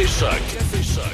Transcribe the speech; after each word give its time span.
Café 0.00 0.12
Choc. 0.18 0.30
Café 0.30 0.82
Choc. 0.82 1.04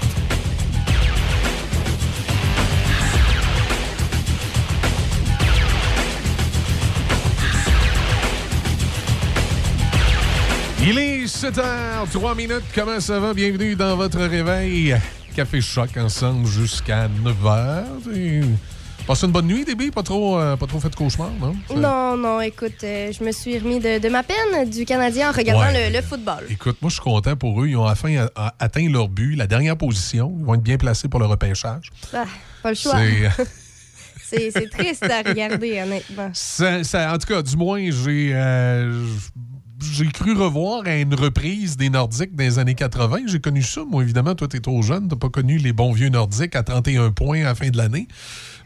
Il 10.83 10.99
est 10.99 11.25
7h, 11.25 12.09
3 12.13 12.35
minutes. 12.37 12.63
Comment 12.73 13.01
ça 13.01 13.19
va? 13.19 13.35
Bienvenue 13.35 13.75
dans 13.75 13.97
votre 13.97 14.21
réveil. 14.21 14.97
Café 15.35 15.61
Choc 15.61 15.97
ensemble 15.97 16.47
jusqu'à 16.47 17.09
9h. 17.09 18.15
Et... 18.15 18.43
Passez 19.07 19.27
une 19.27 19.33
bonne 19.33 19.47
nuit, 19.47 19.65
Déby? 19.65 19.93
Pas 19.93 20.03
trop, 20.03 20.37
euh, 20.39 20.57
pas 20.57 20.67
trop 20.67 20.81
fait 20.81 20.89
de 20.91 20.97
cauchemar, 20.97 21.31
non? 21.41 21.55
Non, 21.77 22.17
non, 22.17 22.41
écoute, 22.41 22.83
euh, 22.83 23.13
je 23.13 23.23
me 23.23 23.31
suis 23.31 23.57
remis 23.57 23.79
de, 23.79 24.01
de 24.01 24.09
ma 24.09 24.25
peine 24.25 24.69
du 24.69 24.85
Canadien 24.85 25.31
en 25.31 25.33
regardant 25.33 25.61
Ouais. 25.63 25.91
le, 25.91 25.97
le 25.97 26.03
football. 26.03 26.45
Écoute, 26.51 26.77
moi, 26.83 26.89
je 26.89 26.95
suis 26.95 27.03
content 27.05 27.37
pour 27.37 27.63
eux. 27.63 27.69
Ils 27.69 27.77
ont 27.77 27.87
enfin 27.89 28.17
a- 28.17 28.31
a- 28.35 28.55
atteint 28.59 28.89
leur 28.91 29.09
but, 29.09 29.37
la 29.37 29.47
dernière 29.47 29.77
position. 29.77 30.35
Ils 30.41 30.45
vont 30.45 30.55
être 30.55 30.63
bien 30.63 30.77
placés 30.77 31.07
pour 31.09 31.21
le 31.21 31.27
repêchage. 31.27 31.91
Ah, 32.13 32.25
pas 32.65 32.71
le 32.71 32.75
choix. 32.75 32.97
C'est- 34.25 34.71
triste 34.71 35.05
à 35.05 35.23
regarder, 35.29 35.81
honnêtement. 35.83 36.31
Ça- 36.33 36.83
ça- 36.83 37.13
en 37.15 37.19
tout 37.19 37.29
cas, 37.29 37.43
du 37.43 37.57
moins, 37.57 37.79
j'ai 37.79 38.33
euh, 38.35 39.07
j'ai 39.95 40.07
cru 40.09 40.33
revoir 40.33 40.83
à 40.87 40.97
une 40.97 41.15
reprise 41.15 41.77
des 41.77 41.91
Nordiques 41.91 42.35
dans 42.35 42.43
les 42.43 42.59
années 42.59 42.75
80. 42.75 43.19
J'ai 43.27 43.39
connu 43.41 43.63
ça. 43.63 43.83
Moi, 43.89 44.03
évidemment, 44.03 44.35
toi, 44.35 44.49
t'es 44.49 44.59
trop 44.59 44.83
jeune. 44.83 45.07
T'as 45.07 45.15
pas 45.17 45.29
connu 45.29 45.59
les 45.59 45.73
bons 45.73 45.93
vieux 45.93 46.09
Nordiques 46.09 46.57
à 46.57 46.65
31 46.65 47.13
points 47.13 47.43
à 47.43 47.45
la 47.45 47.55
fin 47.55 47.69
de 47.71 47.77
l'année. 47.77 48.09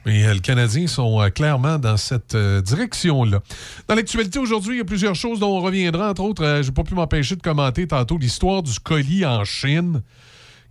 Euh, 0.07 0.35
les 0.35 0.41
Canadiens 0.41 0.87
sont 0.87 1.21
euh, 1.21 1.29
clairement 1.29 1.79
dans 1.79 1.97
cette 1.97 2.35
euh, 2.35 2.63
direction-là. 2.63 3.41
Dans 3.89 3.95
l'actualité 3.95 4.39
aujourd'hui, 4.39 4.77
il 4.77 4.79
y 4.79 4.83
a 4.83 4.85
plusieurs 4.85 5.15
choses 5.15 5.41
dont 5.41 5.57
on 5.57 5.61
reviendra. 5.61 6.11
Entre 6.11 6.23
autres, 6.23 6.45
euh, 6.45 6.63
j'ai 6.63 6.73
pas 6.73 6.85
pu 6.85 6.95
m'empêcher 6.95 7.37
de 7.37 7.43
commenter 7.43 7.87
tantôt 7.87 8.17
l'histoire 8.17 8.63
du 8.63 8.79
colis 8.81 9.27
en 9.27 9.45
Chine. 9.45 10.03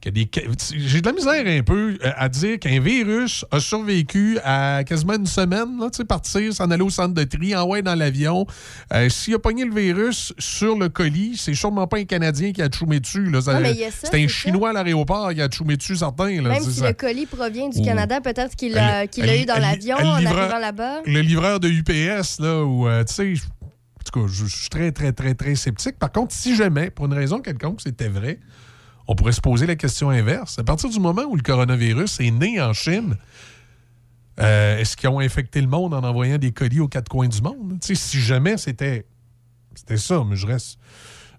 Des 0.05 0.29
J'ai 0.75 1.01
de 1.01 1.05
la 1.07 1.13
misère 1.13 1.43
un 1.45 1.61
peu 1.63 1.97
euh, 2.03 2.11
à 2.15 2.29
dire 2.29 2.57
qu'un 2.59 2.79
virus 2.79 3.43
a 3.51 3.59
survécu 3.59 4.37
à 4.43 4.83
quasiment 4.85 5.15
une 5.15 5.25
semaine, 5.25 5.77
là, 5.79 5.89
tu 5.89 5.97
sais, 5.97 6.05
partir, 6.05 6.53
s'en 6.53 6.71
aller 6.71 6.83
au 6.83 6.89
centre 6.89 7.13
de 7.13 7.23
tri, 7.23 7.55
envoyer 7.55 7.83
dans 7.83 7.95
l'avion. 7.95 8.45
Euh, 8.93 9.09
S'il 9.09 9.35
a 9.35 9.39
pogné 9.39 9.65
le 9.65 9.73
virus 9.73 10.33
sur 10.39 10.77
le 10.77 10.87
colis, 10.89 11.35
c'est 11.37 11.53
sûrement 11.53 11.85
pas 11.87 11.97
un 11.97 12.05
Canadien 12.05 12.51
qui 12.53 12.61
a 12.61 12.69
tchoumé 12.69 12.99
dessus. 12.99 13.29
C'est 14.03 14.23
un 14.23 14.27
Chinois 14.27 14.69
à 14.69 14.73
l'aéroport 14.73 15.33
qui 15.33 15.41
a 15.41 15.47
tchoumé 15.49 15.75
dessus 15.77 15.97
certains. 15.97 16.41
Là, 16.41 16.49
Même 16.49 16.63
si 16.63 16.73
ça. 16.79 16.87
le 16.87 16.93
colis 16.93 17.25
provient 17.25 17.69
du 17.69 17.79
Ou- 17.79 17.83
Canada, 17.85 18.21
peut-être 18.21 18.55
qu'il 18.55 18.73
l'a 18.73 19.05
eu 19.05 19.45
dans 19.45 19.59
l'avion 19.59 19.97
en 19.97 20.13
arrivant 20.25 20.59
là-bas. 20.59 21.01
le 21.05 21.21
livreur 21.21 21.59
de 21.59 21.67
UPS, 21.67 22.39
là, 22.39 22.63
où, 22.63 22.87
euh, 22.87 23.03
tu 23.03 23.13
sais, 23.13 23.33
en 23.61 24.03
tout 24.11 24.21
cas, 24.21 24.27
je, 24.31 24.45
je 24.45 24.55
suis 24.55 24.69
très, 24.69 24.91
très, 24.91 25.11
très, 25.11 25.33
très 25.33 25.55
sceptique. 25.55 25.99
Par 25.99 26.11
contre, 26.11 26.33
si 26.33 26.55
jamais, 26.55 26.89
pour 26.89 27.05
une 27.05 27.13
raison 27.13 27.39
quelconque, 27.39 27.81
c'était 27.83 28.07
vrai, 28.07 28.39
on 29.09 29.15
pourrait 29.15 29.33
se 29.33 29.41
poser 29.41 29.65
la 29.65 29.75
question 29.75 30.11
inverse. 30.11 30.59
À 30.59 30.63
partir 30.63 30.87
du 30.87 30.99
moment 30.99 31.23
où 31.23 31.35
le 31.35 31.41
coronavirus 31.41 32.19
est 32.19 32.29
né 32.29 32.61
en 32.61 32.73
Chine, 32.73 33.17
euh, 34.39 34.77
est-ce 34.77 34.95
qu'ils 34.95 35.09
ont 35.09 35.19
infecté 35.19 35.61
le 35.61 35.67
monde 35.67 35.95
en 35.95 36.03
envoyant 36.03 36.37
des 36.37 36.51
colis 36.51 36.79
aux 36.79 36.87
quatre 36.87 37.09
coins 37.09 37.27
du 37.27 37.41
monde? 37.41 37.79
Si 37.81 38.21
jamais 38.21 38.57
c'était 38.57 39.07
c'était 39.73 39.97
ça, 39.97 40.23
mais 40.29 40.35
je 40.35 40.45
reste, 40.45 40.77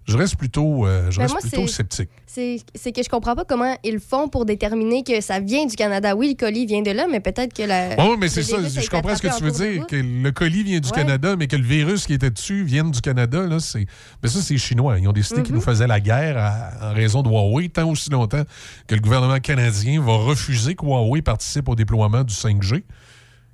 je 0.07 0.17
reste 0.17 0.35
plutôt, 0.35 0.85
euh, 0.85 1.09
je 1.11 1.17
Ben, 1.17 1.23
reste 1.23 1.33
moi, 1.33 1.41
plutôt 1.41 1.67
sceptique. 1.67 2.09
C'est 2.25 2.91
que 2.91 3.03
je 3.03 3.09
comprends 3.09 3.35
pas 3.35 3.43
comment 3.45 3.75
ils 3.83 3.99
font 3.99 4.27
pour 4.29 4.45
déterminer 4.45 5.03
que 5.03 5.19
ça 5.21 5.39
vient 5.39 5.65
du 5.65 5.75
Canada. 5.75 6.15
Oui, 6.15 6.29
le 6.29 6.35
colis 6.45 6.65
vient 6.65 6.81
de 6.81 6.91
là, 6.91 7.07
mais 7.09 7.19
peut-être 7.19 7.53
que 7.53 7.63
la. 7.63 7.95
Oui, 7.97 8.15
mais 8.19 8.29
c'est 8.29 8.43
ça. 8.43 8.57
Je 8.67 8.89
comprends 8.89 9.15
ce 9.15 9.21
que 9.21 9.37
tu 9.37 9.43
veux 9.43 9.51
dire. 9.51 9.85
Que 9.87 9.95
le 9.97 10.31
colis 10.31 10.63
vient 10.63 10.79
du 10.79 10.89
Ouais. 10.89 10.95
Canada, 10.95 11.35
mais 11.35 11.47
que 11.47 11.55
le 11.55 11.63
virus 11.63 12.05
qui 12.07 12.13
était 12.13 12.29
dessus 12.31 12.63
vienne 12.63 12.91
du 12.91 13.01
Canada, 13.01 13.41
là, 13.45 13.59
c'est. 13.59 13.85
Mais 14.23 14.29
ça, 14.29 14.41
c'est 14.41 14.57
chinois. 14.57 14.97
Ils 14.99 15.07
ont 15.07 15.13
décidé 15.13 15.41
qu'ils 15.43 15.51
Mhm. 15.53 15.59
nous 15.59 15.65
faisaient 15.65 15.87
la 15.87 15.99
guerre 15.99 16.37
à- 16.37 16.89
en 16.91 16.93
raison 16.93 17.21
de 17.21 17.29
Huawei, 17.29 17.69
tant 17.69 17.89
aussi 17.89 18.09
longtemps 18.09 18.43
que 18.87 18.95
le 18.95 19.01
gouvernement 19.01 19.39
canadien 19.39 20.01
va 20.01 20.13
refuser 20.13 20.75
que 20.75 20.85
Huawei 20.85 21.21
participe 21.21 21.67
au 21.69 21.75
déploiement 21.75 22.23
du 22.23 22.33
5G. 22.33 22.83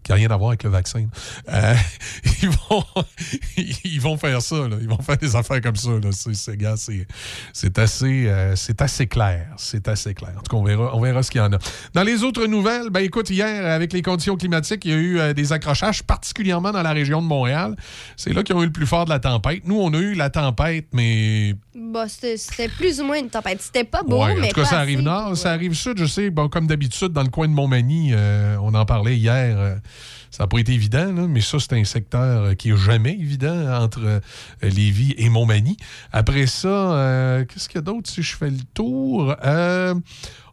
Qui 0.07 0.13
n'a 0.13 0.15
rien 0.19 0.31
à 0.31 0.37
voir 0.37 0.51
avec 0.51 0.63
le 0.63 0.69
vaccin. 0.69 1.05
Euh, 1.49 1.75
ils, 2.41 2.47
vont, 2.47 2.85
ils 3.83 3.99
vont 3.99 4.15
faire 4.15 4.41
ça. 4.41 4.55
là. 4.55 4.77
Ils 4.79 4.87
vont 4.87 5.01
faire 5.01 5.17
des 5.17 5.35
affaires 5.35 5.59
comme 5.59 5.75
ça. 5.75 5.89
C'est, 7.53 7.77
assez, 7.77 8.25
euh, 8.29 8.55
c'est 8.55 8.81
assez 8.81 9.07
clair. 9.07 9.47
C'est 9.57 9.85
assez 9.89 10.13
clair. 10.13 10.31
En 10.37 10.41
tout 10.43 10.51
cas, 10.51 10.55
on 10.55 10.63
verra, 10.63 10.95
on 10.95 11.01
verra 11.01 11.23
ce 11.23 11.29
qu'il 11.29 11.41
y 11.41 11.43
en 11.43 11.51
a. 11.51 11.57
Dans 11.93 12.03
les 12.03 12.23
autres 12.23 12.45
nouvelles, 12.45 12.89
ben 12.89 13.01
écoute, 13.01 13.29
hier, 13.29 13.65
avec 13.69 13.91
les 13.91 14.01
conditions 14.01 14.37
climatiques, 14.37 14.85
il 14.85 14.91
y 14.91 14.93
a 14.93 14.97
eu 14.97 15.19
euh, 15.19 15.33
des 15.33 15.51
accrochages, 15.51 16.01
particulièrement 16.03 16.71
dans 16.71 16.83
la 16.83 16.93
région 16.93 17.21
de 17.21 17.27
Montréal. 17.27 17.75
C'est 18.15 18.31
là 18.31 18.43
qu'ils 18.43 18.55
ont 18.55 18.63
eu 18.63 18.67
le 18.67 18.71
plus 18.71 18.87
fort 18.87 19.03
de 19.03 19.09
la 19.09 19.19
tempête. 19.19 19.63
Nous, 19.65 19.77
on 19.77 19.93
a 19.93 19.97
eu 19.97 20.13
la 20.13 20.29
tempête, 20.29 20.85
mais 20.93 21.53
Bah, 21.75 22.05
c'était 22.07 22.69
plus 22.69 23.01
ou 23.01 23.03
moins 23.03 23.19
une 23.19 23.29
tempête. 23.29 23.61
C'était 23.61 23.83
pas 23.83 24.03
beau, 24.03 24.23
Ouais, 24.23 24.31
en 24.31 24.35
mais 24.39 24.47
tout 24.51 24.61
cas, 24.61 24.65
ça 24.65 24.79
arrive 24.79 25.01
nord, 25.01 25.35
ça 25.35 25.51
arrive 25.51 25.73
sud, 25.73 25.97
je 25.99 26.05
sais. 26.05 26.29
Bon, 26.29 26.47
comme 26.47 26.65
d'habitude, 26.67 27.09
dans 27.09 27.23
le 27.23 27.29
coin 27.29 27.49
de 27.49 27.53
Montmagny, 27.53 28.11
euh, 28.13 28.55
on 28.61 28.73
en 28.73 28.85
parlait 28.85 29.17
hier. 29.17 29.79
Ça 30.37 30.43
n'a 30.43 30.47
pas 30.47 30.59
été 30.59 30.71
évident, 30.73 31.11
là, 31.13 31.25
mais 31.27 31.41
ça, 31.41 31.57
c'est 31.59 31.73
un 31.73 31.83
secteur 31.83 32.43
euh, 32.43 32.53
qui 32.53 32.69
est 32.69 32.77
jamais 32.77 33.13
évident 33.13 33.73
entre 33.81 34.01
euh, 34.03 34.19
Lévis 34.61 35.15
et 35.17 35.29
Montmagny. 35.29 35.77
Après 36.11 36.45
ça, 36.45 36.67
euh, 36.67 37.43
qu'est-ce 37.45 37.67
qu'il 37.67 37.77
y 37.77 37.79
a 37.79 37.81
d'autre 37.81 38.07
si 38.07 38.21
je 38.21 38.35
fais 38.35 38.51
le 38.51 38.59
tour? 38.75 39.35
Euh, 39.43 39.95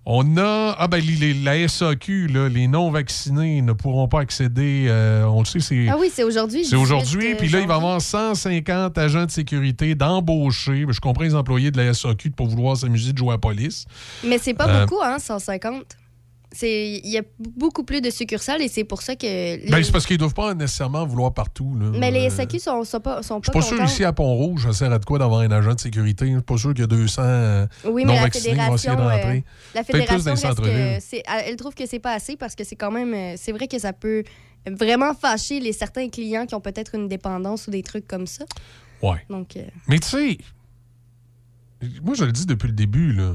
on 0.06 0.38
a. 0.38 0.74
Ah, 0.78 0.88
ben, 0.88 1.02
les- 1.02 1.34
la 1.34 1.56
SAQ, 1.68 2.28
là, 2.28 2.48
les 2.48 2.66
non-vaccinés 2.66 3.60
ne 3.60 3.72
pourront 3.74 4.08
pas 4.08 4.20
accéder. 4.20 4.86
euh, 4.88 5.24
on 5.24 5.40
le 5.40 5.44
sait, 5.44 5.60
c'est. 5.60 5.86
Ah 5.90 5.96
oui, 6.00 6.10
c'est 6.12 6.24
aujourd'hui. 6.24 6.64
C'est 6.64 6.76
18, 6.76 6.82
aujourd'hui, 6.82 7.34
puis 7.34 7.48
là, 7.50 7.60
il 7.60 7.66
va 7.66 7.74
y 7.74 7.76
avoir 7.76 8.00
150 8.00 8.96
agents 8.98 9.26
de 9.26 9.30
sécurité 9.30 9.94
d'embaucher. 9.94 10.86
Je 10.88 11.00
comprends 11.00 11.24
les 11.24 11.34
employés 11.34 11.70
de 11.70 11.76
la 11.76 11.92
SAQ 11.92 12.30
de 12.30 12.34
pas 12.34 12.44
vouloir 12.44 12.76
s'amuser 12.76 13.12
de 13.12 13.18
jouer 13.18 13.30
à 13.30 13.32
la 13.32 13.38
police. 13.38 13.84
Mais 14.26 14.38
c'est 14.38 14.54
pas 14.54 14.80
beaucoup, 14.86 15.02
hein, 15.02 15.18
150. 15.18 15.84
C'est- 16.56 17.00
Il 17.04 17.10
y 17.10 17.18
a 17.18 17.22
beaucoup 17.38 17.82
plus 17.84 18.00
de 18.00 18.08
succursales 18.10 18.62
et 18.62 18.68
c'est 18.68 18.84
pour 18.84 19.02
ça 19.02 19.16
que. 19.16 19.26
les- 19.26 19.68
Ben, 19.70 19.82
c'est 19.82 19.90
parce 19.92 20.06
qu'ils 20.06 20.18
doivent 20.18 20.32
pas 20.34 20.54
nécessairement 20.54 21.04
vouloir 21.04 21.34
partout. 21.34 21.76
Là. 21.78 21.90
Mais 21.98 22.10
les 22.10 22.26
Euh, 22.26 22.30
SAQ 22.30 22.58
sont, 22.60 22.84
sont 22.84 23.00
pas, 23.00 23.22
sont 23.22 23.40
Je 23.42 23.50
pas 23.50 23.60
suis 23.60 23.70
pas 23.76 23.76
sûr 23.86 23.92
ici 23.92 24.04
à 24.04 24.12
Pont-Rouge, 24.12 24.62
ça 24.64 24.72
sert 24.72 24.92
à 24.92 24.98
de 24.98 25.04
quoi 25.04 25.18
d'avoir 25.18 25.40
un 25.40 25.50
agent 25.50 25.74
de 25.74 25.80
sécurité. 25.80 26.26
Je 26.28 26.32
suis 26.32 26.42
pas 26.42 26.56
sûr 26.56 26.70
qu'il 26.72 26.80
y 26.80 26.84
a 26.84 26.86
200 26.86 27.22
euh, 27.24 27.66
Oui, 27.84 28.04
mais 28.04 28.12
la 28.12 28.18
non-vaccinés 28.20 28.54
qui 28.54 28.60
vont 28.66 28.74
essayer 28.76 28.90
fédération, 28.90 28.94
de 28.94 29.00
euh, 29.00 29.08
rentrer. 29.10 29.44
la 29.74 29.84
fédération 29.84 30.34
que 30.62 31.00
c'est- 31.00 31.22
elle 31.46 31.56
trouve 31.56 31.74
que 31.74 31.86
c'est 31.86 31.98
pas 31.98 32.12
assez 32.14 32.36
parce 32.36 32.54
que 32.54 32.64
c'est 32.64 32.76
quand 32.76 32.90
même. 32.92 33.12
euh, 33.12 33.34
C'est 33.36 33.52
vrai 33.52 33.66
que 33.68 33.78
ça 33.78 33.92
peut 33.92 34.22
vraiment 34.66 35.12
fâcher 35.12 35.60
les 35.60 35.72
certains 35.72 36.08
clients 36.08 36.46
qui 36.46 36.54
ont 36.54 36.60
peut-être 36.60 36.94
une 36.94 37.08
dépendance 37.08 37.66
ou 37.66 37.70
des 37.70 37.82
trucs 37.82 38.06
comme 38.06 38.26
ça. 38.26 38.44
Ouais. 39.02 39.18
Donc, 39.28 39.56
euh, 39.56 39.62
Mais 39.88 39.98
tu 39.98 40.08
sais, 40.08 40.38
moi, 42.02 42.14
je 42.14 42.24
le 42.24 42.32
dis 42.32 42.46
depuis 42.46 42.68
le 42.68 42.72
début, 42.74 43.12
là. 43.12 43.34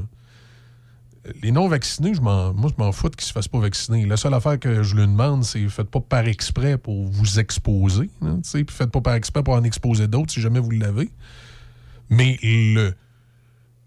Les 1.42 1.52
non-vaccinés, 1.52 2.14
je 2.14 2.20
moi, 2.20 2.54
je 2.56 2.82
m'en 2.82 2.92
fous 2.92 3.10
qu'ils 3.10 3.26
se 3.26 3.32
fassent 3.32 3.48
pas 3.48 3.58
vacciner. 3.58 4.06
La 4.06 4.16
seule 4.16 4.32
affaire 4.32 4.58
que 4.58 4.82
je 4.82 4.94
lui 4.96 5.02
demande, 5.02 5.44
c'est 5.44 5.68
faites 5.68 5.90
pas 5.90 6.00
par 6.00 6.26
exprès 6.26 6.78
pour 6.78 7.04
vous 7.04 7.38
exposer. 7.38 8.08
hein, 8.22 8.40
puis 8.52 8.64
faites 8.70 8.90
pas 8.90 9.02
par 9.02 9.14
exprès 9.14 9.42
pour 9.42 9.54
en 9.54 9.62
exposer 9.62 10.08
d'autres 10.08 10.32
si 10.32 10.40
jamais 10.40 10.60
vous 10.60 10.70
l'avez. 10.70 11.10
Mais 12.08 12.38
le, 12.42 12.94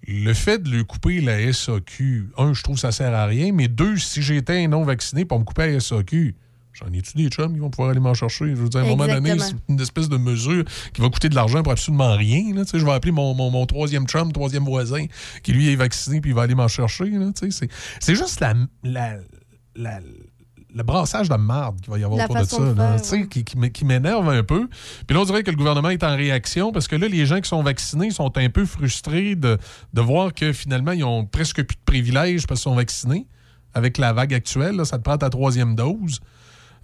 le 0.08 0.34
fait 0.34 0.62
de 0.62 0.70
lui 0.70 0.86
couper 0.86 1.22
la 1.22 1.52
SAQ, 1.52 2.30
un, 2.38 2.54
je 2.54 2.62
trouve 2.62 2.76
que 2.76 2.82
ça 2.82 2.92
sert 2.92 3.14
à 3.14 3.26
rien, 3.26 3.52
mais 3.52 3.68
deux, 3.68 3.98
si 3.98 4.22
j'étais 4.22 4.68
non-vacciné 4.68 5.26
pour 5.26 5.40
me 5.40 5.44
couper 5.44 5.72
la 5.72 5.80
SAQ, 5.80 6.36
j'en 6.74 6.92
ai-tu 6.92 7.16
des 7.18 7.30
chums 7.30 7.54
qui 7.54 7.60
vont 7.60 7.70
pouvoir 7.70 7.92
aller 7.92 8.00
m'en 8.00 8.14
chercher? 8.14 8.48
Je 8.50 8.56
veux 8.62 8.70
dire, 8.70 8.82
à 8.82 8.84
un 8.84 8.88
moment 8.88 9.06
donné, 9.16 9.30
c'est 9.40 9.56
une 9.70 9.80
espèce 9.80 10.10
de 10.10 10.18
mesure 10.18 10.64
qui 10.94 11.02
va 11.02 11.10
coûter 11.10 11.30
de 11.30 11.36
l'argent 11.36 11.62
pour 11.64 11.72
absolument 11.72 12.16
rien. 12.16 12.54
là. 12.56 12.64
Je 12.74 12.84
vais 12.86 12.92
appeler 12.92 13.12
mon, 13.12 13.34
mon- 13.34 13.50
mon 13.52 13.66
troisième 13.66 14.06
chum, 14.08 14.32
troisième 14.32 14.64
voisin, 14.66 15.06
qui 15.44 15.54
lui 15.54 15.72
est 15.72 15.76
vacciné, 15.76 16.20
puis 16.22 16.32
il 16.32 16.34
va 16.34 16.42
aller 16.44 16.56
m'en 16.56 16.68
chercher. 16.68 17.12
C'est 18.00 18.16
juste 18.16 18.40
la, 18.40 18.54
la, 18.84 19.18
la- 19.76 20.00
le 20.76 20.82
brassage 20.82 21.30
de 21.30 21.36
marde 21.36 21.80
qu'il 21.82 21.92
va 21.92 22.00
y 22.00 22.04
avoir 22.04 22.20
autour 22.20 22.36
de 22.36 22.44
ça, 22.46 22.58
de 22.58 22.74
faire, 23.04 23.20
ouais. 23.20 23.28
qui, 23.28 23.44
qui 23.44 23.86
m'énerve 23.86 24.28
un 24.28 24.42
peu. 24.44 24.68
Puis 25.06 25.14
là, 25.16 25.22
on 25.22 25.26
dirait 25.26 25.44
que 25.44 25.52
le 25.52 25.56
gouvernement 25.58 25.90
est 25.90 26.04
en 26.04 26.16
réaction 26.16 26.72
parce 26.72 26.88
que 26.88 26.96
là, 26.96 27.08
les 27.08 27.28
gens 27.28 27.40
qui 27.42 27.48
sont 27.50 27.62
vaccinés 27.62 28.10
sont 28.10 28.36
un 28.40 28.50
peu 28.50 28.66
frustrés 28.66 29.36
de, 29.36 29.60
de 29.94 30.02
voir 30.02 30.34
que 30.34 30.52
finalement, 30.52 30.94
ils 30.94 31.04
ont 31.04 31.26
presque 31.26 31.62
plus 31.64 31.76
de 31.76 31.82
privilèges 31.86 32.48
parce 32.48 32.62
qu'ils 32.62 32.72
sont 32.72 32.76
vaccinés. 32.76 33.28
Avec 33.76 34.00
la 34.00 34.14
vague 34.14 34.34
actuelle, 34.34 34.76
là, 34.76 34.86
ça 34.86 34.98
te 34.98 35.04
prend 35.04 35.18
ta 35.18 35.30
troisième 35.30 35.76
dose. 35.76 36.20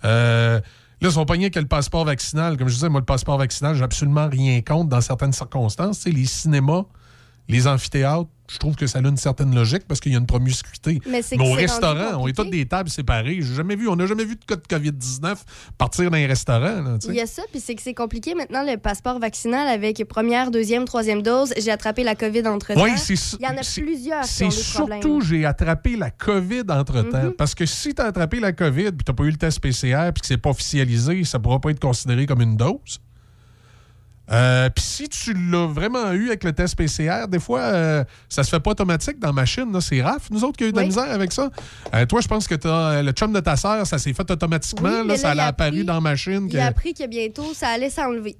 Euh, 0.05 0.59
là, 1.01 1.09
ils 1.09 1.11
sont 1.11 1.25
pognés 1.25 1.49
que 1.51 1.59
le 1.59 1.67
passeport 1.67 2.05
vaccinal. 2.05 2.57
Comme 2.57 2.67
je 2.67 2.73
disais, 2.73 2.89
moi, 2.89 3.01
le 3.01 3.05
passeport 3.05 3.37
vaccinal, 3.37 3.75
j'ai 3.75 3.83
absolument 3.83 4.27
rien 4.27 4.61
contre 4.61 4.89
dans 4.89 5.01
certaines 5.01 5.33
circonstances. 5.33 5.99
Tu 5.99 6.03
sais, 6.03 6.11
les 6.11 6.25
cinémas, 6.25 6.83
les 7.47 7.67
amphithéâtres, 7.67 8.29
je 8.49 8.57
trouve 8.57 8.75
que 8.75 8.87
ça 8.87 8.99
a 8.99 9.01
une 9.01 9.17
certaine 9.17 9.53
logique 9.53 9.83
parce 9.87 9.99
qu'il 9.99 10.11
y 10.11 10.15
a 10.15 10.19
une 10.19 10.25
promiscuité. 10.25 10.99
Mais 11.07 11.21
au 11.39 11.53
restaurant, 11.53 12.21
on 12.21 12.27
est 12.27 12.33
toutes 12.33 12.49
des 12.49 12.65
tables 12.65 12.89
séparées. 12.89 13.37
J'ai 13.41 13.55
jamais 13.55 13.75
vu, 13.75 13.87
on 13.87 13.95
n'a 13.95 14.05
jamais 14.05 14.25
vu 14.25 14.35
de 14.35 14.45
cas 14.45 14.55
de 14.55 14.61
COVID-19 14.61 15.35
partir 15.77 16.09
d'un 16.11 16.27
restaurant. 16.27 16.81
là. 16.81 16.97
Il 17.07 17.15
y 17.15 17.21
a 17.21 17.27
ça, 17.27 17.43
puis 17.51 17.59
c'est 17.59 17.75
que 17.75 17.81
c'est 17.81 17.93
compliqué 17.93 18.33
maintenant 18.35 18.63
le 18.63 18.77
passeport 18.77 19.19
vaccinal 19.19 19.67
avec 19.67 20.03
première, 20.05 20.51
deuxième, 20.51 20.85
troisième 20.85 21.21
dose. 21.21 21.53
J'ai 21.57 21.71
attrapé 21.71 22.03
la 22.03 22.15
COVID 22.15 22.47
entre 22.47 22.73
temps. 22.73 22.83
Oui. 22.83 22.91
Il 23.39 23.43
y 23.43 23.47
en 23.47 23.57
a 23.57 23.61
plusieurs 23.61 24.23
qui 24.23 24.43
ont 24.43 24.51
C'est 24.51 24.57
des 24.57 24.73
problèmes. 24.73 25.01
surtout, 25.01 25.21
j'ai 25.21 25.45
attrapé 25.45 25.95
la 25.95 26.11
COVID 26.11 26.63
entre-temps. 26.69 27.23
Mhm. 27.25 27.33
Parce 27.33 27.53
que 27.55 27.65
si 27.65 27.93
tu 27.93 28.01
as 28.01 28.05
attrapé 28.05 28.39
la 28.39 28.51
COVID 28.51 28.91
puis 28.91 29.03
tu 29.05 29.13
pas 29.13 29.23
eu 29.23 29.31
le 29.31 29.37
test 29.37 29.59
PCR 29.59 30.11
puis 30.13 30.21
que 30.21 30.27
c'est 30.27 30.37
pas 30.37 30.49
officialisé, 30.49 31.23
ça 31.23 31.39
pourra 31.39 31.59
pas 31.59 31.71
être 31.71 31.79
considéré 31.79 32.25
comme 32.25 32.41
une 32.41 32.57
dose. 32.57 32.99
Euh, 34.31 34.69
Puis 34.69 34.83
si 34.83 35.09
tu 35.09 35.33
l'as 35.33 35.65
vraiment 35.67 36.11
eu 36.11 36.27
avec 36.27 36.43
le 36.43 36.53
test 36.53 36.75
PCR, 36.75 37.27
des 37.27 37.39
fois, 37.39 37.61
euh, 37.61 38.03
ça 38.29 38.43
se 38.43 38.49
fait 38.49 38.59
pas 38.59 38.71
automatique 38.71 39.19
dans 39.19 39.29
la 39.29 39.33
machine. 39.33 39.65
C'est 39.81 40.01
RAF, 40.01 40.29
nous 40.29 40.43
autres, 40.43 40.57
qui 40.57 40.65
a 40.65 40.67
eu 40.67 40.71
de 40.71 40.75
la 40.77 40.83
Oui. 40.83 40.87
misère 40.89 41.09
avec 41.11 41.31
ça. 41.31 41.49
Euh, 41.95 42.05
toi, 42.05 42.21
je 42.21 42.27
pense 42.27 42.47
que 42.47 42.55
t'as, 42.55 43.01
le 43.01 43.11
chum 43.11 43.33
de 43.33 43.39
ta 43.39 43.55
sœur, 43.55 43.87
ça 43.87 43.97
s'est 43.97 44.13
fait 44.13 44.29
automatiquement. 44.29 44.89
Oui, 44.89 44.95
là, 44.97 45.03
mais 45.03 45.17
ça 45.17 45.31
a 45.31 45.37
a 45.41 45.45
apparu 45.47 45.69
appris- 45.79 45.85
dans 45.85 45.93
la 45.95 46.01
machine. 46.01 46.47
Il 46.51 46.57
a 46.59 46.63
que- 46.65 46.69
appris 46.69 46.93
que 46.93 47.07
bientôt, 47.07 47.53
ça 47.53 47.69
allait 47.69 47.89
s'enlever. 47.89 48.37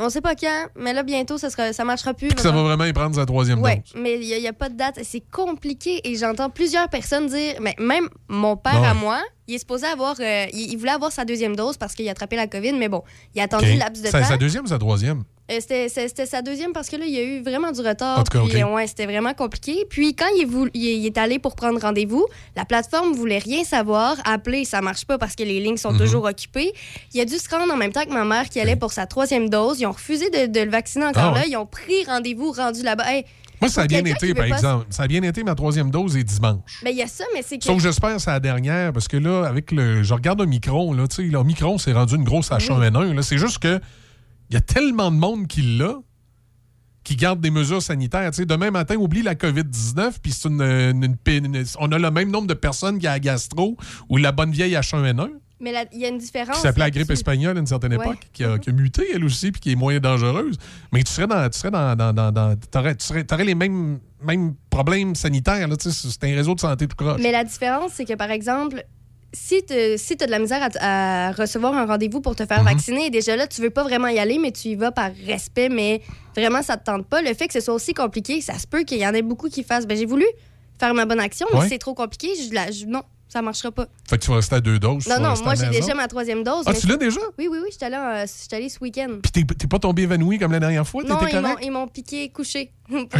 On 0.00 0.10
sait 0.10 0.20
pas 0.20 0.34
quand, 0.34 0.66
mais 0.76 0.92
là, 0.92 1.04
bientôt, 1.04 1.38
ça, 1.38 1.50
sera, 1.50 1.72
ça 1.72 1.84
marchera 1.84 2.14
plus. 2.14 2.30
ça 2.38 2.50
va 2.50 2.62
vraiment. 2.64 2.84
y 2.84 2.92
prendre 2.92 3.14
sa 3.14 3.24
troisième 3.26 3.60
Ouais, 3.62 3.76
dose. 3.76 4.02
mais 4.02 4.14
il 4.20 4.40
n'y 4.40 4.48
a, 4.48 4.52
pas 4.52 4.68
de 4.68 4.74
date. 4.76 4.98
C'est 5.04 5.22
compliqué 5.30 6.00
et 6.08 6.16
j'entends 6.16 6.50
plusieurs 6.50 6.88
personnes 6.88 7.28
dire, 7.28 7.54
mais 7.60 7.76
même 7.78 8.08
mon 8.28 8.56
père 8.56 8.80
Ouais. 8.80 8.88
à 8.88 8.94
moi, 8.94 9.22
il 9.46 9.54
est 9.54 9.58
supposé 9.58 9.86
avoir, 9.86 10.16
euh, 10.18 10.46
il, 10.52 10.72
il 10.72 10.76
voulait 10.76 10.90
avoir 10.90 11.12
sa 11.12 11.24
deuxième 11.24 11.54
dose 11.54 11.76
parce 11.76 11.94
qu'il 11.94 12.08
a 12.08 12.10
attrapé 12.10 12.34
la 12.34 12.48
COVID, 12.48 12.72
mais 12.72 12.88
bon, 12.88 13.02
il 13.36 13.40
a 13.40 13.44
attendu 13.44 13.66
OK. 13.66 13.72
le 13.72 13.78
laps 13.78 14.02
de 14.02 14.06
C'est 14.08 14.20
temps. 14.20 14.24
sa 14.26 14.36
deuxième 14.36 14.64
ou 14.64 14.68
sa 14.68 14.78
troisième? 14.78 15.22
Euh, 15.50 15.58
C'était 15.60 16.24
sa 16.26 16.40
deuxième 16.40 16.72
parce 16.72 16.88
que 16.88 16.96
là, 16.96 17.04
il 17.06 17.12
y 17.12 17.18
a 17.18 17.22
eu 17.22 17.42
vraiment 17.42 17.70
du 17.70 17.80
retard. 17.82 18.18
En 18.20 18.24
tout 18.24 18.38
cas, 18.38 18.44
puis, 18.48 18.62
OK. 18.64 18.74
ouais, 18.74 18.86
c'était 18.86 19.04
vraiment 19.04 19.34
compliqué. 19.34 19.84
Puis 19.90 20.14
quand 20.16 20.24
il 20.36 20.42
est, 20.42 20.46
voulu- 20.46 20.70
il 20.72 20.86
est- 20.88 20.96
il 20.96 21.04
est 21.06 21.18
allé 21.18 21.38
pour 21.38 21.54
prendre 21.54 21.78
rendez-vous, 21.78 22.26
la 22.56 22.64
plateforme 22.64 23.12
voulait 23.12 23.38
rien 23.40 23.62
savoir. 23.62 24.16
Appeler, 24.24 24.64
ça 24.64 24.80
marche 24.80 25.04
pas 25.04 25.18
parce 25.18 25.34
que 25.34 25.42
les 25.42 25.60
lignes 25.60 25.76
sont 25.76 25.92
Mhm. 25.92 25.98
toujours 25.98 26.24
occupées. 26.24 26.72
Il 27.12 27.20
a 27.20 27.26
dû 27.26 27.34
se 27.36 27.48
rendre 27.50 27.70
en 27.72 27.76
même 27.76 27.92
temps 27.92 28.04
que 28.04 28.12
ma 28.12 28.24
mère 28.24 28.48
qui 28.48 28.58
allait 28.58 28.76
pour 28.76 28.92
sa 28.92 29.06
troisième 29.06 29.50
dose. 29.50 29.80
Ils 29.80 29.86
ont 29.86 29.92
refusé 29.92 30.30
de, 30.30 30.46
de 30.46 30.60
le 30.60 30.70
vacciner 30.70 31.04
encore 31.04 31.22
Ah 31.24 31.32
ouais. 31.34 31.40
là. 31.40 31.46
Ils 31.46 31.56
ont 31.58 31.66
pris 31.66 32.04
rendez-vous 32.06 32.50
rendu 32.52 32.82
là-bas. 32.82 33.04
Hey, 33.12 33.26
Moi, 33.60 33.68
ça 33.68 33.82
a 33.82 33.86
bien 33.86 34.02
été, 34.04 34.32
par 34.32 34.46
exemple. 34.46 34.86
Ça 34.88 35.02
a 35.02 35.06
bien 35.08 35.22
été, 35.22 35.44
ma 35.44 35.54
troisième 35.54 35.90
dose 35.90 36.16
est 36.16 36.24
dimanche. 36.24 36.80
ben 36.82 36.88
il 36.90 36.96
y 36.96 37.02
a 37.02 37.06
ça, 37.06 37.24
mais 37.34 37.42
c'est 37.46 37.58
que. 37.58 37.64
Sauf 37.64 37.76
que 37.76 37.82
j'espère 37.82 38.14
que 38.16 38.18
c'est 38.22 38.30
la 38.30 38.40
dernière, 38.40 38.92
parce 38.94 39.08
que 39.08 39.18
là, 39.18 39.44
avec 39.46 39.72
le. 39.72 40.02
Je 40.02 40.14
regarde 40.14 40.40
un 40.40 40.46
micron, 40.46 40.94
là, 40.94 41.06
tu 41.06 41.16
sais, 41.16 41.22
le 41.22 41.42
micron, 41.44 41.76
c'est 41.76 41.92
rendu 41.92 42.14
une 42.16 42.24
grosse 42.24 42.50
H1N1. 42.50 43.12
là. 43.14 43.22
C'est 43.22 43.38
juste 43.38 43.58
que 43.58 43.78
il 44.50 44.54
y 44.54 44.56
a 44.56 44.60
tellement 44.60 45.10
de 45.10 45.16
monde 45.16 45.46
qui 45.46 45.62
l'a, 45.62 45.94
qui 47.02 47.16
garde 47.16 47.40
des 47.40 47.50
mesures 47.50 47.82
sanitaires. 47.82 48.30
Tu 48.30 48.36
sais, 48.38 48.46
demain 48.46 48.70
matin, 48.70 48.96
oublie 48.96 49.22
la 49.22 49.34
COVID-19, 49.34 50.14
puis 50.22 50.32
c'est 50.32 50.48
une, 50.48 50.62
une- 50.62 51.64
on 51.78 51.92
a 51.92 51.98
le 51.98 52.10
même 52.10 52.30
nombre 52.30 52.46
de 52.46 52.54
personnes 52.54 52.98
qui 52.98 53.06
a 53.06 53.10
la 53.12 53.20
gastro 53.20 53.76
ou 54.08 54.16
la 54.16 54.32
bonne 54.32 54.50
vieille 54.52 54.72
H1N1, 54.74 55.28
Mais 55.60 55.74
il 55.92 56.00
y 56.00 56.06
a 56.06 56.08
une 56.08 56.16
différence. 56.18 56.56
qui 56.56 56.62
s'appelait 56.62 56.84
la 56.84 56.90
grippe 56.90 57.10
espagnole 57.10 57.56
à 57.58 57.60
une 57.60 57.66
certaine 57.66 57.94
Ouais. 57.96 58.04
époque, 58.06 58.20
qui 58.32 58.42
a, 58.44 58.58
qui 58.58 58.70
a 58.70 58.72
muté 58.72 59.04
elle 59.14 59.24
aussi, 59.24 59.52
puis 59.52 59.60
qui 59.60 59.72
est 59.72 59.76
moins 59.76 59.98
dangereuse. 59.98 60.56
Mais 60.92 61.02
tu 61.02 61.12
serais 61.12 61.26
dans. 61.26 61.46
Tu 61.50 61.58
serais 61.58 61.70
dans. 61.70 61.94
dans, 61.94 62.12
dans- 62.14 62.32
dans- 62.32 62.56
t'aurais, 62.70 62.94
tu 62.96 63.04
serais- 63.04 63.24
t'aurais 63.24 63.44
les 63.44 63.54
mêmes, 63.54 63.98
mêmes 64.22 64.54
problèmes 64.70 65.14
sanitaires. 65.14 65.68
C'est 65.78 66.24
un 66.24 66.34
réseau 66.34 66.54
de 66.54 66.60
santé 66.60 66.86
tout 66.88 66.96
croche. 66.96 67.20
Mais 67.22 67.32
la 67.32 67.44
différence, 67.44 67.92
c'est 67.94 68.06
que, 68.06 68.14
par 68.14 68.30
exemple, 68.30 68.82
si 69.34 69.62
tu 69.66 69.74
si 69.98 70.16
as 70.20 70.26
de 70.26 70.30
la 70.30 70.38
misère 70.38 70.62
à, 70.80 71.28
à 71.28 71.32
recevoir 71.32 71.74
un 71.74 71.84
rendez-vous 71.84 72.20
pour 72.22 72.34
te 72.34 72.46
faire 72.46 72.60
Mhm. 72.60 72.68
vacciner, 72.68 73.10
déjà 73.10 73.36
là, 73.36 73.46
tu 73.46 73.60
veux 73.60 73.70
pas 73.70 73.82
vraiment 73.82 74.08
y 74.08 74.18
aller, 74.18 74.38
mais 74.38 74.52
tu 74.52 74.68
y 74.68 74.74
vas 74.76 74.92
par 74.92 75.10
respect, 75.26 75.68
mais 75.68 76.00
vraiment, 76.36 76.62
ça 76.62 76.76
te 76.78 76.84
tente 76.84 77.06
pas. 77.06 77.20
Le 77.20 77.34
fait 77.34 77.46
que 77.48 77.52
ce 77.52 77.60
soit 77.60 77.74
aussi 77.74 77.92
compliqué, 77.94 78.40
ça 78.40 78.58
se 78.58 78.66
peut 78.66 78.84
qu'il 78.84 78.98
y 78.98 79.06
en 79.06 79.12
ait 79.12 79.22
beaucoup 79.22 79.48
qui 79.50 79.62
fassent. 79.62 79.86
Ben, 79.86 79.96
j'ai 79.98 80.06
voulu 80.06 80.24
faire 80.78 80.94
ma 80.94 81.04
bonne 81.04 81.20
action, 81.20 81.46
mais 81.52 81.60
Ouais. 81.60 81.68
c'est 81.68 81.78
trop 81.78 81.94
compliqué, 81.94 82.28
je, 82.36 82.54
la- 82.54 82.70
je- 82.70 82.86
non, 82.86 83.02
ça 83.34 83.42
marchera 83.42 83.72
pas. 83.72 83.86
Fait 84.08 84.16
que 84.16 84.22
tu 84.22 84.30
vas 84.30 84.36
rester 84.36 84.54
à 84.54 84.60
deux 84.60 84.78
doses. 84.78 85.08
Non, 85.08 85.18
non, 85.18 85.34
moi, 85.42 85.56
j'ai 85.56 85.68
déjà 85.68 85.92
ma 85.92 86.06
troisième 86.06 86.44
dose. 86.44 86.62
Ah, 86.66 86.72
tu 86.72 86.86
l'as 86.86 86.96
déjà? 86.96 87.18
Oui, 87.36 87.48
oui, 87.50 87.58
oui, 87.60 87.68
j'étais 87.72 87.86
allée, 87.86 87.96
allée 88.52 88.68
ce 88.68 88.78
week-end. 88.80 89.18
Puis 89.22 89.44
t'es, 89.44 89.66
pas 89.66 89.80
tombé 89.80 90.02
évanoui 90.02 90.38
comme 90.38 90.52
la 90.52 90.60
dernière 90.60 90.86
fois? 90.86 91.02
Non, 91.02 91.18
ils 91.26 91.34
m'ont, 91.34 91.42
correct? 91.42 91.58
ils 91.64 91.70
m'ont 91.72 91.88
piqué 91.88 92.28
couché 92.28 92.70
OK. 92.92 93.10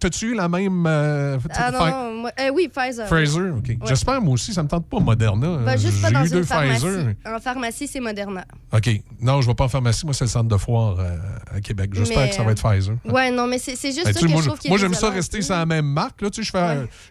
t'as-tu, 0.00 0.26
eu 0.30 0.34
la 0.34 0.48
même. 0.48 0.84
euh, 0.86 1.38
Ah 1.50 1.70
non, 1.70 2.24
euh, 2.26 2.50
oui, 2.50 2.68
Pfizer. 2.68 3.06
Pfizer? 3.06 3.54
OK. 3.58 3.76
J'espère, 3.86 4.22
moi 4.22 4.34
aussi, 4.34 4.54
ça 4.54 4.62
me 4.62 4.68
tente 4.68 4.86
pas 4.88 5.00
Moderna. 5.00 5.58
Va 5.58 5.76
juste 5.76 6.00
pas 6.00 6.10
dans 6.10 6.24
une 6.24 6.44
pharmacie. 6.44 6.86
En 7.26 7.38
pharmacie, 7.40 7.86
c'est 7.86 8.00
Moderna. 8.00 8.46
OK. 8.72 8.88
Non, 9.20 9.42
je 9.42 9.48
vais 9.48 9.54
pas 9.54 9.64
en 9.64 9.68
pharmacie. 9.68 10.06
Moi, 10.06 10.14
c'est 10.14 10.24
le 10.24 10.30
centre 10.30 10.48
de 10.48 10.56
foire 10.56 10.96
euh, 10.98 11.16
à 11.54 11.60
Québec. 11.60 11.90
J'espère 11.92 12.30
que 12.30 12.34
ça 12.34 12.42
va 12.42 12.52
être 12.52 12.62
Pfizer. 12.62 12.96
Ouais, 13.04 13.30
non, 13.30 13.46
mais 13.46 13.58
c'est, 13.58 13.76
c'est 13.76 13.92
juste 13.92 14.06
Ben, 14.06 14.14
ça 14.14 14.20
que 14.20 14.26
moi, 14.26 14.40
je 14.40 14.46
trouve 14.46 14.58
qui 14.58 14.68
est 14.68 14.70
moi, 14.70 14.78
j'aime 14.78 14.94
ça 14.94 15.10
rester 15.10 15.42
sur 15.42 15.54
la 15.54 15.66
même 15.66 15.86
marque. 15.86 16.22
Là, 16.22 16.30
tu 16.30 16.42
sais, 16.42 16.50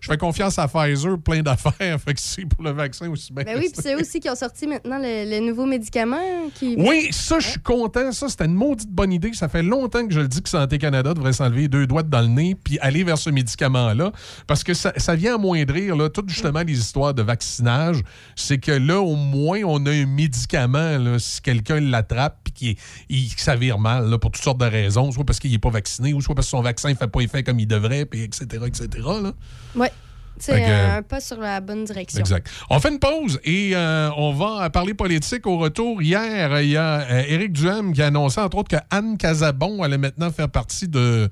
je 0.01 0.07
fais 0.09 0.17
confiance 0.17 0.57
à 0.57 0.67
Pfizer, 0.67 1.19
plein 1.19 1.43
d'affaires. 1.43 1.73
Fait 1.77 2.13
que 2.13 2.19
c'est 2.19 2.45
pour 2.45 2.63
le 2.63 2.71
vaccin 2.71 3.09
aussi 3.09 3.31
bien. 3.33 3.43
Ben 3.43 3.57
oui, 3.57 3.69
puis 3.71 3.81
c'est 3.81 3.93
eux 3.95 3.99
aussi 3.99 4.19
qui 4.19 4.29
ont 4.29 4.35
sorti 4.35 4.67
maintenant 4.67 4.97
le, 4.99 5.29
le 5.29 5.45
nouveau 5.45 5.65
médicament 5.65 6.49
qui. 6.55 6.75
Oui, 6.77 7.07
ça, 7.11 7.39
je 7.39 7.47
suis 7.49 7.59
content. 7.59 8.11
Ça, 8.11 8.29
c'était 8.29 8.45
une 8.45 8.53
maudite 8.53 8.89
bonne 8.89 9.11
idée. 9.13 9.31
Ça 9.33 9.47
fait 9.49 9.63
longtemps 9.63 10.05
que 10.05 10.13
je 10.13 10.19
le 10.21 10.27
dis 10.27 10.41
que 10.41 10.49
Santé 10.49 10.77
Canada 10.77 11.13
devrait 11.13 11.33
s'enlever 11.33 11.67
deux 11.67 11.87
doigts 11.87 12.03
dans 12.03 12.21
le 12.21 12.27
nez 12.27 12.55
puis 12.55 12.79
aller 12.79 13.03
vers 13.03 13.17
ce 13.17 13.29
médicament-là. 13.29 14.11
Parce 14.47 14.63
que 14.63 14.73
ça, 14.73 14.93
ça 14.97 15.15
vient 15.15 15.35
amoindrir 15.35 15.95
là, 15.95 16.09
toutes 16.09 16.29
justement 16.29 16.61
les 16.61 16.77
histoires 16.77 17.13
de 17.13 17.21
vaccinage. 17.21 18.01
C'est 18.35 18.57
que 18.57 18.71
là, 18.71 18.99
au 19.01 19.15
moins, 19.15 19.61
on 19.65 19.85
a 19.85 19.91
un 19.91 20.05
médicament 20.05 20.97
là, 20.97 21.19
si 21.19 21.41
quelqu'un 21.41 21.79
l'attrape 21.79 22.37
puis 22.43 22.53
qu'il 22.53 22.75
il- 23.09 23.57
vire 23.59 23.79
mal 23.79 24.09
là, 24.09 24.17
pour 24.17 24.31
toutes 24.31 24.43
sortes 24.43 24.59
de 24.59 24.65
raisons, 24.65 25.11
soit 25.11 25.23
parce 25.23 25.39
qu'il 25.39 25.51
n'est 25.51 25.57
pas 25.57 25.69
vacciné 25.69 26.13
ou 26.13 26.21
soit 26.21 26.35
parce 26.35 26.47
que 26.47 26.51
son 26.51 26.61
vaccin 26.61 26.89
ne 26.89 26.95
fait 26.95 27.07
pas 27.07 27.21
effet 27.21 27.43
comme 27.43 27.59
il 27.59 27.67
devrait, 27.67 28.05
puis 28.05 28.23
etc., 28.23 28.45
etc. 28.67 28.87
là. 29.23 29.31
Ouais. 29.75 29.91
C'est 30.39 30.63
un 30.63 31.01
pas 31.01 31.19
sur 31.19 31.39
la 31.39 31.59
bonne 31.61 31.85
direction. 31.85 32.19
Exact. 32.19 32.47
On 32.69 32.79
fait 32.79 32.89
une 32.89 32.99
pause 32.99 33.39
et 33.43 33.71
euh, 33.75 34.09
on 34.17 34.33
va 34.33 34.69
parler 34.69 34.93
politique 34.93 35.45
au 35.47 35.57
retour. 35.57 36.01
Hier, 36.01 36.61
il 36.61 36.69
y 36.69 36.77
a 36.77 37.01
euh, 37.01 37.23
Éric 37.27 37.53
Duhem 37.53 37.93
qui 37.93 38.01
a 38.01 38.07
annoncé, 38.07 38.39
entre 38.39 38.57
autres, 38.57 38.69
que 38.77 38.83
Anne 38.89 39.17
Casabon 39.17 39.83
allait 39.83 39.97
maintenant 39.97 40.31
faire 40.31 40.49
partie 40.49 40.87
de, 40.87 41.29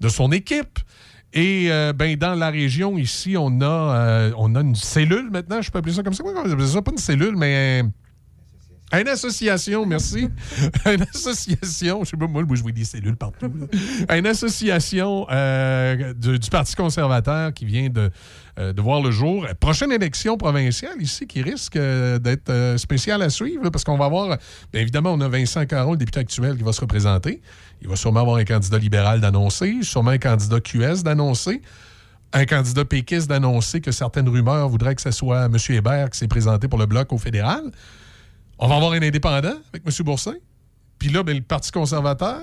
de 0.00 0.08
son 0.08 0.32
équipe. 0.32 0.78
Et 1.32 1.66
euh, 1.70 1.92
ben, 1.92 2.16
dans 2.16 2.34
la 2.34 2.50
région, 2.50 2.96
ici, 2.98 3.36
on 3.38 3.60
a, 3.60 3.64
euh, 3.64 4.32
on 4.38 4.54
a 4.54 4.60
une 4.60 4.74
cellule 4.74 5.28
maintenant. 5.30 5.60
Je 5.60 5.70
peux 5.70 5.78
appeler 5.78 5.94
ça 5.94 6.02
comme 6.02 6.14
ça. 6.14 6.22
Comment 6.22 6.40
on 6.44 6.50
appelle 6.52 6.66
ça? 6.66 6.82
Pas 6.82 6.92
une 6.92 6.98
cellule, 6.98 7.36
mais... 7.36 7.80
un- 7.82 7.90
Une 8.92 9.08
association, 9.08 9.84
merci. 9.84 10.28
une 10.86 11.02
association, 11.02 12.04
je 12.04 12.10
sais 12.10 12.16
pas, 12.16 12.28
moi, 12.28 12.44
je 12.54 12.62
vois 12.62 12.70
des 12.70 12.84
cellules 12.84 13.16
partout. 13.16 13.50
Une 14.08 14.26
association 14.26 15.26
euh, 15.30 16.12
du 16.14 16.50
Parti 16.50 16.76
conservateur 16.76 17.52
qui 17.52 17.64
vient 17.64 17.88
de, 17.88 18.10
euh, 18.60 18.72
de 18.72 18.80
voir 18.80 19.02
le 19.02 19.10
jour. 19.10 19.44
Prochaine 19.58 19.90
élection 19.90 20.36
provinciale 20.36 21.00
ici 21.00 21.26
qui 21.26 21.42
risque 21.42 21.76
euh, 21.76 22.20
d'être 22.20 22.78
spéciale 22.78 23.22
à 23.22 23.30
suivre 23.30 23.70
parce 23.70 23.82
qu'on 23.82 23.98
va 23.98 24.04
avoir, 24.04 24.38
bien 24.72 24.82
évidemment, 24.82 25.12
on 25.12 25.20
a 25.20 25.28
Vincent 25.28 25.66
Caron, 25.66 25.92
le 25.92 25.98
député 25.98 26.20
actuel, 26.20 26.56
qui 26.56 26.62
va 26.62 26.72
se 26.72 26.80
représenter. 26.80 27.42
Il 27.82 27.88
va 27.88 27.96
sûrement 27.96 28.20
avoir 28.20 28.36
un 28.36 28.44
candidat 28.44 28.78
libéral 28.78 29.20
d'annoncer, 29.20 29.78
sûrement 29.82 30.10
un 30.12 30.18
candidat 30.18 30.60
QS 30.60 31.02
d'annoncer 31.02 31.60
un 32.32 32.44
candidat 32.44 32.84
péquiste 32.84 33.28
d'annoncer 33.28 33.80
que 33.80 33.92
certaines 33.92 34.28
rumeurs 34.28 34.68
voudraient 34.68 34.94
que 34.94 35.00
ce 35.00 35.10
soit 35.10 35.46
M. 35.46 35.56
Hébert 35.70 36.10
qui 36.10 36.18
s'est 36.18 36.28
présenté 36.28 36.68
pour 36.68 36.78
le 36.78 36.86
bloc 36.86 37.12
au 37.12 37.18
fédéral. 37.18 37.70
On 38.58 38.68
va 38.68 38.76
avoir 38.76 38.92
un 38.92 39.02
indépendant 39.02 39.54
avec 39.72 39.82
M. 39.86 39.92
Boursin. 40.04 40.34
Puis 40.98 41.08
là, 41.10 41.22
ben, 41.22 41.36
le 41.36 41.42
Parti 41.42 41.70
conservateur, 41.70 42.40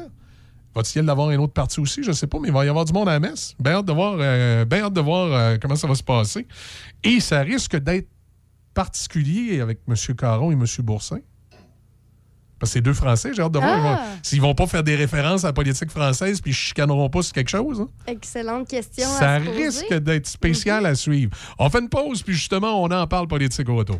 va-t-il 0.75 1.09
avoir 1.09 1.29
un 1.29 1.37
autre 1.37 1.53
parti 1.53 1.79
aussi? 1.79 2.03
Je 2.03 2.09
ne 2.09 2.13
sais 2.13 2.27
pas, 2.27 2.37
mais 2.39 2.49
il 2.49 2.53
va 2.53 2.65
y 2.65 2.69
avoir 2.69 2.85
du 2.85 2.93
monde 2.93 3.09
à 3.09 3.13
la 3.13 3.19
messe. 3.19 3.55
Bien 3.59 3.73
hâte 3.73 3.85
de 3.85 3.93
voir, 3.93 4.15
euh, 4.19 4.65
bien 4.65 4.83
hâte 4.83 4.93
de 4.93 5.01
voir 5.01 5.31
euh, 5.31 5.57
comment 5.61 5.75
ça 5.75 5.87
va 5.87 5.95
se 5.95 6.03
passer. 6.03 6.47
Et 7.03 7.19
ça 7.19 7.39
risque 7.41 7.75
d'être 7.77 8.07
particulier 8.73 9.59
avec 9.61 9.79
M. 9.87 9.95
Caron 10.15 10.51
et 10.51 10.53
M. 10.53 10.65
Boursin. 10.79 11.19
Parce 12.59 12.71
que 12.71 12.73
c'est 12.77 12.81
deux 12.81 12.93
Français, 12.93 13.31
j'ai 13.35 13.41
hâte 13.41 13.51
de 13.51 13.59
voir. 13.59 13.71
Ah! 13.73 13.77
ils 13.77 13.83
vont- 13.83 14.19
S'ils 14.23 14.41
vont 14.41 14.55
pas 14.55 14.67
faire 14.67 14.83
des 14.83 14.95
références 14.95 15.43
à 15.43 15.47
la 15.47 15.53
politique 15.53 15.89
française 15.89 16.39
puis 16.39 16.51
ils 16.51 16.55
chicaneront 16.55 17.09
pas 17.09 17.21
sur 17.21 17.33
quelque 17.33 17.49
chose. 17.49 17.81
hein. 17.81 17.89
Excellente 18.07 18.67
question. 18.69 19.07
Ça 19.09 19.33
à 19.33 19.39
se 19.39 19.45
poser. 19.45 19.63
risque 19.65 19.93
d'être 19.95 20.27
spécial 20.27 20.85
à 20.85 20.95
suivre. 20.95 21.35
On 21.59 21.69
fait 21.69 21.79
une 21.79 21.89
pause, 21.89 22.21
puis 22.23 22.33
justement, 22.35 22.81
on 22.81 22.89
en 22.89 23.05
parle 23.07 23.27
politique 23.27 23.67
au 23.67 23.75
retour. 23.75 23.99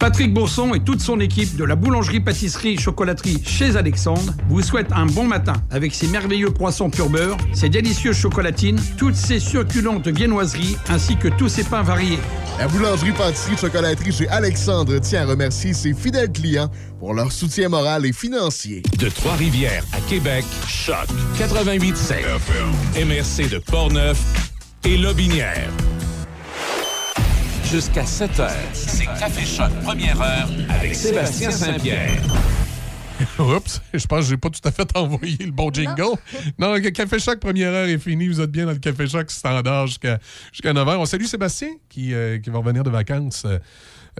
Patrick 0.00 0.32
Bourson 0.32 0.72
et 0.72 0.80
toute 0.80 1.02
son 1.02 1.20
équipe 1.20 1.56
de 1.56 1.64
la 1.64 1.76
boulangerie-pâtisserie-chocolaterie 1.76 3.42
chez 3.44 3.76
Alexandre 3.76 4.32
vous 4.48 4.62
souhaitent 4.62 4.92
un 4.92 5.04
bon 5.04 5.24
matin 5.24 5.52
avec 5.70 5.94
ses 5.94 6.06
merveilleux 6.06 6.50
poissons 6.50 6.88
pur 6.88 7.10
beurre, 7.10 7.36
ses 7.52 7.68
délicieuses 7.68 8.16
chocolatines, 8.16 8.80
toutes 8.96 9.14
ses 9.14 9.38
succulentes 9.38 10.08
viennoiseries 10.08 10.78
ainsi 10.88 11.16
que 11.16 11.28
tous 11.28 11.50
ses 11.50 11.64
pains 11.64 11.82
variés. 11.82 12.18
La 12.58 12.66
boulangerie 12.66 13.12
pâtisserie 13.12 13.58
chocolaterie 13.58 14.10
chez 14.10 14.28
Alexandre 14.28 14.98
tient 15.00 15.22
à 15.22 15.26
remercier 15.26 15.74
ses 15.74 15.92
fidèles 15.92 16.32
clients 16.32 16.70
pour 16.98 17.12
leur 17.12 17.30
soutien 17.30 17.68
moral 17.68 18.06
et 18.06 18.14
financier. 18.14 18.82
De 18.98 19.10
Trois-Rivières 19.10 19.84
à 19.92 20.00
Québec, 20.08 20.46
Choc 20.66 21.08
88.7. 21.38 22.24
MRC 23.04 23.50
de 23.50 23.58
Portneuf 23.58 24.18
et 24.82 24.96
Lobinière. 24.96 25.68
Jusqu'à 27.70 28.04
7 28.04 28.40
heures, 28.40 28.50
c'est 28.72 29.04
Café 29.04 29.44
Choc 29.44 29.70
première 29.84 30.20
heure 30.20 30.48
avec 30.70 30.94
Sébastien 30.94 31.50
Saint-Pierre. 31.50 32.20
Oups, 33.38 33.80
je 33.92 34.06
pense 34.06 34.20
que 34.24 34.30
j'ai 34.30 34.36
pas 34.38 34.48
tout 34.48 34.66
à 34.66 34.72
fait 34.72 34.88
envoyé 34.96 35.36
le 35.44 35.52
bon 35.52 35.70
jingle. 35.72 36.16
Non, 36.58 36.72
le 36.74 36.80
Café 36.90 37.18
Choc, 37.18 37.38
première 37.38 37.70
heure 37.72 37.86
est 37.88 37.98
finie. 37.98 38.26
Vous 38.28 38.40
êtes 38.40 38.50
bien 38.50 38.64
dans 38.66 38.72
le 38.72 38.78
Café 38.78 39.06
Choc 39.06 39.30
standard 39.30 39.86
jusqu'à 39.86 40.18
jusqu'à 40.52 40.72
9h. 40.72 40.96
On 40.96 41.04
salue 41.04 41.24
Sébastien 41.24 41.68
qui, 41.88 42.12
euh, 42.14 42.38
qui 42.38 42.50
va 42.50 42.58
revenir 42.58 42.82
de 42.82 42.90
vacances 42.90 43.44
euh, 43.46 43.58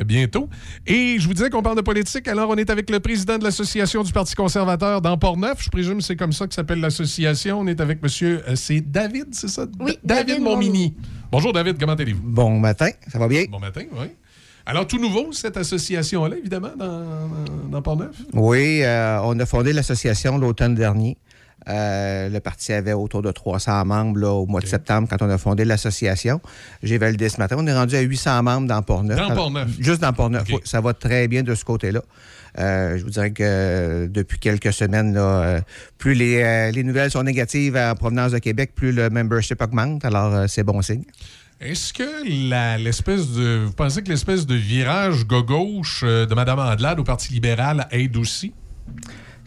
bientôt. 0.04 0.48
Et 0.86 1.16
je 1.18 1.26
vous 1.26 1.34
disais 1.34 1.50
qu'on 1.50 1.62
parle 1.62 1.76
de 1.76 1.82
politique. 1.82 2.28
Alors, 2.28 2.50
on 2.50 2.56
est 2.56 2.70
avec 2.70 2.88
le 2.90 3.00
président 3.00 3.36
de 3.38 3.44
l'Association 3.44 4.02
du 4.04 4.12
Parti 4.12 4.34
conservateur 4.34 5.00
dans 5.00 5.16
Port-Neuf. 5.18 5.64
Je 5.64 5.70
présume 5.70 5.98
que 5.98 6.04
c'est 6.04 6.16
comme 6.16 6.32
ça 6.32 6.46
que 6.46 6.54
s'appelle 6.54 6.80
l'association. 6.80 7.58
On 7.60 7.66
est 7.66 7.80
avec 7.80 8.02
monsieur... 8.02 8.42
euh, 8.48 8.54
c'est 8.54 8.80
David, 8.80 9.28
c'est 9.32 9.48
ça? 9.48 9.66
Oui, 9.80 9.98
Da- 10.04 10.16
David 10.16 10.26
David 10.28 10.42
Montmini. 10.44 10.94
Bonjour 11.30 11.52
David, 11.52 11.78
comment 11.78 11.92
allez-vous? 11.92 12.22
Bon 12.24 12.58
matin, 12.58 12.90
ça 13.06 13.18
va 13.20 13.28
bien? 13.28 13.44
Bon 13.48 13.60
matin, 13.60 13.82
oui. 13.92 14.06
Alors, 14.66 14.86
tout 14.86 14.98
nouveau, 14.98 15.32
cette 15.32 15.56
association-là, 15.56 16.36
évidemment, 16.36 16.72
dans, 16.76 17.04
dans, 17.70 17.82
Port-Neuf? 17.82 18.16
Oui, 18.32 18.80
euh, 18.82 19.20
on 19.22 19.38
a 19.38 19.46
fondé 19.46 19.72
l'association 19.72 20.38
l'automne 20.38 20.74
dernier. 20.74 21.16
Euh, 21.68 22.28
le 22.28 22.40
parti 22.40 22.72
avait 22.72 22.94
autour 22.94 23.22
de 23.22 23.30
300 23.30 23.84
membres 23.84 24.18
là, 24.18 24.32
au 24.32 24.46
mois 24.46 24.60
de 24.60 24.66
septembre 24.66 25.06
quand 25.08 25.22
on 25.22 25.30
a 25.30 25.38
fondé 25.38 25.64
l'association. 25.64 26.40
J'ai 26.82 26.98
validé 26.98 27.28
ce 27.28 27.38
matin. 27.38 27.56
On 27.58 27.66
est 27.66 27.74
rendu 27.74 27.94
à 27.94 28.00
800 28.00 28.42
membres 28.42 28.66
dans 28.66 28.82
Port-Neuf. 28.82 29.16
Dans 29.16 29.34
Port-Neuf. 29.34 29.68
Juste 29.78 30.00
dans 30.00 30.12
Port-Neuf. 30.12 30.44
Oui. 30.48 30.56
ça 30.64 30.80
va 30.80 30.94
très 30.94 31.28
bien 31.28 31.42
de 31.42 31.54
ce 31.54 31.64
côté-là. 31.64 32.02
Euh, 32.58 32.98
je 32.98 33.04
vous 33.04 33.10
dirais 33.10 33.30
que 33.30 33.42
euh, 33.42 34.08
depuis 34.08 34.38
quelques 34.38 34.72
semaines, 34.72 35.14
euh, 35.16 35.60
plus 35.98 36.14
les, 36.14 36.72
les 36.72 36.82
nouvelles 36.82 37.10
sont 37.10 37.22
négatives 37.22 37.76
en 37.76 37.94
provenance 37.94 38.32
de 38.32 38.38
Québec, 38.38 38.72
plus 38.74 38.92
le 38.92 39.10
membership 39.10 39.60
augmente. 39.62 40.04
Alors, 40.04 40.48
c'est 40.48 40.64
bon 40.64 40.82
signe. 40.82 41.04
Est-ce 41.60 41.92
que 41.92 42.78
l'espèce 42.78 43.32
de. 43.32 43.64
Vous 43.66 43.72
pensez 43.72 44.02
que 44.02 44.08
l'espèce 44.08 44.46
de 44.46 44.54
virage 44.54 45.26
gauche 45.26 46.02
de 46.04 46.34
Mme 46.34 46.58
Andelade 46.58 46.98
au 47.00 47.04
Parti 47.04 47.32
libéral 47.34 47.86
aide 47.90 48.16
aussi? 48.16 48.54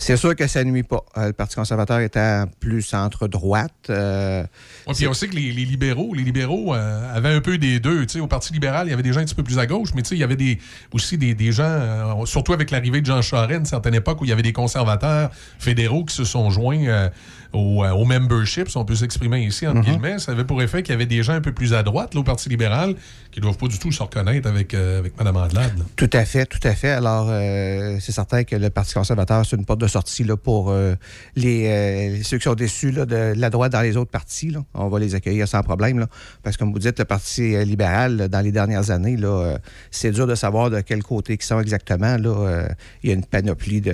C'est 0.03 0.17
sûr 0.17 0.36
que 0.36 0.48
ça 0.48 0.63
nuit 0.65 0.83
pas. 0.83 1.03
Euh, 1.17 1.27
le 1.27 1.33
Parti 1.33 1.55
conservateur 1.55 2.00
étant 2.00 2.45
plus 2.60 2.81
centre-droite. 2.81 3.72
euh, 3.89 4.43
Ouais, 4.86 4.93
puis 4.93 5.07
on 5.07 5.13
sait 5.13 5.29
que 5.29 5.36
les, 5.36 5.53
les 5.53 5.63
libéraux, 5.63 6.13
les 6.13 6.24
libéraux 6.24 6.75
euh, 6.75 7.15
avaient 7.15 7.33
un 7.33 7.39
peu 7.39 7.57
des 7.57 7.79
deux. 7.79 8.05
Tu 8.05 8.13
sais, 8.15 8.19
au 8.19 8.27
Parti 8.27 8.51
libéral, 8.51 8.88
il 8.88 8.89
y 8.89 8.93
avait 8.93 9.01
des 9.03 9.13
gens 9.13 9.22
un 9.22 9.25
petit 9.25 9.36
peu 9.36 9.43
plus 9.43 9.60
à 9.60 9.65
gauche, 9.65 9.89
mais 9.95 10.01
il 10.01 10.17
y 10.17 10.24
avait 10.24 10.36
des, 10.36 10.60
aussi 10.91 11.17
des, 11.17 11.33
des 11.33 11.53
gens, 11.53 11.63
euh, 11.63 12.25
surtout 12.25 12.51
avec 12.51 12.69
l'arrivée 12.69 13.00
de 13.00 13.05
Jean 13.05 13.22
Charest, 13.22 13.60
une 13.60 13.65
certaine 13.65 13.95
époque, 13.95 14.19
où 14.19 14.25
il 14.25 14.29
y 14.29 14.33
avait 14.33 14.41
des 14.41 14.51
conservateurs 14.53 15.29
fédéraux 15.57 16.03
qui 16.03 16.15
se 16.15 16.25
sont 16.25 16.50
joints 16.50 17.10
au, 17.53 17.86
au 17.86 18.05
membership, 18.05 18.69
si 18.69 18.77
on 18.77 18.83
peut 18.83 18.95
s'exprimer 18.95 19.41
ici, 19.45 19.65
entre 19.67 19.81
guillemets. 19.81 20.19
Ça 20.19 20.33
avait 20.33 20.43
pour 20.43 20.62
effet 20.62 20.83
qu'il 20.83 20.91
y 20.91 20.95
avait 20.95 21.05
des 21.05 21.24
gens 21.24 21.33
un 21.33 21.41
peu 21.41 21.53
plus 21.53 21.74
à 21.74 21.81
droite, 21.83 22.13
là, 22.13 22.19
au 22.19 22.24
Parti 22.24 22.50
libéral, 22.50 22.95
qui 23.31 23.39
ne 23.39 23.43
doivent 23.43 23.57
pas 23.57 23.67
du 23.67 23.79
tout 23.79 23.91
se 23.91 24.03
reconnaître 24.03 24.50
avec, 24.50 24.74
avec 24.74 25.17
Mme 25.17 25.38
Andelade. 25.38 25.77
là. 25.77 25.86
Tout 25.95 26.10
à 26.13 26.25
fait, 26.25 26.45
tout 26.45 26.60
à 26.63 26.74
fait. 26.75 26.89
Alors, 26.91 27.27
c'est 28.01 28.12
certain 28.12 28.43
que 28.43 28.55
le 28.55 28.69
Parti 28.69 28.93
conservateur, 28.95 29.45
c'est 29.45 29.55
une 29.55 29.65
porte 29.65 29.79
de 29.79 29.88
là, 30.23 30.38
pour 30.38 30.71
euh, 30.71 30.95
les, 31.35 31.67
euh, 31.67 32.23
ceux 32.23 32.38
qui 32.38 32.43
sont 32.43 32.55
déçus 32.55 32.91
là, 32.91 33.05
de 33.05 33.33
la 33.35 33.50
droite 33.50 33.71
dans 33.71 33.81
les 33.81 33.97
autres 33.97 34.12
partis. 34.12 34.50
là. 34.50 34.63
On 34.73 34.89
va 34.89 35.00
les 35.00 35.15
accueillir 35.15 35.47
sans 35.47 35.62
problème. 35.62 36.00
Là, 36.00 36.07
parce 36.41 36.55
que, 36.55 36.59
comme 36.59 36.73
vous 36.73 36.79
dites, 36.79 37.00
le 37.00 37.05
Parti 37.05 37.55
euh, 37.55 37.63
libéral, 37.63 38.29
dans 38.29 38.41
les 38.41 38.51
dernières 38.51 38.91
années, 38.91 39.17
c'est 39.91 40.12
dur 40.12 40.27
de 40.27 40.35
savoir 40.35 40.69
de 40.69 40.81
quel 40.81 41.03
côté 41.03 41.38
ils 41.39 41.43
sont 41.43 41.59
exactement. 41.59 42.17
Il 43.03 43.09
y 43.09 43.12
a 43.12 43.15
une 43.15 43.25
panoplie 43.25 43.81
de, 43.81 43.93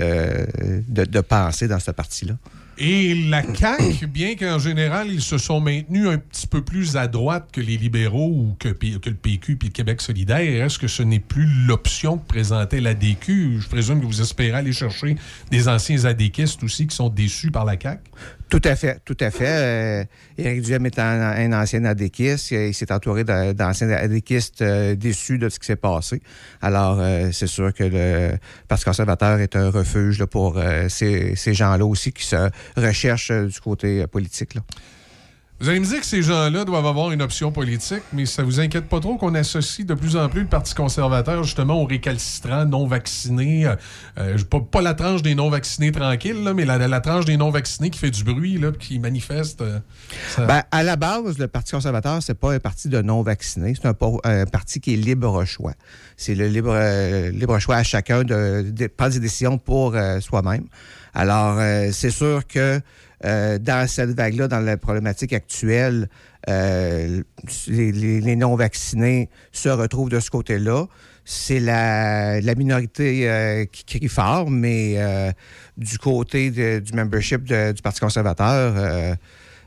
de, 0.88 1.06
de 1.06 1.22
pensées 1.22 1.68
dans 1.68 1.80
ce 1.80 1.92
parti-là. 1.92 2.36
Et 2.82 3.14
la 3.14 3.44
CAQ, 3.44 4.08
bien 4.08 4.36
qu'en 4.36 4.58
général, 4.58 5.10
ils 5.12 5.22
se 5.22 5.38
sont 5.38 5.60
maintenus 5.60 6.08
un 6.08 6.18
petit 6.18 6.48
peu 6.48 6.64
plus 6.64 6.96
à 6.96 7.10
droite 7.10 7.50
que 7.52 7.60
les 7.60 7.76
libéraux 7.76 8.30
ou 8.30 8.56
que, 8.58 8.70
le 8.70 9.16
PQ 9.16 9.58
puis 9.58 9.68
le 9.68 9.74
Québec 9.74 10.00
solidaire, 10.02 10.66
est-ce 10.66 10.80
que 10.80 10.88
ce 10.88 11.04
n'est 11.04 11.20
plus 11.20 11.46
l'option 11.46 12.18
que 12.18 12.26
présentait 12.26 12.80
la 12.80 12.94
DQ? 12.94 13.60
Je 13.60 13.68
présume 13.68 14.00
que 14.00 14.06
vous 14.06 14.22
espérez 14.22 14.54
aller 14.54 14.72
chercher 14.72 15.18
des 15.52 15.68
anciens 15.68 16.06
adéquistes 16.06 16.64
aussi 16.64 16.88
qui 16.88 16.96
sont 16.96 17.10
déçus 17.10 17.52
par 17.52 17.66
la 17.66 17.78
CAQ. 17.78 18.02
Tout 18.50 18.62
à 18.64 18.76
fait, 18.76 19.00
tout 19.06 19.18
à 19.20 19.30
fait. 19.30 19.46
Euh, 19.48 20.04
Éric 20.40 20.64
Duhem 20.64 20.86
est 20.88 20.98
un, 20.98 21.54
ancien 21.54 21.86
adéquiste. 21.86 22.50
Il 22.50 22.74
s'est 22.74 22.92
entouré 22.92 23.24
d'anciens 23.24 23.92
adéquistes 23.92 24.64
euh, 24.64 24.96
déçus 24.96 25.38
de 25.38 25.50
ce 25.50 25.60
qui 25.60 25.68
s'est 25.68 25.76
passé. 25.76 26.20
Alors, 26.60 26.98
euh, 27.00 27.30
c'est 27.32 27.48
sûr 27.48 27.72
que 27.72 27.84
le 27.84 28.38
Parti 28.68 28.86
conservateur 28.86 29.40
est 29.40 29.56
un 29.56 29.70
refuge 29.70 30.18
là, 30.18 30.26
pour 30.26 30.58
euh, 30.58 30.90
ces, 30.90 31.36
ces 31.36 31.54
gens-là 31.54 31.86
aussi 31.86 32.12
qui 32.12 32.26
se 32.26 32.50
recherchent 32.76 33.32
euh, 33.32 33.46
du 33.46 33.60
côté 33.60 34.08
politique. 34.08 34.56
là. 34.56 34.62
Vous 35.62 35.68
allez 35.68 35.82
me 35.82 35.86
dire 35.86 36.00
que 36.00 36.06
ces 36.06 36.22
gens-là 36.22 36.64
doivent 36.64 36.86
avoir 36.86 37.12
une 37.12 37.22
option 37.22 37.52
politique, 37.52 38.04
mais 38.14 38.26
ça 38.26 38.44
vous 38.44 38.62
inquiète 38.62 38.88
pas 38.88 39.02
trop 39.02 39.18
qu'on 39.18 39.36
associe 39.36 39.86
de 39.86 39.94
plus 39.94 40.16
en 40.16 40.30
plus 40.30 40.42
le 40.44 40.48
Parti 40.48 40.74
conservateur 40.74 41.44
justement 41.44 41.82
aux 41.82 41.86
récalcitrants 41.86 42.64
non 42.64 42.88
vaccinés. 42.88 43.66
euh, 43.66 43.76
euh, 44.20 44.38
pas, 44.72 44.82
la 44.82 44.94
tranche 44.94 45.22
des 45.22 45.36
non 45.36 45.50
vaccinés 45.50 45.92
tranquilles, 45.92 46.54
mais 46.56 46.64
la, 46.64 47.02
tranche 47.02 47.26
des 47.26 47.36
non 47.36 47.50
vaccinés 47.50 47.90
qui 47.90 48.00
fait 48.00 48.10
du 48.10 48.24
bruit, 48.24 48.58
qui 48.80 49.00
manifeste. 49.00 49.62
euh, 49.62 49.80
Ben, 50.38 50.64
à 50.72 50.82
la 50.82 50.96
base, 50.96 51.38
le 51.38 51.50
Parti 51.50 51.74
conservateur, 51.74 52.24
c'est 52.24 52.40
pas 52.40 52.54
un 52.54 52.60
parti 52.60 52.88
de 52.88 53.02
non-vaccinés. 53.02 53.74
C'est 53.76 53.88
un, 53.90 54.46
parti 54.46 54.80
qui 54.80 54.94
est 54.94 54.98
libre 54.98 55.44
choix. 55.44 55.74
C'est 56.16 56.36
le 56.36 56.48
libre, 56.48 56.72
euh, 56.74 57.32
à 57.70 57.84
chacun 57.84 58.24
de, 58.24 58.72
de 58.72 58.88
prendre 58.88 59.12
ses 59.12 59.20
décisions 59.20 59.58
pour 59.58 59.94
soi-même. 60.22 60.64
Alors, 61.14 61.60
c'est 61.92 62.12
sûr 62.12 62.48
que 62.48 62.80
euh, 63.26 63.58
dans 63.60 63.88
cette 63.88 64.12
vague-là, 64.12 64.48
dans 64.48 64.60
la 64.60 64.78
problématique 64.78 65.34
actuelle, 65.34 66.10
euh, 66.50 67.22
les, 67.68 68.36
non-vaccinés 68.36 69.30
se 69.52 69.70
retrouvent 69.70 70.10
de 70.10 70.20
ce 70.20 70.30
côté-là. 70.30 70.86
C'est 71.26 71.60
la, 71.60 72.40
minorité 72.56 73.30
euh, 73.30 73.66
qui 73.66 73.84
crie 74.00 74.08
fort, 74.08 74.50
mais 74.50 74.98
du 75.78 75.98
côté 76.00 76.50
de- 76.50 76.80
du 76.80 76.94
membership 76.94 77.44
de- 77.44 77.72
du 77.74 77.82
Parti 77.82 78.00
conservateur, 78.00 78.74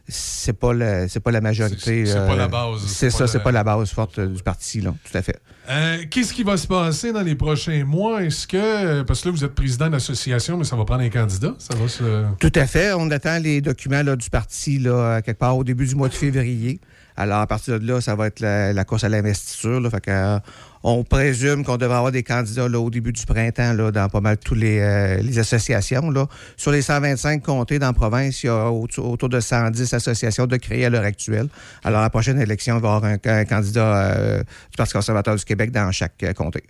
c'est 0.08 0.52
pas 0.58 0.72
la, 0.74 1.08
c'est 1.08 1.20
pas 1.20 1.30
la 1.30 1.40
majorité. 1.40 2.06
C'est- 2.06 2.14
pas 2.14 2.32
euh, 2.32 2.36
la 2.36 2.48
base, 2.48 2.80
c'est 2.86 3.10
ça, 3.10 3.26
c'est 3.26 3.40
pas 3.42 3.52
la 3.52 3.64
base 3.64 3.90
forte 3.90 4.18
euh, 4.18 4.26
du 4.26 4.42
parti, 4.42 4.80
là, 4.80 4.94
tout 5.10 5.16
à 5.16 5.22
fait. 5.22 5.40
Euh, 5.70 5.98
Qu'est-ce 6.10 6.32
qui 6.32 6.42
va 6.42 6.56
se 6.56 6.66
passer 6.66 7.12
dans 7.12 7.22
les 7.22 7.34
prochains 7.36 7.84
mois? 7.84 8.22
Est-ce 8.24 8.46
que, 8.48 9.02
parce 9.02 9.20
que 9.22 9.28
là, 9.28 9.32
vous 9.32 9.44
êtes 9.44 9.54
président 9.54 9.88
d'association, 9.88 10.56
mais 10.56 10.64
ça 10.64 10.74
va 10.76 10.84
prendre 10.84 11.02
un 11.02 11.08
candidat? 11.08 11.54
Ça 11.58 11.74
va 11.76 11.86
se... 11.88 12.24
Tout 12.40 12.52
à 12.54 12.66
fait. 12.66 12.92
On 12.94 13.10
attend 13.12 13.38
les 13.38 13.60
documents 13.60 14.02
là, 14.02 14.16
du 14.16 14.28
parti 14.28 14.78
là, 14.80 15.22
quelque 15.22 15.38
part 15.38 15.56
au 15.56 15.62
début 15.64 15.86
du 15.86 15.94
mois 15.94 16.08
de 16.08 16.14
février. 16.14 16.80
Alors, 17.16 17.38
à 17.40 17.46
partir 17.46 17.78
de 17.78 17.86
là, 17.86 18.00
ça 18.00 18.14
va 18.16 18.26
être 18.26 18.40
la, 18.40 18.72
la 18.72 18.84
course 18.84 19.04
à 19.04 19.08
l'investiture. 19.08 19.80
là. 19.80 19.90
Fait 19.90 20.00
que, 20.00 20.10
euh, 20.10 20.38
on 20.84 21.04
présume 21.04 21.64
qu'on 21.64 21.76
devrait 21.76 21.96
avoir 21.96 22.12
des 22.12 22.22
candidats 22.22 22.68
là, 22.68 22.80
au 22.80 22.90
début 22.90 23.12
du 23.12 23.24
printemps 23.24 23.72
là, 23.72 23.90
dans 23.90 24.08
pas 24.08 24.20
mal 24.20 24.36
toutes 24.38 24.58
les, 24.58 24.80
euh, 24.80 25.16
les 25.18 25.38
associations. 25.38 26.10
Là. 26.10 26.26
Sur 26.56 26.72
les 26.72 26.82
125 26.82 27.42
comtés 27.42 27.78
dans 27.78 27.86
la 27.86 27.92
province, 27.92 28.42
il 28.42 28.46
y 28.46 28.48
a 28.48 28.70
autour, 28.70 29.28
de 29.28 29.40
110 29.40 29.94
associations 29.94 30.46
de 30.46 30.56
créées 30.56 30.86
à 30.86 30.90
l'heure 30.90 31.04
actuelle. 31.04 31.48
Alors, 31.84 32.00
à 32.00 32.04
la 32.04 32.10
prochaine 32.10 32.40
élection, 32.40 32.76
il 32.76 32.82
va 32.82 32.88
y 32.88 32.92
avoir 32.96 33.04
un, 33.12 33.16
un 33.24 33.44
candidat 33.44 33.96
euh, 34.16 34.38
du 34.40 34.76
Parti 34.76 34.92
conservateur 34.92 35.36
du 35.36 35.44
Québec 35.44 35.70
dans 35.70 35.90
chaque 35.92 36.22
euh, 36.22 36.32
comté. 36.32 36.62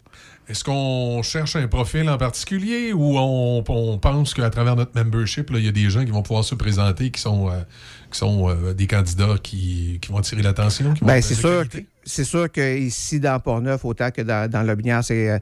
Est-ce 0.48 0.64
qu'on 0.64 1.22
cherche 1.22 1.54
un 1.56 1.68
profil 1.68 2.08
en 2.10 2.18
particulier 2.18 2.92
ou 2.92 3.16
on, 3.16 3.64
on 3.66 3.98
pense 3.98 4.34
qu'à 4.34 4.50
travers 4.50 4.74
notre 4.76 4.90
membership, 4.94 5.50
il 5.54 5.64
y 5.64 5.68
a 5.68 5.72
des 5.72 5.88
gens 5.88 6.04
qui 6.04 6.10
vont 6.10 6.22
pouvoir 6.22 6.44
se 6.44 6.54
présenter 6.54 7.10
qui 7.10 7.20
sont, 7.20 7.48
euh, 7.48 7.62
qui 8.10 8.18
sont 8.18 8.48
euh, 8.50 8.74
des 8.74 8.88
candidats 8.88 9.36
qui, 9.42 9.98
qui 10.02 10.10
vont 10.10 10.18
attirer 10.18 10.42
l'attention? 10.42 10.92
être 10.94 11.24
c'est 11.24 11.34
sûr, 11.36 11.68
que- 11.68 11.78
c'est 12.04 12.24
sûr 12.24 12.50
qu'ici, 12.50 13.20
dans 13.20 13.38
Port-Neuf, 13.40 13.84
autant 13.84 14.10
que 14.10 14.22
dans, 14.22 14.50
dans 14.50 14.62
l'Aubinière, 14.62 15.02
c'est. 15.04 15.30
euh, 15.30 15.38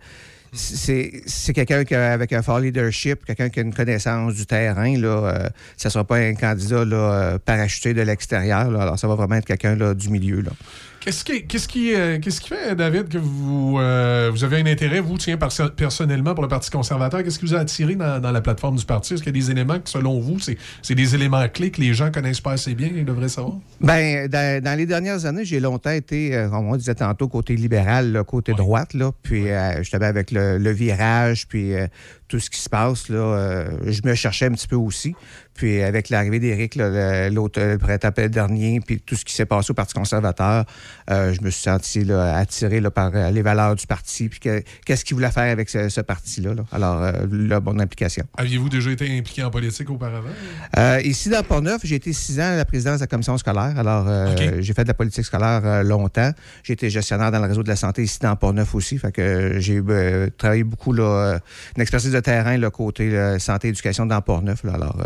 c'est 0.53 1.53
quelqu'un 1.55 1.85
qui 1.85 1.95
a- 1.95 2.13
avec 2.13 2.33
un 2.33 2.43
fort 2.43 2.59
leadership, 2.59 3.25
quelqu'un 3.25 3.51
qui 3.51 3.61
a 3.61 3.63
une 3.63 3.73
connaissance 3.73 4.35
du 4.35 4.47
terrain. 4.47 4.99
Là, 4.99 5.09
euh, 5.09 5.49
ça 5.77 5.89
ne 5.89 5.93
sera 5.93 6.03
pas 6.05 6.17
un 6.17 6.35
candidat 6.35 6.79
euh, 6.79 7.39
parachuté 7.39 7.95
de 7.95 8.03
l'extérieur. 8.03 8.59
Alors, 8.81 8.99
ça 8.99 9.07
va 9.07 9.15
vraiment 9.15 9.37
être 9.37 9.45
quelqu'un 9.47 9.77
du 9.95 10.09
milieu. 10.09 10.43
Qu'est-ce 11.01 11.25
qui, 11.25 11.47
qu'est-ce 11.47 11.67
qui, 11.67 11.95
euh, 11.95 12.19
qu'est-ce 12.21 12.43
qui 12.43 12.51
fait, 12.51 12.75
David, 12.77 13.09
que 13.09 13.17
vous, 13.17 13.79
euh, 13.79 14.29
vous 14.31 14.45
avez 14.45 14.59
un 14.59 14.67
intérêt, 14.67 15.01
vous, 15.01 15.17
tiens, 15.17 15.39
perso- 15.39 15.71
personnellement, 15.71 16.35
pour 16.35 16.43
le 16.43 16.49
Parti 16.49 16.69
conservateur? 16.71 17.25
Qu'est-ce 17.25 17.39
qui 17.39 17.47
vous 17.47 17.55
a 17.55 17.61
attiré 17.61 17.95
dans, 17.95 18.21
dans 18.21 18.31
la 18.31 18.43
plateforme 18.43 18.77
du 18.77 18.85
parti? 18.85 19.15
Est-ce 19.15 19.23
qu'il 19.23 19.35
y 19.35 19.39
a 19.39 19.41
des 19.41 19.51
éléments 19.51 19.79
que, 19.79 19.89
selon 19.89 20.21
vous, 20.21 20.39
c'est, 20.41 20.59
des 20.95 21.15
éléments 21.15 21.49
clés 21.49 21.71
que 21.71 21.81
les 21.81 21.95
gens 21.95 22.11
connaissent 22.11 22.43
pas 22.43 22.53
assez 22.53 22.75
bien 22.75 22.91
et 22.95 23.03
devraient 23.03 23.31
savoir? 23.31 23.55
Ben, 23.81 24.29
dans, 24.29 24.63
dans 24.63 24.77
les 24.77 24.85
dernières 24.85 25.25
années, 25.25 25.47
j'ai 25.47 25.59
longtemps 25.59 25.91
été, 25.91 26.37
euh, 26.37 26.51
comme 26.51 26.69
on 26.69 26.77
disait 26.77 26.95
tantôt, 26.95 27.29
côté 27.29 27.57
libéral, 27.57 28.13
là, 28.13 28.23
côté 28.23 28.53
droite, 28.53 28.93
là, 28.93 29.11
puis 29.23 29.49
euh, 29.49 29.79
justement 29.79 30.05
avec 30.05 30.31
le, 30.31 30.59
le 30.59 30.71
virage, 30.71 31.49
puis 31.49 31.73
euh, 31.73 31.87
tout 32.29 32.39
ce 32.41 32.51
qui 32.51 32.61
se 32.61 32.69
passe, 32.69 33.09
là, 33.09 33.17
euh, 33.17 33.71
je 33.87 34.03
me 34.05 34.15
cherchais 34.15 34.45
un 34.47 34.53
petit 34.53 34.69
peu 34.69 34.77
aussi. 34.77 35.15
Puis 35.61 35.83
avec 35.83 36.09
l'arrivée 36.09 36.39
d'Éric, 36.39 36.75
le- 36.75 37.29
l'autre 37.29 37.61
le 37.61 37.77
printemps 37.77 38.09
dernier, 38.31 38.81
puis 38.81 38.99
tout 38.99 39.15
ce 39.15 39.27
qui 39.27 39.35
s'est 39.35 39.45
passé 39.45 39.73
au 39.73 39.75
Parti 39.75 39.93
conservateur, 39.93 40.65
euh, 41.11 41.35
je 41.35 41.43
me 41.43 41.51
suis 41.51 41.65
senti 41.65 42.03
là, 42.03 42.35
attiré 42.39 42.81
là, 42.81 42.91
par 42.91 43.11
euh, 43.15 43.31
les 43.31 43.43
valeurs 43.43 43.77
du 43.77 43.87
parti, 43.87 44.31
puis 44.31 44.41
que- 44.41 44.63
qu'est-ce 44.87 45.05
qu'il 45.05 45.17
voulait 45.17 45.31
faire 45.31 45.53
avec 45.53 45.69
ce, 45.69 45.91
ce 45.91 46.01
parti-là. 46.01 46.55
là? 46.55 46.63
Alors, 46.73 47.03
euh, 47.03 47.13
la 47.31 47.61
bonne 47.61 47.79
implication. 47.79 48.25
Aviez-vous 48.39 48.71
déjà 48.71 48.91
été 48.91 49.05
impliqué 49.19 49.43
en 49.43 49.51
politique 49.51 49.91
auparavant? 49.91 50.31
Euh, 50.79 50.99
ici, 51.05 51.29
dans 51.29 51.43
Port-Neuf, 51.43 51.83
j'ai 51.85 51.97
été 51.97 52.15
six 52.15 52.41
ans 52.41 52.55
à 52.55 52.57
la 52.57 52.65
présidence 52.65 52.97
de 52.97 53.01
la 53.03 53.07
commission 53.07 53.37
scolaire. 53.37 53.75
Alors, 53.79 54.07
j'ai 54.61 54.73
fait 54.73 54.85
de 54.85 54.89
la 54.89 54.95
politique 54.95 55.27
scolaire 55.27 55.85
longtemps. 55.85 56.31
J'ai 56.63 56.73
été 56.73 56.89
gestionnaire 56.89 57.31
dans 57.31 57.41
le 57.41 57.49
réseau 57.49 57.63
de 57.63 57.69
la 57.69 57.77
santé 57.77 58.03
ici 58.05 58.19
dans 58.23 58.35
Port-Neuf 58.35 58.75
aussi. 58.75 58.97
Fait 58.97 59.13
que 59.13 59.57
j'ai 59.59 59.83
travaillé 60.39 60.65
beaucoup, 60.65 60.95
là, 60.95 61.39
une 61.77 61.83
expertise 61.83 62.13
de 62.13 62.21
terrain, 62.21 62.57
le 62.57 62.71
côté 62.71 63.15
euh, 63.15 63.39
santé 63.39 63.69
et 63.69 63.71
éducation 63.73 64.07
dans 64.07 64.23
Port-Neuf. 64.23 64.65
Alors, 64.65 64.97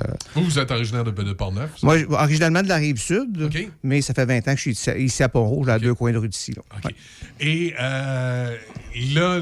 Vous, 0.45 0.51
vous 0.51 0.59
êtes 0.59 0.71
originaire 0.71 1.05
de, 1.05 1.11
de 1.11 1.33
Portneuf? 1.33 1.83
moi, 1.83 1.97
originalement 2.11 2.63
de 2.63 2.69
la 2.69 2.77
rive 2.77 2.99
sud, 2.99 3.43
OK. 3.43 3.69
mais 3.83 4.03
ça 4.03 4.13
fait 4.15 4.27
20 4.27 4.39
ans 4.49 4.55
que 4.55 4.61
je 4.61 4.73
suis 4.73 5.03
ici, 5.03 5.23
à 5.23 5.29
Pont-Rouge, 5.29 5.69
à 5.69 5.79
deux 5.79 5.95
coins 5.95 6.13
de 6.13 6.19
rue 6.19 6.29
d'ici. 6.29 6.53
là. 6.53 6.63
Ouais. 6.85 6.95
Et 7.41 7.75
euh, 7.81 8.57
là, 9.15 9.41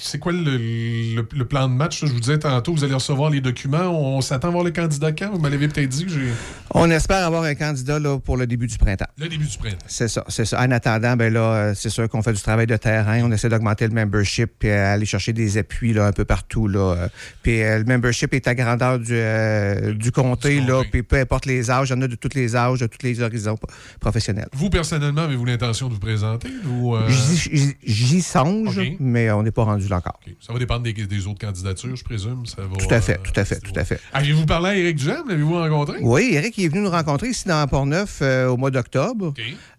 c'est 0.00 0.18
quoi 0.18 0.32
le, 0.32 0.56
le- 0.56 1.28
le 1.32 1.44
plan 1.44 1.68
de 1.68 1.74
match? 1.74 2.00
Je 2.04 2.12
vous 2.12 2.20
disais 2.20 2.38
tantôt, 2.38 2.72
vous 2.72 2.84
allez 2.84 2.94
recevoir 2.94 3.30
les 3.30 3.40
documents. 3.40 3.88
On 3.88 4.20
s'attend 4.20 4.48
à 4.48 4.50
voir 4.52 4.64
le 4.64 4.70
candidat 4.70 5.12
quand? 5.12 5.30
Vous 5.32 5.38
m'avez 5.40 5.58
peut-être 5.68 5.88
dit 5.88 6.04
que 6.06 6.10
j'ai 6.12 6.28
On 6.72 6.90
espère 6.90 7.26
avoir 7.26 7.42
un 7.42 7.54
candidat 7.54 7.98
là, 7.98 8.18
pour 8.18 8.36
le 8.36 8.46
début 8.46 8.66
du 8.66 8.78
printemps. 8.78 9.06
le 9.18 9.28
début 9.28 9.46
du 9.46 9.58
printemps. 9.58 9.76
C'est 9.86 10.08
ça, 10.08 10.24
c'est 10.28 10.44
ça. 10.44 10.60
En 10.60 10.70
attendant, 10.70 11.16
ben 11.16 11.32
là, 11.32 11.40
euh, 11.40 11.72
c'est 11.74 11.90
sûr 11.90 12.08
qu'on 12.08 12.22
fait 12.22 12.32
du 12.32 12.40
travail 12.40 12.66
de 12.66 12.76
terrain. 12.76 13.20
On 13.24 13.32
essaie 13.32 13.48
d'augmenter 13.48 13.86
le 13.88 13.94
membership 13.94 14.50
puis 14.58 14.70
aller 14.70 15.06
chercher 15.06 15.32
des 15.32 15.58
appuis 15.58 15.92
là, 15.92 16.06
un 16.06 16.12
peu 16.12 16.24
partout. 16.24 16.68
Là. 16.68 16.94
Euh, 16.96 17.08
Puis 17.42 17.62
euh, 17.62 17.78
le 17.78 17.84
membership 17.84 18.32
est 18.34 18.46
à 18.46 18.54
grandeur 18.54 18.98
du, 18.98 19.12
euh, 19.12 19.92
du 19.94 20.12
comté, 20.12 20.60
Du 20.60 20.66
là. 20.66 20.82
Puis 20.90 21.02
peu 21.02 21.16
importe 21.16 21.46
les 21.46 21.70
âges, 21.70 21.88
il 21.90 21.92
y 21.92 21.98
en 21.98 22.02
a 22.02 22.06
de 22.08 22.14
tous 22.14 22.34
les 22.34 22.54
âges, 22.54 22.78
de 22.80 22.86
tous 22.86 23.02
les 23.04 23.20
horizons 23.22 23.56
professionnels. 24.00 24.48
Vous, 24.52 24.70
personnellement, 24.70 25.22
avez-vous 25.22 25.44
l'intention 25.44 25.88
de 25.88 25.94
vous 25.94 26.00
présenter? 26.00 26.48
Ou, 26.70 26.94
euh, 26.96 27.08
J'y- 27.08 28.22
songe, 28.22 28.80
mais 29.00 29.30
on 29.30 29.44
n'est 29.48 29.52
pas 29.52 29.64
rendu 29.64 29.88
là 29.88 29.96
encore. 29.96 30.20
Ça 30.40 30.52
va 30.52 30.58
dépendre 30.58 30.82
des, 30.82 30.92
des 30.92 31.26
autres 31.26 31.38
candidatures, 31.40 31.96
je 31.96 32.04
présume. 32.04 32.46
Ça 32.46 32.62
va, 32.62 32.76
Tout 32.76 32.92
à 32.94 33.00
fait, 33.00 33.14
euh, 33.14 33.22
tout 33.24 33.38
à 33.40 33.44
fait, 33.44 33.54
ça 33.56 33.60
tout 33.60 33.72
à 33.78 33.84
fait. 33.84 34.00
Avez-vous 34.12 34.46
parlé 34.46 34.68
à 34.70 34.76
Éric 34.76 34.96
Duhem? 34.96 35.22
L'avez-vous 35.28 35.54
rencontré? 35.54 35.98
Oui, 36.02 36.30
Eric 36.32 36.56
il 36.58 36.64
est 36.64 36.68
venu 36.68 36.82
nous 36.82 36.90
rencontrer 36.90 37.28
ici 37.28 37.48
dans 37.48 37.66
Port-Neuf 37.66 38.20
euh, 38.22 38.48
au 38.48 38.56
mois 38.56 38.70
d'octobre. 38.70 39.32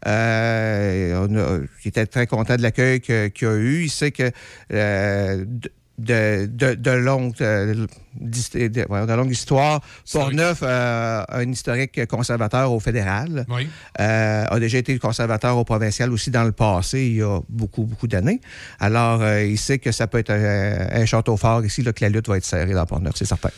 Euh, 0.07 1.27
on 1.27 1.35
a- 1.37 1.59
il 1.83 1.87
était 1.87 2.05
très 2.05 2.27
content 2.27 2.55
de 2.55 2.61
l'accueil 2.61 2.99
qu'il 3.01 3.47
a 3.47 3.55
eu. 3.55 3.83
Il 3.83 3.89
sait 3.89 4.11
que 4.11 4.31
euh, 4.73 5.45
de, 5.99 6.45
de, 6.47 6.73
de, 6.73 6.75
de 6.75 6.91
longue, 6.91 7.33
euh, 7.41 7.85
de, 8.15 8.67
de 8.69 9.13
longue 9.13 9.31
histoire. 9.31 9.81
Port-Neuf 10.11 10.59
euh, 10.63 11.23
un 11.29 11.51
historique 11.51 12.05
conservateur 12.07 12.71
au 12.71 12.79
fédéral. 12.79 13.45
Oui. 13.49 13.67
Euh, 13.99 14.45
a 14.49 14.59
déjà 14.59 14.77
été 14.77 14.97
conservateur 14.99 15.57
au 15.57 15.63
provincial 15.63 16.11
aussi 16.11 16.31
dans 16.31 16.43
le 16.43 16.51
passé, 16.51 17.05
il 17.05 17.15
y 17.17 17.21
a 17.21 17.39
beaucoup, 17.49 17.83
beaucoup 17.83 18.07
d'années. 18.07 18.41
Alors, 18.79 19.21
euh, 19.21 19.43
il 19.43 19.57
sait 19.57 19.79
que 19.79 19.91
ça 19.91 20.07
peut 20.07 20.19
être 20.19 20.31
un, 20.31 21.01
un 21.01 21.05
château 21.05 21.37
fort 21.37 21.63
ici, 21.65 21.81
là, 21.83 21.93
que 21.93 22.03
la 22.03 22.09
lutte 22.09 22.27
va 22.27 22.37
être 22.37 22.45
serrée 22.45 22.73
dans 22.73 22.85
Port-Neuf, 22.85 23.13
c'est 23.15 23.25
certain. 23.25 23.49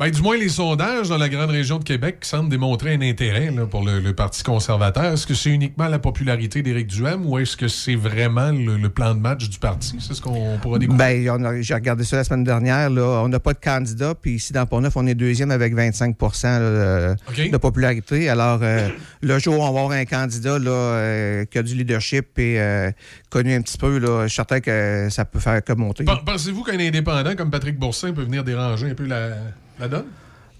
Ben, 0.00 0.10
du 0.10 0.22
moins, 0.22 0.38
les 0.38 0.48
sondages 0.48 1.10
dans 1.10 1.18
la 1.18 1.28
grande 1.28 1.50
région 1.50 1.78
de 1.78 1.84
Québec 1.84 2.20
semblent 2.22 2.48
démontrer 2.48 2.94
un 2.94 3.02
intérêt 3.02 3.50
là, 3.50 3.66
pour 3.66 3.84
le, 3.84 4.00
le 4.00 4.14
Parti 4.14 4.42
conservateur. 4.42 5.04
Est-ce 5.12 5.26
que 5.26 5.34
c'est 5.34 5.50
uniquement 5.50 5.88
la 5.88 5.98
popularité 5.98 6.62
d'Éric 6.62 6.86
Duhem 6.86 7.26
ou 7.26 7.38
est-ce 7.38 7.54
que 7.54 7.68
c'est 7.68 7.96
vraiment 7.96 8.50
le, 8.50 8.78
le 8.78 8.88
plan 8.88 9.14
de 9.14 9.20
match 9.20 9.50
du 9.50 9.58
parti? 9.58 9.98
C'est 10.00 10.14
ce 10.14 10.22
qu'on 10.22 10.56
pourra 10.56 10.78
découvrir. 10.78 11.36
Ben, 11.38 11.60
j'ai 11.60 11.74
regardé 11.74 12.04
ça 12.04 12.16
la 12.16 12.24
semaine 12.24 12.44
dernière. 12.44 12.88
Là, 12.88 13.20
on 13.22 13.28
n'a 13.28 13.40
pas 13.40 13.52
de 13.52 13.58
candidat. 13.58 14.14
Puis 14.14 14.36
ici, 14.36 14.54
dans 14.54 14.64
Pont-Neuf, 14.64 14.96
on 14.96 15.06
est 15.06 15.14
deuxième 15.14 15.50
avec 15.50 15.74
25 15.74 16.16
là, 16.44 17.14
de, 17.14 17.56
popularité. 17.58 18.30
Alors, 18.30 18.60
euh, 18.62 18.88
le 19.20 19.38
jour 19.38 19.58
où 19.58 19.62
on 19.62 19.70
va 19.70 19.80
avoir 19.80 19.90
un 19.90 20.06
candidat 20.06 20.58
là, 20.58 20.70
euh, 20.70 21.44
qui 21.44 21.58
a 21.58 21.62
du 21.62 21.74
leadership 21.74 22.38
et 22.38 22.58
euh, 22.58 22.90
connu 23.28 23.52
un 23.54 23.60
petit 23.60 23.76
peu, 23.76 23.98
là, 23.98 24.22
je 24.22 24.28
suis 24.28 24.36
certain 24.36 24.60
que 24.60 25.08
ça 25.10 25.26
peut 25.26 25.40
faire 25.40 25.62
que 25.62 25.74
monter. 25.74 26.04
Pen- 26.04 26.16
Pensez-vous 26.24 26.62
qu'un 26.62 26.80
indépendant 26.80 27.36
comme 27.36 27.50
Patrick 27.50 27.78
Boursin 27.78 28.14
peut 28.14 28.22
venir 28.24 28.44
déranger 28.44 28.88
un 28.88 28.94
peu 28.94 29.04
la, 29.04 29.32
la 29.80 29.88
donne? 29.88 30.06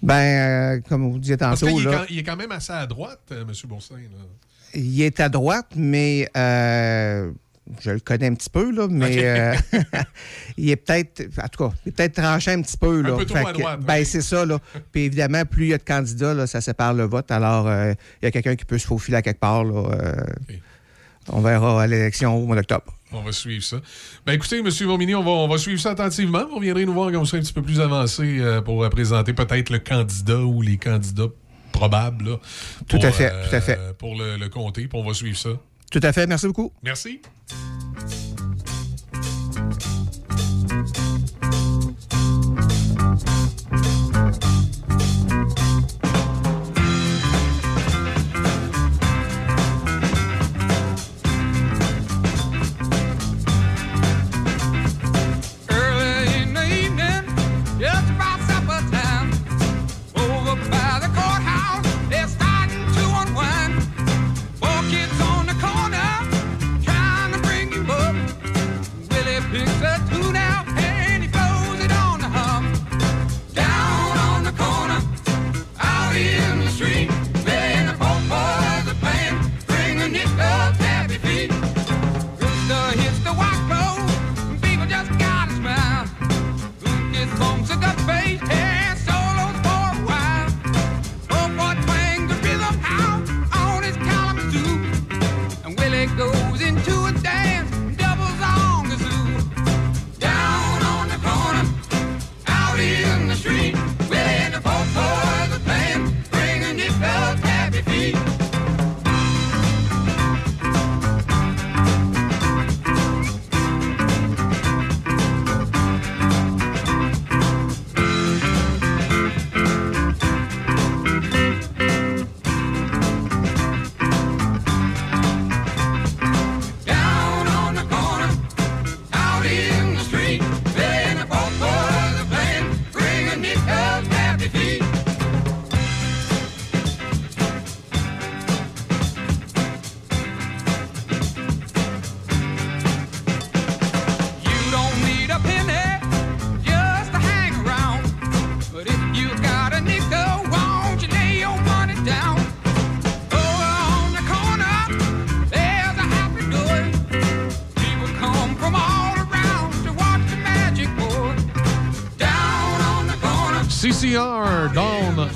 Ben, 0.03 0.13
euh, 0.77 0.81
comme 0.89 1.11
vous 1.11 1.19
disiez 1.19 1.37
Parce 1.37 1.59
tantôt, 1.59 1.75
qu'il 1.75 1.87
est, 1.87 1.91
là, 1.91 1.97
quand- 1.99 2.05
il 2.09 2.19
est 2.19 2.23
quand 2.23 2.35
même 2.35 2.51
assez 2.51 2.73
à 2.73 2.85
droite, 2.87 3.21
euh, 3.31 3.41
M. 3.43 3.51
Boursin. 3.65 3.95
là. 3.95 4.01
il 4.73 5.01
est 5.01 5.19
à 5.19 5.29
droite, 5.29 5.67
mais 5.75 6.27
euh, 6.35 7.29
je 7.81 7.91
le 7.91 7.99
connais 7.99 8.27
un 8.27 8.33
petit 8.33 8.49
peu, 8.49 8.71
là, 8.71 8.87
mais 8.89 9.55
il 10.57 10.69
est 10.71 10.75
peut-être, 10.75 11.21
en 11.41 11.47
tout 11.49 11.69
cas, 11.69 11.75
il 11.85 11.89
est 11.89 11.91
peut-être 11.91 12.15
tranché 12.21 12.51
un 12.51 12.61
petit 12.63 12.77
peu. 12.77 13.01
Là. 13.01 13.15
peu 13.15 13.25
trop 13.25 13.37
à 13.37 13.53
que- 13.53 13.57
droite, 13.59 13.79
Ben, 13.81 14.03
c'est 14.03 14.21
ça, 14.21 14.43
là. 14.45 14.57
Puis 14.91 15.03
évidemment, 15.03 15.45
plus 15.45 15.65
il 15.65 15.69
y 15.69 15.73
a 15.73 15.77
de 15.77 15.83
candidats, 15.83 16.33
là, 16.33 16.47
ça 16.47 16.61
sépare 16.61 16.93
le 16.95 17.03
vote. 17.03 17.29
Alors, 17.31 17.69
il 17.71 17.95
y 18.23 18.25
a 18.25 18.31
quelqu'un 18.31 18.55
qui 18.55 18.65
peut 18.65 18.77
se 18.79 18.87
faufiler 18.87 19.17
à 19.17 19.21
quelque 19.21 19.39
part, 19.39 19.63
là. 19.63 20.15
On 21.29 21.41
verra 21.41 21.83
à 21.83 21.87
l'élection 21.87 22.35
au 22.35 22.45
mois 22.47 22.55
d'octobre. 22.55 22.91
On 23.13 23.21
va 23.21 23.31
suivre 23.31 23.63
ça. 23.63 23.77
Ben 24.25 24.33
écoutez, 24.33 24.59
M. 24.59 24.69
Vomini, 24.69 25.15
on 25.15 25.23
va, 25.23 25.31
on 25.31 25.47
va 25.47 25.57
suivre 25.57 25.79
ça 25.81 25.91
attentivement. 25.91 26.45
Vous 26.47 26.59
viendrez 26.59 26.85
nous 26.85 26.93
voir 26.93 27.11
quand 27.11 27.19
vous 27.19 27.25
serez 27.25 27.39
un 27.39 27.41
petit 27.41 27.53
peu 27.53 27.61
plus 27.61 27.81
avancé 27.81 28.39
euh, 28.39 28.61
pour 28.61 28.83
euh, 28.83 28.89
présenter 28.89 29.33
peut-être 29.33 29.69
le 29.69 29.79
candidat 29.79 30.39
ou 30.39 30.61
les 30.61 30.77
candidats 30.77 31.27
probables. 31.73 32.29
là, 32.29 32.37
Tout 32.87 32.97
pour, 32.97 33.05
à 33.05 33.11
fait, 33.11 33.31
euh, 33.31 33.49
tout 33.49 33.55
à 33.55 33.61
fait. 33.61 33.79
Pour 33.97 34.15
le, 34.15 34.37
le 34.37 34.49
comté, 34.49 34.87
puis 34.87 34.99
on 34.99 35.05
va 35.05 35.13
suivre 35.13 35.37
ça. 35.37 35.49
Tout 35.91 35.99
à 36.03 36.13
fait. 36.13 36.25
Merci 36.25 36.47
beaucoup. 36.47 36.71
Merci. 36.83 37.21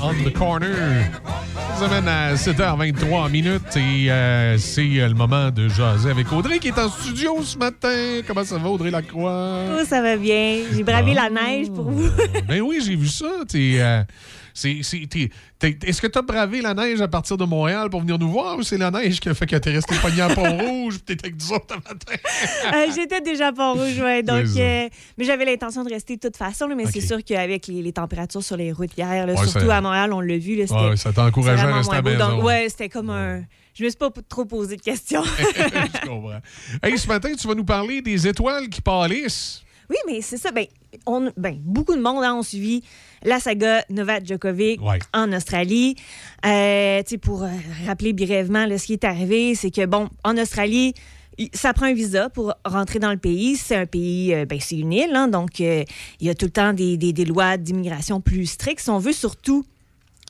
On 0.06 0.13
the 0.24 0.34
Corner. 0.34 0.76
Ça 1.78 1.88
mène 1.89 2.08
à 2.08 2.36
7h23 2.36 3.30
minutes 3.30 3.76
et 3.76 4.10
euh, 4.12 4.58
c'est 4.58 5.00
euh, 5.00 5.10
le 5.10 5.13
moment 5.13 5.50
de 5.52 5.68
jaser 5.68 6.10
avec 6.10 6.32
Audrey 6.32 6.60
qui 6.60 6.70
est 6.70 6.80
en 6.80 6.89
studio 6.89 7.41
ce 7.44 7.58
matin. 7.58 8.22
Comment 8.26 8.44
ça 8.46 8.58
va, 8.58 8.70
Audrey 8.70 8.91
Lacroix? 8.91 9.60
Oh, 9.80 9.84
ça 9.86 10.02
va 10.02 10.15
bien. 10.15 10.60
J'ai 10.74 10.84
bravé 10.84 11.13
Ah. 11.18 11.30
la 11.30 11.41
neige 11.41 11.68
pour 11.70 11.89
vous. 11.91 12.10
ben 12.48 12.62
oui, 12.62 12.80
j'ai 12.86 12.96
vu 12.96 13.08
ça. 13.08 13.26
T'es, 13.48 13.78
euh, 13.80 14.04
c'est- 14.56 14.80
c'est- 14.82 15.06
t'es- 15.08 15.30
t'es- 15.60 15.78
Est-ce 15.88 16.02
que 16.02 16.08
tu 16.08 16.18
as 16.18 16.24
bravé 16.24 16.62
la 16.62 16.74
neige 16.74 17.00
à 17.02 17.08
partir 17.08 17.38
de 17.38 17.46
Montréal 17.46 17.89
pour 17.91 18.00
venir 18.02 18.18
nous 18.18 18.32
voir 18.32 18.58
ou 18.58 18.63
c'est 18.63 18.78
la 18.80 18.89
neige 18.89 19.20
qui 19.20 19.30
a 19.30 19.34
fait 19.36 19.46
que 19.46 19.56
tu 19.58 19.70
es 19.70 19.74
resté 19.74 19.94
pogné 20.02 20.22
à 20.22 20.30
Pont-Rouge 20.30 20.96
puis 20.96 21.04
t'étais 21.15 21.28
avec 21.28 21.39
nous 21.39 21.52
autres 21.54 21.68
ce 21.70 21.76
matin? 21.76 22.13
Euh, 22.74 22.88
J'étais 22.96 23.22
déjà 23.22 23.50
à 23.50 23.52
Pont-Rouge, 23.54 24.00
ouais, 24.00 24.24
donc, 24.24 24.46
euh, 24.58 24.89
mais 25.18 25.24
j'avais 25.26 25.46
l'intention 25.46 25.84
de 25.84 25.89
rester 25.89 26.15
de 26.15 26.22
toute 26.22 26.38
façon, 26.38 26.65
là, 26.68 26.74
mais 26.76 26.86
c'est 26.88 27.02
sûr 27.02 27.24
qu'avec 27.24 27.68
les, 27.68 27.82
les 27.84 27.94
températures 27.94 28.44
sur 28.44 28.58
les 28.58 28.72
routes 28.72 28.98
hier, 28.98 29.28
là, 29.28 29.34
Ouais, 29.34 29.46
surtout 29.46 29.68
ça- 29.68 29.78
à 29.78 29.82
Montréal, 29.82 30.12
on 30.13 30.22
l'a 30.22 30.38
vu, 30.38 30.56
là, 30.56 30.65
c'était 30.65 30.80
Ouais, 30.80 30.96
ça 30.98 31.12
t'a 31.13 31.26
encouragé 31.26 31.62
c'est 31.62 31.68
à 31.68 31.76
rester 31.76 31.94
à 31.94 31.96
la 31.98 32.02
moins 32.02 32.12
beau. 32.13 32.18
maison. 32.26 32.36
Donc, 32.38 32.46
ouais, 32.46 32.68
c'était 32.70 32.89
comme 32.89 33.10
un... 33.12 33.44
Je 33.78 33.84
me 33.84 33.89
suis 33.89 33.98
pas 33.98 34.10
trop 34.30 34.46
posé 34.46 34.78
de 34.78 34.82
questions. 34.82 35.22
Je 35.56 36.08
comprends. 36.08 36.39
Hey, 36.82 36.98
ce 36.98 37.08
matin, 37.10 37.30
tu 37.38 37.46
vas 37.46 37.56
nous 37.56 37.65
parler 37.65 38.02
des 38.02 38.26
étoiles 38.26 38.70
qui 38.70 38.80
pâlissent. 38.82 39.62
Oui, 39.89 39.98
mais 40.08 40.22
c'est 40.22 40.38
ça. 40.38 40.52
Ben, 40.52 40.65
on, 41.06 41.30
ben, 41.38 41.60
beaucoup 41.62 41.94
de 41.96 42.02
monde 42.02 42.24
hein, 42.24 42.34
ont 42.36 42.41
suivi 42.41 42.84
la 43.26 43.40
saga 43.40 43.84
Novak 43.90 44.26
Djokovic 44.26 44.82
Ouais. 44.82 45.00
en 45.14 45.34
Australie. 45.34 45.96
Euh, 46.46 47.02
pour 47.22 47.44
euh, 47.44 47.50
rappeler 47.86 48.14
brièvement 48.14 48.66
là, 48.66 48.78
ce 48.78 48.86
qui 48.86 48.94
est 48.94 49.04
arrivé, 49.04 49.56
c'est 49.56 49.72
que, 49.72 49.86
bon, 49.86 50.08
en 50.24 50.38
Australie, 50.38 50.94
ça 51.54 51.74
prend 51.74 51.88
un 51.88 51.94
visa 51.94 52.30
pour 52.30 52.54
rentrer 52.64 53.00
dans 53.00 53.12
le 53.12 53.18
pays. 53.18 53.58
C'est 53.58 53.76
un 53.76 53.86
pays, 53.86 54.34
euh, 54.34 54.46
ben, 54.46 54.60
c'est 54.62 54.78
une 54.78 54.94
île, 54.94 55.12
hein, 55.14 55.28
donc 55.28 55.60
euh, 55.60 55.84
il 56.22 56.28
y 56.28 56.30
a 56.30 56.36
tout 56.36 56.46
le 56.46 56.52
temps 56.52 56.72
des, 56.72 56.96
des- 56.98 57.12
des 57.14 57.26
lois 57.26 57.58
d'immigration 57.58 58.22
plus 58.22 58.46
strictes. 58.46 58.80
Si 58.82 58.90
on 58.90 59.00
veut 59.00 59.12
surtout 59.14 59.66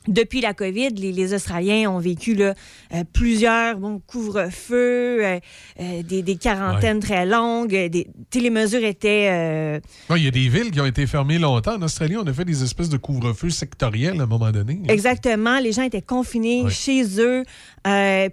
depuis 0.08 0.40
la 0.40 0.54
COVID, 0.54 0.90
les, 0.90 1.12
les 1.12 1.34
Australiens 1.34 1.90
ont 1.90 1.98
vécu 1.98 2.34
là, 2.34 2.54
euh, 2.94 3.04
plusieurs 3.12 3.78
bon, 3.78 4.00
couvre-feux, 4.06 5.24
euh, 5.24 5.38
euh, 5.80 6.02
des, 6.02 6.22
des 6.22 6.36
quarantaines 6.36 7.00
très 7.00 7.26
longues. 7.26 7.70
Des, 7.70 8.06
les 8.34 8.50
mesures 8.50 8.84
étaient... 8.84 9.80
Il 10.10 10.22
y 10.24 10.28
a 10.28 10.30
des 10.30 10.48
villes 10.48 10.70
qui 10.70 10.80
ont 10.80 10.86
été 10.86 11.06
fermées 11.06 11.38
longtemps. 11.38 11.76
En 11.76 11.82
Australie, 11.82 12.16
on 12.16 12.26
a 12.26 12.32
fait 12.32 12.44
des 12.44 12.62
espèces 12.62 12.88
de 12.88 12.96
couvre-feu 12.96 13.50
sectoriels 13.50 14.20
à 14.20 14.24
un 14.24 14.26
moment 14.26 14.50
donné. 14.50 14.80
Exactement. 14.88 15.58
Les 15.58 15.72
gens 15.72 15.82
étaient 15.82 16.02
confinés 16.02 16.62
Ouais. 16.64 16.70
chez 16.70 17.02
eux. 17.20 17.44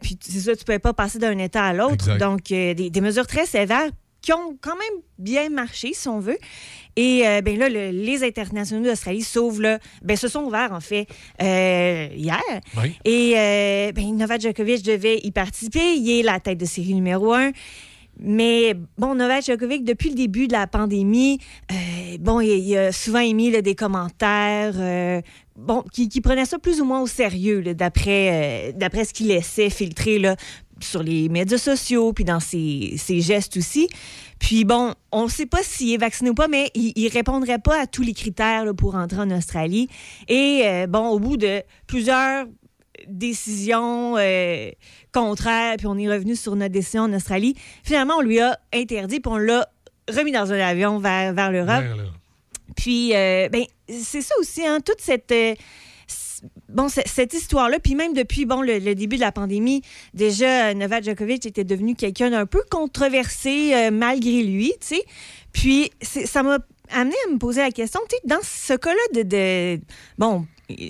Puis 0.01 0.17
c'est 0.21 0.39
ça, 0.39 0.55
tu 0.55 0.63
pouvais 0.63 0.79
pas 0.79 0.93
passer 0.93 1.19
d'un 1.19 1.37
État 1.37 1.63
à 1.63 1.73
l'autre. 1.73 2.17
Donc, 2.17 2.43
des, 2.45 2.73
des 2.75 3.01
mesures 3.01 3.27
très 3.27 3.45
sévères 3.45 3.89
qui 4.23 4.33
ont 4.33 4.57
quand 4.59 4.75
même 4.75 5.01
bien 5.19 5.49
marché, 5.49 5.91
si 5.93 6.07
on 6.07 6.19
veut. 6.19 6.37
Et 6.95 7.27
euh, 7.27 7.41
ben 7.41 7.57
là, 7.59 7.69
le- 7.69 7.89
les 7.91 8.23
internationaux 8.23 8.83
d'Australie 8.87 9.21
s'ouvrent, 9.21 9.61
là, 9.61 9.79
ben, 10.01 10.15
se 10.15 10.27
sont 10.27 10.43
ouverts, 10.43 10.71
en 10.71 10.79
fait, 10.79 11.07
euh, 11.41 12.07
hier. 12.15 12.41
Oui. 12.81 12.95
Et 13.05 13.33
euh, 13.35 13.91
ben, 13.91 14.15
Novak 14.15 14.41
Djokovic 14.41 14.81
devait 14.83 15.19
y 15.23 15.31
participer. 15.31 15.95
Il 15.95 16.09
est 16.09 16.23
la 16.23 16.39
tête 16.39 16.57
de 16.57 16.65
série 16.65 16.93
numéro 16.93 17.33
un. 17.33 17.51
Mais 18.19 18.75
bon, 18.97 19.15
Novak 19.15 19.43
Djokovic, 19.43 19.83
depuis 19.83 20.09
le 20.09 20.15
début 20.15 20.47
de 20.47 20.53
la 20.53 20.67
pandémie, 20.67 21.39
bon, 22.19 22.39
il, 22.41 22.49
il 22.59 22.77
a 22.77 22.91
souvent 22.91 23.19
émis 23.19 23.49
là, 23.49 23.61
des 23.63 23.73
commentaires 23.73 24.75
bon, 25.55 25.83
qui, 25.91 26.09
qui 26.09 26.21
prenaient 26.21 26.45
ça 26.45 26.59
plus 26.59 26.79
ou 26.79 26.85
moins 26.85 27.01
au 27.01 27.07
sérieux, 27.07 27.63
d'après 27.73 28.73
ce 28.79 29.13
qu'il 29.13 29.27
laissait 29.29 29.71
filtrer 29.71 30.19
là, 30.19 30.35
sur 30.83 31.03
les 31.03 31.29
médias 31.29 31.57
sociaux, 31.57 32.13
puis 32.13 32.23
dans 32.23 32.39
ses, 32.39 32.95
ses 32.97 33.21
gestes 33.21 33.57
aussi. 33.57 33.87
Puis 34.39 34.65
bon, 34.65 34.93
on 35.11 35.23
ne 35.25 35.29
sait 35.29 35.45
pas 35.45 35.63
s'il 35.63 35.93
est 35.93 35.97
vacciné 35.97 36.29
ou 36.29 36.33
pas, 36.33 36.47
mais 36.47 36.69
il 36.75 36.93
ne 37.03 37.09
répondrait 37.09 37.59
pas 37.59 37.81
à 37.81 37.87
tous 37.87 38.01
les 38.01 38.13
critères 38.13 38.65
là, 38.65 38.73
pour 38.73 38.95
entrer 38.95 39.19
en 39.19 39.31
Australie. 39.31 39.87
Et 40.27 40.63
euh, 40.65 40.87
bon, 40.87 41.09
au 41.09 41.19
bout 41.19 41.37
de 41.37 41.63
plusieurs 41.87 42.45
décisions 43.07 44.17
euh, 44.17 44.69
contraires, 45.13 45.75
puis 45.77 45.87
on 45.87 45.97
est 45.97 46.09
revenu 46.09 46.35
sur 46.35 46.55
notre 46.55 46.73
décision 46.73 47.03
en 47.03 47.13
Australie, 47.13 47.55
finalement, 47.83 48.15
on 48.17 48.21
lui 48.21 48.39
a 48.39 48.59
interdit, 48.73 49.19
puis 49.19 49.31
on 49.31 49.37
l'a 49.37 49.67
remis 50.09 50.31
dans 50.31 50.51
un 50.51 50.59
avion 50.59 50.99
vers, 50.99 51.33
vers 51.33 51.51
l'Europe. 51.51 51.83
Puis, 52.75 53.15
euh, 53.15 53.49
ben, 53.49 53.63
c'est 53.87 54.21
ça 54.21 54.35
aussi, 54.39 54.65
hein, 54.65 54.79
toute 54.83 54.99
cette. 54.99 55.33
Bon, 56.73 56.87
cette 56.89 57.33
histoire-là, 57.33 57.77
puis 57.79 57.93
même 57.93 58.13
depuis 58.13 58.45
bon, 58.45 58.61
le, 58.61 58.79
début 58.95 59.15
de 59.17 59.21
la 59.21 59.31
pandémie, 59.31 59.83
déjà, 60.15 60.69
euh, 60.69 60.73
Novak 60.73 61.03
Djokovic 61.03 61.45
était 61.45 61.63
devenu 61.63 61.93
quelqu'un 61.95 62.31
d'un 62.31 62.45
peu 62.47 62.63
controversé 62.69 63.73
euh, 63.75 63.91
malgré 63.91 64.41
lui, 64.43 64.73
tu 64.81 64.95
sais. 64.95 65.03
Puis, 65.51 65.91
ça 66.01 66.41
m'a 66.41 66.57
amené 66.89 67.15
à 67.27 67.31
me 67.31 67.37
poser 67.37 67.61
la 67.61 67.71
question, 67.71 67.99
tu 68.09 68.15
sais, 68.15 68.21
dans 68.25 68.41
ce 68.41 68.73
cas-là 68.73 69.21
de, 69.21 69.21
de- 69.77 69.81
Bon, 70.17 70.45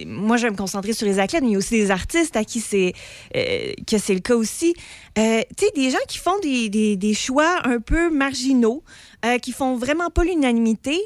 moi, 0.06 0.38
je 0.38 0.43
vais 0.43 0.52
me 0.52 0.56
concentrer 0.56 0.93
sur 0.93 1.06
les 1.06 1.19
athlètes, 1.19 1.41
mais 1.41 1.50
il 1.50 1.54
y 1.54 1.56
a 1.56 1.58
aussi 1.58 1.72
des 1.76 1.91
artistes 1.91 2.38
à 2.38 2.46
qui 2.46 2.62
c'est 2.62 2.93
euh, 3.36 3.74
que 3.86 3.98
c'est 3.98 4.13
le 4.13 4.22
cas 4.22 4.36
aussi. 4.36 4.74
Tu 5.15 5.22
sais, 5.22 5.72
des 5.76 5.89
gens 5.91 5.98
qui 6.08 6.17
font 6.17 6.39
des, 6.41 6.69
des- 6.69 6.96
des 6.96 7.13
choix 7.13 7.60
un 7.67 7.80
peu 7.80 8.10
marginaux, 8.10 8.84
euh, 9.26 9.38
qui 9.38 9.52
font 9.52 9.76
vraiment 9.76 10.10
pas 10.10 10.24
l'unanimité, 10.24 10.98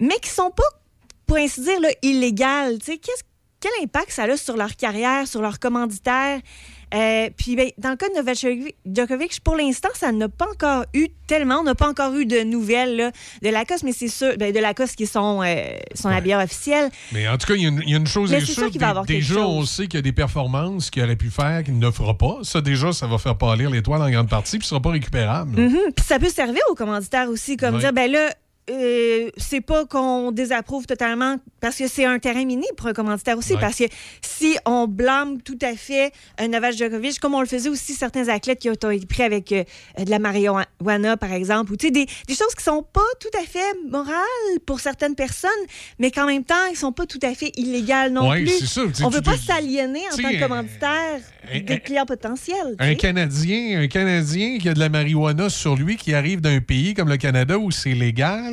mais 0.00 0.16
qui 0.22 0.30
sont 0.30 0.50
pas, 0.50 0.62
pour 1.26 1.36
ainsi 1.36 1.60
dire, 1.60 1.80
là, 1.80 1.88
illégales. 2.00 2.78
Tu 2.78 2.92
sais, 2.92 2.96
qu'est-ce- 2.98 3.24
quel 3.62 3.72
impact 3.82 4.10
ça 4.10 4.24
a 4.24 4.36
sur 4.36 4.56
leur 4.58 4.76
carrière, 4.76 5.26
sur 5.26 5.40
leurs 5.40 5.58
commanditaires? 5.58 6.40
Euh, 6.94 7.30
puis, 7.38 7.56
ben, 7.56 7.70
dans 7.78 7.88
le 7.88 7.96
cas 7.96 8.06
de 8.10 8.14
Novak 8.16 8.36
Djokovic, 8.84 9.40
pour 9.42 9.56
l'instant, 9.56 9.88
ça 9.94 10.12
n'a 10.12 10.28
pas 10.28 10.44
encore 10.52 10.84
eu 10.92 11.08
tellement. 11.26 11.60
On 11.60 11.62
n'a 11.62 11.74
pas 11.74 11.88
encore 11.88 12.14
eu 12.16 12.26
de 12.26 12.40
nouvelles 12.42 12.96
là, 12.96 13.12
de 13.40 13.48
Lacoste, 13.48 13.82
mais 13.84 13.92
c'est 13.92 14.08
sûr, 14.08 14.34
ben, 14.38 14.52
de 14.52 14.58
Lacoste 14.58 14.94
qui 14.96 15.04
est 15.04 15.06
son, 15.06 15.40
euh, 15.42 15.54
son 15.94 16.08
Ouais. 16.08 16.16
habilleur 16.16 16.42
officiel. 16.42 16.90
Mais 17.12 17.26
en 17.28 17.38
tout 17.38 17.46
cas, 17.46 17.54
il 17.54 17.62
y, 17.62 17.64
a 17.64 17.68
une- 17.70 17.82
il 17.86 17.90
y 17.90 17.94
a 17.94 17.96
une 17.96 18.06
chose 18.06 18.30
Mais 18.30 18.36
est 18.36 18.40
c'est 18.40 18.46
sûre. 18.52 18.70
sûr 18.70 18.78
va 18.78 19.04
déjà, 19.06 19.36
on 19.40 19.60
chose. 19.60 19.70
sait 19.70 19.86
qu'il 19.86 19.94
y 19.94 19.98
a 20.00 20.02
des 20.02 20.12
performances 20.12 20.90
qu'il 20.90 21.02
aurait 21.02 21.16
pu 21.16 21.30
faire 21.30 21.62
qu'il 21.64 21.78
ne 21.78 21.90
fera 21.90 22.12
pas. 22.18 22.40
Ça, 22.42 22.60
déjà, 22.60 22.92
ça 22.92 23.06
va 23.06 23.16
faire 23.16 23.38
pâlir 23.38 23.70
l'étoile 23.70 24.02
en 24.02 24.10
grande 24.10 24.28
partie, 24.28 24.58
puis 24.58 24.66
ce 24.66 24.70
sera 24.70 24.82
pas 24.82 24.90
récupérable. 24.90 25.58
Mhm. 25.58 25.78
Puis 25.96 26.04
ça 26.04 26.18
peut 26.18 26.28
servir 26.28 26.60
aux 26.70 26.74
commanditaires 26.74 27.30
aussi, 27.30 27.56
comme 27.56 27.76
Ouais. 27.76 27.80
dire, 27.80 27.94
ben 27.94 28.10
là, 28.12 28.28
euh, 28.70 29.28
c'est 29.36 29.60
pas 29.60 29.86
qu'on 29.86 30.30
désapprouve 30.30 30.86
totalement 30.86 31.36
parce 31.60 31.76
que 31.76 31.88
c'est 31.88 32.04
un 32.04 32.18
terrain 32.20 32.44
miné 32.44 32.66
pour 32.76 32.86
un 32.86 32.92
commanditaire 32.92 33.36
aussi. 33.36 33.54
Ouais. 33.54 33.60
Parce 33.60 33.76
que 33.76 33.84
si 34.24 34.56
on 34.66 34.86
blâme 34.86 35.42
tout 35.42 35.58
à 35.62 35.74
fait 35.74 36.12
un 36.38 36.48
Novak 36.48 36.74
Djokovic, 36.74 37.18
comme 37.18 37.34
on 37.34 37.40
le 37.40 37.46
faisait 37.46 37.68
aussi 37.68 37.94
certains 37.94 38.28
athlètes 38.28 38.60
qui 38.60 38.70
ont 38.70 38.72
été 38.74 39.06
pris 39.06 39.22
avec 39.24 39.50
euh, 39.52 39.64
de 39.98 40.08
la 40.10 40.18
marijuana, 40.20 41.16
par 41.16 41.32
exemple, 41.32 41.72
ou 41.72 41.76
tu 41.76 41.86
sais, 41.86 41.90
des, 41.92 42.06
des 42.28 42.34
choses 42.34 42.54
qui 42.56 42.62
sont 42.64 42.82
pas 42.84 43.00
tout 43.20 43.36
à 43.38 43.44
fait 43.44 43.58
morales 43.88 44.16
pour 44.64 44.78
certaines 44.80 45.16
personnes, 45.16 45.50
mais 45.98 46.10
qu'en 46.10 46.26
même 46.26 46.44
temps, 46.44 46.66
ils 46.70 46.76
sont 46.76 46.92
pas 46.92 47.06
tout 47.06 47.20
à 47.22 47.34
fait 47.34 47.50
illégales 47.56 48.12
non 48.12 48.30
Ouais, 48.30 48.42
plus. 48.44 48.64
ça. 48.66 48.82
On 49.04 49.08
veut 49.08 49.22
pas 49.22 49.36
s'aliéner 49.36 50.02
en 50.12 50.16
tant 50.16 50.30
que 50.30 50.40
commanditaire 50.40 51.20
des 51.50 51.74
un- 51.74 51.78
clients 51.78 52.06
potentiels. 52.06 52.76
Un. 52.78 52.94
Canadien, 52.94 53.80
un 53.82 53.86
Canadien 53.88 54.58
qui 54.58 54.68
a 54.68 54.74
de 54.74 54.78
la 54.78 54.88
marijuana 54.88 55.48
sur 55.48 55.76
lui, 55.76 55.96
qui 55.96 56.14
arrive 56.14 56.40
d'un 56.40 56.60
pays 56.60 56.94
comme 56.94 57.08
le 57.08 57.16
Canada 57.16 57.58
où 57.58 57.70
c'est 57.70 57.94
légal, 57.94 58.52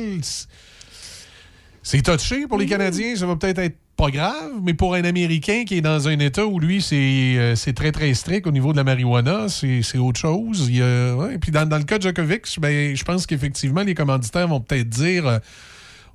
c'est- 1.82 2.02
touché 2.02 2.46
pour 2.46 2.58
les 2.58 2.64
Mhm. 2.64 2.70
Canadiens. 2.70 3.16
Ça 3.16 3.26
va 3.26 3.36
peut-être 3.36 3.58
être 3.58 3.76
pas 3.96 4.10
grave, 4.10 4.52
mais 4.62 4.72
pour 4.74 4.94
un 4.94 5.04
Américain 5.04 5.64
qui 5.66 5.76
est 5.76 5.80
dans 5.82 6.08
un 6.08 6.18
État 6.18 6.46
où 6.46 6.58
lui, 6.58 6.80
c'est 6.80 7.34
euh, 7.36 7.54
très, 7.74 7.92
très 7.92 8.14
strict 8.14 8.46
au 8.46 8.50
niveau 8.50 8.72
de 8.72 8.78
la 8.78 8.84
marijuana, 8.84 9.46
c'est 9.48 9.98
autre 9.98 10.18
chose. 10.18 10.68
Il 10.70 10.80
ouais. 10.82 11.36
Puis 11.38 11.50
dans, 11.52 11.68
dans 11.68 11.76
le 11.78 11.84
cas 11.84 11.98
de 11.98 12.02
Djokovic, 12.04 12.46
ben, 12.60 12.96
je 12.96 13.04
pense 13.04 13.26
qu'effectivement, 13.26 13.82
les 13.82 13.94
commanditaires 13.94 14.48
vont 14.48 14.60
peut-être 14.60 14.88
dire... 14.88 15.26
euh, 15.26 15.38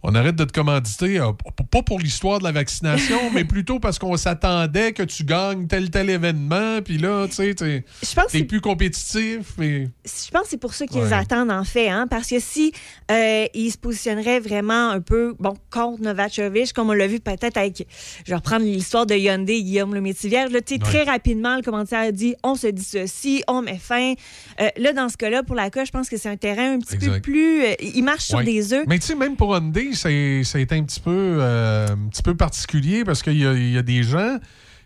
on 0.04 0.14
arrête 0.16 0.36
de 0.36 0.44
te 0.44 0.54
commanditer, 0.54 1.20
euh, 1.20 1.32
pas 1.72 1.82
pour 1.84 2.00
l'histoire 2.00 2.40
de 2.40 2.44
la 2.44 2.52
vaccination, 2.52 3.18
mais 3.34 3.44
plutôt 3.46 3.80
parce 3.80 4.00
qu'on 4.00 4.18
s'attendait 4.18 4.94
que 4.94 5.04
tu 5.04 5.24
gagnes 5.24 5.68
tel 5.68 5.90
tel 5.90 6.10
événement, 6.10 6.82
puis 6.84 6.98
là, 6.98 7.28
tu 7.28 7.36
sais, 7.36 7.56
t'es 7.56 8.44
plus 8.44 8.62
compétitif. 8.62 9.54
Mais... 9.58 9.88
je 10.06 10.32
pense 10.32 10.44
que 10.44 10.50
c'est 10.50 10.58
pour 10.58 10.74
ça 10.74 10.86
qu'ils 10.88 11.02
Ouais. 11.02 11.14
attendent 11.14 11.52
en 11.52 11.64
fait, 11.64 11.90
hein, 11.90 12.08
parce 12.10 12.28
que 12.30 12.40
si 12.40 12.72
euh, 13.12 13.46
ils 13.54 13.72
se 13.72 13.78
positionneraient 13.78 14.40
vraiment 14.40 14.90
un 14.90 15.02
peu 15.02 15.36
bon 15.40 15.56
contre 15.72 16.02
Novakovic, 16.02 16.74
comme 16.74 16.90
on 16.90 16.94
l'a 16.94 17.08
vu 17.08 17.20
peut-être 17.20 17.58
avec, 17.58 17.88
je 18.26 18.30
vais 18.32 18.36
reprendre 18.36 18.66
l'histoire 18.66 19.06
de 19.06 19.16
Hyundai, 19.16 19.62
Guillaume 19.64 19.94
le 19.94 20.02
Métivier, 20.02 20.48
là, 20.50 20.62
tu 20.62 20.76
sais, 20.76 20.82
Ouais. 20.82 20.90
très 20.90 21.04
rapidement 21.04 21.56
le 21.56 21.62
commentaire 21.62 22.00
a 22.00 22.12
dit 22.12 22.36
on 22.44 22.56
se 22.56 22.68
dissocie, 22.68 23.44
on 23.48 23.62
met 23.62 23.78
fin. 23.78 24.14
Euh, 24.62 24.70
là 24.78 24.94
dans 24.94 25.10
ce 25.10 25.18
cas-là 25.18 25.44
pour 25.44 25.56
la 25.56 25.70
je 25.76 25.92
pense 25.92 26.10
que 26.10 26.18
c'est 26.18 26.30
un 26.30 26.38
terrain 26.38 26.74
un 26.76 26.80
petit 26.80 26.98
peu 26.98 27.20
plus, 27.20 27.64
il 27.82 28.04
marche 28.04 28.26
sur 28.26 28.42
des 28.44 28.72
œufs. 28.74 28.86
Mais 28.88 29.00
tu 29.00 29.08
sais, 29.08 29.16
même 29.16 29.36
pour 29.36 29.56
Hyundai, 29.56 29.85
c'est- 29.94 30.44
ça 30.44 30.58
a 30.58 30.62
été 30.62 30.76
un 30.76 30.84
petit 30.84 31.00
peu, 31.00 31.12
euh, 31.40 31.88
un 31.90 32.10
petit 32.10 32.24
peu 32.24 32.36
particulier 32.36 33.04
parce 33.04 33.22
qu'il 33.22 33.38
y, 33.38 33.46
a- 33.46 33.54
il 33.54 33.72
y 33.72 33.78
a 33.78 33.82
des 33.84 34.04
gens 34.04 34.38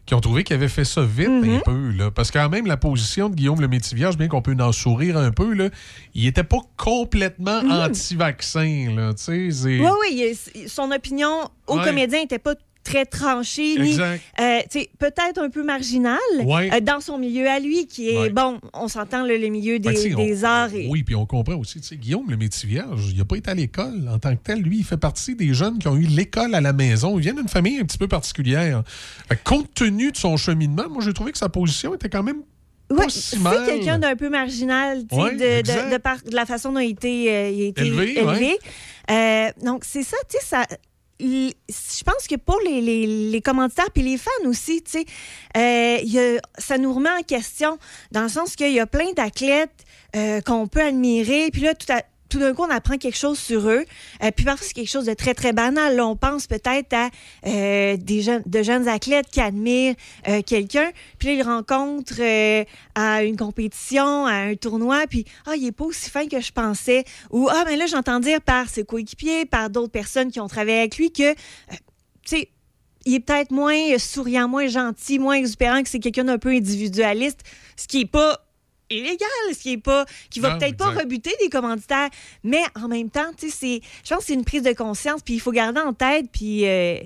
qui 0.05 0.15
ont 0.15 0.21
trouvé 0.21 0.43
qu'il 0.43 0.55
avait 0.55 0.67
fait 0.69 0.85
ça 0.85 1.03
vite 1.03 1.27
un 1.29 1.59
peu. 1.63 1.91
Là, 1.91 2.09
parce 2.09 2.31
que 2.31 2.39
quand 2.39 2.49
même, 2.49 2.65
la 2.65 2.77
position 2.77 3.29
de 3.29 3.35
Guillaume 3.35 3.61
le 3.61 3.67
Métivier, 3.67 4.09
bien 4.17 4.27
qu'on 4.27 4.41
peut 4.41 4.55
en 4.59 4.71
sourire 4.71 5.17
un 5.17 5.29
peu, 5.31 5.53
là, 5.53 5.69
il 6.15 6.25
était 6.25 6.43
pas 6.43 6.57
complètement 6.77 7.61
Mhm. 7.61 7.71
anti-vaccin. 7.71 8.87
c'est- 9.51 9.79
Oui, 9.79 9.89
oui, 10.01 10.37
son 10.67 10.91
opinion 10.91 11.49
au 11.67 11.77
Ouais. 11.77 11.83
comédien 11.83 12.21
n'était 12.21 12.39
pas 12.39 12.55
très 12.89 13.05
tranchée, 13.05 13.77
ni 13.79 13.97
euh, 13.99 14.59
peut-être 14.97 15.37
un 15.39 15.49
peu 15.49 15.63
marginale 15.63 16.17
Ouais. 16.43 16.69
euh, 16.73 16.79
dans 16.79 16.99
son 17.01 17.17
milieu 17.17 17.47
à 17.47 17.59
lui, 17.59 17.85
qui 17.87 18.09
est, 18.09 18.17
Ouais. 18.19 18.29
bon, 18.29 18.59
on 18.73 18.87
s'entend 18.87 19.25
le, 19.25 19.37
le 19.37 19.47
milieu 19.49 19.79
des, 19.79 19.89
Ben, 19.93 20.15
on- 20.15 20.25
des 20.25 20.43
arts. 20.43 20.73
Et... 20.73 20.87
Oui, 20.89 21.03
puis 21.03 21.15
on 21.15 21.25
comprend 21.25 21.55
aussi, 21.55 21.79
Guillaume, 21.93 22.25
le 22.29 22.37
métier 22.37 22.67
vierge, 22.67 23.09
il 23.11 23.17
n'a 23.17 23.25
pas 23.25 23.35
été 23.37 23.51
à 23.51 23.53
l'école 23.53 24.09
en 24.11 24.17
tant 24.19 24.35
que 24.35 24.41
tel. 24.43 24.59
Lui, 24.61 24.77
il 24.79 24.83
fait 24.83 24.97
partie 24.97 25.35
des 25.35 25.53
jeunes 25.53 25.77
qui 25.79 25.87
ont 25.87 25.95
eu 25.95 26.05
l'école 26.07 26.55
à 26.55 26.61
la 26.61 26.73
maison. 26.73 27.17
Il 27.19 27.21
vient 27.21 27.33
d'une 27.33 27.47
famille 27.47 27.79
un 27.79 27.83
petit 27.85 27.97
peu 27.97 28.07
particulière. 28.07 28.83
Compte 29.43 29.73
tenu 29.73 30.11
de 30.11 30.17
son 30.17 30.35
cheminement, 30.37 30.89
moi, 30.89 31.03
j'ai 31.05 31.13
trouvé 31.13 31.31
que 31.31 31.37
sa 31.37 31.49
position 31.49 31.93
était 31.93 32.09
quand 32.09 32.23
même 32.23 32.41
si 33.09 33.37
c'est 33.37 33.65
quelqu'un 33.67 33.99
d'un 33.99 34.15
peu 34.15 34.29
marginal, 34.29 35.03
Ouais, 35.11 35.33
de, 35.35 35.61
de, 35.61 35.91
de 35.93 35.97
par- 35.97 36.23
de 36.23 36.35
la 36.35 36.47
façon 36.47 36.71
dont 36.73 36.79
il 36.79 36.87
a 36.87 36.89
été, 36.89 37.31
euh, 37.31 37.49
il 37.51 37.61
a 37.61 37.65
été 37.67 37.81
Élevé, 37.85 38.17
élevé. 38.19 38.57
Euh, 39.11 39.49
donc, 39.63 39.83
c'est 39.85 40.01
ça, 40.01 40.17
tu 40.27 40.37
sais, 40.39 40.43
ça. 40.45 40.65
Je 41.19 42.03
pense 42.03 42.27
que 42.29 42.35
pour 42.35 42.59
les, 42.65 42.81
les, 42.81 43.05
les 43.31 43.41
puis 43.93 44.03
les 44.03 44.17
fans 44.17 44.29
aussi, 44.45 44.81
tu 44.81 44.91
sais, 44.91 45.05
euh, 45.57 46.39
ça 46.57 46.77
nous 46.77 46.93
remet 46.93 47.09
en 47.09 47.23
question 47.23 47.77
dans 48.11 48.23
le 48.23 48.29
sens 48.29 48.55
qu'il 48.55 48.71
y 48.71 48.79
a 48.79 48.87
plein 48.87 49.11
d'athlètes 49.13 49.83
euh, 50.15 50.41
qu'on 50.41 50.67
peut 50.67 50.81
admirer, 50.81 51.49
puis 51.51 51.61
là, 51.61 51.75
tout 51.75 51.91
à- 51.91 52.03
tout 52.29 52.39
d'un 52.39 52.53
coup, 52.53 52.63
on 52.63 52.69
apprend 52.69 52.97
quelque 52.97 53.17
chose 53.17 53.39
sur 53.39 53.67
eux. 53.69 53.85
Euh, 54.23 54.31
puis 54.35 54.45
parfois, 54.45 54.65
c'est 54.65 54.73
quelque 54.73 54.89
chose 54.89 55.05
de 55.05 55.13
très, 55.13 55.33
très 55.33 55.51
banal. 55.51 55.95
Là, 55.95 56.05
on 56.07 56.15
pense 56.15 56.47
peut-être 56.47 56.93
à 56.93 57.09
euh, 57.47 57.97
des 57.97 58.21
jeunes, 58.21 58.43
de 58.45 58.63
jeunes 58.63 58.87
athlètes 58.87 59.27
qui 59.31 59.41
admirent 59.41 59.95
euh, 60.27 60.41
quelqu'un. 60.41 60.91
Puis 61.17 61.29
là, 61.29 61.33
ils 61.33 61.41
rencontrent 61.41 62.13
euh, 62.19 62.63
à 62.95 63.23
une 63.23 63.35
compétition, 63.35 64.25
à 64.25 64.33
un 64.33 64.55
tournoi. 64.55 65.05
Puis, 65.09 65.25
ah, 65.47 65.55
il 65.55 65.65
est 65.65 65.71
pas 65.71 65.85
aussi 65.85 66.09
fin 66.09 66.27
que 66.27 66.39
je 66.39 66.51
pensais. 66.51 67.03
Ou, 67.31 67.49
ah, 67.49 67.63
mais 67.65 67.75
là, 67.75 67.87
j'entends 67.87 68.19
dire 68.19 68.41
par 68.41 68.69
ses 68.69 68.83
coéquipiers, 68.83 69.45
par 69.45 69.69
d'autres 69.69 69.91
personnes 69.91 70.31
qui 70.31 70.39
ont 70.39 70.47
travaillé 70.47 70.79
avec 70.79 70.97
lui 70.97 71.11
que, 71.11 71.33
tu 71.33 71.39
sais, 72.25 72.49
il 73.05 73.15
est 73.15 73.19
peut-être 73.21 73.51
moins 73.51 73.97
souriant, 73.97 74.47
moins 74.47 74.67
gentil, 74.67 75.17
moins 75.19 75.35
exubérant, 75.35 75.81
que 75.81 75.89
c'est 75.89 75.99
quelqu'un 75.99 76.25
d'un 76.25 76.37
peu 76.37 76.49
individualiste, 76.49 77.39
ce 77.75 77.87
qui 77.87 78.01
est 78.01 78.05
pas 78.05 78.39
illégal, 78.89 79.27
ce 79.53 79.59
qui 79.59 79.73
est 79.73 79.77
pas 79.77 80.05
qui 80.29 80.39
va 80.39 80.55
peut-être 80.57 80.77
pas 80.77 80.89
rebuter 80.91 81.31
des 81.41 81.49
commanditaires, 81.49 82.09
mais 82.43 82.61
en 82.81 82.87
même 82.87 83.09
temps, 83.09 83.31
tu 83.37 83.49
sais, 83.49 83.55
c'est 83.59 83.81
je 84.03 84.09
pense 84.13 84.19
que 84.19 84.25
c'est 84.27 84.33
une 84.33 84.45
prise 84.45 84.63
de 84.63 84.73
conscience, 84.73 85.21
puis 85.23 85.35
il 85.35 85.39
faut 85.39 85.51
garder 85.51 85.79
en 85.81 85.93
tête 85.93 86.27
puis 86.31 86.65
euh, 86.67 86.97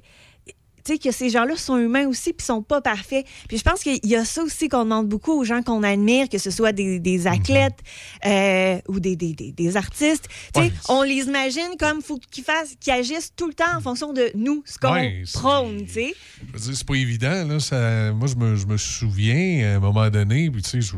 tu 0.85 0.91
sais, 0.91 0.97
que 0.99 1.11
ces 1.11 1.29
gens-là 1.29 1.55
sont 1.55 1.77
humains 1.77 2.07
aussi, 2.07 2.33
puis 2.33 2.45
sont 2.45 2.61
pas 2.61 2.81
parfaits. 2.81 3.25
Puis 3.47 3.57
je 3.57 3.63
pense 3.63 3.81
qu'il 3.83 4.05
y 4.05 4.17
a 4.17 4.25
ça 4.25 4.43
aussi 4.43 4.67
qu'on 4.67 4.83
demande 4.83 5.07
beaucoup 5.07 5.31
aux 5.31 5.45
gens 5.45 5.63
qu'on 5.63 5.81
admire, 5.81 6.27
que 6.27 6.37
ce 6.37 6.51
soit 6.51 6.73
des, 6.73 6.99
des 6.99 7.25
athlètes 7.25 7.79
euh, 8.25 8.79
ou 8.89 8.99
des, 8.99 9.15
des, 9.15 9.31
des, 9.33 9.77
artistes. 9.77 10.27
Tu 10.53 10.59
sais, 10.59 10.67
Ouais. 10.67 10.73
on 10.89 11.01
les 11.03 11.23
imagine 11.23 11.69
comme 11.79 12.01
faut 12.01 12.19
qu'ils 12.29 12.43
fassent, 12.43 12.75
qu'ils 12.81 12.91
agissent 12.91 13.31
tout 13.33 13.47
le 13.47 13.53
temps 13.53 13.77
en 13.77 13.79
fonction 13.79 14.11
de 14.11 14.29
nous, 14.35 14.61
ce 14.65 14.77
qu'on 14.77 14.91
Ouais, 14.91 15.23
prône, 15.31 15.85
tu 15.85 15.93
sais. 15.93 16.13
Je 16.47 16.51
veux 16.51 16.59
dire, 16.59 16.75
c'est 16.77 16.85
pas 16.87 16.95
évident. 16.95 17.47
Là, 17.47 17.59
ça, 17.61 18.11
moi, 18.11 18.27
je 18.27 18.35
me, 18.35 18.57
je 18.57 18.65
me 18.67 18.75
souviens, 18.75 19.65
à 19.73 19.75
un 19.77 19.79
moment 19.79 20.09
donné, 20.09 20.49
puis 20.51 20.61
tu 20.63 20.69
sais, 20.69 20.81
je, 20.81 20.95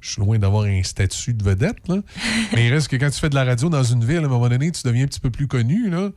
je 0.00 0.12
suis 0.12 0.20
loin 0.20 0.38
d'avoir 0.38 0.64
un 0.64 0.82
statut 0.82 1.34
de 1.34 1.42
vedette, 1.44 1.88
là. 1.88 1.96
mais 2.54 2.66
il 2.66 2.72
reste 2.72 2.88
que 2.88 2.96
quand 2.96 3.10
tu 3.10 3.20
fais 3.20 3.28
de 3.30 3.34
la 3.34 3.44
radio 3.44 3.68
dans 3.68 3.82
une 3.82 4.04
ville, 4.04 4.18
à 4.18 4.24
un 4.24 4.28
moment 4.28 4.48
donné, 4.48 4.70
tu 4.70 4.82
deviens 4.84 5.04
un 5.04 5.08
petit 5.08 5.20
peu 5.20 5.30
plus 5.30 5.46
connu, 5.46 5.90
là. 5.90 6.10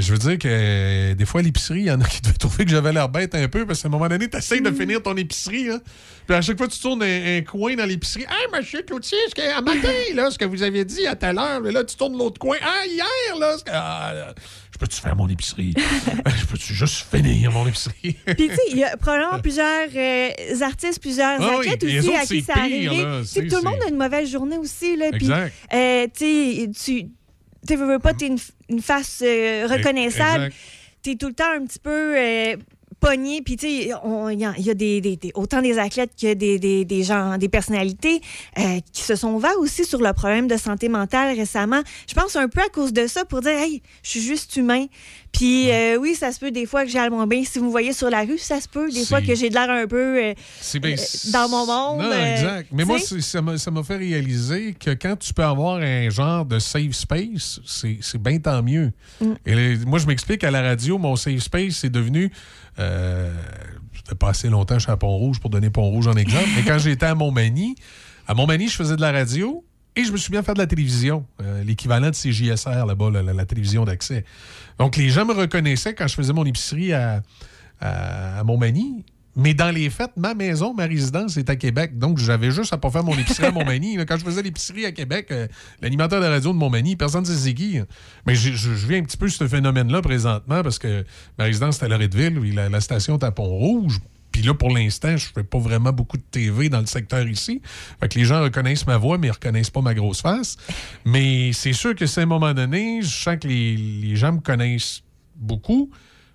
Je 0.00 0.12
veux 0.12 0.18
dire 0.18 0.38
que 0.38 0.48
euh, 0.48 1.14
des 1.14 1.24
fois, 1.26 1.40
à 1.40 1.42
l'épicerie, 1.44 1.80
il 1.80 1.86
y 1.86 1.90
en 1.90 2.00
a 2.00 2.04
qui 2.04 2.20
devaient 2.20 2.34
trouver 2.34 2.64
que 2.64 2.70
j'avais 2.70 2.92
l'air 2.92 3.08
bête 3.08 3.34
un 3.34 3.48
peu 3.48 3.66
parce 3.66 3.82
qu'à 3.82 3.88
un 3.88 3.90
moment 3.90 4.08
donné, 4.08 4.28
tu 4.28 4.36
essaies 4.36 4.60
de 4.60 4.70
finir 4.70 5.02
ton 5.02 5.16
épicerie. 5.16 5.64
Là. 5.68 5.78
Puis 6.26 6.36
à 6.36 6.42
chaque 6.42 6.58
fois, 6.58 6.68
tu 6.68 6.78
tournes 6.78 7.02
un, 7.02 7.38
un 7.38 7.42
coin 7.42 7.74
dans 7.74 7.86
l'épicerie. 7.86 8.22
Hey, 8.24 8.46
monsieur 8.56 8.82
Cloutier, 8.82 9.18
ce 9.30 9.34
que, 9.34 9.40
à 9.56 9.60
matin, 9.60 9.88
là, 10.14 10.30
ce 10.30 10.38
que 10.38 10.44
vous 10.44 10.62
aviez 10.62 10.84
dit 10.84 11.06
à 11.06 11.16
telle 11.16 11.38
heure, 11.38 11.60
mais 11.60 11.72
là, 11.72 11.84
tu 11.84 11.96
tournes 11.96 12.16
l'autre 12.18 12.38
coin. 12.38 12.56
Ah, 12.62 12.86
hier, 12.86 13.38
là, 13.38 13.56
ce 13.58 13.64
que- 13.64 13.70
ah, 13.72 14.12
là, 14.14 14.34
je 14.72 14.78
peux-tu 14.78 15.00
faire 15.00 15.16
mon 15.16 15.28
épicerie? 15.28 15.74
je 15.76 16.46
peux-tu 16.46 16.74
juste 16.74 17.06
finir 17.10 17.50
mon 17.50 17.66
épicerie? 17.66 18.16
Puis, 18.26 18.48
tu 18.48 18.54
sais, 18.54 18.60
il 18.70 18.78
y 18.78 18.84
a 18.84 18.96
probablement 18.96 19.40
plusieurs 19.40 19.88
euh, 19.96 20.30
artistes, 20.60 21.00
plusieurs 21.00 21.40
Ah 21.42 21.56
oui, 21.58 21.66
athlètes 21.68 21.82
les 21.82 21.98
aussi 22.00 22.08
autres, 22.08 22.18
à 22.18 22.20
qui 22.22 22.26
c'est 22.26 22.40
ça 22.42 22.54
c'est- 23.24 23.46
tout 23.48 23.56
le 23.56 23.62
monde 23.62 23.78
a 23.84 23.88
une 23.88 23.96
mauvaise 23.96 24.30
journée 24.30 24.58
aussi. 24.58 24.96
Là, 24.96 25.06
puis, 25.12 25.28
euh, 25.74 26.06
tu 26.16 26.72
sais, 26.74 27.08
tu 27.66 27.76
veux, 27.76 27.86
veux 27.86 27.98
pas, 27.98 28.14
t'es 28.14 28.26
une, 28.26 28.38
une 28.68 28.80
face 28.82 29.22
euh, 29.24 29.66
reconnaissable. 29.66 30.44
Exact. 30.44 30.56
T'es 31.02 31.14
tout 31.16 31.28
le 31.28 31.34
temps 31.34 31.50
un 31.50 31.64
petit 31.64 31.78
peu 31.78 32.16
euh, 32.16 32.56
pogné. 33.00 33.42
Puis, 33.42 33.56
tu 33.56 33.66
sais, 33.66 33.72
il 33.74 33.86
y 34.40 34.44
a, 34.44 34.54
il 34.58 34.64
y 34.64 34.70
a 34.70 34.74
des, 34.74 35.00
des- 35.00 35.16
des- 35.16 35.32
autant 35.34 35.62
des 35.62 35.78
athlètes 35.78 36.12
que 36.20 36.34
des, 36.34 36.58
des, 36.84 37.02
gens, 37.02 37.38
des 37.38 37.48
personnalités 37.48 38.20
euh, 38.58 38.80
qui 38.92 39.02
se 39.02 39.14
sont 39.16 39.32
ouverts 39.32 39.58
aussi 39.58 39.84
sur 39.84 40.00
le 40.00 40.12
problème 40.12 40.48
de 40.48 40.56
santé 40.56 40.88
mentale 40.88 41.36
récemment. 41.36 41.82
Je 42.08 42.14
pense 42.14 42.36
un 42.36 42.48
peu 42.48 42.60
à 42.60 42.68
cause 42.68 42.92
de 42.92 43.06
ça 43.06 43.24
pour 43.24 43.40
dire, 43.40 43.52
hey, 43.52 43.82
je 44.02 44.10
suis 44.10 44.20
juste 44.22 44.56
humain. 44.56 44.86
Puis, 45.32 45.70
euh, 45.70 45.96
oui, 45.98 46.14
ça 46.14 46.32
se 46.32 46.40
peut 46.40 46.50
des 46.50 46.64
fois 46.66 46.84
que 46.84 46.90
j'ai 46.90 47.08
moins 47.10 47.26
bien. 47.26 47.44
Si 47.44 47.58
vous 47.58 47.66
me 47.66 47.70
voyez 47.70 47.92
sur 47.92 48.08
la 48.10 48.22
rue, 48.22 48.38
ça 48.38 48.60
se 48.60 48.68
peut 48.68 48.90
des 48.90 49.04
fois 49.04 49.20
que 49.20 49.34
j'ai 49.34 49.50
de 49.50 49.54
l'air 49.54 49.70
un 49.70 49.86
peu. 49.86 50.16
euh, 50.24 50.34
bien- 50.80 50.96
dans 51.32 51.48
mon 51.48 51.66
monde, 51.66 52.02
Non, 52.02 52.12
exact. 52.12 52.68
Mais 52.72 52.84
moi, 52.84 52.98
ça 52.98 53.70
m'a 53.70 53.82
fait 53.82 53.96
réaliser 53.96 54.74
que 54.78 54.90
quand 54.90 55.16
tu 55.18 55.34
peux 55.34 55.44
avoir 55.44 55.76
un 55.76 56.08
genre 56.10 56.44
de 56.44 56.58
safe 56.58 56.92
space, 56.92 57.60
c'est 57.66 57.98
c'est 58.00 58.20
bien 58.20 58.38
tant 58.38 58.62
mieux. 58.62 58.90
Mm. 59.20 59.32
Et 59.46 59.54
les- 59.54 59.76
moi, 59.84 59.98
je 59.98 60.06
m'explique 60.06 60.44
à 60.44 60.50
la 60.50 60.62
radio, 60.62 60.96
mon 60.98 61.14
safe 61.16 61.40
space, 61.40 61.76
c'est 61.76 61.90
devenu. 61.90 62.32
Euh, 62.78 63.32
ça 64.08 64.48
longtemps 64.48 64.78
à 64.86 64.96
Pont-Rouge 64.96 65.40
pour 65.40 65.50
donner 65.50 65.70
Pont-Rouge 65.70 66.06
en 66.06 66.14
exemple. 66.14 66.48
mais 66.56 66.62
quand 66.62 66.78
j'étais 66.78 67.06
à 67.06 67.14
Montmagny, 67.14 67.74
à 68.26 68.34
Montmagny, 68.34 68.68
je 68.68 68.76
faisais 68.76 68.96
de 68.96 69.00
la 69.00 69.12
radio. 69.12 69.64
Et 69.96 70.04
je 70.04 70.12
me 70.12 70.16
suis 70.16 70.30
bien 70.30 70.44
fait 70.44 70.54
de 70.54 70.58
la 70.58 70.66
télévision, 70.68 71.26
euh, 71.42 71.64
l'équivalent 71.64 72.10
de 72.10 72.14
CJSR 72.14 72.86
là-bas, 72.86 73.10
la 73.10 73.46
télévision 73.46 73.84
d'accès. 73.84 74.24
Donc, 74.78 74.96
les 74.96 75.08
gens 75.08 75.24
me 75.24 75.32
reconnaissaient 75.32 75.92
quand 75.94 76.06
je 76.06 76.14
faisais 76.14 76.32
mon 76.32 76.44
épicerie 76.44 76.92
à, 76.92 77.22
à, 77.80 78.38
à 78.38 78.44
Montmagny. 78.44 79.04
Mais 79.38 79.54
dans 79.54 79.70
les 79.70 79.88
faits, 79.88 80.10
ma 80.16 80.34
maison, 80.34 80.74
ma 80.74 80.86
résidence 80.86 81.36
est 81.36 81.48
à 81.48 81.54
Québec. 81.54 81.96
Donc, 81.96 82.18
j'avais 82.18 82.50
juste 82.50 82.72
à 82.72 82.76
pas 82.76 82.90
faire 82.90 83.04
mon 83.04 83.16
épicerie 83.16 83.46
à 83.46 83.52
Montmagny. 83.52 83.96
Quand 84.08 84.18
je 84.18 84.24
faisais 84.24 84.42
l'épicerie 84.42 84.84
à 84.84 84.90
Québec, 84.90 85.28
euh, 85.30 85.46
l'animateur 85.80 86.18
de 86.18 86.24
la 86.24 86.32
radio 86.32 86.52
de 86.52 86.58
Montmagny, 86.58 86.96
personne 86.96 87.20
ne 87.20 87.26
sait 87.26 87.36
c'est 87.36 87.54
qui. 87.54 87.78
Mais 88.26 88.34
je, 88.34 88.52
je, 88.52 88.74
je 88.74 88.86
vis 88.88 88.96
un 88.96 89.04
petit 89.04 89.16
peu 89.16 89.28
ce 89.28 89.46
phénomène-là 89.46 90.02
présentement 90.02 90.64
parce 90.64 90.80
que 90.80 91.04
ma 91.38 91.44
résidence 91.44 91.80
est 91.80 91.84
à 91.84 91.88
Loretteville, 91.88 92.52
la, 92.52 92.68
la 92.68 92.80
station 92.80 93.16
est 93.16 93.22
à 93.22 93.30
Pont-Rouge. 93.30 94.00
Puis 94.32 94.42
là, 94.42 94.54
pour 94.54 94.70
l'instant, 94.70 95.16
je 95.16 95.28
fais 95.32 95.44
pas 95.44 95.58
vraiment 95.58 95.92
beaucoup 95.92 96.16
de 96.16 96.22
TV 96.30 96.68
dans 96.68 96.80
le 96.80 96.86
secteur 96.86 97.26
ici. 97.28 97.62
Fait 98.00 98.08
que 98.08 98.18
les 98.18 98.24
gens 98.24 98.42
reconnaissent 98.42 98.88
ma 98.88 98.96
voix, 98.96 99.18
mais 99.18 99.28
ils 99.28 99.32
reconnaissent 99.32 99.70
pas 99.70 99.82
ma 99.82 99.94
grosse 99.94 100.20
face. 100.20 100.56
Mais 101.04 101.52
c'est 101.52 101.72
sûr 101.72 101.94
que 101.94 102.06
c'est 102.06 102.20
à 102.20 102.24
un 102.24 102.26
moment 102.26 102.54
donné, 102.54 103.02
je 103.02 103.08
sens 103.08 103.36
que 103.40 103.46
les, 103.46 103.76
les 103.76 104.16
gens 104.16 104.32
me 104.32 104.40
connaissent 104.40 105.02
beaucoup. 105.36 105.90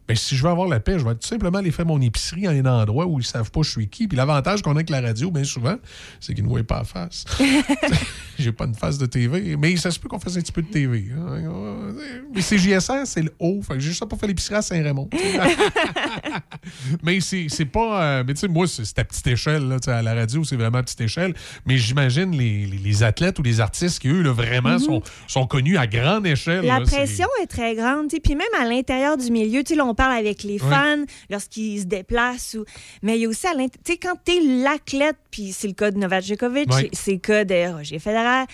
Ben, 0.08 0.16
si 0.18 0.36
je 0.36 0.44
veux 0.44 0.50
avoir 0.50 0.68
la 0.68 0.80
paix, 0.80 1.00
je 1.00 1.06
vais 1.06 1.14
tout 1.16 1.28
simplement 1.28 1.60
aller 1.60 1.72
faire 1.72 1.86
mon 1.86 2.02
épicerie 2.02 2.46
à 2.48 2.52
un 2.52 2.66
endroit 2.66 3.06
où 3.06 3.20
ils 3.20 3.26
savent 3.26 3.52
pas 3.52 3.62
je 3.64 3.70
suis 3.72 3.88
qui. 3.88 4.08
Puis 4.08 4.18
l'avantage 4.18 4.62
qu'on 4.62 4.72
a 4.72 4.76
avec 4.76 4.90
la 4.90 5.00
radio, 5.02 5.32
bien 5.32 5.44
souvent, 5.46 5.76
c'est 6.20 6.34
qu'ils 6.34 6.44
ne 6.44 6.50
voient 6.50 6.64
pas 6.64 6.80
la 6.80 6.84
face. 6.84 7.26
J'ai 8.40 8.52
pas 8.52 8.66
une 8.66 8.76
face 8.76 8.98
de 8.98 9.06
TV. 9.06 9.56
Mais 9.58 9.76
ça 9.78 9.92
se 9.92 10.00
peut 10.00 10.08
qu'on 10.10 10.20
fasse 10.20 10.36
un 10.38 10.42
petit 10.42 10.52
peu 10.52 10.62
de 10.64 10.68
TV. 10.68 11.06
hein. 11.16 11.94
Mais 12.34 12.42
c'est 12.42 12.58
JSR, 12.58 13.06
c'est 13.06 13.22
le 13.22 13.34
haut. 13.40 13.62
Fait 13.62 13.76
que 13.76 13.80
j'ai 13.80 13.90
juste 13.90 14.04
pas 14.06 14.16
fait 14.18 14.26
l'épicerie 14.28 14.56
à 14.56 14.62
Saint-Raymond. 14.64 15.08
mais 17.04 17.20
c'est 17.22 17.46
c'est 17.50 17.66
pas. 17.66 18.04
euh, 18.04 18.24
mais 18.26 18.34
tu 18.34 18.42
sais, 18.42 18.48
moi, 18.48 18.68
c'est 18.68 18.86
c'est 18.86 19.00
à 19.00 19.04
petite 19.06 19.28
échelle. 19.28 19.68
Là, 19.68 19.78
à 19.88 20.02
la 20.02 20.14
radio, 20.14 20.44
c'est 20.44 20.56
vraiment 20.56 20.80
à 20.80 20.84
petite 20.84 21.02
échelle. 21.02 21.34
Mais 21.66 21.78
j'imagine 21.78 22.32
les, 22.32 22.66
les- 22.66 22.78
les 22.78 23.04
athlètes 23.04 23.40
ou 23.40 23.44
les 23.44 23.60
artistes 23.62 24.00
qui, 24.00 24.08
eux, 24.10 24.22
là, 24.22 24.32
vraiment 24.32 24.80
sont, 24.80 25.02
sont 25.28 25.46
connus 25.48 25.78
à 25.78 25.88
grande 25.88 26.26
échelle. 26.26 26.66
La 26.66 26.80
là. 26.80 26.86
C'est- 26.86 26.96
pression 26.98 27.28
est 27.42 27.48
très 27.48 27.76
grande. 27.76 28.08
Puis 28.10 28.36
même 28.36 28.48
à 28.60 28.66
l'intérieur 28.66 29.18
du 29.18 29.32
milieu, 29.32 29.64
tu 29.64 29.74
sais, 29.74 29.76
on 29.94 29.96
parle 29.96 30.18
avec 30.18 30.44
les 30.44 30.58
fans 30.70 31.04
lorsqu'ils 31.30 31.82
se 31.82 31.86
déplacent. 31.86 32.56
Ou... 32.56 32.66
Mais 33.02 33.18
il 33.18 33.22
y 33.22 33.26
a 33.26 33.30
aussi 33.30 33.48
à 33.48 33.52
l'intérieur. 33.54 33.84
Tu 33.86 33.92
sais, 33.94 33.98
quand 33.98 34.16
tu 34.26 34.32
es 34.34 34.42
l'athlète, 34.64 35.18
puis 35.32 35.52
c'est 35.52 35.68
le 35.68 35.74
cas 35.74 35.92
de 35.92 35.98
Novak 35.98 36.24
Djokovic, 36.24 36.70
c'est 36.94 37.12
le 37.14 37.18
cas 37.20 37.46
de 37.46 37.74
Roger 37.78 38.00
Federer, 38.00 38.46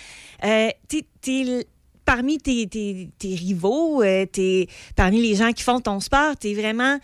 euh, 0.44 0.70
tu 0.88 0.98
es 1.28 1.66
parmi 2.06 2.38
tes, 2.40 2.68
tes- 2.68 3.10
tes 3.20 3.36
rivaux, 3.36 4.02
euh, 4.02 4.26
t'es 4.26 4.68
parmi 4.96 5.22
les 5.22 5.36
gens 5.36 5.52
qui 5.52 5.64
font 5.64 5.80
ton 5.80 6.00
sport, 6.00 6.38
tu 6.40 6.50
es 6.50 6.54
vraiment 6.56 6.98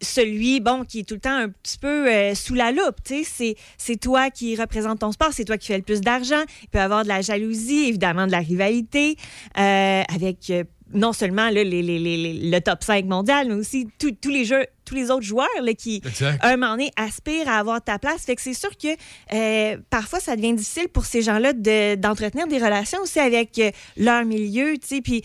celui, 0.00 0.60
bon, 0.60 0.84
qui 0.84 1.00
est 1.00 1.04
tout 1.04 1.14
le 1.14 1.20
temps 1.20 1.34
un 1.36 1.48
petit 1.48 1.78
peu 1.78 2.06
euh, 2.12 2.34
sous 2.34 2.54
la 2.54 2.70
loupe, 2.72 2.98
c'est- 3.06 3.56
c'est 3.78 3.96
toi 3.98 4.28
qui 4.30 4.54
représente 4.54 4.98
ton 5.00 5.12
sport, 5.12 5.30
c'est 5.32 5.44
toi 5.44 5.56
qui 5.56 5.68
fais 5.68 5.78
le 5.78 5.82
plus 5.82 6.00
d'argent. 6.02 6.42
Il 6.62 6.68
peut 6.68 6.78
y 6.78 6.82
avoir 6.82 7.04
de 7.04 7.08
la 7.08 7.22
jalousie, 7.22 7.86
évidemment 7.88 8.26
de 8.26 8.32
la 8.32 8.40
rivalité, 8.40 9.16
euh, 9.58 10.02
avec 10.14 10.50
non 10.94 11.12
seulement 11.12 11.50
là, 11.50 11.64
les- 11.64 11.82
les- 11.82 11.98
les- 11.98 12.16
les- 12.16 12.50
le 12.50 12.60
top 12.60 12.82
5 12.84 13.04
mondial, 13.06 13.48
mais 13.48 13.54
aussi 13.54 13.88
tous 13.98 14.30
les 14.30 14.44
jeux, 14.44 14.64
tous 14.84 14.94
les 14.94 15.10
autres 15.10 15.22
joueurs 15.24 15.48
là, 15.62 15.74
qui, 15.74 16.00
à 16.40 16.48
un 16.48 16.56
moment 16.56 16.72
donné, 16.72 16.90
aspirent 16.96 17.48
à 17.48 17.58
avoir 17.58 17.82
ta 17.82 17.98
place. 17.98 18.22
Fait 18.24 18.36
que 18.36 18.42
c'est 18.42 18.54
sûr 18.54 18.70
que 18.76 18.88
euh, 19.34 19.76
parfois, 19.90 20.20
ça 20.20 20.36
devient 20.36 20.52
difficile 20.54 20.88
pour 20.88 21.04
ces 21.06 21.22
gens-là 21.22 21.52
de- 21.52 21.94
d'entretenir 21.96 22.46
des 22.46 22.58
relations 22.58 23.00
aussi 23.02 23.18
avec 23.18 23.58
euh, 23.58 23.70
leur 23.96 24.24
milieu, 24.24 24.76
tu 24.78 24.86
sais, 24.86 25.00
puis... 25.00 25.22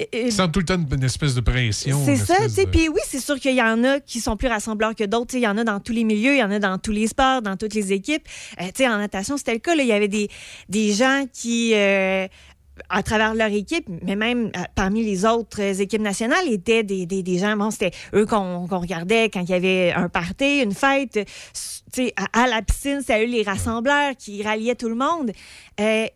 euh, 0.00 0.04
Ils 0.26 0.32
sentent 0.32 0.52
tout 0.52 0.60
le 0.60 0.64
temps 0.66 0.78
une, 0.92 1.04
espèce 1.04 1.34
de 1.34 1.40
pression. 1.42 2.02
c'est 2.04 2.16
ça, 2.16 2.36
tu 2.44 2.48
sais. 2.50 2.64
de- 2.64 2.70
Puis 2.70 2.88
oui, 2.88 3.00
c'est 3.06 3.20
sûr 3.20 3.38
qu'il 3.38 3.54
y 3.54 3.62
en 3.62 3.84
a 3.84 4.00
qui 4.00 4.20
sont 4.20 4.36
plus 4.36 4.48
rassembleurs 4.48 4.94
que 4.94 5.04
d'autres. 5.04 5.34
Il 5.34 5.40
y 5.42 5.46
en 5.46 5.56
a 5.58 5.64
dans 5.64 5.80
tous 5.80 5.92
les 5.92 6.04
milieux, 6.04 6.32
il 6.34 6.38
y 6.38 6.42
en 6.42 6.50
a 6.50 6.58
dans 6.58 6.78
tous 6.78 6.92
les 6.92 7.06
sports, 7.06 7.42
dans 7.42 7.56
toutes 7.56 7.74
les 7.74 7.92
équipes. 7.92 8.24
Tu 8.58 8.64
sais, 8.76 8.88
en 8.88 8.98
natation, 8.98 9.36
c'était 9.36 9.52
le 9.52 9.58
cas. 9.60 9.74
Il 9.74 9.86
y 9.86 9.92
avait 9.92 10.08
des, 10.08 10.28
des 10.70 10.92
gens 10.94 11.26
qui, 11.32 11.74
à 12.88 13.02
travers 13.02 13.34
leur 13.34 13.48
équipe, 13.48 13.86
mais 14.02 14.16
même 14.16 14.46
euh, 14.56 14.60
parmi 14.74 15.04
les 15.04 15.24
autres 15.24 15.60
euh, 15.60 15.74
équipes 15.74 16.02
nationales, 16.02 16.48
étaient 16.48 16.82
des, 16.82 17.06
des, 17.06 17.22
des 17.22 17.38
gens, 17.38 17.56
bon, 17.56 17.70
c'était 17.70 17.92
eux 18.14 18.26
qu'on 18.26 18.66
regardait 18.66 19.30
quand 19.30 19.42
il 19.42 19.50
y 19.50 19.54
avait 19.54 19.92
un 19.92 20.08
party, 20.08 20.60
une 20.62 20.74
fête. 20.74 21.18
à, 22.16 22.42
à 22.42 22.46
la 22.46 22.62
piscine, 22.62 23.00
c'était 23.00 23.24
eux 23.24 23.28
les 23.30 23.42
rassembleurs 23.42 24.14
qui 24.18 24.42
ralliaient 24.42 24.74
tout 24.74 24.88
le 24.88 24.96
monde. 24.96 25.30
Euh, 25.80 26.06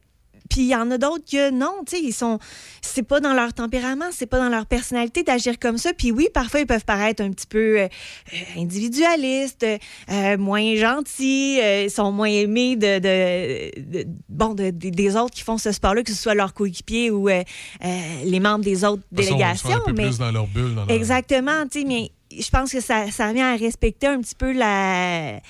Puis 0.49 0.63
il 0.63 0.67
y 0.69 0.75
en 0.75 0.91
a 0.91 0.99
d'autres 0.99 1.25
que 1.31 1.51
non, 1.51 1.73
tu 1.87 1.97
sais, 1.97 2.03
ils 2.03 2.13
sont. 2.13 2.39
C'est 2.83 3.03
pas 3.03 3.21
dans 3.21 3.35
leur 3.35 3.53
tempérament, 3.53 4.07
c'est 4.11 4.27
pas 4.27 4.39
dans 4.39 4.49
leur 4.49 4.67
personnalité 4.67 5.23
d'agir 5.23 5.59
comme 5.59 5.79
ça. 5.79 5.93
Puis 5.93 6.11
oui, 6.11 6.29
parfois, 6.33 6.61
ils 6.61 6.67
peuvent 6.67 6.85
paraître 6.85 7.23
un 7.23 7.31
petit 7.31 7.47
peu 7.47 7.81
euh, 7.81 7.89
euh, 8.33 8.37
individualistes, 8.61 9.67
euh, 10.11 10.39
moins 10.39 10.75
gentils, 10.77 11.59
euh, 11.61 11.85
ils 11.85 11.91
sont 11.91 12.13
moins 12.13 12.29
aimés 12.29 12.77
de, 12.77 12.99
de- 12.99 13.81
de- 14.05 14.07
bon, 14.29 14.55
de- 14.55 14.71
de- 14.71 14.91
des 14.91 15.17
autres 15.17 15.35
qui 15.35 15.43
font 15.43 15.59
ce 15.59 15.73
sport-là, 15.73 16.03
que 16.03 16.13
ce 16.13 16.21
soit 16.23 16.35
leurs 16.35 16.55
coéquipiers 16.55 17.11
ou 17.11 17.29
les 17.29 18.41
membres 18.41 18.65
des 18.65 18.85
autres 18.85 19.03
Ils 19.13 19.19
sont- 19.25 19.31
délégations. 19.31 19.69
Ils 19.69 19.73
sont 19.73 19.79
un 19.79 19.85
peu 19.85 19.93
mais... 19.93 20.05
plus 20.07 20.19
dans 20.19 20.31
leur 20.33 20.47
bulle. 20.47 20.75
Dans 20.75 20.85
leur- 20.87 20.91
Exactement, 20.97 21.65
tu 21.71 21.81
sais, 21.81 21.87
mais 21.87 22.11
je 22.31 22.51
pense 22.51 22.73
que 22.73 22.81
ça, 22.81 23.11
ça 23.11 23.29
revient 23.29 23.43
à 23.43 23.57
respecter 23.57 24.07
un 24.07 24.21
petit 24.21 24.35
peu 24.35 24.53
la, 24.53 25.41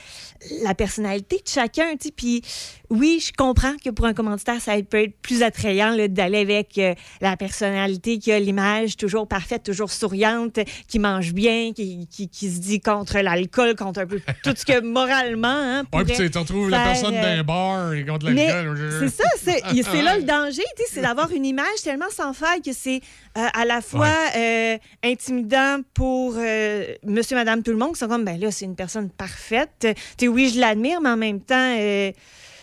la 0.63 0.75
personnalité 0.75 1.37
de 1.37 1.49
chacun, 1.49 1.93
tu 1.93 2.09
sais. 2.09 2.13
Puis 2.15 2.43
oui, 2.91 3.23
je 3.25 3.33
comprends 3.37 3.75
que 3.85 3.91
pour 3.91 4.07
un 4.07 4.15
commanditaire, 4.15 4.61
ça 4.61 4.73
peut 4.83 5.03
être 5.03 5.17
plus 5.21 5.43
attrayant 5.43 5.95
d'aller 6.09 6.39
avec 6.39 6.79
euh, 6.79 6.95
la 7.21 7.37
personnalité 7.37 8.19
qui 8.19 8.33
a 8.33 8.39
l'image 8.39 8.97
toujours 8.97 9.27
parfaite, 9.29 9.63
toujours 9.65 9.91
souriante, 9.91 10.61
qui 10.87 10.99
mange 10.99 11.33
bien, 11.33 11.73
qui, 11.73 12.07
qui, 12.11 12.29
qui 12.29 12.51
se 12.51 12.61
dit 12.61 12.81
contre 12.81 13.19
l'alcool, 13.19 13.75
contre 13.75 14.01
un 14.01 14.07
peu 14.07 14.21
tout 14.45 14.55
ce 14.57 14.65
que 14.65 14.81
moralement. 14.81 15.49
Hein, 15.49 15.85
Ouais, 15.93 16.05
puis 16.05 16.31
tu 16.31 16.39
retrouves 16.39 16.71
la 16.71 16.85
personne 16.85 17.15
euh, 17.15 17.37
d'un 17.37 17.43
bar 17.43 17.93
et 17.93 18.05
contre 18.05 18.31
l'alcool. 18.31 18.79
c'est 19.01 19.23
ça, 19.23 19.29
c'est 19.43 19.63
c'est 19.83 20.03
là 20.03 20.17
le 20.17 20.23
danger, 20.25 20.63
tu 20.77 20.85
sais, 20.85 20.91
c'est 20.95 21.03
d'avoir 21.03 21.31
une 21.33 21.45
image 21.45 21.83
tellement 21.83 22.11
sans 22.11 22.33
faille 22.33 22.63
que 22.63 22.73
c'est 22.73 23.01
à 23.53 23.65
la 23.65 23.81
fois 23.81 24.13
euh, 24.37 24.77
intimidant 25.05 25.79
pour 25.95 26.35
euh, 26.37 26.85
monsieur, 27.05 27.37
madame, 27.37 27.63
tout 27.63 27.71
le 27.71 27.77
monde 27.77 27.93
qui 27.93 27.99
sont 28.01 28.09
comme, 28.09 28.25
ben 28.25 28.39
là, 28.41 28.51
c'est 28.51 28.65
une 28.65 28.77
personne 28.77 29.11
parfaite. 29.11 29.71
Tu 29.81 29.95
sais, 30.21 30.29
oui, 30.29 30.51
je 30.55 30.61
l'admire, 30.61 31.01
mais 31.01 31.11
en 31.11 31.17
même 31.17 31.41
temps, 31.41 31.75
euh, 31.79 32.11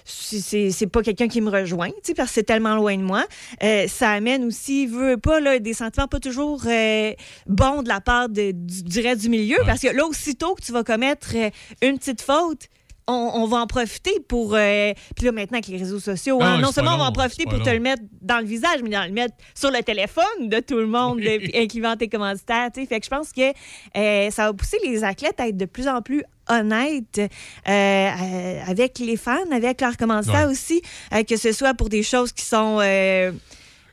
c'est- 0.05 0.88
pas 0.91 1.01
quelqu'un 1.01 1.27
qui 1.27 1.41
me 1.41 1.49
rejoint, 1.49 1.89
tu 1.89 1.95
sais, 2.03 2.13
parce 2.13 2.29
que 2.29 2.35
c'est 2.35 2.43
tellement 2.43 2.75
loin 2.75 2.95
de 2.95 3.01
moi. 3.01 3.25
Euh, 3.63 3.88
ça 3.88 4.11
amène 4.11 4.43
aussi, 4.45 4.85
veut 4.85 5.11
veut 5.11 5.17
pas, 5.17 5.39
là, 5.39 5.59
des 5.59 5.73
sentiments 5.73 6.07
pas 6.07 6.19
toujours 6.19 6.61
euh, 6.67 7.13
bons 7.47 7.81
de 7.81 7.88
la 7.89 8.01
part 8.01 8.29
de, 8.29 8.51
du, 8.51 8.83
du 8.83 8.99
reste 9.01 9.21
du 9.21 9.29
milieu, 9.29 9.57
parce 9.65 9.81
que 9.81 9.88
là, 9.88 10.05
aussitôt 10.05 10.53
que 10.55 10.61
tu 10.61 10.71
vas 10.71 10.83
commettre 10.83 11.29
euh, 11.35 11.49
une 11.81 11.97
petite 11.97 12.21
faute, 12.21 12.67
on, 13.07 13.31
on 13.35 13.45
va 13.47 13.57
en 13.57 13.67
profiter 13.67 14.19
pour. 14.27 14.55
euh, 14.55 14.93
Puis 15.15 15.25
là, 15.25 15.31
maintenant, 15.31 15.57
avec 15.59 15.67
les 15.67 15.77
réseaux 15.77 15.99
sociaux, 15.99 16.41
hein, 16.41 16.57
non 16.59 16.67
c'est 16.69 16.75
seulement 16.75 16.95
on 16.95 16.97
va 16.97 17.05
en 17.05 17.11
profiter 17.11 17.43
pour 17.45 17.61
te 17.61 17.69
le 17.69 17.79
mettre 17.79 18.01
dans 18.21 18.39
le 18.39 18.45
visage, 18.45 18.81
mais 18.83 18.89
dans 18.89 19.05
le 19.05 19.11
mettre 19.11 19.35
sur 19.53 19.69
le 19.71 19.81
téléphone 19.83 20.23
de 20.49 20.59
tout 20.59 20.77
le 20.77 20.87
monde, 20.87 21.17
Oui. 21.17 21.39
de- 21.51 21.57
incluant 21.63 21.95
tes 21.95 22.07
commanditaires. 22.07 22.69
tu 22.73 22.81
sais. 22.81 22.87
Fait 22.87 22.99
que 22.99 23.05
je 23.05 23.09
pense 23.11 23.31
que 23.31 23.51
euh, 23.97 24.31
ça 24.31 24.47
va 24.47 24.53
pousser 24.53 24.77
les 24.83 25.03
athlètes 25.03 25.39
à 25.39 25.47
être 25.47 25.57
de 25.57 25.65
plus 25.65 25.87
en 25.87 26.01
plus 26.01 26.23
honnêtes 26.49 27.19
euh, 27.19 27.27
euh, 27.69 28.59
avec 28.67 28.99
les 28.99 29.17
fans, 29.17 29.51
avec 29.51 29.81
leurs 29.81 29.97
commanditaires 29.97 30.49
aussi, 30.49 30.81
que 31.27 31.37
ce 31.37 31.51
soit 31.51 31.73
pour 31.73 31.89
des 31.89 32.03
choses 32.03 32.31
qui 32.31 32.45
sont. 32.45 32.79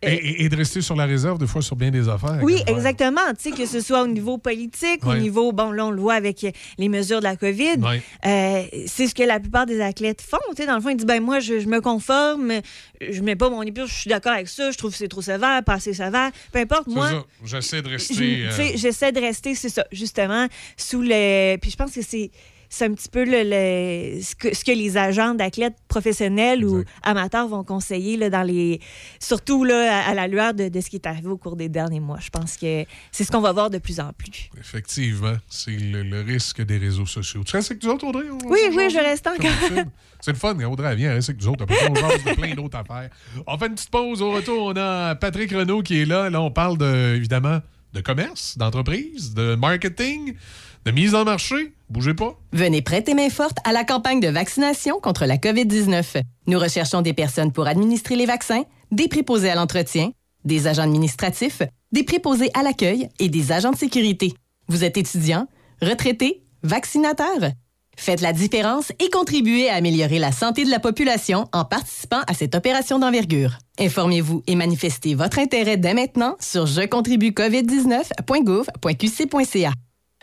Euh, 0.05 0.09
Et, 0.09 0.15
et- 0.15 0.45
et 0.45 0.49
de 0.49 0.57
rester 0.57 0.81
sur 0.81 0.97
la 0.97 1.05
réserve, 1.07 1.38
des 1.38 1.47
fois, 1.47 1.62
sur 1.62 1.77
bien 1.77 1.91
des 1.91 2.09
affaires. 2.09 2.38
oui, 2.43 2.57
même. 2.67 2.77
exactement. 2.77 3.21
Tu 3.38 3.51
sais, 3.51 3.57
que 3.57 3.67
ce 3.67 3.81
soit 3.81 4.03
au 4.03 4.07
niveau 4.07 4.38
politique, 4.38 5.05
au 5.07 5.15
niveau, 5.15 5.53
bon, 5.53 5.71
là, 5.71 5.87
on 5.87 5.91
le 5.91 6.01
voit 6.01 6.15
avec 6.15 6.45
euh, 6.45 6.51
les 6.79 6.88
mesures 6.88 7.19
de 7.19 7.25
la 7.25 7.37
COVID. 7.37 7.79
Ouais. 7.81 8.03
Euh, 8.27 8.62
c'est 8.87 9.07
ce 9.07 9.15
que 9.15 9.23
la 9.23 9.38
plupart 9.41 9.67
des 9.67 9.81
athlètes 9.81 10.23
font. 10.23 10.38
Tu 10.51 10.62
sais, 10.62 10.67
dans 10.67 10.75
le 10.77 10.81
fond, 10.81 10.88
ils 10.91 10.97
disent, 10.97 11.07
ben 11.07 11.23
moi, 11.23 11.41
je, 11.41 11.61
je 11.61 11.67
me 11.67 11.81
conforme, 11.81 12.53
je 13.01 13.21
mets 13.23 13.37
pas 13.37 13.49
mon 13.51 13.62
épure, 13.62 13.87
je 13.87 13.95
suis 13.95 14.09
d'accord 14.11 14.33
avec 14.33 14.49
ça, 14.49 14.71
je 14.71 14.79
trouve 14.79 14.91
que 14.91 14.97
c'est 14.97 15.09
trop 15.09 15.23
sévère, 15.23 15.62
pas 15.65 15.75
assez 15.75 15.95
sévère. 15.95 16.31
Peu 16.53 16.59
importe, 16.61 16.87
moi. 16.88 17.25
J'essaie 17.45 17.83
de 17.83 17.88
rester. 17.88 18.15
tu 18.17 18.23
euh, 18.47 18.51
sais, 18.51 18.73
J'essaie 18.77 19.12
de 19.12 19.21
rester, 19.21 19.55
c'est 19.55 19.69
ça, 19.69 19.85
justement, 19.93 20.47
sous 20.77 21.03
le. 21.03 21.57
Puis 21.59 21.71
je 21.71 21.77
pense 21.77 21.93
que 21.93 22.03
c'est. 22.03 22.31
C'est 22.75 22.87
un 22.87 22.95
petit 22.95 23.11
peu 23.11 23.25
le, 23.27 23.43
le- 23.45 24.23
ce, 24.23 24.35
que, 24.35 24.55
ce 24.55 24.65
que 24.65 24.73
les 24.73 24.97
agents 24.97 25.35
d'athlètes 25.35 25.77
professionnels 25.89 26.65
ou 26.65 26.83
amateurs 27.03 27.47
vont 27.47 27.65
conseiller 27.65 28.17
là, 28.17 28.31
dans 28.31 28.43
les. 28.43 28.81
Surtout 29.21 29.63
là, 29.65 29.99
à, 30.07 30.11
à 30.11 30.15
la 30.15 30.27
lueur 30.27 30.55
de, 30.55 30.69
de 30.71 30.81
ce 30.81 30.89
qui 30.89 30.97
est 30.97 31.07
arrivé 31.07 31.29
au 31.29 31.37
cours 31.37 31.55
des 31.57 31.69
derniers 31.69 32.01
mois. 32.01 32.17
Je 32.19 32.31
pense 32.31 32.57
que 32.57 32.85
c'est 33.11 33.25
ce 33.25 33.31
qu'on 33.31 33.43
va 33.43 33.53
voir 33.53 33.69
de 33.69 33.77
plus 33.77 34.01
en 34.01 34.13
plus. 34.15 34.49
Effectivement, 34.59 35.35
c'est 35.51 35.73
le, 35.77 36.03
le 36.03 36.23
risque 36.23 36.63
des 36.63 36.79
réseaux 36.79 37.05
sociaux. 37.05 37.45
Tu 37.45 37.55
restes 37.55 37.73
avec 37.73 37.83
nous 37.85 37.91
autres, 37.91 38.07
Audrey? 38.07 38.25
On- 38.31 38.49
Oui, 38.51 38.61
oui, 38.75 38.89
je 38.89 38.99
reste 38.99 39.27
encore. 39.27 39.85
C'est 40.23 40.33
le 40.33 40.39
fun, 40.39 40.59
Audrey, 40.65 40.97
viens, 40.97 41.13
reste 41.13 41.29
avec 41.29 41.43
nous 41.43 41.49
autres. 41.49 41.65
Après 41.65 41.77
on 41.91 41.95
jase 41.95 42.25
de 42.25 42.33
plein 42.33 42.55
d'autres 42.55 42.79
affaires. 42.79 43.11
On 43.47 43.59
fait 43.59 43.67
une 43.67 43.75
petite 43.75 43.91
pause. 43.91 44.23
Au 44.23 44.31
retour, 44.31 44.67
on 44.69 44.77
a 44.77 45.15
Patrick 45.15 45.51
Renault 45.53 45.83
qui 45.83 46.01
est 46.01 46.05
là. 46.07 46.31
Là, 46.31 46.41
on 46.41 46.51
parle 46.51 46.79
de, 46.79 47.17
évidemment 47.17 47.59
de 47.93 48.01
commerce, 48.01 48.57
d'entreprise, 48.57 49.35
de 49.35 49.55
marketing, 49.57 50.35
de 50.85 50.90
mise 50.90 51.14
en 51.14 51.25
marché. 51.25 51.75
Bougez 51.88 52.14
pas. 52.14 52.38
Venez 52.53 52.83
prêter 52.83 53.14
main 53.14 53.29
forte 53.29 53.59
à 53.64 53.73
la 53.73 53.85
campagne 53.85 54.21
de 54.21 54.29
vaccination 54.29 54.99
contre 55.01 55.27
la 55.27 55.37
COVID-19. 55.37 56.23
Nous 56.47 56.59
recherchons 56.59 57.03
des 57.03 57.12
personnes 57.12 57.53
pour 57.53 57.66
administrer 57.66 58.16
les 58.16 58.27
vaccins, 58.27 58.64
des 58.90 59.09
préposés 59.09 59.51
à 59.51 59.55
l'entretien, 59.55 60.11
des 60.45 60.66
agents 60.66 60.83
administratifs, 60.83 61.62
des 61.92 62.03
préposés 62.03 62.51
à 62.55 62.62
l'accueil 62.62 63.09
et 63.18 63.29
des 63.29 63.53
agents 63.53 63.73
de 63.73 63.77
sécurité. 63.77 64.33
Vous 64.68 64.85
êtes 64.85 64.97
étudiant, 64.97 65.47
retraité, 65.81 66.42
vaccinateur? 66.62 67.53
Faites 67.97 68.23
la 68.23 68.33
différence 68.33 68.90
et 68.99 69.11
contribuez 69.11 69.68
à 69.68 69.75
améliorer 69.75 70.18
la 70.18 70.33
santé 70.33 70.64
de 70.64 70.71
la 70.71 70.81
population 70.81 71.47
en 71.53 71.66
participant 71.66 72.23
à 72.27 72.33
cette 72.33 72.55
opération 72.55 72.99
d'envergure. 72.99 73.59
Informez-vous 73.79 74.42
et 74.47 74.57
manifestez 74.57 75.14
votre 75.14 75.38
intérêt 75.38 75.77
dès 75.77 75.92
maintenant 75.92 76.37
sur 76.40 76.64
je 76.64 76.87
contribue 76.87 77.33
covid19.gouv.qc.ca. 77.33 79.73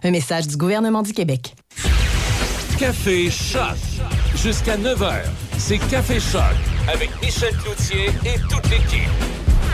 Un 0.01 0.11
message 0.11 0.47
du 0.47 0.55
gouvernement 0.55 1.01
du 1.03 1.11
Québec. 1.11 1.55
Café 2.77 3.29
Choc. 3.29 3.75
Jusqu'à 4.35 4.77
9h, 4.77 5.23
c'est 5.57 5.77
Café 5.77 6.21
Choc 6.21 6.41
avec 6.87 7.09
Michel 7.21 7.53
Cloutier 7.57 8.05
et 8.25 8.39
toute 8.49 8.69
l'équipe. 8.69 9.09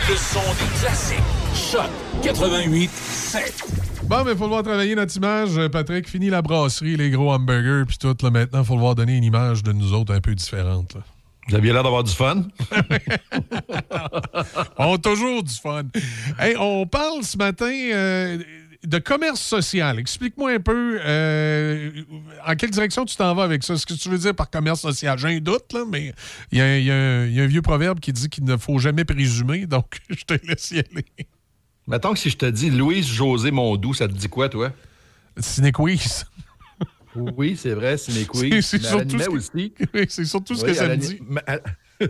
Le 0.10 0.16
son 0.16 0.40
des 0.40 0.80
classiques. 0.80 1.20
Choc 1.54 1.90
88 2.24 2.90
7. 2.90 3.64
Bon, 4.06 4.24
mais 4.24 4.32
il 4.32 4.38
faut 4.38 4.46
le 4.46 4.50
voir 4.50 4.64
travailler 4.64 4.96
notre 4.96 5.16
image. 5.16 5.68
Patrick, 5.68 6.10
fini 6.10 6.32
la 6.32 6.42
brasserie, 6.42 6.98
les 6.98 7.12
gros 7.12 7.32
hamburgers, 7.32 7.84
puis 7.88 7.98
tout. 8.00 8.16
Là, 8.24 8.32
maintenant, 8.32 8.62
il 8.62 8.66
faut 8.66 8.76
le 8.76 8.82
voir 8.82 8.96
donner 8.96 9.18
une 9.18 9.24
image 9.24 9.62
de 9.62 9.74
nous 9.74 9.94
autres 9.94 10.14
un 10.14 10.22
peu 10.22 10.34
différente. 10.34 10.96
là. 10.96 11.02
Vous 11.48 11.54
aviez 11.54 11.74
l'air 11.74 11.84
d'avoir 11.84 12.04
du 12.04 12.12
fun. 12.12 12.44
on 14.80 14.96
a 14.96 14.98
toujours 14.98 15.44
du 15.44 15.54
fun. 15.54 15.84
Hey, 16.40 16.56
on 16.58 16.88
parle 16.88 17.22
ce 17.22 17.38
matin 17.38 17.70
euh, 17.70 18.40
de 18.86 18.98
commerce 19.00 19.42
social. 19.42 20.00
Explique-moi 20.00 20.52
un 20.54 20.60
peu 20.60 21.00
euh, 21.04 21.92
en 22.46 22.56
quelle 22.56 22.72
direction 22.72 23.06
tu 23.06 23.16
t'en 23.16 23.34
vas 23.36 23.44
avec 23.44 23.64
ça? 23.64 23.78
Ce 23.78 23.86
que 23.86 23.94
tu 23.94 24.10
veux 24.10 24.18
dire 24.18 24.34
par 24.36 24.50
commerce 24.50 24.82
social? 24.82 25.18
J'ai 25.18 25.28
un 25.30 25.40
doute, 25.40 25.74
là, 25.74 25.84
mais 25.90 26.14
il 26.52 26.58
y, 26.58 26.62
a- 26.62 26.80
y 26.80 26.92
un- 26.92 27.26
il 27.26 27.34
y 27.34 27.40
a 27.42 27.44
un 27.44 27.48
vieux 27.48 27.62
proverbe 27.62 28.00
qui 28.00 28.14
dit 28.14 28.30
qu'il 28.30 28.44
ne 28.46 28.58
faut 28.58 28.78
jamais 28.80 29.06
présumer, 29.06 29.66
donc 29.66 30.00
je 30.10 30.24
te 30.24 30.34
laisse 30.48 30.72
y 30.72 30.80
aller. 30.80 31.06
Mettons 31.88 32.14
que 32.14 32.20
si 32.20 32.30
je 32.30 32.38
te 32.38 32.46
dis 32.48 32.70
Louise 32.72 33.08
José 33.08 33.52
Mondou, 33.52 33.94
ça 33.94 34.08
te 34.08 34.14
dit 34.14 34.28
quoi, 34.30 34.50
toi? 34.50 34.72
Ciné-quiz. 35.38 36.26
Oui, 37.38 37.56
c'est 37.58 37.72
vrai, 37.74 37.92
mes 37.94 38.62
C'est- 38.62 38.78
surtout 38.84 39.18
ce 39.20 39.26
que- 39.26 39.32
aussi. 39.32 39.74
Oui, 39.94 40.06
c'est 40.10 40.26
surtout 40.26 40.54
ce 40.54 40.64
Oui, 40.66 40.72
que 40.72 40.74
ça 40.74 40.90
me 40.90 40.98
dit. 40.98 41.18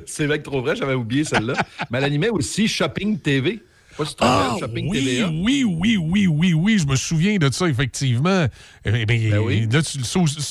C'est 0.08 0.26
vrai 0.26 0.40
que 0.40 0.44
trop 0.46 0.62
vrai, 0.62 0.76
j'avais 0.76 0.96
oublié 0.96 1.24
celle-là. 1.24 1.54
Mais 1.92 2.00
elle 2.00 2.06
animait 2.06 2.30
aussi 2.30 2.68
Shopping 2.68 3.20
TV. 3.20 3.62
Pas 3.98 4.06
si 4.06 4.16
Ah, 4.20 4.56
Shopping 4.60 4.88
oui, 4.90 5.04
TVA. 5.06 5.30
oui, 5.30 5.64
oui, 5.64 5.98
oui, 5.98 6.28
oui, 6.28 6.54
oui, 6.54 6.78
je 6.80 6.86
me 6.86 6.96
souviens 6.96 7.38
de 7.38 7.50
ça, 7.52 7.68
effectivement. 7.68 8.46
Eh 8.84 9.06
bien, 9.06 9.40
oui. 9.40 9.68
là, 9.72 9.82
tu- 9.82 10.00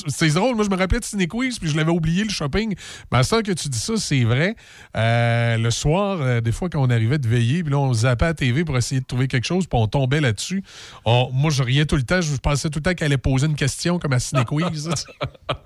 c'est 0.07 0.29
drôle, 0.29 0.55
moi, 0.55 0.65
je 0.65 0.69
me 0.69 0.75
rappelais 0.75 0.99
de 0.99 1.05
Ciné 1.05 1.27
Quiz, 1.27 1.59
puis 1.59 1.69
je 1.69 1.75
l'avais 1.77 1.91
oublié, 1.91 2.23
le 2.23 2.29
shopping. 2.29 2.75
Mais 3.11 3.19
à 3.19 3.23
ça 3.23 3.41
que 3.43 3.51
tu 3.51 3.69
dis 3.69 3.77
ça, 3.79 3.93
c'est 3.97 4.23
vrai. 4.23 4.55
Euh, 4.97 5.57
le 5.57 5.69
soir, 5.71 6.17
euh, 6.21 6.41
des 6.41 6.51
fois, 6.51 6.69
quand 6.69 6.81
on 6.81 6.89
arrivait 6.89 7.19
de 7.19 7.27
veiller, 7.27 7.63
puis 7.63 7.71
là, 7.71 7.77
on 7.79 7.93
zappait 7.93 8.25
à 8.25 8.27
la 8.29 8.33
TV 8.33 8.65
pour 8.65 8.77
essayer 8.77 9.01
de 9.01 9.05
trouver 9.05 9.27
quelque 9.27 9.45
chose, 9.45 9.67
puis 9.67 9.79
on 9.79 9.87
tombait 9.87 10.21
là-dessus. 10.21 10.63
On- 11.05 11.29
moi, 11.31 11.51
je 11.51 11.61
riais 11.63 11.85
tout 11.85 11.95
le 11.97 12.03
temps, 12.03 12.21
je 12.21 12.35
pensais 12.37 12.69
tout 12.69 12.79
le 12.79 12.83
temps 12.83 12.93
qu'elle 12.93 13.07
allait 13.07 13.17
poser 13.17 13.45
une 13.47 13.55
question 13.55 13.99
comme 13.99 14.13
à 14.13 14.19
Ciné 14.19 14.43
Quiz. 14.45 14.89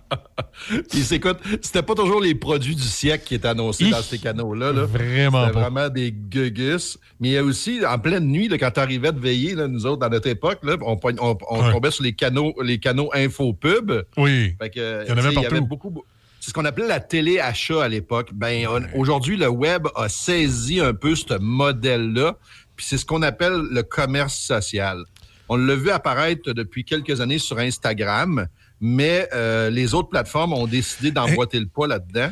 Puis 0.90 1.06
écoute, 1.12 1.38
c'était 1.62 1.84
pas 1.84 1.94
toujours 1.96 2.20
les 2.22 2.34
produits 2.36 2.76
du 2.76 2.82
siècle 2.84 3.24
qui 3.28 3.36
étaient 3.36 3.48
annoncés 3.48 3.86
Hi. 3.86 3.92
dans 3.92 4.02
ces 4.02 4.18
canaux-là. 4.18 4.72
Là. 4.74 4.86
Vraiment 4.86 5.46
C'était 5.46 5.54
pas. 5.54 5.70
vraiment 5.70 5.90
des 5.90 6.12
gugus. 6.12 6.98
Mais 7.20 7.30
il 7.30 7.32
y 7.34 7.38
a 7.38 7.44
aussi, 7.44 7.69
en 7.86 8.00
pleine 8.00 8.26
nuit, 8.26 8.48
là, 8.48 8.58
quand 8.58 8.72
tu 8.72 8.80
arrivais 8.80 9.12
de 9.12 9.20
veiller, 9.20 9.56
là, 9.56 9.68
nous 9.68 9.86
autres, 9.86 9.98
dans 10.00 10.10
notre 10.10 10.28
époque, 10.28 10.60
là, 10.64 10.76
on, 10.82 10.96
pogne- 10.98 11.18
on- 11.20 11.38
on 11.50 11.64
Ouais. 11.66 11.72
tombait 11.72 11.92
sur 11.92 12.04
les 12.04 12.14
canaux, 12.14 12.54
les 12.64 12.80
canaux 12.80 13.10
info-pub. 13.14 13.92
Oui. 14.18 14.56
Fait 14.62 14.70
que, 14.70 15.04
Il 15.06 15.10
y 15.10 15.12
en 15.14 15.18
avait 15.18 15.34
partout. 15.34 15.66
beaucoup. 15.66 16.04
C'est 16.40 16.50
ce 16.50 16.54
qu'on 16.54 16.66
appelait 16.66 16.88
la 16.88 17.00
télé-achat 17.02 17.84
à 17.84 17.88
l'époque. 17.90 18.30
Ben, 18.34 18.66
aujourd'hui, 18.96 19.36
le 19.38 19.50
web 19.50 19.88
a 19.96 20.08
saisi 20.10 20.80
un 20.80 20.94
peu 20.94 21.16
ce 21.16 21.38
modèle-là. 21.38 22.38
Puis 22.76 22.86
c'est 22.90 22.98
ce 22.98 23.06
qu'on 23.06 23.22
appelle 23.24 23.62
le 23.72 23.84
commerce 23.84 24.38
social. 24.40 25.04
On 25.50 25.58
l'a 25.58 25.76
vu 25.76 25.90
apparaître 25.90 26.54
depuis 26.54 26.86
quelques 26.86 27.20
années 27.20 27.40
sur 27.40 27.58
Instagram, 27.60 28.48
mais 28.80 29.28
euh, 29.34 29.70
les 29.70 29.94
autres 29.94 30.08
plateformes 30.10 30.54
ont 30.54 30.68
décidé 30.68 31.12
d'emboîter 31.12 31.60
le 31.60 31.66
pas 31.66 31.88
là-dedans. 31.88 32.30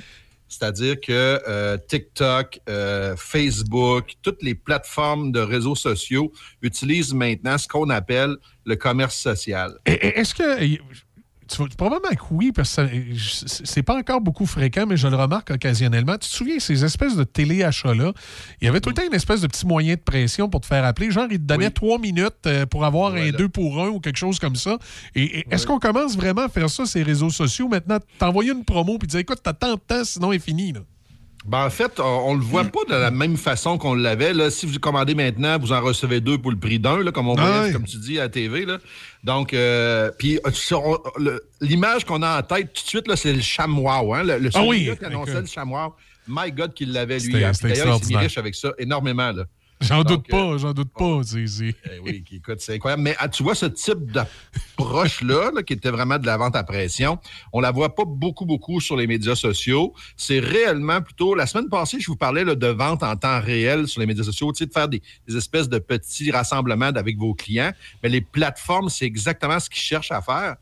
C'est-à-dire 0.47 0.99
que 0.99 1.41
euh, 1.47 1.77
TikTok, 1.87 2.59
euh, 2.69 3.15
Facebook, 3.17 4.13
toutes 4.21 4.41
les 4.41 4.55
plateformes 4.55 5.31
de 5.31 5.39
réseaux 5.39 5.75
sociaux 5.75 6.31
utilisent 6.61 7.13
maintenant 7.13 7.57
ce 7.57 7.67
qu'on 7.67 7.89
appelle 7.89 8.35
le 8.65 8.75
commerce 8.75 9.17
social. 9.17 9.77
Est-ce 9.85 10.33
que. 10.33 10.77
Tu 11.47 11.67
probablement 11.75 12.13
que 12.13 12.33
oui, 12.33 12.51
parce 12.51 12.75
que 12.75 12.81
c'est 13.15 13.83
pas 13.83 13.95
encore 13.97 14.21
beaucoup 14.21 14.45
fréquent, 14.45 14.85
mais 14.87 14.97
je 14.97 15.07
le 15.07 15.15
remarque 15.15 15.51
occasionnellement. 15.51 16.13
Tu 16.13 16.29
te 16.29 16.35
souviens, 16.35 16.59
ces 16.59 16.83
espèces 16.83 17.15
de 17.15 17.23
téléachats-là, 17.23 18.13
il 18.61 18.65
y 18.65 18.67
avait 18.67 18.81
tout 18.81 18.89
le 18.89 18.95
temps 18.95 19.05
une 19.05 19.13
espèce 19.13 19.41
de 19.41 19.47
petit 19.47 19.65
moyen 19.65 19.95
de 19.95 19.99
pression 19.99 20.49
pour 20.49 20.61
te 20.61 20.65
faire 20.65 20.85
appeler. 20.85 21.11
Genre, 21.11 21.27
ils 21.29 21.39
te 21.39 21.43
donnaient 21.43 21.71
trois 21.71 21.99
minutes 21.99 22.45
euh, 22.45 22.65
pour 22.65 22.85
avoir 22.85 23.15
un 23.15 23.29
deux 23.31 23.49
pour 23.49 23.81
un 23.81 23.89
ou 23.89 23.99
quelque 23.99 24.17
chose 24.17 24.39
comme 24.39 24.55
ça. 24.55 24.77
Et, 25.15 25.39
et 25.39 25.47
est-ce 25.51 25.65
qu'on 25.65 25.79
commence 25.79 26.15
vraiment 26.15 26.43
à 26.43 26.49
faire 26.49 26.69
ça, 26.69 26.85
ces 26.85 27.03
réseaux 27.03 27.29
sociaux, 27.29 27.67
maintenant? 27.67 27.97
T'envoyer 28.19 28.51
une 28.51 28.65
promo 28.65 28.97
puis 28.97 29.07
dire, 29.07 29.19
écoute, 29.19 29.39
t'as 29.43 29.53
tant 29.53 29.73
de 29.73 29.79
temps, 29.79 30.03
sinon 30.03 30.31
est 30.31 30.39
fini. 30.39 30.73
Là. 30.73 30.81
Ben, 31.45 31.65
en 31.65 31.69
fait, 31.69 31.99
on, 31.99 32.03
on 32.31 32.33
le 32.35 32.41
voit 32.41 32.65
pas 32.65 32.83
de 32.89 32.93
la 32.95 33.11
même 33.11 33.37
façon 33.37 33.77
qu'on 33.77 33.93
l'avait. 33.93 34.33
Là, 34.33 34.49
si 34.49 34.65
vous 34.65 34.79
commandez 34.79 35.15
maintenant, 35.15 35.57
vous 35.57 35.71
en 35.71 35.79
recevez 35.81 36.19
deux 36.19 36.37
pour 36.37 36.51
le 36.51 36.57
prix 36.57 36.79
d'un, 36.79 37.01
là, 37.03 37.11
comme 37.11 37.29
on 37.29 37.35
voyait, 37.35 37.59
Ouais. 37.67 37.71
comme 37.71 37.85
tu 37.85 37.97
dis 37.97 38.19
à 38.19 38.23
la 38.23 38.29
TV. 38.29 38.65
Là. 38.65 38.79
Donc, 39.23 39.53
euh, 39.53 40.11
puis 40.17 40.39
euh, 40.45 41.39
l'image 41.61 42.05
qu'on 42.05 42.21
a 42.21 42.39
en 42.39 42.43
tête 42.43 42.73
tout 42.73 42.83
de 42.83 42.89
suite, 42.89 43.07
là, 43.07 43.15
c'est 43.15 43.33
le 43.33 43.41
chamois. 43.41 43.99
Hein, 44.17 44.23
le, 44.23 44.39
le 44.39 44.49
Ah 44.53 44.63
oui, 44.63 44.89
qui 44.97 45.05
annonçait 45.05 45.39
le 45.41 45.45
chamois. 45.47 45.95
My 46.27 46.51
God, 46.51 46.73
qu'il 46.73 46.91
l'avait, 46.91 47.19
lui. 47.19 47.31
D'ailleurs, 47.31 47.51
il 47.51 48.03
s'est 48.03 48.07
mis 48.09 48.17
riche 48.17 48.37
avec 48.37 48.53
ça 48.55 48.71
énormément. 48.77 49.31
Là. 49.31 49.45
J'en 49.81 50.03
doute 50.03 50.27
pas, 50.27 50.57
j'en 50.57 50.73
doute 50.73 50.91
pas. 50.91 51.21
c'est- 51.23 51.75
Eh 51.85 51.99
oui, 51.99 52.23
écoute, 52.31 52.59
c'est 52.59 52.75
incroyable. 52.75 53.03
Mais 53.03 53.15
ah, 53.19 53.29
tu 53.29 53.43
vois, 53.43 53.53
ce 53.55 53.67
type 53.67 54.11
d'approche-là, 54.11 55.51
là, 55.55 55.63
qui 55.63 55.73
était 55.73 55.91
vraiment 55.91 56.17
de 56.17 56.25
la 56.25 56.37
vente 56.37 56.55
à 56.55 56.63
pression, 56.63 57.19
on 57.53 57.59
la 57.61 57.71
voit 57.71 57.93
pas 57.93 58.03
beaucoup, 58.05 58.45
beaucoup 58.45 58.79
sur 58.81 58.95
les 58.97 59.07
médias 59.07 59.35
sociaux. 59.35 59.93
C'est 60.15 60.39
réellement 60.39 61.01
plutôt... 61.01 61.35
La 61.35 61.45
semaine 61.45 61.69
passée, 61.69 61.99
je 61.99 62.07
vous 62.07 62.15
parlais 62.15 62.43
là, 62.43 62.55
de 62.55 62.67
vente 62.67 63.03
en 63.03 63.15
temps 63.15 63.39
réel 63.39 63.87
sur 63.87 63.99
les 64.01 64.07
médias 64.07 64.23
sociaux, 64.23 64.51
tu 64.51 64.59
sais, 64.59 64.65
de 64.65 64.73
faire 64.73 64.87
des, 64.89 65.01
des 65.27 65.37
espèces 65.37 65.69
de 65.69 65.77
petits 65.79 66.31
rassemblements 66.31 66.85
avec 66.85 67.17
vos 67.17 67.33
clients. 67.33 67.71
Mais 68.01 68.09
les 68.09 68.21
plateformes, 68.21 68.89
c'est 68.89 69.05
exactement 69.05 69.59
ce 69.59 69.69
qu'ils 69.69 69.81
cherchent 69.81 70.11
à 70.11 70.21
faire. 70.21 70.55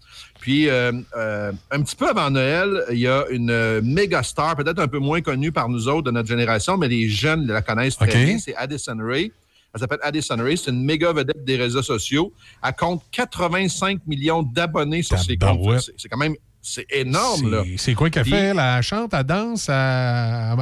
Puis, 0.45 0.69
euh, 0.69 0.91
euh, 1.17 1.51
un 1.71 1.81
petit 1.81 1.95
peu 1.95 2.07
avant 2.07 2.29
Noël, 2.29 2.83
il 2.91 2.99
y 2.99 3.07
a 3.07 3.25
une 3.31 3.49
euh, 3.49 3.81
méga 3.83 4.21
star, 4.21 4.55
peut-être 4.55 4.77
un 4.77 4.87
peu 4.87 4.99
moins 4.99 5.19
connue 5.19 5.51
par 5.51 5.69
nous 5.69 5.87
autres 5.87 6.03
de 6.03 6.11
notre 6.11 6.27
génération, 6.27 6.77
mais 6.77 6.87
les 6.87 7.09
jeunes 7.09 7.47
la 7.47 7.63
connaissent 7.63 7.97
très 7.97 8.05
bien. 8.25 8.37
C'est 8.37 8.55
Addison 8.55 8.95
Ray. 8.99 9.31
Elle 9.73 9.79
s'appelle 9.79 9.97
Addison 10.03 10.35
Ray. 10.37 10.55
C'est 10.55 10.69
une 10.69 10.83
méga 10.85 11.11
vedette 11.13 11.43
des 11.43 11.55
réseaux 11.55 11.81
sociaux. 11.81 12.31
Elle 12.63 12.75
compte 12.75 13.01
85 13.11 14.01
millions 14.05 14.43
d'abonnés 14.43 15.01
sur 15.01 15.17
ses 15.17 15.35
comptes. 15.35 15.81
C'est- 15.97 16.09
quand 16.09 16.17
même 16.19 16.35
c'est 16.61 16.85
énorme, 16.91 17.49
là. 17.51 17.63
C'est- 17.77 17.95
quoi 17.95 18.11
qu'elle 18.11 18.25
fait? 18.25 18.53
Elle 18.55 18.83
chante, 18.83 19.15
elle 19.15 19.23
danse, 19.23 19.67
elle, 19.67 20.55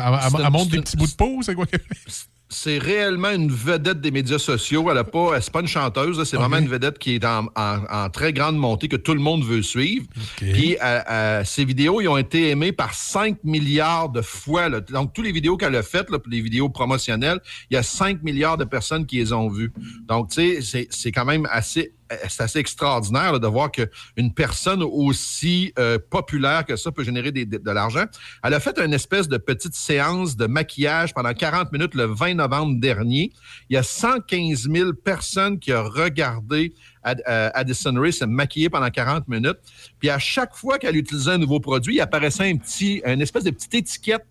monte 0.49 0.69
des 0.69 0.79
petits 0.79 0.95
bouts 0.95 1.07
de 1.07 1.11
peau? 1.15 1.39
C'est 1.41 1.55
quoi 1.55 1.65
qu'elle 1.65 1.81
fait? 1.81 2.25
C'est 2.49 2.77
réellement 2.77 3.31
une 3.31 3.49
vedette 3.49 3.99
des 3.99 4.11
médias 4.11 4.37
sociaux. 4.37 4.85
Elle 4.91 4.97
a 4.99 5.03
pas, 5.03 5.39
une 5.59 5.67
chanteuse, 5.67 6.23
c'est 6.23 6.37
vraiment 6.37 6.57
une 6.57 6.67
vedette 6.67 6.99
qui 6.99 7.15
est 7.15 7.25
en, 7.25 7.45
en- 7.55 7.79
en 7.89 8.09
très 8.11 8.31
grande 8.31 8.57
montée 8.57 8.87
que 8.87 8.95
tout 8.95 9.15
le 9.15 9.19
monde 9.21 9.43
veut 9.43 9.63
suivre. 9.63 10.05
Puis 10.53 10.77
euh, 10.83 10.99
euh, 11.09 11.43
ses 11.45 11.65
vidéos, 11.65 11.99
ils 11.99 12.07
ont 12.07 12.17
été 12.17 12.49
aimées 12.49 12.71
par 12.71 12.93
5 12.93 13.37
milliards 13.43 14.09
de 14.09 14.21
fois. 14.21 14.69
là. 14.69 14.81
Donc, 14.81 15.13
toutes 15.13 15.25
les 15.25 15.31
vidéos 15.31 15.57
qu'elle 15.57 15.75
a 15.75 15.81
faites, 15.81 16.11
là, 16.11 16.19
les 16.29 16.41
vidéos 16.41 16.69
promotionnelles, 16.69 17.39
il 17.71 17.73
y 17.73 17.77
a 17.77 17.83
5 17.83 18.21
milliards 18.21 18.57
de 18.57 18.65
personnes 18.65 19.07
qui 19.07 19.15
les 19.17 19.33
ont 19.33 19.49
vues. 19.49 19.73
Donc, 20.07 20.29
tu 20.29 20.61
sais, 20.61 20.87
c'est- 20.91 21.11
quand 21.11 21.25
même 21.25 21.47
assez 21.51 21.93
c'est 22.29 22.43
assez 22.43 22.59
extraordinaire 22.59 23.39
de 23.39 23.47
voir 23.47 23.71
qu'une 23.71 24.33
personne 24.33 24.83
aussi 24.83 25.73
euh, 25.79 25.97
populaire 25.97 26.65
que 26.65 26.75
ça 26.75 26.91
peut 26.91 27.03
générer 27.03 27.31
de, 27.31 27.71
l'argent. 27.71 28.05
Elle 28.43 28.53
a 28.53 28.59
fait 28.59 28.77
une 28.79 28.93
espèce 28.93 29.27
de 29.27 29.37
petite 29.37 29.73
séance 29.73 30.35
de 30.35 30.45
maquillage 30.45 31.13
pendant 31.13 31.33
40 31.33 31.71
minutes 31.71 31.95
le 31.95 32.05
20 32.05 32.35
novembre 32.35 32.79
dernier. 32.79 33.31
Il 33.69 33.75
y 33.75 33.77
a 33.77 33.83
115 33.83 34.69
000 34.69 34.93
personnes 34.93 35.59
qui 35.59 35.73
ont 35.73 35.83
regardé 35.83 36.73
euh, 37.05 37.49
Addison 37.53 37.93
Ray 37.99 38.13
se 38.13 38.25
maquiller 38.25 38.69
pendant 38.69 38.89
40 38.89 39.27
minutes. 39.27 39.59
Puis 39.99 40.09
à 40.09 40.19
chaque 40.19 40.55
fois 40.55 40.77
qu'elle 40.77 40.95
utilisait 40.95 41.31
un 41.31 41.37
nouveau 41.37 41.59
produit, 41.59 41.95
il 41.95 42.01
apparaissait 42.01 42.49
un 42.49 42.57
petit, 42.57 43.01
une 43.05 43.21
espèce 43.21 43.43
de 43.43 43.51
petite 43.51 43.73
étiquette 43.73 44.25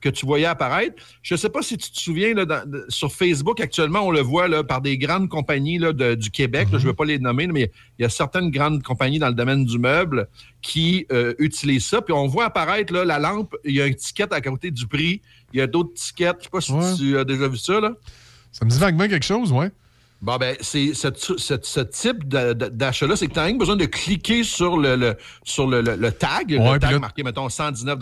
que 0.00 0.08
tu 0.08 0.26
voyais 0.26 0.46
apparaître. 0.46 0.94
Je 1.22 1.34
ne 1.34 1.38
sais 1.38 1.48
pas 1.48 1.62
si 1.62 1.76
tu 1.78 1.90
te 1.90 1.98
souviens, 1.98 2.34
là, 2.34 2.44
dans- 2.44 2.68
de- 2.68 2.84
sur 2.88 3.12
Facebook, 3.12 3.60
actuellement, 3.60 4.00
on 4.00 4.10
le 4.10 4.20
voit 4.20 4.46
là, 4.48 4.62
par 4.62 4.80
des 4.80 4.98
grandes 4.98 5.28
compagnies 5.28 5.78
là, 5.78 5.92
de- 5.92 6.14
du 6.14 6.30
Québec. 6.30 6.68
je 6.70 6.76
ne 6.76 6.82
veux 6.82 6.94
pas 6.94 7.04
les 7.04 7.18
nommer, 7.18 7.46
mais 7.46 7.70
il 7.98 8.02
y 8.02 8.04
a 8.04 8.08
certaines 8.08 8.50
grandes 8.50 8.82
compagnies 8.82 9.18
dans 9.18 9.28
le 9.28 9.34
domaine 9.34 9.64
du 9.64 9.78
meuble 9.78 10.28
qui 10.62 11.06
euh, 11.12 11.34
utilisent 11.38 11.86
ça. 11.86 12.02
Puis 12.02 12.12
on 12.12 12.26
voit 12.26 12.44
apparaître 12.46 12.92
là, 12.92 13.04
la 13.04 13.18
lampe, 13.18 13.54
il 13.64 13.74
y 13.74 13.80
a 13.80 13.86
une 13.86 13.92
étiquette 13.92 14.32
à 14.32 14.40
côté 14.40 14.70
du 14.70 14.86
prix. 14.86 15.22
Il 15.52 15.58
y 15.58 15.62
a 15.62 15.66
d'autres 15.66 15.94
tickets. 15.94 16.36
Je 16.52 16.56
ne 16.56 16.60
sais 16.60 16.72
pas 16.72 16.82
si 16.92 16.96
tu 16.98 17.18
as 17.18 17.24
déjà 17.24 17.48
vu 17.48 17.56
ça. 17.56 17.80
Là. 17.80 17.92
Ça 18.52 18.64
me 18.64 18.70
dit 18.70 18.78
vaguement 18.78 19.08
quelque 19.08 19.24
chose, 19.24 19.52
ouais. 19.52 19.70
Bon, 20.22 20.36
ben, 20.38 20.56
c'est 20.60 20.94
ce, 20.94 21.08
ce- 21.14 21.58
ce 21.62 21.80
type 21.80 22.26
d'achat-là, 22.26 23.16
c'est 23.16 23.26
que 23.28 23.34
tu 23.34 23.38
as 23.38 23.52
besoin 23.52 23.76
de 23.76 23.84
cliquer 23.84 24.42
sur 24.44 24.78
le, 24.78 24.96
le- 24.96 25.16
sur 25.44 25.66
le, 25.66 25.82
le- 25.82 25.96
le 25.96 26.10
tag, 26.12 26.50
Ouais, 26.58 26.72
le 26.74 26.78
tag 26.78 26.92
là- 26.92 26.98
marqué, 26.98 27.22
mettons, 27.22 27.48
119 27.48 27.98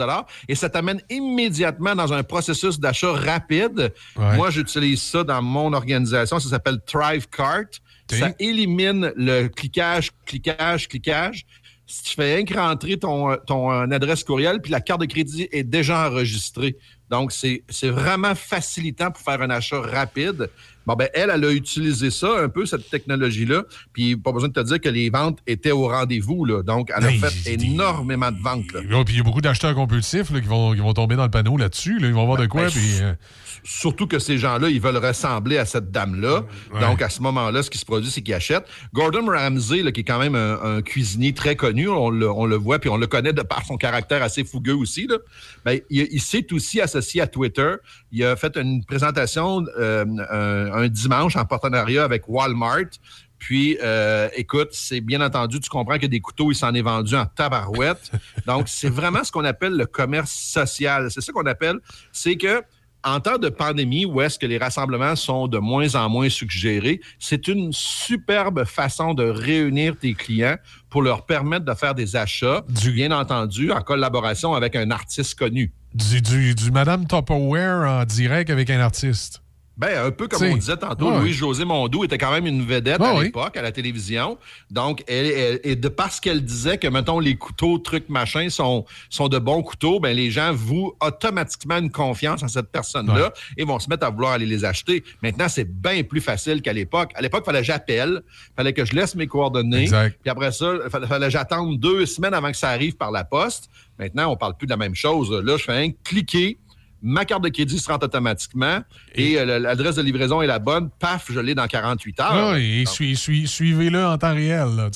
et 0.49 0.55
ça 0.55 0.71
t'amène 0.71 1.01
immédiatement 1.11 1.95
dans 1.97 2.13
un 2.13 2.23
processus 2.23 2.79
d'achat 2.79 3.13
rapide. 3.13 3.93
Ouais. 4.17 4.37
Moi, 4.37 4.51
j'utilise 4.51 5.03
ça 5.03 5.25
dans 5.25 5.43
mon 5.43 5.73
organisation. 5.73 6.39
Ça 6.39 6.49
s'appelle 6.49 6.79
Thrive 6.87 7.29
Cart. 7.29 7.65
Ça 8.11 8.31
élimine 8.39 9.13
le 9.17 9.49
cliquage, 9.49 10.11
cliquage, 10.27 10.89
cliquage. 10.89 11.45
Si 11.87 12.03
tu 12.05 12.15
fais 12.15 12.37
rien 12.37 12.45
que 12.45 12.55
rentrer 12.55 12.97
ton, 12.99 13.37
ton 13.47 13.71
euh, 13.71 13.87
adresse 13.91 14.25
courriel, 14.25 14.61
puis 14.63 14.71
la 14.73 14.81
carte 14.81 15.01
de 15.01 15.07
crédit 15.07 15.49
est 15.53 15.65
déjà 15.65 16.07
enregistrée. 16.09 16.77
Donc, 17.11 17.33
c'est 17.33 17.63
vraiment 17.91 18.35
facilitant 18.35 19.11
pour 19.11 19.23
faire 19.23 19.43
un 19.43 19.51
achat 19.51 19.81
rapide. 19.81 20.49
Bon, 20.87 20.95
ben, 20.95 21.09
elle, 21.15 21.31
elle 21.35 21.45
a 21.45 21.51
utilisé 21.53 22.11
ça 22.11 22.29
un 22.41 22.49
peu, 22.49 22.67
cette 22.67 22.89
technologie-là. 22.91 23.63
Puis, 23.93 24.17
pas 24.17 24.33
besoin 24.33 24.49
de 24.49 24.55
te 24.55 24.61
dire 24.61 24.81
que 24.81 24.89
les 24.89 25.11
ventes 25.11 25.39
étaient 25.47 25.71
au 25.73 25.89
rendez-vous, 25.89 26.45
là. 26.45 26.63
Donc, 26.63 26.91
elle 26.97 27.05
a 27.05 27.11
fait 27.11 27.53
énormément 27.55 28.31
de 28.31 28.43
ventes, 28.43 28.73
là. 28.73 28.81
Puis 29.05 29.15
il 29.15 29.19
y 29.19 29.21
a 29.21 29.23
beaucoup 29.25 29.41
d'acheteurs 29.41 29.75
compulsifs 29.75 30.31
là, 30.31 30.41
qui, 30.41 30.47
vont, 30.49 30.73
qui 30.75 30.81
vont 30.81 30.95
tomber 30.95 31.17
dans 31.17 31.25
le 31.25 31.31
panneau 31.31 31.57
là-dessus. 31.57 31.99
là. 31.99 32.09
Ils 32.09 32.15
vont 32.15 32.27
voir 32.27 32.39
de 32.39 32.47
quoi. 32.47 32.63
ben, 32.65 32.71
puis, 32.71 33.01
euh, 33.01 33.13
Surtout 33.63 34.07
que 34.07 34.19
ces 34.19 34.37
gens-là, 34.37 34.69
ils 34.69 34.81
veulent 34.81 34.99
ressembler 34.99 35.57
à 35.57 35.65
cette 35.65 35.91
dame-là. 35.91 36.45
Ouais. 36.73 36.81
Donc, 36.81 37.01
à 37.01 37.09
ce 37.09 37.23
moment-là, 37.23 37.63
ce 37.63 37.71
qui 37.71 37.79
se 37.79 37.85
produit, 37.87 38.11
c'est 38.11 38.21
qu'ils 38.21 38.35
achètent. 38.35 38.67
Gordon 38.93 39.25
Ramsay, 39.27 39.83
là, 39.83 39.91
qui 39.93 40.01
est 40.01 40.05
quand 40.05 40.19
même 40.19 40.35
un, 40.35 40.77
un 40.77 40.83
cuisinier 40.83 41.33
très 41.33 41.57
connu, 41.57 41.89
on 41.89 42.11
le, 42.11 42.31
on 42.31 42.45
le 42.45 42.57
voit, 42.57 42.79
puis 42.79 42.91
on 42.91 42.97
le 42.99 43.07
connaît 43.07 43.33
de 43.33 43.43
par 43.43 43.65
son 43.65 43.77
caractère 43.79 44.23
assez 44.23 44.45
fougueux 44.45 44.75
aussi. 44.75 45.07
Là. 45.07 45.17
Ben, 45.65 45.81
il, 45.89 46.09
il 46.11 46.21
s'est 46.21 46.53
aussi 46.53 46.81
associé 46.81 47.23
à 47.23 47.27
Twitter. 47.27 47.75
Il 48.15 48.25
a 48.25 48.37
fait 48.37 48.57
une 48.57 48.85
présentation 48.85 49.65
euh, 49.77 50.05
un, 50.31 50.73
un 50.73 50.89
dimanche 50.89 51.35
en 51.35 51.45
partenariat 51.45 52.05
avec 52.05 52.29
Walmart. 52.29 52.91
Puis, 53.41 53.77
euh, 53.83 54.29
écoute, 54.37 54.69
c'est 54.71 55.01
bien 55.01 55.21
entendu, 55.21 55.59
tu 55.59 55.69
comprends 55.69 55.99
que 55.99 56.07
des 56.07 56.21
couteaux, 56.21 56.53
il 56.53 56.55
s'en 56.55 56.73
est 56.75 56.83
vendu 56.83 57.17
en 57.17 57.27
tabarouette. 57.27 58.13
Donc, 58.47 58.69
c'est 58.69 58.89
vraiment 58.89 59.25
ce 59.25 59.33
qu'on 59.33 59.45
appelle 59.45 59.77
le 59.77 59.87
commerce 59.87 60.31
social. 60.31 61.11
C'est 61.11 61.23
ça 61.23 61.33
qu'on 61.33 61.45
appelle, 61.47 61.81
c'est 62.13 62.37
que 62.37 62.63
en 63.03 63.19
temps 63.19 63.37
de 63.37 63.49
pandémie, 63.49 64.07
où 64.07 64.21
est-ce 64.21 64.39
que 64.39 64.47
les 64.47 64.59
rassemblements 64.59 65.17
sont 65.17 65.49
de 65.49 65.59
moins 65.59 65.97
en 65.97 66.09
moins 66.09 66.29
suggérés, 66.29 67.01
c'est 67.19 67.49
une 67.49 67.73
superbe 67.73 68.65
façon 68.65 69.13
de 69.13 69.25
réunir 69.25 69.99
tes 69.99 70.15
clients 70.15 70.57
pour 70.89 71.03
leur 71.03 71.27
permettre 71.27 71.65
de 71.65 71.75
faire 71.75 71.97
des 71.97 72.15
achats, 72.15 72.65
bien 72.69 73.11
entendu, 73.11 73.73
en 73.73 73.83
collaboration 73.83 74.55
avec 74.55 74.77
un 74.77 74.93
artiste 74.93 75.37
connu. 75.37 75.73
Du, 75.95 76.21
du, 76.21 76.55
du 76.55 76.71
Madame 76.71 77.07
Tupperware 77.07 77.89
en 77.89 78.05
direct 78.05 78.51
avec 78.51 78.71
un 78.71 78.81
artiste. 78.81 79.44
Ben, 79.77 80.07
un 80.07 80.13
peu 80.13 80.29
comme 80.29 80.39
T'sais, 80.39 80.53
on 80.53 80.57
disait 80.57 80.77
tantôt, 80.77 81.11
ouais. 81.11 81.19
Louis-José 81.19 81.65
Mondou 81.65 82.05
était 82.05 82.17
quand 82.17 82.31
même 82.31 82.47
une 82.47 82.65
vedette 82.65 83.01
Ouais, 83.01 83.07
à 83.09 83.15
oui. 83.17 83.25
l'époque, 83.25 83.57
à 83.57 83.63
la 83.63 83.73
télévision. 83.73 84.39
Donc, 84.71 85.03
elle, 85.09 85.27
elle- 85.27 85.61
et 85.65 85.75
de 85.75 85.89
parce 85.89 86.21
qu'elle 86.21 86.45
disait 86.45 86.79
que, 86.79 86.87
mettons, 86.87 87.19
les 87.19 87.35
couteaux, 87.35 87.79
trucs, 87.79 88.09
machin, 88.09 88.49
sont, 88.51 88.85
sont 89.11 89.29
de 89.29 89.39
bons 89.41 89.63
couteaux, 89.65 89.99
ben, 89.99 90.15
les 90.15 90.31
gens 90.31 90.53
vouent 90.53 90.95
automatiquement 91.01 91.79
une 91.79 91.91
confiance 91.91 92.43
en 92.45 92.49
cette 92.49 92.69
personne-là 92.71 93.33
et 93.57 93.65
vont 93.65 93.81
se 93.81 93.91
mettre 93.91 94.07
à 94.07 94.11
vouloir 94.11 94.33
aller 94.35 94.47
les 94.47 94.65
acheter. 94.65 95.03
Maintenant, 95.23 95.49
c'est 95.49 95.65
bien 95.69 96.05
plus 96.05 96.21
facile 96.21 96.63
qu'à 96.63 96.73
l'époque. 96.73 97.11
À 97.17 97.23
l'époque, 97.23 97.43
il 97.45 97.47
fallait 97.47 97.59
que 97.61 97.67
j'appelle, 97.67 98.23
il 98.29 98.55
fallait 98.57 98.73
que 98.73 98.85
je 98.85 98.95
laisse 98.95 99.17
mes 99.17 99.27
coordonnées. 99.27 99.83
Exact. 99.83 100.19
Puis 100.23 100.31
après 100.31 100.53
ça, 100.53 100.73
il 100.85 100.91
fallait, 100.91 101.07
fallait 101.09 101.27
que 101.27 101.33
j'attende 101.33 101.81
deux 101.81 102.07
semaines 102.07 102.35
avant 102.35 102.53
que 102.53 102.57
ça 102.57 102.69
arrive 102.69 102.95
par 102.97 103.11
la 103.11 103.25
poste. 103.25 103.69
Maintenant, 103.99 104.31
on 104.33 104.37
parle 104.37 104.57
plus 104.57 104.67
de 104.67 104.73
la 104.73 104.77
même 104.77 104.95
chose. 104.95 105.33
Là, 105.33 105.57
je 105.57 105.65
fais 105.65 105.73
un 105.85 105.91
cliquer. 106.05 106.59
Ma 107.07 107.27
carte 107.27 107.45
de 107.45 107.51
crédit 107.51 107.79
se 107.79 107.91
rentre 107.91 108.07
automatiquement 108.07 108.81
et, 109.15 109.39
euh, 109.39 109.59
l'adresse 109.59 109.97
de 109.97 110.03
livraison 110.03 110.41
est 110.41 110.47
la 110.47 110.59
bonne. 110.59 110.89
Paf, 110.99 111.31
je 111.31 111.39
l'ai 111.39 111.55
dans 111.55 111.67
48 111.67 112.19
heures. 112.21 112.27
Ah, 112.33 112.59
et 112.59 112.85
suivez-le 112.87 114.05
en 114.07 114.17
temps 114.17 114.35
réel. 114.35 114.69
Là, 114.75 114.89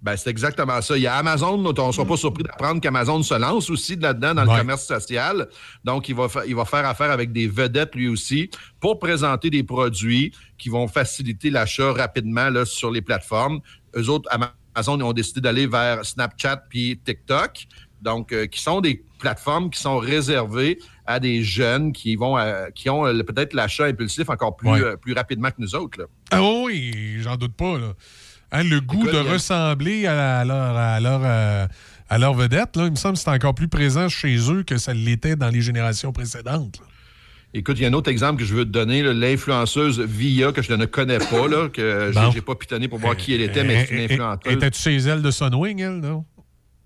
ben, 0.00 0.16
c'est 0.16 0.30
exactement 0.30 0.80
ça. 0.80 0.96
Il 0.96 1.02
y 1.02 1.06
a 1.08 1.14
Amazon, 1.16 1.54
on 1.64 1.86
ne 1.88 1.92
sera 1.92 2.06
pas 2.06 2.16
surpris 2.16 2.44
d'apprendre 2.44 2.80
qu'Amazon 2.80 3.20
se 3.22 3.34
lance 3.34 3.68
aussi 3.68 3.96
là-dedans 3.96 4.34
dans 4.34 4.46
Ouais. 4.46 4.54
le 4.54 4.60
commerce 4.60 4.86
social. 4.86 5.48
Donc, 5.84 6.08
il 6.08 6.14
va, 6.14 6.28
fa- 6.28 6.46
il 6.46 6.54
va 6.54 6.64
faire 6.64 6.86
affaire 6.86 7.10
avec 7.10 7.32
des 7.32 7.48
vedettes 7.48 7.94
lui 7.96 8.08
aussi 8.08 8.48
pour 8.80 8.98
présenter 9.00 9.50
des 9.50 9.64
produits 9.64 10.32
qui 10.56 10.68
vont 10.68 10.86
faciliter 10.86 11.50
l'achat 11.50 11.92
rapidement 11.92 12.48
là, 12.48 12.64
sur 12.64 12.90
les 12.92 13.02
plateformes. 13.02 13.60
Eux 13.96 14.08
autres, 14.08 14.28
Amazon, 14.30 14.98
ils 14.98 15.02
ont 15.04 15.12
décidé 15.12 15.40
d'aller 15.40 15.66
vers 15.66 16.04
Snapchat 16.04 16.58
puis 16.70 17.00
TikTok. 17.04 17.66
Donc, 18.00 18.32
euh, 18.32 18.46
qui 18.46 18.62
sont 18.62 18.80
des 18.80 19.02
plateformes 19.18 19.68
qui 19.70 19.80
sont 19.80 19.98
réservées 19.98 20.78
à 21.08 21.18
des 21.20 21.42
jeunes 21.42 21.92
qui 21.92 22.14
vont 22.16 22.36
euh, 22.38 22.66
qui 22.74 22.88
ont 22.90 23.06
euh, 23.06 23.22
peut-être 23.22 23.54
l'achat 23.54 23.86
impulsif 23.86 24.28
encore 24.30 24.56
plus, 24.56 24.68
Ouais. 24.68 24.80
euh, 24.82 24.96
plus 24.96 25.14
rapidement 25.14 25.48
que 25.50 25.56
nous 25.58 25.74
autres. 25.74 25.98
là. 25.98 26.04
Ah 26.30 26.42
oui, 26.42 27.16
j'en 27.20 27.36
doute 27.36 27.54
pas. 27.56 27.78
Là. 27.78 27.94
Hein, 28.52 28.62
le 28.64 28.80
goût 28.80 29.06
de 29.06 29.16
ressembler 29.16 30.06
à 30.06 30.44
leur, 30.44 30.76
à 30.76 31.00
leur, 31.00 31.68
à 32.10 32.18
leur 32.18 32.34
vedette, 32.34 32.76
là, 32.76 32.84
il 32.86 32.90
me 32.92 32.96
semble 32.96 33.14
que 33.16 33.20
c'est 33.20 33.30
encore 33.30 33.54
plus 33.54 33.68
présent 33.68 34.08
chez 34.08 34.36
eux 34.50 34.62
que 34.62 34.76
ça 34.78 34.94
l'était 34.94 35.36
dans 35.36 35.48
les 35.50 35.60
générations 35.62 36.12
précédentes. 36.12 36.78
là. 36.78 36.86
Écoute, 37.54 37.78
il 37.78 37.82
y 37.82 37.86
a 37.86 37.88
un 37.88 37.94
autre 37.94 38.10
exemple 38.10 38.40
que 38.40 38.46
je 38.46 38.54
veux 38.54 38.64
te 38.66 38.70
donner, 38.70 39.02
l'influenceuse 39.02 40.00
Via, 40.00 40.52
que 40.52 40.60
je 40.60 40.72
ne 40.74 40.84
connais 40.84 41.18
pas, 41.18 41.48
là, 41.48 41.68
que 41.70 42.12
Bon. 42.12 42.30
j'ai 42.30 42.42
pas 42.42 42.54
pitonné 42.54 42.88
pour 42.88 42.98
voir 42.98 43.16
qui 43.16 43.32
elle 43.34 43.40
était, 43.40 43.64
mais 43.64 43.86
c'est 43.86 43.94
une 43.94 44.00
Eh, 44.00 44.02
eh, 44.02 44.12
influenceuse. 44.12 44.52
Étais-tu 44.52 44.80
chez 44.82 44.96
elle 44.96 45.22
de 45.22 45.30
Sunwing, 45.30 45.80
elle, 45.80 46.00
non? 46.00 46.24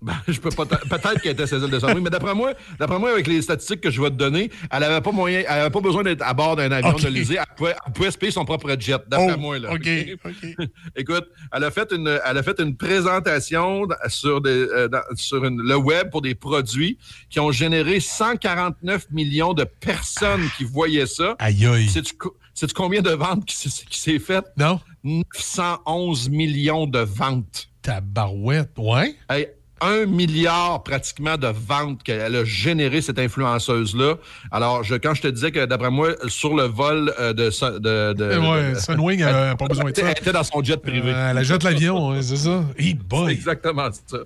Ben, 0.03 0.13
je 0.27 0.39
peux 0.39 0.49
pas 0.49 0.65
peut-être 0.65 1.21
qu'elle 1.21 1.31
était 1.31 1.47
celle 1.47 1.61
de 1.69 1.79
Sunwing, 1.79 2.03
mais 2.03 2.09
d'après 2.09 2.35
moi, 2.35 2.53
d'après 2.77 2.99
moi, 2.99 3.11
avec 3.11 3.25
les 3.25 3.41
statistiques 3.41 3.79
que 3.81 3.89
je 3.89 4.01
vais 4.01 4.09
te 4.09 4.15
donner, 4.15 4.51
elle 4.69 4.83
avait 4.83 4.99
pas 5.01 5.11
moyen, 5.13 5.39
elle 5.47 5.61
avait 5.61 5.69
pas 5.69 5.79
besoin 5.79 6.03
d'être 6.03 6.21
à 6.21 6.33
bord 6.33 6.57
d'un 6.57 6.71
avion 6.71 6.89
Ok. 6.89 7.01
de 7.03 7.07
l'Élysée. 7.07 7.37
Elle 7.39 7.55
pouvait, 7.55 7.75
elle 7.85 7.93
pouvait 7.93 8.11
se 8.11 8.17
payer 8.17 8.31
son 8.33 8.43
propre 8.43 8.75
jet, 8.77 8.97
d'après 9.07 9.33
Oh, 9.35 9.39
moi, 9.39 9.59
là. 9.59 9.71
OK, 9.73 9.87
OK. 10.25 10.67
Écoute, 10.97 11.25
elle 11.53 11.63
a 11.63 11.71
fait 11.71 11.91
une, 11.93 12.19
elle 12.25 12.37
a 12.37 12.43
fait 12.43 12.59
une 12.59 12.75
présentation 12.75 13.87
sur, 14.07 14.41
des, 14.41 14.49
euh, 14.49 14.87
dans- 14.89 15.01
sur 15.15 15.45
une- 15.45 15.61
le 15.61 15.75
web 15.77 16.09
pour 16.09 16.21
des 16.21 16.35
produits 16.35 16.97
qui 17.29 17.39
ont 17.39 17.51
généré 17.51 17.99
149 18.01 19.07
millions 19.11 19.53
de 19.53 19.63
personnes 19.63 20.49
qui 20.57 20.65
voyaient 20.65 21.05
ça. 21.07 21.35
Aïe, 21.39 21.65
aïe. 21.65 21.87
Sais-tu 21.87 22.13
co- 22.15 22.35
sais-tu 22.53 22.73
combien 22.73 23.01
de 23.01 23.11
ventes 23.11 23.45
qui, 23.45 23.55
s'est- 23.55 23.85
qui 23.89 23.99
s'est 23.99 24.19
fait? 24.19 24.43
Non? 24.57 24.79
911 25.03 26.29
millions 26.29 26.87
de 26.87 26.99
ventes. 26.99 27.69
Tabarouette, 27.81 28.71
ouais. 28.77 29.15
Hey, 29.29 29.47
un 29.83 30.05
milliard 30.05 30.83
pratiquement 30.83 31.37
de 31.37 31.47
ventes 31.47 32.01
qu'elle 32.03 32.35
a 32.35 32.43
généré, 32.45 33.01
cette 33.01 33.19
influenceuse-là. 33.19 34.15
Alors, 34.51 34.83
je, 34.83 34.95
quand 34.95 35.13
je 35.13 35.21
te 35.21 35.27
disais 35.27 35.51
que, 35.51 35.65
d'après 35.65 35.91
moi, 35.91 36.09
sur 36.27 36.55
le 36.55 36.63
vol 36.63 37.13
euh, 37.19 37.33
de, 37.33 37.49
de, 37.79 38.13
de- 38.13 38.37
ouais, 38.39 38.79
Sunwing, 38.79 39.19
elle 39.21 39.35
a 39.35 39.55
pas 39.55 39.67
besoin 39.67 39.91
de 39.91 39.95
ça. 39.95 40.01
Elle 40.05 40.11
était 40.11 40.31
dans 40.31 40.43
son 40.43 40.63
jet 40.63 40.77
privé. 40.77 41.11
Euh, 41.13 41.33
elle 41.37 41.43
jette 41.45 41.63
l'avion, 41.63 42.11
hein, 42.11 42.21
c'est 42.21 42.37
ça? 42.37 42.63
Hey 42.77 42.89
C'est 42.89 43.07
boy! 43.07 43.31
exactement 43.33 43.89
ça. 43.91 44.19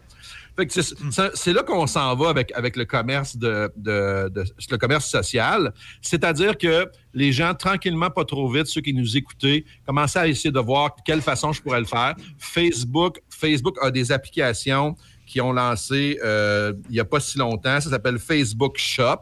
Fait 0.55 0.65
que 0.65 0.73
c'est, 0.73 0.81
c'est- 1.11 1.31
c'est 1.35 1.53
là 1.53 1.61
qu'on 1.61 1.85
s'en 1.85 2.15
va 2.15 2.29
avec, 2.29 2.51
avec 2.55 2.75
le 2.77 2.85
commerce 2.85 3.37
de, 3.37 3.71
de- 3.77 4.27
de- 4.29 4.43
le 4.71 4.77
commerce 4.77 5.07
social. 5.07 5.71
C'est-à-dire 6.01 6.57
que 6.57 6.89
les 7.13 7.31
gens, 7.31 7.53
tranquillement, 7.53 8.09
pas 8.09 8.25
trop 8.25 8.49
vite, 8.49 8.65
ceux 8.65 8.81
qui 8.81 8.91
nous 8.93 9.15
écoutaient, 9.17 9.65
commençaient 9.85 10.17
à 10.19 10.27
essayer 10.27 10.51
de 10.51 10.59
voir 10.59 10.95
quelle 11.05 11.21
façon 11.21 11.51
je 11.53 11.61
pourrais 11.61 11.79
le 11.79 11.85
faire. 11.85 12.15
Facebook, 12.39 13.19
Facebook 13.29 13.75
a 13.83 13.91
des 13.91 14.11
applications 14.11 14.95
qui 15.27 15.39
ont 15.41 15.51
lancé 15.53 16.17
euh, 16.25 16.73
il 16.89 16.93
n'y 16.93 16.99
a 16.99 17.05
pas 17.05 17.19
si 17.19 17.37
longtemps. 17.37 17.79
Ça 17.79 17.91
s'appelle 17.91 18.17
Facebook 18.17 18.77
Shop. 18.79 19.19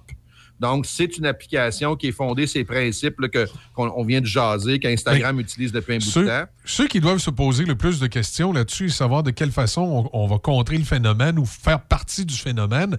Donc, 0.57 0.85
c'est 0.85 1.17
une 1.17 1.25
application 1.25 1.97
qui 1.97 2.07
est 2.07 2.11
fondée 2.13 2.47
sur 2.47 2.59
les 2.59 2.63
principes 2.63 3.19
là, 3.19 3.27
que, 3.27 3.45
qu'on 3.73 3.91
on 3.93 4.05
vient 4.05 4.21
de 4.21 4.25
jaser, 4.25 4.79
qu'Instagram 4.79 5.37
utilise 5.37 5.73
depuis 5.73 5.95
un 5.95 5.97
bout 5.97 6.05
de 6.21 6.27
temps. 6.27 6.45
ceux 6.63 6.87
qui 6.87 7.01
doivent 7.01 7.17
se 7.17 7.29
poser 7.29 7.65
le 7.65 7.75
plus 7.75 7.99
de 7.99 8.07
questions 8.07 8.53
là-dessus 8.53 8.85
et 8.85 8.89
savoir 8.89 9.21
de 9.21 9.31
quelle 9.31 9.51
façon 9.51 9.81
on, 10.13 10.23
on 10.23 10.27
va 10.27 10.37
contrer 10.37 10.77
le 10.77 10.85
phénomène 10.85 11.37
ou 11.39 11.45
faire 11.45 11.81
partie 11.81 12.25
du 12.25 12.35
phénomène, 12.35 12.95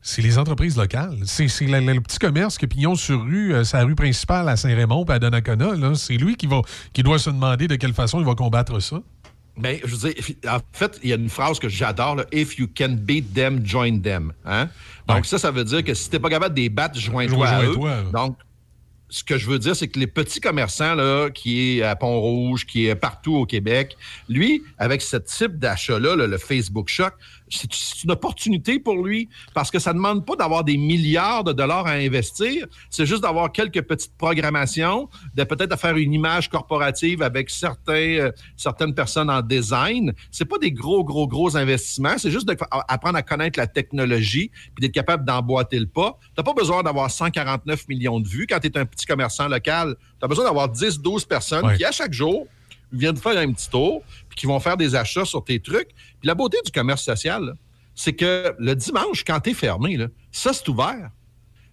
c'est 0.00 0.22
les 0.22 0.38
entreprises 0.38 0.78
locales. 0.78 1.18
C'est 1.24 1.48
c'est 1.48 1.66
le, 1.66 1.80
le 1.92 2.00
petit 2.00 2.18
commerce 2.18 2.56
que 2.56 2.64
Pignon 2.64 2.94
sur 2.94 3.22
rue, 3.22 3.52
euh, 3.52 3.64
sa 3.64 3.82
rue 3.82 3.96
principale 3.96 4.48
à 4.48 4.56
Saint-Raymond 4.56 5.04
et 5.04 5.12
à 5.12 5.18
Donnacona. 5.18 5.74
là. 5.74 5.94
C'est 5.94 6.16
lui 6.16 6.36
qui, 6.36 6.46
va, 6.46 6.62
qui 6.94 7.02
doit 7.02 7.18
se 7.18 7.28
demander 7.28 7.68
de 7.68 7.74
quelle 7.76 7.92
façon 7.92 8.20
il 8.20 8.24
va 8.24 8.34
combattre 8.34 8.80
ça. 8.80 9.02
Ben, 9.56 9.78
je 9.84 9.94
veux 9.96 10.10
dire, 10.10 10.22
en 10.48 10.58
fait, 10.72 10.98
il 11.02 11.10
y 11.10 11.12
a 11.12 11.16
une 11.16 11.30
phrase 11.30 11.58
que 11.58 11.68
j'adore, 11.68 12.22
If 12.32 12.58
you 12.58 12.68
can 12.76 12.90
beat 12.98 13.32
them, 13.32 13.64
join 13.64 14.00
them. 14.00 14.32
Hein? 14.44 14.68
Donc, 15.08 15.18
Ouais. 15.18 15.22
ça, 15.24 15.38
ça 15.38 15.50
veut 15.50 15.64
dire 15.64 15.82
que 15.82 15.94
si 15.94 16.10
t'es 16.10 16.18
pas 16.18 16.28
capable 16.28 16.54
de 16.54 16.60
les 16.60 16.68
battre, 16.68 16.98
joins-toi 16.98 17.46
à 17.48 17.62
eux. 17.62 17.72
Joins-toi, 17.72 17.90
là. 17.90 18.02
Donc, 18.12 18.36
ce 19.08 19.22
que 19.22 19.38
je 19.38 19.46
veux 19.48 19.58
dire, 19.58 19.74
c'est 19.76 19.86
que 19.88 19.98
les 20.00 20.08
petits 20.08 20.40
commerçants, 20.40 20.94
là, 20.96 21.30
qui 21.30 21.78
est 21.78 21.82
à 21.82 21.94
Pont-Rouge, 21.96 22.66
qui 22.66 22.86
est 22.86 22.96
partout 22.96 23.36
au 23.36 23.46
Québec, 23.46 23.96
lui, 24.28 24.62
avec 24.78 25.00
ce 25.00 25.16
type 25.16 25.58
d'achat-là, 25.58 26.16
là, 26.16 26.26
le 26.26 26.38
Facebook 26.38 26.88
Shock, 26.88 27.14
c'est 27.48 28.02
une 28.04 28.10
opportunité 28.10 28.78
pour 28.78 29.04
lui 29.04 29.28
parce 29.54 29.70
que 29.70 29.78
ça 29.78 29.92
ne 29.92 29.98
demande 29.98 30.24
pas 30.26 30.36
d'avoir 30.36 30.64
des 30.64 30.76
milliards 30.76 31.44
de 31.44 31.52
dollars 31.52 31.86
à 31.86 31.92
investir. 31.92 32.66
C'est 32.90 33.06
juste 33.06 33.22
d'avoir 33.22 33.52
quelques 33.52 33.82
petites 33.82 34.16
programmations, 34.16 35.08
de 35.34 35.44
peut-être 35.44 35.78
faire 35.78 35.96
une 35.96 36.12
image 36.12 36.48
corporative 36.50 37.22
avec 37.22 37.50
certains, 37.50 37.92
euh, 37.94 38.32
certaines 38.56 38.94
personnes 38.94 39.30
en 39.30 39.42
design. 39.42 40.12
C'est 40.30 40.44
pas 40.44 40.58
des 40.58 40.72
gros, 40.72 41.04
gros, 41.04 41.26
gros 41.28 41.56
investissements. 41.56 42.18
C'est 42.18 42.30
juste 42.30 42.46
d'apprendre 42.46 43.16
à 43.18 43.22
connaître 43.22 43.58
la 43.58 43.66
technologie 43.66 44.50
puis 44.74 44.80
d'être 44.82 44.92
capable 44.94 45.24
d'emboîter 45.24 45.78
le 45.78 45.86
pas. 45.86 46.18
T'as 46.34 46.42
pas 46.42 46.54
besoin 46.54 46.82
d'avoir 46.82 47.10
149 47.10 47.88
millions 47.88 48.20
de 48.20 48.28
vues 48.28 48.46
quand 48.48 48.58
tu 48.60 48.68
es 48.68 48.78
un 48.78 48.86
petit 48.86 49.06
commerçant 49.06 49.48
local. 49.48 49.96
Tu 50.18 50.24
as 50.24 50.28
besoin 50.28 50.44
d'avoir 50.44 50.68
10, 50.68 51.00
12 51.00 51.24
personnes 51.24 51.66
Ouais. 51.66 51.76
qui, 51.76 51.84
à 51.84 51.92
chaque 51.92 52.12
jour, 52.12 52.46
viennent 52.92 53.16
faire 53.16 53.36
un 53.38 53.52
petit 53.52 53.68
tour 53.70 54.02
puis 54.28 54.36
qui 54.36 54.46
vont 54.46 54.60
faire 54.60 54.76
des 54.76 54.94
achats 54.94 55.24
sur 55.24 55.44
tes 55.44 55.60
trucs. 55.60 55.88
Puis 55.88 56.26
la 56.26 56.34
beauté 56.34 56.58
du 56.64 56.70
commerce 56.72 57.02
social, 57.02 57.54
c'est 57.94 58.12
que 58.12 58.54
le 58.58 58.74
dimanche, 58.74 59.24
quand 59.24 59.40
tu 59.40 59.50
es 59.50 59.54
fermé, 59.54 59.96
là, 59.96 60.06
ça, 60.30 60.52
c'est 60.52 60.68
ouvert. 60.68 61.10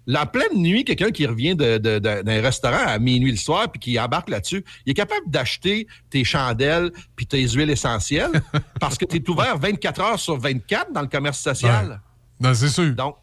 La 0.05 0.26
pleine 0.26 0.55
nuit, 0.57 0.84
quelqu'un 0.84 1.11
qui 1.11 1.26
revient 1.26 1.55
de- 1.55 1.78
de- 1.78 1.97
de- 1.99 2.22
d'un 2.24 2.41
restaurant 2.41 2.86
à 2.88 2.99
minuit 2.99 3.32
le 3.32 3.38
soir 3.38 3.72
puis 3.72 3.80
qui 3.80 3.97
embarque 3.99 4.30
là-dessus, 4.30 4.64
il 4.86 4.91
est 4.91 4.95
capable 4.95 5.30
d'acheter 5.30 5.88
tes 6.09 6.26
chandelles 6.26 6.91
puis 7.16 7.26
tes 7.26 7.47
huiles 7.47 7.70
essentielles 7.70 8.41
parce 8.82 8.97
que 8.97 9.05
tu 9.05 9.18
es 9.18 9.30
ouvert 9.30 9.57
24 9.57 10.01
heures 10.01 10.20
sur 10.20 10.38
24 10.38 10.91
dans 10.91 11.01
le 11.01 11.07
commerce 11.07 11.39
social. 11.39 12.01
Non, 12.39 12.53
c'est 12.53 12.68
sûr. 12.68 12.93
Donc, 12.93 13.16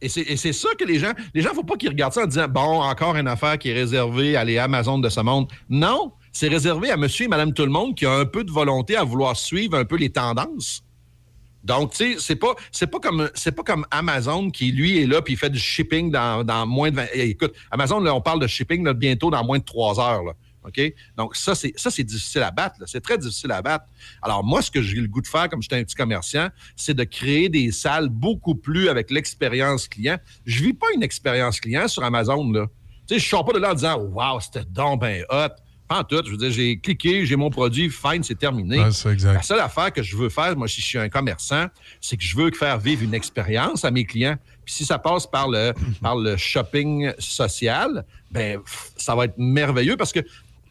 et 0.00 0.08
c'est, 0.08 0.22
et 0.22 0.36
c'est 0.36 0.52
ça 0.52 0.70
que 0.76 0.84
les 0.84 0.98
gens, 0.98 1.12
les 1.34 1.40
gens, 1.40 1.54
faut 1.54 1.62
pas 1.62 1.76
qu'ils 1.76 1.88
regardent 1.90 2.12
ça 2.14 2.24
en 2.24 2.26
disant, 2.26 2.48
bon, 2.48 2.82
encore 2.82 3.14
une 3.14 3.28
affaire 3.28 3.56
qui 3.56 3.70
est 3.70 3.74
réservée 3.74 4.36
à 4.36 4.42
les 4.44 4.58
Amazon 4.58 4.98
de 4.98 5.08
ce 5.08 5.20
monde. 5.20 5.48
Non, 5.70 6.12
c'est 6.34 6.48
réservé 6.48 6.90
à 6.90 6.96
monsieur 6.98 7.24
et 7.26 7.28
madame 7.28 7.54
tout 7.54 7.64
le 7.64 7.70
monde 7.70 7.94
qui 7.94 8.04
a 8.04 8.12
un 8.12 8.26
peu 8.26 8.44
de 8.44 8.50
volonté 8.50 8.96
à 8.96 9.04
vouloir 9.04 9.36
suivre 9.36 9.78
un 9.78 9.84
peu 9.84 9.96
les 9.96 10.10
tendances. 10.10 10.84
Donc, 11.62 11.92
tu 11.92 12.12
sais, 12.12 12.16
c'est 12.18 12.36
pas, 12.36 12.54
c'est 12.72 12.88
pas 12.88 12.98
comme, 12.98 13.30
c'est 13.34 13.52
pas 13.52 13.62
comme 13.62 13.86
Amazon 13.90 14.50
qui, 14.50 14.70
lui, 14.72 14.98
est 14.98 15.06
là 15.06 15.22
puis 15.22 15.36
fait 15.36 15.48
du 15.48 15.58
shipping 15.58 16.10
dans, 16.10 16.44
dans 16.44 16.66
moins 16.66 16.90
de 16.90 16.96
20. 16.96 17.06
Eh, 17.14 17.30
écoute, 17.30 17.54
Amazon, 17.70 18.00
là, 18.00 18.14
on 18.14 18.20
parle 18.20 18.40
de 18.40 18.46
shipping 18.48 18.84
là, 18.84 18.92
bientôt 18.92 19.30
dans 19.30 19.42
moins 19.44 19.58
de 19.58 19.64
trois 19.64 19.98
heures, 19.98 20.24
là. 20.24 20.32
OK? 20.66 20.80
Donc, 21.16 21.36
ça, 21.36 21.54
c'est, 21.54 21.72
ça, 21.76 21.90
c'est 21.90 22.04
difficile 22.04 22.42
à 22.42 22.50
battre. 22.50 22.76
C'est 22.86 23.02
très 23.02 23.16
difficile 23.16 23.52
à 23.52 23.62
battre. 23.62 23.84
Alors, 24.20 24.42
moi, 24.42 24.60
ce 24.60 24.70
que 24.70 24.82
j'ai 24.82 24.96
le 24.96 25.08
goût 25.08 25.20
de 25.20 25.26
faire, 25.26 25.48
comme 25.48 25.62
j'étais 25.62 25.76
un 25.76 25.84
petit 25.84 25.94
commerçant, 25.94 26.48
c'est 26.74 26.94
de 26.94 27.04
créer 27.04 27.48
des 27.48 27.70
salles 27.70 28.08
beaucoup 28.08 28.54
plus 28.54 28.88
avec 28.88 29.10
l'expérience 29.10 29.88
client. 29.88 30.18
Je 30.46 30.64
vis 30.64 30.72
pas 30.72 30.86
une 30.94 31.02
expérience 31.02 31.60
client 31.60 31.86
sur 31.86 32.02
Amazon, 32.02 32.50
là. 32.50 32.66
Tu 33.06 33.14
sais, 33.14 33.20
je 33.20 33.28
sors 33.28 33.44
pas 33.44 33.52
de 33.52 33.58
là 33.58 33.72
en 33.72 33.74
disant, 33.74 33.98
wow, 33.98 34.40
c'était 34.40 34.64
donc 34.64 35.02
ben 35.02 35.24
hot. 35.28 35.52
Pas 35.88 36.00
en 36.00 36.04
tout. 36.04 36.22
Je 36.24 36.30
veux 36.30 36.36
dire, 36.36 36.50
j'ai 36.50 36.78
cliqué, 36.78 37.26
j'ai 37.26 37.36
mon 37.36 37.50
produit, 37.50 37.90
fine, 37.90 38.22
c'est 38.22 38.38
terminé. 38.38 38.78
Ouais, 38.78 38.90
c'est 38.90 39.10
exact. 39.10 39.34
La 39.34 39.42
seule 39.42 39.60
affaire 39.60 39.92
que 39.92 40.02
je 40.02 40.16
veux 40.16 40.28
faire, 40.28 40.56
moi, 40.56 40.66
si 40.66 40.80
je 40.80 40.86
suis 40.86 40.98
un 40.98 41.08
commerçant, 41.08 41.66
c'est 42.00 42.16
que 42.16 42.22
je 42.22 42.36
veux 42.36 42.50
faire 42.52 42.78
vivre 42.78 43.02
une 43.02 43.14
expérience 43.14 43.84
à 43.84 43.90
mes 43.90 44.04
clients. 44.04 44.36
Puis 44.64 44.74
si 44.74 44.84
ça 44.84 44.98
passe 44.98 45.26
par 45.26 45.48
le, 45.48 45.72
par 46.02 46.16
le 46.16 46.36
shopping 46.36 47.12
social, 47.18 48.04
ben 48.30 48.60
ça 48.96 49.14
va 49.14 49.26
être 49.26 49.36
merveilleux 49.36 49.96
parce 49.96 50.12
que 50.12 50.20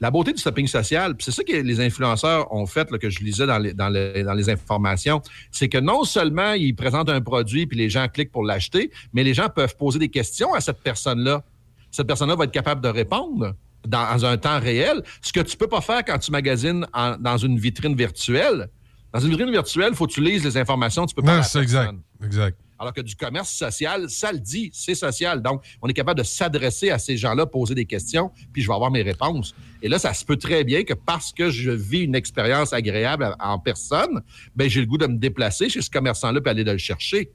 la 0.03 0.11
beauté 0.11 0.34
du 0.34 0.41
shopping 0.41 0.68
social, 0.68 1.16
puis 1.16 1.24
c'est 1.24 1.32
ça 1.32 1.43
que 1.45 1.53
les 1.53 1.80
influenceurs 1.80 2.51
ont 2.53 2.66
fait, 2.66 2.91
là, 2.91 2.97
que 2.97 3.09
je 3.09 3.20
lisais 3.20 3.45
dans 3.45 3.57
les, 3.57 3.74
dans 3.74 3.88
les, 3.88 4.24
dans 4.24 4.34
les 4.34 4.49
informations, 4.49 5.22
c'est 5.49 5.70
que 5.70 5.78
non 5.78 6.03
seulement 6.03 6.51
ils 6.53 6.76
présentent 6.76 7.07
un 7.07 7.22
produit 7.22 7.68
puis 7.68 7.78
les 7.78 7.89
gens 7.89 8.09
cliquent 8.09 8.32
pour 8.32 8.43
l'acheter, 8.43 8.91
mais 9.14 9.24
les 9.24 9.34
gens 9.34 9.47
peuvent 9.47 9.78
poser 9.78 9.99
des 9.99 10.09
questions 10.09 10.53
à 10.53 10.59
cette 10.59 10.82
personne-là. 10.82 11.43
Cette 11.89 12.07
personne-là 12.07 12.36
va 12.36 12.43
être 12.43 12.51
capable 12.51 12.82
de 12.82 12.89
répondre 12.89 13.53
dans 13.88 14.26
un 14.26 14.38
temps 14.38 14.60
réel, 14.60 15.02
ce 15.22 15.34
que 15.34 15.40
tu 15.42 15.58
peux 15.58 15.68
pas 15.68 15.82
faire 15.82 16.04
quand 16.06 16.18
tu 16.18 16.32
magasines 16.32 16.86
en- 16.94 17.18
dans 17.18 17.38
une 17.38 17.58
vitrine 17.60 17.96
virtuelle. 17.96 18.70
Dans 19.14 19.20
une 19.20 19.30
vitrine 19.30 19.52
virtuelle, 19.52 19.90
il 19.92 19.96
faut 19.96 20.08
que 20.08 20.14
tu 20.14 20.22
lises 20.24 20.44
les 20.44 20.58
informations, 20.58 21.06
tu 21.06 21.14
peux 21.16 21.22
pas 21.22 21.38
Non, 21.38 21.44
c'est 21.44 21.60
exact. 21.62 21.94
Exact. 22.24 22.58
Alors 22.80 22.92
que 22.94 23.02
du 23.02 23.16
commerce 23.16 23.52
social, 23.52 24.10
ça 24.10 24.32
le 24.32 24.40
dit, 24.40 24.70
c'est 24.74 24.96
social. 24.96 25.42
Donc, 25.42 25.64
on 25.82 25.88
est 25.88 25.94
capable 25.94 26.18
de 26.20 26.24
s'adresser 26.26 26.90
à 26.90 26.98
ces 26.98 27.16
gens-là, 27.16 27.46
poser 27.46 27.76
des 27.76 27.86
questions, 27.86 28.32
puis 28.52 28.62
je 28.62 28.68
vais 28.68 28.74
avoir 28.74 28.92
mes 28.92 29.04
réponses. 29.04 29.54
Et 29.82 29.88
là, 29.88 30.00
ça 30.00 30.14
se 30.14 30.26
peut 30.26 30.36
très 30.36 30.64
bien 30.64 30.84
que 30.84 30.94
parce 30.94 31.32
que 31.32 31.50
je 31.50 31.72
vis 31.72 32.00
une 32.02 32.16
expérience 32.16 32.74
agréable 32.74 33.36
en 33.40 33.60
personne, 33.60 34.22
ben 34.56 34.70
j'ai 34.70 34.82
le 34.82 34.88
goût 34.88 34.98
de 34.98 35.08
me 35.08 35.18
déplacer 35.18 35.70
chez 35.70 35.82
ce 35.82 35.90
commerçant-là 35.92 36.42
puis 36.42 36.50
aller 36.50 36.64
de 36.64 36.72
le 36.72 36.78
chercher. 36.78 37.32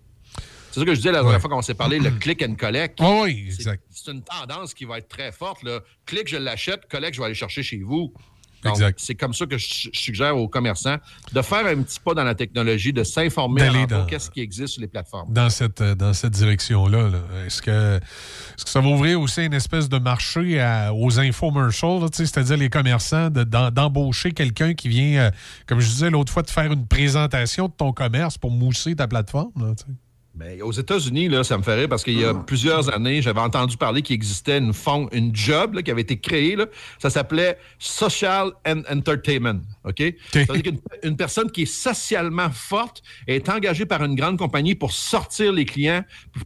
C'est 0.71 0.81
ça 0.81 0.87
que 0.87 0.93
je 0.93 0.97
disais 0.97 1.13
la 1.13 1.19
dernière 1.21 1.35
Ouais. 1.35 1.41
fois 1.41 1.51
qu'on 1.51 1.63
s'est 1.63 1.75
parlé, 1.75 1.99
le 1.99 2.11
click 2.21 2.43
and 2.43 2.55
collect. 2.57 2.99
Ah 3.01 3.23
oui, 3.23 3.47
C'est- 3.51 3.55
exact. 3.63 3.83
C'est 3.91 4.11
une 4.13 4.23
tendance 4.23 4.75
qui 4.75 4.85
va 4.85 4.99
être 4.99 5.09
très 5.09 5.33
forte. 5.33 5.63
Là. 5.63 5.81
Clique, 6.07 6.29
je 6.29 6.37
l'achète. 6.37 6.83
Collect, 6.91 7.15
je 7.15 7.21
vais 7.21 7.27
aller 7.27 7.35
chercher 7.35 7.63
chez 7.63 7.79
vous. 7.79 8.13
C'est 8.97 9.15
comme 9.15 9.33
ça 9.33 9.47
que 9.47 9.57
je, 9.57 9.89
suggère 9.93 10.37
aux 10.37 10.49
commerçants 10.49 10.97
de 11.33 11.43
faire 11.43 11.65
un 11.65 11.81
petit 11.81 12.01
pas 12.01 12.13
dans 12.13 12.25
la 12.25 12.35
technologie, 12.35 12.93
de 12.93 13.05
s'informer 13.05 13.87
dans- 13.87 14.05
qu'est-ce 14.07 14.29
qui 14.33 14.41
existe 14.41 14.73
sur 14.75 14.81
les 14.83 14.89
plateformes. 14.89 15.33
dans 15.33 15.49
cette, 15.49 15.81
euh, 15.81 15.95
dans 15.95 16.13
cette 16.13 16.33
direction-là. 16.33 17.09
là. 17.09 17.19
Est-ce 17.47 17.63
que, 17.63 17.99
est-ce 17.99 18.65
que 18.65 18.71
ça 18.71 18.81
va 18.81 18.89
ouvrir 18.89 19.21
aussi 19.21 19.45
une 19.45 19.55
espèce 19.55 19.89
de 19.89 19.99
marché 19.99 20.59
à- 20.61 20.93
aux 20.93 21.21
infomercials, 21.21 22.09
c'est-à-dire 22.13 22.57
les 22.57 22.69
commerçants, 22.69 23.31
de- 23.31 23.45
d'embaucher 23.45 24.33
quelqu'un 24.33 24.75
qui 24.75 24.89
vient, 24.89 25.21
euh, 25.21 25.31
comme 25.67 25.79
je 25.79 25.89
disais 25.89 26.11
l'autre 26.11 26.33
fois, 26.33 26.43
de 26.43 26.51
faire 26.51 26.73
une 26.73 26.87
présentation 26.89 27.69
de 27.69 27.73
ton 27.73 27.93
commerce 27.93 28.39
pour 28.39 28.51
mousser 28.51 28.97
ta 28.97 29.07
plateforme? 29.07 29.53
là, 29.57 29.73
Ben, 30.39 30.63
aux 30.63 30.71
États-Unis, 30.71 31.29
là, 31.29 31.43
ça 31.43 31.59
me 31.59 31.65
rire 31.65 31.89
parce 31.89 32.05
qu'il 32.05 32.19
y 32.21 32.25
a 32.25 32.33
plusieurs 32.33 32.95
années, 32.95 33.21
j'avais 33.23 33.41
entendu 33.41 33.77
parler 33.77 34.03
qu'il 34.03 34.15
existait 34.15 34.59
une, 34.59 34.73
fond, 34.73 35.09
une 35.11 35.35
job 35.35 35.75
là, 35.75 35.83
qui 35.83 35.91
avait 35.91 36.03
été 36.03 36.17
créée. 36.21 36.55
là. 36.55 36.67
Ça 37.01 37.11
s'appelait 37.11 37.59
Social 37.81 38.53
and 38.65 38.83
Entertainment. 38.89 39.61
OK? 39.85 40.01
Ça 40.33 40.39
veut 40.49 40.61
dire 40.61 40.63
qu'une 40.63 40.79
une 41.03 41.17
personne 41.17 41.51
qui 41.51 41.63
est 41.63 41.67
socialement 41.67 42.51
forte 42.51 43.03
est 43.27 43.49
engagée 43.49 43.85
par 43.85 44.05
une 44.05 44.15
grande 44.15 44.39
compagnie 44.39 44.77
pour 44.77 44.93
sortir 44.93 45.53
les 45.53 45.65
clients 45.65 46.05
pour, 46.33 46.43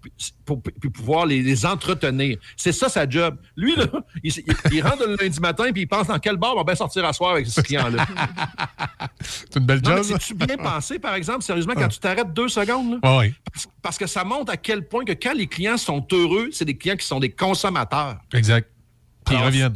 pour- 0.47 0.63
pour 0.63 0.93
pouvoir 0.93 1.27
les, 1.27 1.43
les 1.43 1.67
entretenir. 1.67 2.39
C'est 2.57 2.73
ça 2.73 2.89
sa 2.89 3.07
job. 3.09 3.37
Lui, 3.57 3.77
là, 3.77 3.87
il, 4.25 4.33
il- 4.37 4.45
il 4.73 4.83
rentre 4.83 5.07
le 5.07 5.17
lundi 5.21 5.39
matin 5.41 5.71
puis 5.73 5.83
il 5.83 5.87
pense 5.87 6.07
dans 6.07 6.19
quel 6.19 6.37
bar 6.37 6.55
on 6.55 6.59
va 6.59 6.65
bien 6.65 6.75
sortir 6.77 7.05
à 7.05 7.13
soir 7.13 7.33
avec 7.33 7.47
ce 7.47 7.61
client-là. 7.61 8.07
C'est 9.21 9.57
une 9.57 9.67
belle 9.67 9.81
Non, 9.85 9.97
job. 9.97 10.03
c'est-tu 10.05 10.35
bien 10.35 10.57
pensé, 10.57 10.99
par 10.99 11.15
exemple, 11.15 11.43
sérieusement, 11.43 11.75
quand 11.77 11.89
tu 11.89 11.99
t'arrêtes 11.99 12.33
deux 12.33 12.49
secondes? 12.49 12.93
là? 12.93 12.99
Ah 13.03 13.19
oui. 13.19 13.35
Parce, 13.53 13.67
parce 13.83 13.99
que 13.99 14.07
ça 14.07 14.25
montre 14.25 14.51
à 14.53 14.57
quel 14.57 14.87
point 14.89 15.05
que 15.05 15.13
quand 15.13 15.35
les 15.35 15.47
clients 15.47 15.77
sont 15.77 16.07
heureux, 16.13 16.49
c'est 16.53 16.65
des 16.65 16.77
clients 16.77 16.97
qui 16.97 17.07
sont 17.07 17.21
des 17.21 17.31
consommateurs. 17.31 18.17
Exact. 18.33 18.69
Ils 19.31 19.35
Alors, 19.35 19.47
reviennent. 19.47 19.75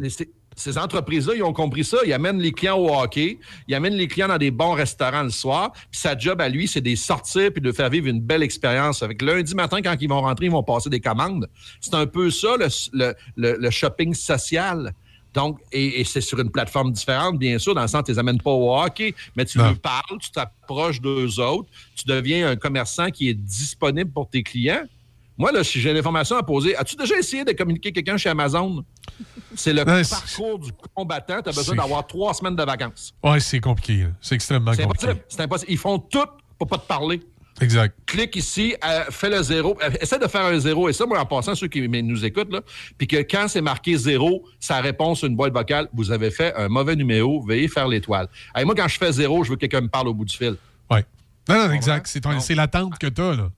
Ces 0.58 0.78
entreprises-là, 0.78 1.34
ils 1.36 1.42
ont 1.42 1.52
compris 1.52 1.84
ça. 1.84 1.98
Ils 2.06 2.14
amènent 2.14 2.40
les 2.40 2.50
clients 2.50 2.78
au 2.78 2.88
hockey, 2.90 3.38
ils 3.68 3.74
amènent 3.74 3.92
les 3.94 4.08
clients 4.08 4.28
dans 4.28 4.38
des 4.38 4.50
bons 4.50 4.72
restaurants 4.72 5.22
le 5.22 5.28
soir. 5.28 5.70
Puis 5.90 6.00
sa 6.00 6.16
job 6.16 6.40
à 6.40 6.48
lui, 6.48 6.66
c'est 6.66 6.80
de 6.80 6.88
les 6.88 6.96
sortir 6.96 7.52
puis 7.52 7.60
de 7.60 7.70
faire 7.72 7.90
vivre 7.90 8.06
une 8.06 8.20
belle 8.22 8.42
expérience. 8.42 9.02
Avec 9.02 9.20
lundi 9.20 9.54
matin, 9.54 9.82
quand 9.82 9.94
ils 10.00 10.08
vont 10.08 10.22
rentrer, 10.22 10.46
ils 10.46 10.50
vont 10.50 10.62
passer 10.62 10.88
des 10.88 11.00
commandes. 11.00 11.46
C'est 11.82 11.92
un 11.92 12.06
peu 12.06 12.30
ça, 12.30 12.56
le, 12.58 12.68
le- 12.94 13.14
le- 13.36 13.56
le 13.60 13.70
shopping 13.70 14.14
social. 14.14 14.94
Donc, 15.36 15.58
et, 15.70 16.00
et 16.00 16.04
c'est 16.04 16.22
sur 16.22 16.40
une 16.40 16.50
plateforme 16.50 16.90
différente, 16.92 17.38
bien 17.38 17.58
sûr, 17.58 17.74
dans 17.74 17.82
le 17.82 17.88
sens 17.88 18.02
tu 18.04 18.10
les 18.10 18.18
amènes 18.18 18.40
pas 18.40 18.50
au 18.50 18.74
hockey, 18.74 19.14
mais 19.36 19.44
tu 19.44 19.58
Non. 19.58 19.74
parles, 19.74 20.18
tu 20.18 20.30
t'approches 20.30 20.98
d'eux 20.98 21.38
autres, 21.38 21.68
tu 21.94 22.06
deviens 22.06 22.48
un 22.48 22.56
commerçant 22.56 23.10
qui 23.10 23.28
est 23.28 23.34
disponible 23.34 24.10
pour 24.10 24.30
tes 24.30 24.42
clients. 24.42 24.84
Moi, 25.36 25.52
là, 25.52 25.62
si 25.62 25.78
j'ai 25.78 25.92
l'information 25.92 26.36
à 26.38 26.42
poser, 26.42 26.74
as-tu 26.74 26.96
déjà 26.96 27.18
essayé 27.18 27.44
de 27.44 27.52
communiquer 27.52 27.92
quelqu'un 27.92 28.16
chez 28.16 28.30
Amazon? 28.30 28.82
C'est 29.54 29.74
le 29.74 29.84
Ouais, 29.84 30.02
parcours 30.08 30.58
du 30.58 30.70
combattant. 30.94 31.42
Tu 31.42 31.50
as 31.50 31.52
besoin 31.52 31.76
d'avoir 31.76 32.06
trois 32.06 32.32
semaines 32.32 32.56
de 32.56 32.62
vacances. 32.64 33.12
Ouais, 33.22 33.38
c'est 33.40 33.60
compliqué. 33.60 34.06
C'est 34.22 34.36
extrêmement 34.36 34.74
compliqué. 34.74 35.12
C'est 35.28 35.42
impossible. 35.42 35.70
Ils 35.70 35.76
font 35.78 35.98
tout 35.98 36.24
pour 36.58 36.66
pas 36.66 36.78
te 36.78 36.86
parler. 36.86 37.20
Exact. 37.60 37.96
Clique 38.06 38.36
ici, 38.36 38.74
euh, 38.84 39.04
fais 39.10 39.30
le 39.30 39.42
zéro. 39.42 39.78
Euh, 39.82 39.90
essaie 40.00 40.18
de 40.18 40.26
faire 40.26 40.44
un 40.44 40.58
zéro. 40.58 40.88
Et 40.88 40.92
ça, 40.92 41.06
moi, 41.06 41.18
en 41.18 41.26
passant, 41.26 41.54
ceux 41.54 41.68
qui 41.68 41.86
nous 41.88 42.24
écoutent, 42.24 42.52
là, 42.52 42.60
puis 42.98 43.06
que 43.06 43.16
quand 43.16 43.46
c'est 43.48 43.62
marqué 43.62 43.96
zéro, 43.96 44.44
ça 44.60 44.80
répond 44.80 45.14
sur 45.14 45.26
une 45.26 45.36
boîte 45.36 45.52
vocale, 45.52 45.88
vous 45.94 46.10
avez 46.10 46.30
fait 46.30 46.54
un 46.54 46.68
mauvais 46.68 46.96
numéro, 46.96 47.40
veuillez 47.42 47.68
faire 47.68 47.88
l'étoile. 47.88 48.28
Hey, 48.54 48.64
moi, 48.64 48.74
quand 48.74 48.88
je 48.88 48.98
fais 48.98 49.12
zéro, 49.12 49.42
je 49.42 49.50
veux 49.50 49.56
que 49.56 49.60
quelqu'un 49.60 49.80
me 49.80 49.88
parle 49.88 50.08
au 50.08 50.14
bout 50.14 50.24
du 50.24 50.36
fil. 50.36 50.56
Ouais. 50.90 51.04
Non, 51.48 51.66
non, 51.66 51.72
exact. 51.72 52.06
C'est 52.40 52.54
l'attente 52.54 52.98
que 52.98 53.06
tu 53.06 53.20
as, 53.20 53.34
là. 53.34 53.50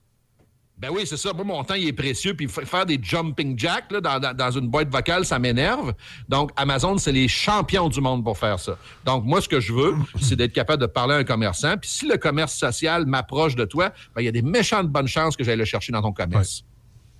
Ben 0.79 0.89
oui, 0.91 1.01
c'est 1.05 1.17
ça. 1.17 1.33
Moi, 1.33 1.43
mon 1.43 1.63
temps, 1.63 1.73
il 1.73 1.87
est 1.87 1.93
précieux. 1.93 2.33
Puis 2.33 2.47
fa- 2.47 2.63
faire 2.65 2.85
des 2.85 2.97
jumping 3.01 3.57
jacks 3.59 3.91
là, 3.91 3.99
dans, 3.99 4.33
dans- 4.33 4.51
une 4.51 4.69
boîte 4.69 4.89
vocale, 4.89 5.25
ça 5.25 5.37
m'énerve. 5.37 5.93
Donc, 6.29 6.51
Amazon, 6.55 6.97
c'est 6.97 7.11
les 7.11 7.27
champions 7.27 7.89
du 7.89 7.99
monde 7.99 8.23
pour 8.23 8.37
faire 8.37 8.59
ça. 8.59 8.77
Donc, 9.05 9.25
moi, 9.25 9.41
ce 9.41 9.49
que 9.49 9.59
je 9.59 9.73
veux, 9.73 9.95
c'est 10.21 10.37
d'être 10.37 10.53
capable 10.53 10.81
de 10.81 10.87
parler 10.87 11.15
à 11.15 11.17
un 11.17 11.23
commerçant. 11.25 11.75
Puis 11.77 11.89
si 11.89 12.07
le 12.07 12.15
commerce 12.17 12.55
social 12.55 13.05
m'approche 13.05 13.55
de 13.55 13.65
toi, 13.65 13.91
ben, 14.15 14.21
il 14.21 14.25
y 14.25 14.29
a 14.29 14.31
des 14.31 14.41
méchantes 14.41 14.87
bonnes 14.87 15.07
chances 15.07 15.35
que 15.35 15.43
j'aille 15.43 15.57
le 15.57 15.65
chercher 15.65 15.91
dans 15.91 16.01
ton 16.01 16.13
commerce. 16.13 16.63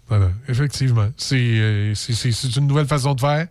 Voilà, 0.07 0.31
effectivement. 0.47 1.09
C'est 1.17 1.35
euh, 1.37 1.93
c'est 1.93 2.55
une 2.55 2.65
nouvelle 2.65 2.87
façon 2.87 3.13
de 3.13 3.19
faire 3.19 3.47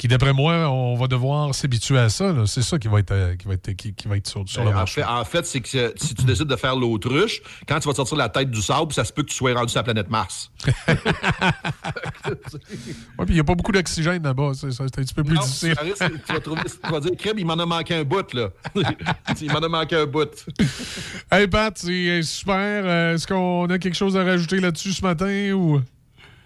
qui, 0.00 0.08
d'après 0.08 0.32
moi, 0.32 0.54
on 0.70 0.94
va 0.96 1.08
devoir 1.08 1.54
s'habituer 1.54 1.98
à 1.98 2.08
ça. 2.08 2.32
C'est 2.46 2.62
ça 2.62 2.78
qui 2.78 2.88
va 2.88 3.00
être, 3.00 3.10
euh, 3.10 3.36
qui 3.36 3.46
va 3.46 3.52
être, 3.52 3.72
qui, 3.72 3.92
qui 3.92 4.08
va 4.08 4.16
être 4.16 4.26
sur, 4.26 4.48
sur 4.48 4.62
le 4.62 4.70
Ben, 4.70 4.74
en 4.76 4.78
marché. 4.78 5.02
fait, 5.02 5.06
en 5.06 5.24
fait, 5.26 5.44
c'est 5.44 5.60
que 5.60 5.76
euh, 5.76 5.90
si 5.96 6.14
tu 6.14 6.24
décides 6.24 6.46
de 6.46 6.56
faire 6.56 6.74
l'autruche, 6.74 7.42
quand 7.68 7.78
tu 7.80 7.86
vas 7.86 7.92
te 7.92 7.96
sortir 7.98 8.16
la 8.16 8.30
tête 8.30 8.50
du 8.50 8.62
sable, 8.62 8.94
ça 8.94 9.04
se 9.04 9.12
peut 9.12 9.22
que 9.22 9.28
tu 9.28 9.34
sois 9.34 9.52
rendu 9.52 9.68
sur 9.68 9.78
la 9.78 9.82
planète 9.84 10.08
Mars. 10.08 10.50
Ouais, 13.18 13.26
puis 13.26 13.30
il 13.30 13.34
n'y 13.34 13.40
a 13.40 13.44
pas 13.44 13.54
beaucoup 13.54 13.72
d'oxygène 13.72 14.22
là-bas. 14.22 14.52
C'est 14.54 14.80
un 14.80 14.86
petit 14.86 15.14
peu 15.14 15.22
plus 15.24 15.34
Non, 15.34 15.42
difficile. 15.42 15.74
risque- 15.80 16.24
tu, 16.26 16.32
vas 16.32 16.40
trouver, 16.40 16.60
tu 16.64 16.90
vas 16.90 17.00
dire, 17.00 17.10
crème, 17.18 17.38
il 17.38 17.46
m'en 17.46 17.54
a 17.54 17.66
manqué 17.66 17.94
un 17.96 18.04
bout, 18.04 18.32
là. 18.32 18.48
il 19.40 19.52
m'en 19.52 19.58
a 19.58 19.68
manqué 19.68 19.96
un 19.96 20.06
bout. 20.06 20.46
Hey 21.30 21.46
Pat, 21.46 21.76
c'est 21.76 21.90
euh, 21.90 22.22
super. 22.22 22.86
Est-ce 23.14 23.26
qu'on 23.26 23.66
a 23.68 23.78
quelque 23.78 23.96
chose 23.96 24.16
à 24.16 24.24
rajouter 24.24 24.60
là-dessus 24.60 24.92
ce 24.92 25.02
matin 25.02 25.52
ou? 25.52 25.80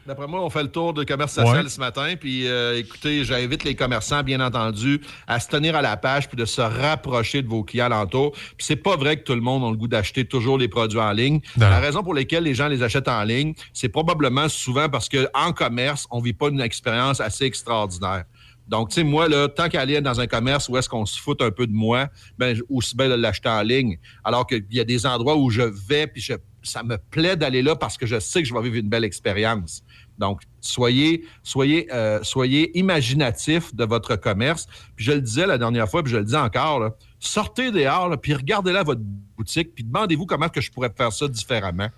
D'après 0.07 0.27
moi, 0.27 0.45
on 0.45 0.51
fait 0.51 0.63
le 0.63 0.71
tour 0.71 0.93
de 0.93 1.03
commerce 1.03 1.33
social 1.33 1.65
Ouais. 1.65 1.69
ce 1.71 1.81
matin. 1.81 2.15
Puis, 2.21 2.47
euh, 2.47 2.77
écoutez, 2.79 3.25
j'invite 3.25 3.65
les 3.65 3.75
commerçants, 3.75 4.23
bien 4.23 4.39
entendu, 4.41 5.01
à 5.27 5.41
se 5.41 5.49
tenir 5.49 5.75
à 5.77 5.81
la 5.83 5.97
page 5.97 6.29
puis 6.29 6.37
de 6.37 6.45
se 6.45 6.61
rapprocher 6.61 7.41
de 7.41 7.49
vos 7.49 7.65
clients 7.65 7.87
alentours. 7.87 8.33
Puis, 8.33 8.67
c'est 8.67 8.77
pas 8.77 8.97
vrai 8.97 9.17
que 9.17 9.23
tout 9.25 9.35
le 9.35 9.41
monde 9.41 9.65
a 9.65 9.71
le 9.71 9.77
goût 9.79 9.89
d'acheter 9.89 10.27
toujours 10.27 10.59
les 10.59 10.69
produits 10.69 11.01
en 11.01 11.13
ligne. 11.13 11.41
Non. 11.57 11.71
La 11.71 11.81
raison 11.81 12.03
pour 12.03 12.13
laquelle 12.15 12.45
les 12.45 12.55
gens 12.55 12.69
les 12.69 12.83
achètent 12.83 13.09
en 13.09 13.25
ligne, 13.25 13.55
c'est 13.73 13.89
probablement 13.89 14.49
souvent 14.51 14.91
parce 14.91 15.09
que 15.09 15.27
en 15.33 15.53
commerce, 15.53 16.07
on 16.11 16.21
vit 16.21 16.35
pas 16.35 16.49
une 16.49 16.61
expérience 16.61 17.21
assez 17.21 17.45
extraordinaire. 17.47 18.25
Donc, 18.67 18.89
tu 18.91 18.95
sais, 18.97 19.05
moi, 19.05 19.29
là, 19.29 19.49
tant 19.49 19.69
qu'à 19.69 19.83
aller 19.83 20.01
dans 20.01 20.21
un 20.21 20.27
commerce 20.27 20.69
où 20.71 20.77
est-ce 20.79 20.89
qu'on 20.89 21.05
se 21.05 21.21
fout 21.21 21.41
un 21.43 21.51
peu 21.51 21.67
de 21.67 21.73
moi, 21.75 22.09
ben, 22.39 22.59
aussi 22.71 22.97
bien 22.97 23.09
de 23.11 23.15
l'acheter 23.15 23.49
en 23.49 23.61
ligne. 23.63 23.99
Alors 24.23 24.47
qu'il 24.47 24.65
y 24.71 24.81
a 24.81 24.85
des 24.85 25.05
endroits 25.07 25.37
où 25.37 25.51
je 25.51 25.61
vais, 25.63 26.07
puis 26.07 26.23
je- 26.23 26.33
ça 26.63 26.83
me 26.83 26.97
plaît 26.97 27.37
d'aller 27.37 27.61
là 27.61 27.77
parce 27.77 27.99
que 27.99 28.07
je 28.07 28.19
sais 28.19 28.43
que 28.43 28.49
je 28.49 28.55
vais 28.55 28.63
vivre 28.63 28.77
une 28.77 28.89
belle 28.89 29.05
expérience. 29.05 29.83
Donc, 30.19 30.43
soyez, 30.61 31.25
soyez, 31.43 31.93
euh, 31.93 32.21
soyez 32.23 32.77
imaginatifs 32.79 33.75
de 33.75 33.85
votre 33.85 34.17
commerce. 34.17 34.67
Puis 34.97 35.07
je 35.07 35.13
le 35.13 35.21
disais 35.21 35.47
la 35.47 35.59
dernière 35.59 35.89
fois, 35.89 36.03
puis 36.03 36.13
je 36.13 36.19
le 36.19 36.25
dis 36.25 36.37
encore, 36.37 36.91
sortez 37.19 37.71
dehors, 37.71 38.17
puis 38.21 38.35
regardez 38.35 38.73
là 38.73 38.83
votre 38.83 39.01
boutique, 39.37 39.75
puis 39.75 39.85
demandez-vous 39.85 40.27
comment 40.27 40.49
je 40.55 40.71
pourrais 40.71 40.93
faire 40.97 41.13
ça 41.13 41.27
différemment. 41.29 41.89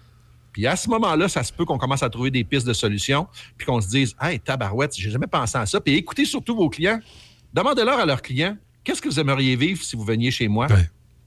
Puis 0.53 0.67
à 0.67 0.75
ce 0.75 0.89
moment-là, 0.89 1.29
ça 1.29 1.43
se 1.43 1.53
peut 1.53 1.67
qu'on 1.67 1.77
commence 1.77 2.03
à 2.03 2.09
trouver 2.09 2.31
des 2.31 2.43
pistes 2.43 2.67
de 2.67 2.73
solutions, 2.73 3.27
puis 3.59 3.67
qu'on 3.67 3.81
se 3.81 3.89
dise, 3.89 4.17
hey, 4.21 4.41
tabarouette, 4.41 4.97
j'ai 4.97 5.11
jamais 5.11 5.27
pensé 5.27 5.59
à 5.59 5.67
ça. 5.67 5.81
Puis 5.81 5.95
écoutez 5.95 6.25
surtout 6.25 6.57
vos 6.57 6.71
clients. 6.71 6.99
Demandez-leur 7.53 7.99
à 7.99 8.07
leurs 8.07 8.23
clients, 8.23 8.57
qu'est-ce 8.83 9.03
que 9.03 9.09
vous 9.09 9.21
aimeriez 9.21 9.57
vivre 9.57 9.83
si 9.83 9.97
vous 9.97 10.05
veniez 10.05 10.31
chez 10.31 10.49
moi? 10.49 10.67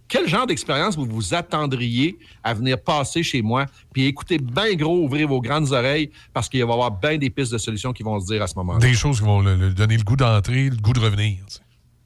Quel 0.09 0.27
genre 0.27 0.47
d'expérience 0.47 0.97
vous 0.97 1.05
vous 1.05 1.33
attendriez 1.35 2.17
à 2.43 2.53
venir 2.55 2.81
passer 2.81 3.21
chez 3.23 3.41
moi? 3.43 3.67
Puis 3.93 4.05
écoutez 4.07 4.39
bien 4.39 4.73
gros, 4.73 5.03
ouvrez 5.03 5.23
vos 5.23 5.39
grandes 5.39 5.71
oreilles, 5.71 6.09
parce 6.33 6.49
qu'il 6.49 6.59
va 6.63 6.67
y 6.69 6.73
avoir 6.73 6.91
bien 6.91 7.17
des 7.17 7.29
pistes 7.29 7.53
de 7.53 7.57
solutions 7.59 7.93
qui 7.93 8.01
vont 8.03 8.19
se 8.19 8.25
dire 8.25 8.41
à 8.41 8.47
ce 8.47 8.55
moment-là. 8.55 8.79
Des 8.79 8.93
choses 8.95 9.19
qui 9.19 9.25
vont 9.25 9.39
le- 9.41 9.55
le 9.55 9.69
donner 9.73 9.95
le 9.97 10.03
goût 10.03 10.15
d'entrer, 10.17 10.69
le 10.71 10.75
goût 10.77 10.93
de 10.93 10.99
revenir. 10.99 11.37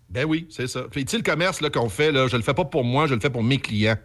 Ben 0.10 0.26
oui, 0.26 0.46
c'est 0.50 0.68
ça. 0.68 0.82
Puis 0.92 1.06
tu 1.06 1.16
le 1.16 1.24
commerce 1.24 1.62
là, 1.62 1.70
qu'on 1.72 1.90
fait, 1.90 2.12
là, 2.12 2.28
je 2.28 2.36
le 2.38 2.44
fais 2.44 2.54
pas 2.54 2.66
pour 2.66 2.84
moi, 2.84 3.08
je 3.08 3.16
le 3.16 3.20
fais 3.22 3.30
pour 3.32 3.42
mes 3.44 3.58
clients. 3.58 3.98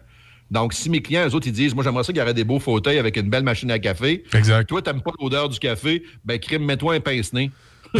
Donc, 0.49 0.73
si 0.73 0.89
mes 0.89 1.01
clients, 1.01 1.27
eux 1.27 1.35
autres, 1.35 1.45
ils 1.47 1.53
disent, 1.53 1.75
moi, 1.75 1.83
j'aimerais 1.83 2.03
ça 2.03 2.11
qu'il 2.11 2.17
y 2.19 2.23
aurait 2.23 2.33
des 2.33 2.43
beaux 2.45 2.59
fauteuils 2.59 2.97
avec 2.97 3.17
une 3.17 3.29
belle 3.29 3.43
machine 3.43 3.69
à 3.69 3.77
café. 3.77 4.23
Exact. 4.33 4.65
Toi, 4.67 4.81
t'aimes 4.81 5.01
pas 5.01 5.11
l'odeur 5.21 5.47
du 5.49 5.59
café, 5.59 6.01
ben, 6.25 6.39
crime, 6.39 6.65
mets-toi 6.65 6.95
un 6.95 6.99
pince-nez. 7.01 7.51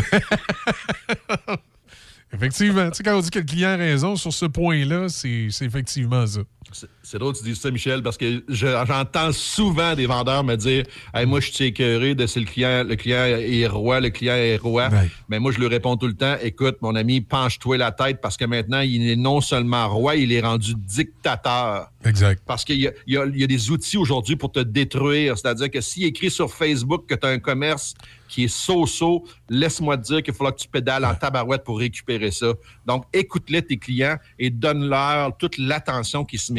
Effectivement. 2.32 2.90
tu 2.92 2.98
sais, 2.98 3.04
quand 3.04 3.18
on 3.18 3.22
dit 3.22 3.32
que 3.32 3.40
le 3.40 3.46
client 3.46 3.70
a 3.70 3.76
raison 3.76 4.16
sur 4.16 4.32
ce 4.32 4.46
point-là, 4.46 5.10
c'est 5.10 5.48
effectivement 5.62 6.26
ça. 6.28 6.42
C'est- 6.72 7.18
drôle 7.18 7.34
que 7.34 7.40
tu 7.40 7.46
dises 7.46 7.60
ça, 7.60 7.72
Michel, 7.72 8.04
parce 8.04 8.18
que 8.18 8.44
je- 8.48 8.68
j'entends 8.88 9.32
souvent 9.32 9.96
des 9.96 10.06
vendeurs 10.06 10.44
me 10.44 10.56
dire 10.56 10.84
hey, 11.14 11.26
Moi, 11.26 11.40
je 11.40 11.52
suis 11.52 11.66
écœuré 11.66 12.16
de 12.16 12.26
si 12.28 12.40
le 12.40 12.46
client, 12.46 12.84
le 12.84 12.96
client 12.96 13.26
est 13.26 13.68
roi, 13.68 14.00
le 14.00 14.10
client 14.10 14.36
est 14.36 14.58
roi. 14.58 14.90
Mais 15.30 15.40
moi, 15.40 15.52
je 15.52 15.60
lui 15.60 15.68
réponds 15.68 15.98
tout 15.98 16.08
le 16.08 16.14
temps 16.16 16.36
Écoute, 16.42 16.78
mon 16.82 16.96
ami, 16.96 17.22
penche-toi 17.22 17.78
la 17.78 17.92
tête 17.92 18.20
parce 18.22 18.38
que 18.38 18.46
maintenant, 18.46 18.82
il 18.82 19.10
est 19.10 19.16
non 19.16 19.42
seulement 19.42 19.90
roi, 19.90 20.16
il 20.16 20.32
est 20.32 20.42
rendu 20.42 20.74
dictateur. 20.76 21.90
Exact. 22.06 22.42
Parce 22.46 22.64
qu'il 22.64 22.80
y 22.80 22.90
y 23.08 23.18
a- 23.18 23.26
il 23.26 23.40
y 23.40 23.44
a 23.44 23.48
des 23.48 23.72
outils 23.72 23.98
aujourd'hui 23.98 24.36
pour 24.36 24.52
te 24.52 24.60
détruire. 24.60 25.38
C'est-à-dire 25.38 25.70
que 25.70 25.82
s'il 25.82 26.06
écrit 26.06 26.32
sur 26.32 26.50
Facebook 26.54 27.06
que 27.08 27.16
tu 27.16 27.26
as 27.26 27.30
un 27.30 27.40
commerce 27.40 27.94
qui 28.30 28.44
est 28.44 28.48
so-so, 28.48 29.26
laisse-moi 29.50 29.98
te 29.98 30.04
dire 30.04 30.24
qu'il 30.24 30.34
faudra 30.36 30.52
que 30.52 30.60
tu 30.60 30.68
pédales 30.68 31.04
en 31.04 31.16
tabarouette 31.16 31.64
pour 31.64 31.80
récupérer 31.80 32.30
ça. 32.32 32.54
Donc, 32.86 33.06
écoute-les 33.12 33.64
tes 33.64 33.78
clients 33.78 34.18
et 34.38 34.50
donne-leur 34.52 35.36
toute 35.38 35.58
l'attention 35.58 36.24
qu'ils 36.24 36.40
se 36.40 36.54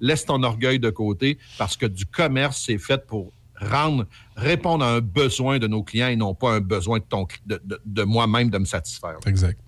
Laisse 0.00 0.24
ton 0.24 0.42
orgueil 0.42 0.78
de 0.78 0.90
côté 0.90 1.38
parce 1.58 1.76
que 1.76 1.86
du 1.86 2.06
commerce, 2.06 2.62
c'est 2.66 2.78
fait 2.78 3.06
pour 3.06 3.32
rendre, 3.60 4.06
répondre 4.36 4.84
à 4.84 4.94
un 4.96 5.00
besoin 5.00 5.58
de 5.58 5.66
nos 5.66 5.82
clients 5.82 6.08
et 6.08 6.16
non 6.16 6.34
pas 6.34 6.52
un 6.52 6.60
besoin 6.60 6.98
de, 6.98 7.04
ton, 7.04 7.26
de, 7.46 7.60
de- 7.64 7.80
de 7.84 8.02
moi-même 8.02 8.50
de 8.50 8.58
me 8.58 8.66
satisfaire. 8.66 9.16
Exact. 9.26 9.58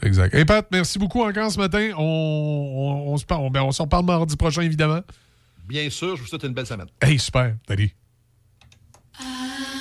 Exact. 0.00 0.32
Et 0.34 0.44
Pat, 0.44 0.64
merci 0.70 0.96
beaucoup 0.98 1.22
encore 1.22 1.50
ce 1.50 1.58
matin. 1.58 1.90
On, 1.98 2.02
on, 3.08 3.12
on 3.12 3.16
se 3.16 3.24
parle, 3.24 3.42
on, 3.42 3.50
ben, 3.50 3.62
on 3.62 3.72
s'en 3.72 3.88
parle 3.88 4.04
mardi 4.04 4.36
prochain, 4.36 4.62
évidemment. 4.62 5.00
Bien 5.66 5.90
sûr, 5.90 6.14
je 6.16 6.22
vous 6.22 6.28
souhaite 6.28 6.44
une 6.44 6.54
belle 6.54 6.66
semaine. 6.66 6.86
Hey, 7.02 7.18
super. 7.18 7.56
Salut. 7.66 7.90
I 9.20 9.77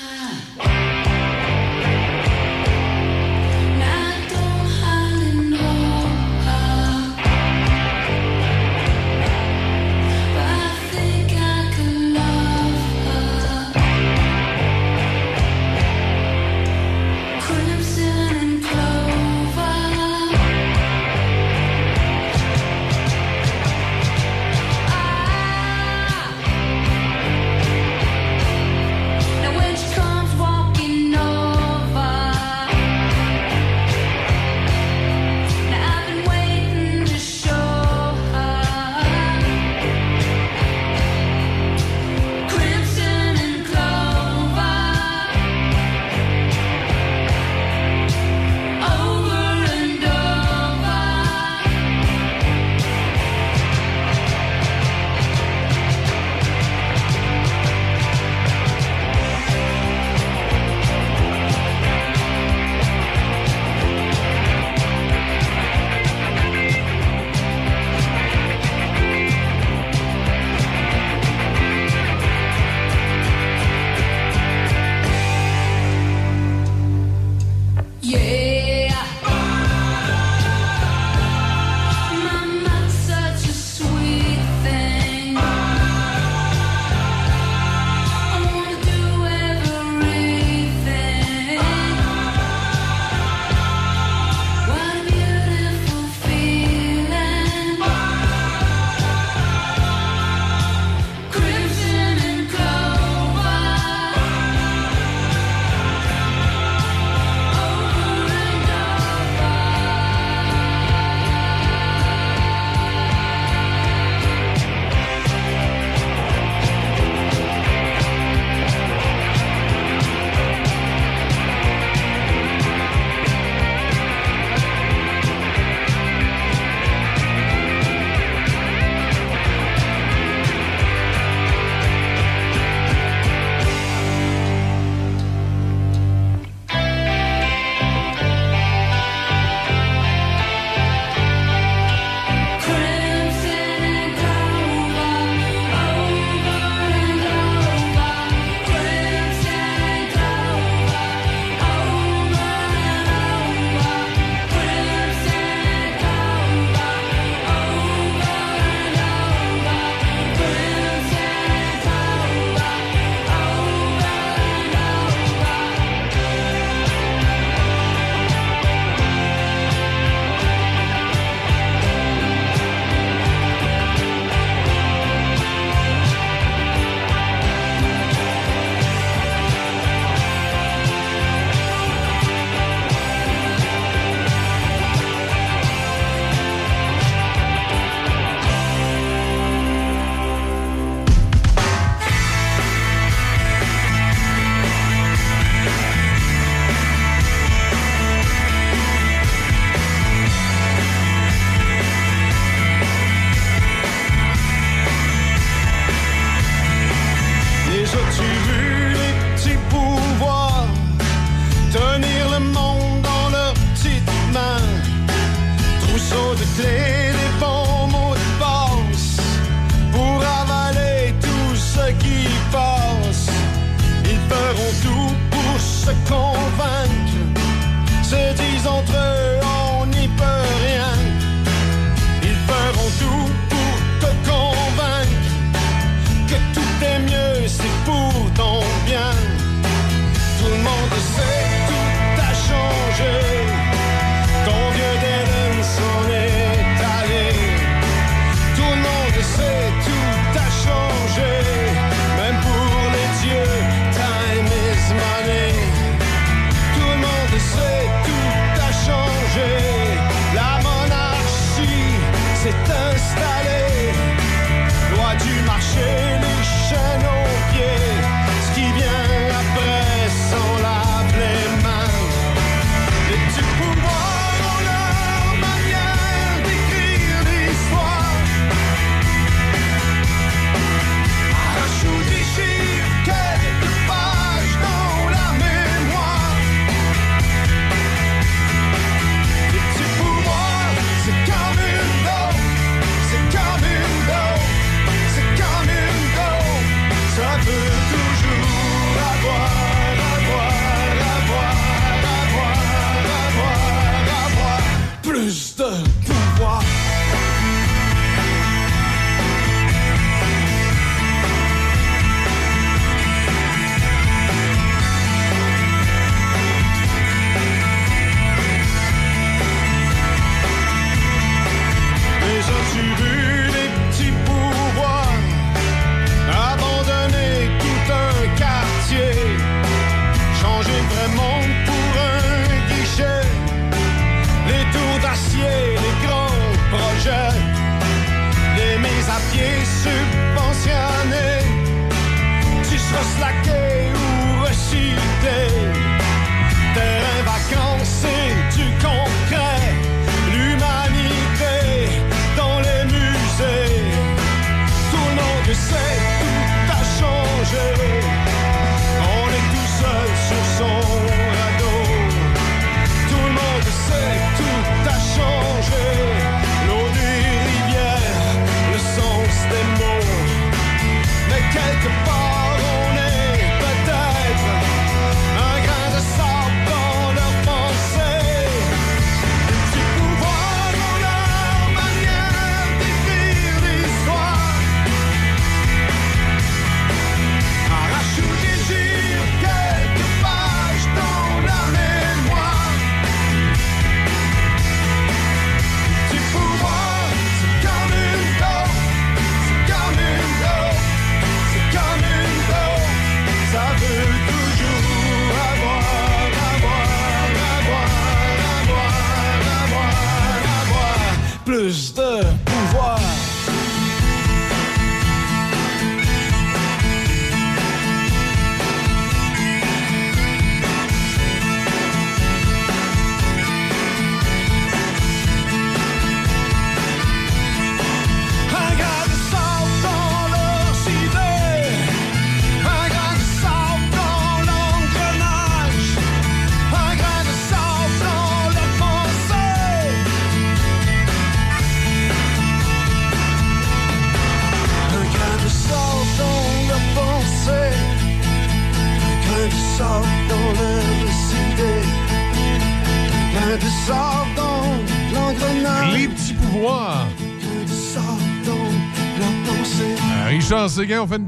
Séguin, 460.78 461.01
on 461.01 461.07
fait. 461.07 461.19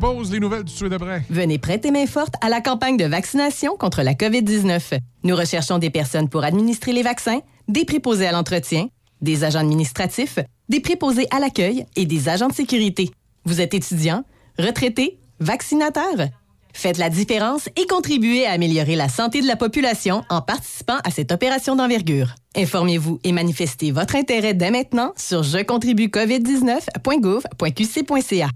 Venez 1.32 1.58
prêter 1.58 1.89
main 1.89 2.06
forte 2.06 2.36
à 2.39 2.50
la 2.50 2.62
campagne 2.62 2.97
de 2.97 3.06
vaccination 3.06 3.78
contre 3.78 4.04
la 4.04 4.14
COVID-19. 4.14 5.00
Nous 5.24 5.36
recherchons 5.36 5.80
des 5.80 5.89
personnes 5.89 6.30
pour 6.30 6.43
administrer 6.43 6.93
les 6.93 7.02
vaccins, 7.02 7.39
des 7.68 7.84
préposés 7.84 8.28
à 8.28 8.32
l'entretien, 8.32 8.89
des 9.22 9.43
agents 9.43 9.62
administratifs, 9.62 10.38
des 10.70 10.82
préposés 10.82 11.26
à 11.32 11.39
l'accueil 11.39 11.88
et 11.95 12.06
des 12.06 12.30
agents 12.30 12.50
de 12.50 12.54
sécurité. 12.54 13.10
Vous 13.43 13.60
êtes 13.60 13.74
étudiant, 13.74 14.24
retraité, 14.60 15.18
vaccinateur? 15.39 16.28
Faites 16.72 17.00
la 17.00 17.10
différence 17.10 17.70
et 17.76 17.88
contribuez 17.88 18.45
à 18.45 18.52
améliorer 18.52 18.95
la 18.95 19.10
santé 19.10 19.41
de 19.41 19.47
la 19.47 19.56
population 19.56 20.24
en 20.30 20.43
participant 20.43 21.00
à 21.04 21.10
cette 21.10 21.32
opération 21.32 21.76
d'envergure. 21.76 22.36
Informez-vous 22.56 23.20
et 23.24 23.32
manifestez 23.32 23.89
votre 23.89 24.16
intérêt 24.16 24.54
dès 24.54 24.70
maintenant 24.70 25.12
sur 25.18 25.41
je 25.41 25.64
contribue 25.64 26.10
covid19.gouv.qc.ca. 26.10 28.50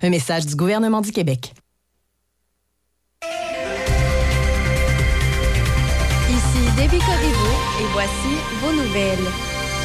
Un 0.00 0.10
message 0.10 0.46
du 0.46 0.54
gouvernement 0.54 1.00
du 1.00 1.10
Québec. 1.10 1.54
Ici 6.30 6.62
Debbie 6.76 7.00
Corriveau 7.00 7.54
et 7.80 7.86
voici 7.92 8.36
vos 8.62 8.72
nouvelles. 8.72 9.28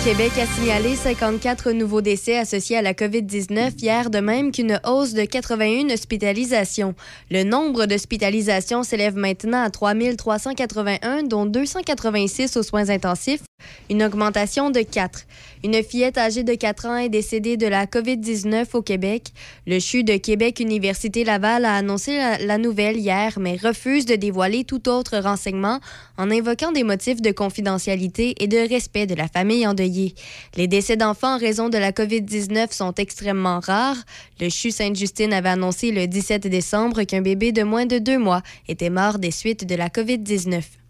Québec 0.03 0.34
a 0.38 0.45
signalé 0.45 0.97
54 0.97 1.72
nouveaux 1.72 2.01
décès 2.01 2.38
associés 2.38 2.76
à 2.76 2.82
la 2.82 2.93
COVID-19 2.93 3.82
hier, 3.82 4.09
de 4.09 4.20
même 4.20 4.51
qu'une 4.51 4.80
hausse 4.86 5.14
de 5.14 5.24
81 5.24 5.89
hospitalisations. 5.91 6.93
Le 7.32 7.43
nombre 7.43 7.86
d'hospitalisations 7.86 8.84
s'élève 8.84 9.16
maintenant 9.16 9.64
à 9.64 9.70
3 9.70 9.93
381, 10.18 11.24
dont 11.24 11.45
286 11.45 12.57
aux 12.57 12.64
soins 12.64 12.89
intensifs, 12.89 13.43
une 13.89 14.03
augmentation 14.03 14.72
de 14.72 14.82
4. 14.82 15.22
Une 15.66 15.82
fillette 15.82 16.18
âgée 16.18 16.43
de 16.43 16.55
4 16.55 16.88
ans 16.88 16.97
est 16.97 17.07
décédée 17.07 17.55
de 17.55 17.68
la 17.68 17.86
COVID-19 17.86 18.66
au 18.74 18.82
Québec. 18.82 19.28
Le 19.66 19.80
CHU 19.80 20.03
de 20.03 20.18
Québec 20.18 20.59
Université 20.59 21.24
Laval 21.24 21.64
a 21.64 21.78
annoncé 21.78 22.18
la, 22.18 22.38
la 22.38 22.57
nouvelle 22.57 22.97
hier, 22.97 23.39
mais 23.39 23.55
refuse 23.55 24.05
de 24.05 24.16
dévoiler 24.16 24.66
tout 24.66 24.89
autre 24.89 25.20
renseignement 25.20 25.80
en 26.18 26.30
invoquant 26.30 26.74
des 26.74 26.84
motifs 26.84 27.22
de 27.22 27.32
confidentialité 27.32 28.36
et 28.43 28.47
de 28.47 28.57
respect 28.57 29.07
de 29.07 29.16
la 29.16 29.30
famille 29.30 29.66
endeuillée. 29.66 30.16
Les 30.57 30.68
décès 30.68 30.97
d'enfants 30.97 31.36
en 31.36 31.39
raison 31.39 31.70
de 31.70 31.78
la 31.78 31.93
COVID-19 31.93 32.74
sont 32.74 32.93
extrêmement 32.95 33.61
rares. 33.61 34.03
Le 34.41 34.49
CHU 34.49 34.72
Sainte-Justine 34.72 35.32
avait 35.32 35.47
annoncé 35.47 35.91
le 35.91 36.07
17 36.07 36.45
décembre 36.47 37.03
qu'un 37.03 37.22
bébé 37.22 37.53
de 37.53 37.64
moins 37.64 37.86
de 37.86 37.99
deux 37.99 38.18
mois 38.18 38.41
était 38.68 38.89
mort 38.89 39.18
des 39.18 39.32
suites 39.32 39.66
de 39.66 39.76
la 39.76 39.88
COVID-19. 39.88 40.82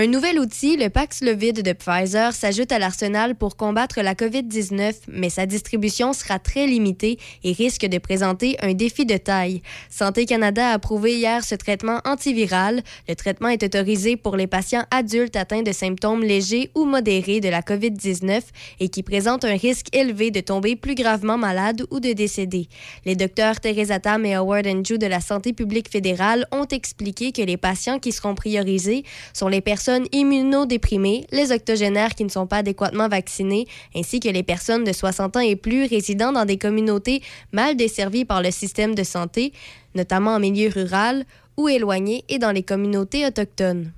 Un 0.00 0.06
nouvel 0.06 0.38
outil, 0.38 0.76
le 0.76 0.90
Paxlovid 0.90 1.60
de 1.60 1.72
Pfizer, 1.72 2.32
s'ajoute 2.32 2.70
à 2.70 2.78
l'arsenal 2.78 3.34
pour 3.34 3.56
combattre 3.56 4.00
la 4.00 4.14
COVID-19, 4.14 4.94
mais 5.08 5.28
sa 5.28 5.44
distribution 5.44 6.12
sera 6.12 6.38
très 6.38 6.68
limitée 6.68 7.18
et 7.42 7.50
risque 7.50 7.84
de 7.84 7.98
présenter 7.98 8.56
un 8.62 8.74
défi 8.74 9.06
de 9.06 9.16
taille. 9.16 9.60
Santé 9.90 10.24
Canada 10.24 10.68
a 10.68 10.74
approuvé 10.74 11.16
hier 11.16 11.42
ce 11.42 11.56
traitement 11.56 12.00
antiviral. 12.04 12.84
Le 13.08 13.16
traitement 13.16 13.48
est 13.48 13.64
autorisé 13.64 14.16
pour 14.16 14.36
les 14.36 14.46
patients 14.46 14.84
adultes 14.92 15.34
atteints 15.34 15.62
de 15.62 15.72
symptômes 15.72 16.22
légers 16.22 16.70
ou 16.76 16.84
modérés 16.84 17.40
de 17.40 17.48
la 17.48 17.62
COVID-19 17.62 18.42
et 18.78 18.90
qui 18.90 19.02
présentent 19.02 19.46
un 19.46 19.56
risque 19.56 19.88
élevé 19.92 20.30
de 20.30 20.38
tomber 20.38 20.76
plus 20.76 20.94
gravement 20.94 21.38
malade 21.38 21.82
ou 21.90 21.98
de 21.98 22.12
décéder. 22.12 22.68
Les 23.04 23.16
docteurs 23.16 23.58
Teresa 23.58 23.98
Tam 23.98 24.24
et 24.24 24.36
Howard 24.36 24.68
Andrew 24.68 24.96
de 24.96 25.08
la 25.08 25.20
Santé 25.20 25.52
publique 25.52 25.90
fédérale 25.90 26.46
ont 26.52 26.66
expliqué 26.66 27.32
que 27.32 27.42
les 27.42 27.56
patients 27.56 27.98
qui 27.98 28.12
seront 28.12 28.36
priorisés 28.36 29.02
sont 29.34 29.48
les 29.48 29.60
personnes 29.60 29.87
immunodéprimées, 30.12 31.26
les 31.32 31.52
octogénaires 31.52 32.14
qui 32.14 32.24
ne 32.24 32.28
sont 32.28 32.46
pas 32.46 32.58
adéquatement 32.58 33.08
vaccinés, 33.08 33.66
ainsi 33.94 34.20
que 34.20 34.28
les 34.28 34.42
personnes 34.42 34.84
de 34.84 34.92
60 34.92 35.36
ans 35.36 35.40
et 35.40 35.56
plus 35.56 35.86
résidant 35.86 36.32
dans 36.32 36.44
des 36.44 36.58
communautés 36.58 37.22
mal 37.52 37.76
desservies 37.76 38.24
par 38.24 38.42
le 38.42 38.50
système 38.50 38.94
de 38.94 39.02
santé, 39.02 39.52
notamment 39.94 40.34
en 40.34 40.40
milieu 40.40 40.68
rural 40.68 41.24
ou 41.56 41.68
éloigné 41.68 42.24
et 42.28 42.38
dans 42.38 42.52
les 42.52 42.62
communautés 42.62 43.26
autochtones. 43.26 43.92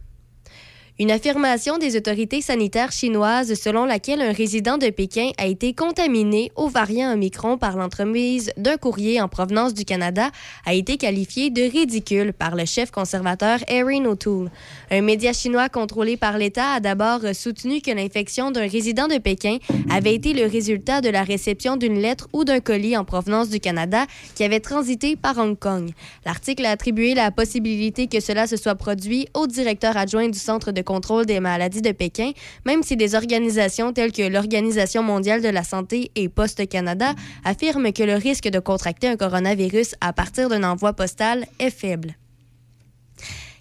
Une 1.01 1.11
affirmation 1.11 1.79
des 1.79 1.97
autorités 1.97 2.43
sanitaires 2.43 2.93
chinoises 2.93 3.55
selon 3.55 3.87
laquelle 3.87 4.21
un 4.21 4.33
résident 4.33 4.77
de 4.77 4.91
Pékin 4.91 5.31
a 5.39 5.47
été 5.47 5.73
contaminé 5.73 6.53
au 6.57 6.69
variant 6.69 7.15
Omicron 7.15 7.57
par 7.57 7.79
l'entremise 7.79 8.53
d'un 8.59 8.77
courrier 8.77 9.19
en 9.19 9.27
provenance 9.27 9.73
du 9.73 9.87
Canada 9.87 10.31
a 10.67 10.75
été 10.75 10.99
qualifiée 10.99 11.49
de 11.49 11.63
ridicule 11.63 12.35
par 12.35 12.55
le 12.55 12.67
chef 12.67 12.91
conservateur 12.91 13.61
Erin 13.69 14.05
O'Toole. 14.05 14.51
Un 14.91 15.01
média 15.01 15.33
chinois 15.33 15.71
contrôlé 15.71 16.19
par 16.19 16.37
l'État 16.37 16.73
a 16.73 16.81
d'abord 16.81 17.21
soutenu 17.33 17.81
que 17.81 17.93
l'infection 17.93 18.51
d'un 18.51 18.69
résident 18.69 19.09
de 19.09 19.17
Pékin 19.17 19.57
avait 19.89 20.15
été 20.15 20.35
le 20.35 20.45
résultat 20.45 21.01
de 21.01 21.09
la 21.09 21.23
réception 21.23 21.79
d'une 21.79 21.99
lettre 21.99 22.29
ou 22.35 22.45
d'un 22.45 22.61
colis 22.61 22.99
en 22.99 23.07
provenance 23.07 23.49
du 23.49 23.59
Canada 23.59 24.05
qui 24.35 24.45
avait 24.45 24.61
transité 24.61 25.17
par 25.17 25.39
Hong 25.39 25.59
Kong. 25.59 25.93
L'article 26.27 26.67
a 26.67 26.73
attribué 26.73 27.15
la 27.15 27.31
possibilité 27.31 28.07
que 28.07 28.21
cela 28.21 28.47
se 28.47 28.59
soit 28.59 28.75
produit 28.75 29.29
au 29.33 29.47
directeur 29.47 29.97
adjoint 29.97 30.29
du 30.29 30.39
Centre 30.39 30.73
de 30.73 30.90
contrôle 30.91 31.25
des 31.25 31.39
maladies 31.39 31.83
de 31.83 31.93
Pékin, 31.93 32.33
même 32.67 32.83
si 32.83 32.97
des 32.97 33.15
organisations 33.15 33.93
telles 33.93 34.11
que 34.11 34.29
l'Organisation 34.29 35.05
mondiale 35.05 35.41
de 35.41 35.49
la 35.49 35.63
santé 35.63 36.11
et 36.17 36.29
Poste 36.29 36.69
Canada 36.69 37.15
affirment 37.45 37.93
que 37.93 38.03
le 38.03 38.15
risque 38.15 38.49
de 38.49 38.59
contracter 38.59 39.07
un 39.07 39.17
coronavirus 39.17 39.95
à 40.01 40.13
partir 40.13 40.49
d'un 40.49 40.65
envoi 40.65 40.93
postal 40.93 41.47
est 41.61 41.71
faible. 41.71 42.17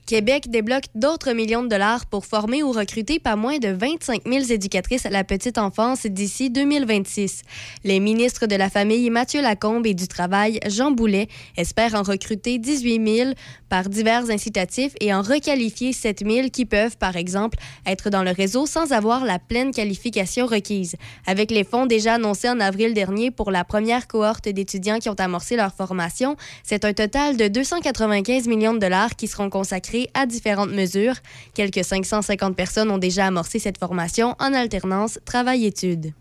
Québec 0.10 0.50
débloque 0.50 0.86
d'autres 0.96 1.34
millions 1.34 1.62
de 1.62 1.68
dollars 1.68 2.08
pour 2.08 2.26
former 2.26 2.64
ou 2.64 2.72
recruter 2.72 3.20
pas 3.20 3.36
moins 3.36 3.60
de 3.60 3.68
25 3.68 4.24
000 4.26 4.46
éducatrices 4.50 5.06
à 5.06 5.12
la 5.12 5.24
petite 5.24 5.60
enfance 5.60 6.08
d'ici 6.08 6.50
2026. 6.50 7.44
Les 7.84 8.00
ministres 8.00 8.48
de 8.48 8.56
la 8.56 8.72
Famille 8.72 9.08
Mathieu 9.12 9.40
Lacombe 9.40 9.86
et 9.86 9.94
du 9.94 10.08
Travail 10.08 10.60
Jean 10.68 10.90
Boulet 10.90 11.28
espèrent 11.58 11.94
en 11.94 12.02
recruter 12.02 12.58
18 12.58 13.18
000 13.18 13.30
par 13.70 13.88
divers 13.88 14.32
incitatifs 14.32 14.94
et 15.00 15.14
en 15.14 15.22
requalifier 15.22 15.94
7 15.94 16.24
000 16.28 16.50
qui 16.50 16.66
peuvent, 16.66 16.98
par 16.98 17.16
exemple, 17.16 17.60
être 17.86 18.10
dans 18.10 18.24
le 18.24 18.32
réseau 18.32 18.66
sans 18.66 18.92
avoir 18.94 19.24
la 19.24 19.38
pleine 19.38 19.72
qualification 19.72 20.48
requise. 20.48 20.96
Avec 21.28 21.52
les 21.52 21.64
fonds 21.64 21.86
déjà 21.86 22.16
annoncés 22.16 22.50
en 22.50 22.60
avril 22.60 22.96
dernier 22.96 23.30
pour 23.30 23.52
la 23.52 23.64
première 23.64 24.08
cohorte 24.08 24.50
d'étudiants 24.50 24.98
qui 24.98 25.10
ont 25.10 25.20
amorcé 25.20 25.56
leur 25.56 25.72
formation, 25.72 26.36
c'est 26.64 26.84
un 26.84 26.94
total 26.94 27.38
de 27.38 27.48
295 27.48 28.48
millions 28.48 28.74
de 28.74 28.80
dollars 28.80 29.16
qui 29.16 29.28
seront 29.28 29.52
consacrés 29.52 29.99
à 30.14 30.26
différentes 30.26 30.72
mesures. 30.72 31.16
Quelques 31.54 31.84
550 31.84 32.56
personnes 32.56 32.92
ont 32.92 32.98
déjà 32.98 33.26
amorcé 33.26 33.60
cette 33.60 33.78
formation 33.78 34.36
en 34.40 34.54
alternance 34.54 35.20
travail-études. 35.26 36.14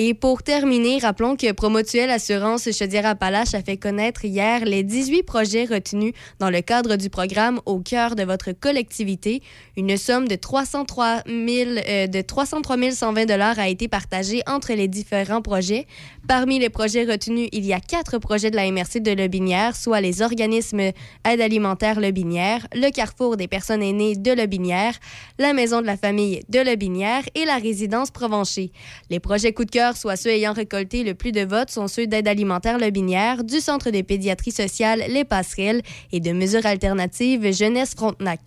Et 0.00 0.14
pour 0.14 0.44
terminer, 0.44 1.00
rappelons 1.00 1.34
que 1.34 1.50
Promotuel 1.50 2.08
Assurance 2.08 2.70
Chaudière-Appalaches 2.70 3.54
a 3.54 3.62
fait 3.64 3.76
connaître 3.76 4.24
hier 4.24 4.64
les 4.64 4.84
18 4.84 5.24
projets 5.24 5.64
retenus 5.64 6.12
dans 6.38 6.50
le 6.50 6.60
cadre 6.60 6.94
du 6.94 7.10
programme 7.10 7.60
Au 7.66 7.80
cœur 7.80 8.14
de 8.14 8.22
votre 8.22 8.52
collectivité. 8.52 9.42
Une 9.76 9.96
somme 9.96 10.28
de 10.28 10.36
303, 10.36 11.24
000, 11.26 11.70
euh, 11.88 12.06
de 12.06 12.20
303 12.20 12.92
120 12.92 13.26
dollars 13.26 13.58
a 13.58 13.68
été 13.68 13.88
partagée 13.88 14.40
entre 14.46 14.72
les 14.72 14.86
différents 14.86 15.42
projets. 15.42 15.88
Parmi 16.28 16.60
les 16.60 16.68
projets 16.68 17.04
retenus, 17.04 17.48
il 17.50 17.66
y 17.66 17.72
a 17.72 17.80
quatre 17.80 18.18
projets 18.18 18.52
de 18.52 18.56
la 18.56 18.70
MRC 18.70 19.00
de 19.00 19.10
Lobinière, 19.10 19.74
soit 19.74 20.00
les 20.00 20.22
organismes 20.22 20.92
Aide 21.24 21.40
alimentaire 21.40 21.98
Lobinière, 21.98 22.68
le 22.72 22.92
Carrefour 22.92 23.36
des 23.36 23.48
personnes 23.48 23.82
aînées 23.82 24.14
de 24.14 24.30
Lobinière, 24.30 24.94
la 25.40 25.54
Maison 25.54 25.80
de 25.80 25.86
la 25.86 25.96
famille 25.96 26.42
de 26.48 26.60
Lobinière 26.60 27.24
et 27.34 27.44
la 27.44 27.56
résidence 27.56 28.12
Provencher. 28.12 28.70
Les 29.10 29.18
projets 29.18 29.52
coup 29.52 29.64
de 29.64 29.72
cœur, 29.72 29.87
soit 29.96 30.16
ceux 30.16 30.30
ayant 30.30 30.52
récolté 30.52 31.04
le 31.04 31.14
plus 31.14 31.32
de 31.32 31.42
votes, 31.42 31.70
sont 31.70 31.88
ceux 31.88 32.06
d'Aide 32.06 32.28
alimentaire 32.28 32.78
Lobinière, 32.78 33.44
du 33.44 33.60
Centre 33.60 33.90
de 33.90 34.00
pédiatrie 34.02 34.52
sociale 34.52 35.04
Les 35.08 35.24
Passerelles 35.24 35.82
et 36.12 36.20
de 36.20 36.32
mesures 36.32 36.66
alternatives 36.66 37.52
Jeunesse 37.52 37.94
Frontenac. 37.96 38.40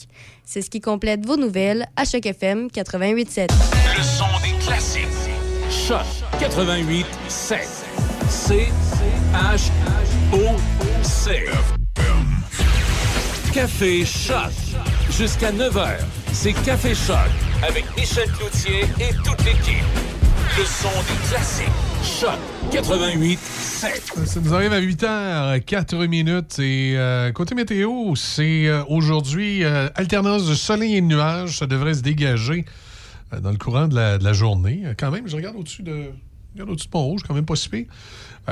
C'est 0.46 0.62
ce 0.62 0.70
qui 0.70 0.82
complète 0.82 1.26
vos 1.26 1.38
nouvelles 1.38 1.88
à 1.96 2.06
Choc 2.06 2.26
FM 2.26 2.68
88.7. 2.68 3.50
Le 3.98 4.04
son 4.04 4.26
des 4.44 4.66
classiques. 4.66 5.02
Choc 5.70 6.06
88 6.40 7.06
7. 7.28 7.60
C 8.30 8.68
H 9.34 9.70
O 10.34 10.58
C. 11.04 11.46
Café 13.54 14.06
Choc. 14.06 14.52
Jusqu'à 15.10 15.52
9h, 15.52 15.98
c'est 16.32 16.54
Café 16.54 16.96
Choc 16.96 17.18
avec 17.68 17.86
Michel 17.98 18.30
Cloutier 18.32 18.82
et 19.00 19.14
toute 19.24 19.44
l'équipe. 19.44 20.21
Le 20.58 20.66
son 20.66 20.90
des 20.90 21.30
classiques. 21.30 21.68
Choc 22.04 22.38
88 22.72 23.40
7. 23.40 24.14
Ça 24.26 24.40
nous 24.42 24.54
arrive 24.54 24.74
à 24.74 24.82
8h, 24.82 25.64
4 25.64 26.06
minutes. 26.08 26.60
Et 26.60 26.98
euh, 26.98 27.32
côté 27.32 27.56
météo, 27.56 28.16
c'est 28.16 28.68
euh, 28.68 28.84
aujourd'hui 28.90 29.64
euh, 29.64 29.88
alternance 29.96 30.50
de 30.50 30.54
soleil 30.54 30.98
et 30.98 31.02
de 31.02 31.06
nuages. 31.06 31.60
Ça 31.60 31.68
devrait 31.68 31.94
se 31.94 32.02
dégager 32.02 32.66
euh, 33.32 33.40
dans 33.40 33.52
le 33.52 33.58
courant 33.58 33.88
de 33.88 33.96
la, 33.96 34.34
journée. 34.34 34.84
Quand 35.00 35.10
même, 35.10 35.26
je 35.26 35.38
regarde 35.38 35.56
au-dessus 35.56 35.84
de, 35.84 36.12
regarde 36.54 36.70
au-dessus 36.70 36.88
de 36.88 36.92
Pont-Rouge, 36.92 37.22
quand 37.26 37.34
même 37.34 37.46
pas 37.46 37.56
si 37.56 37.70
pire. 37.70 37.86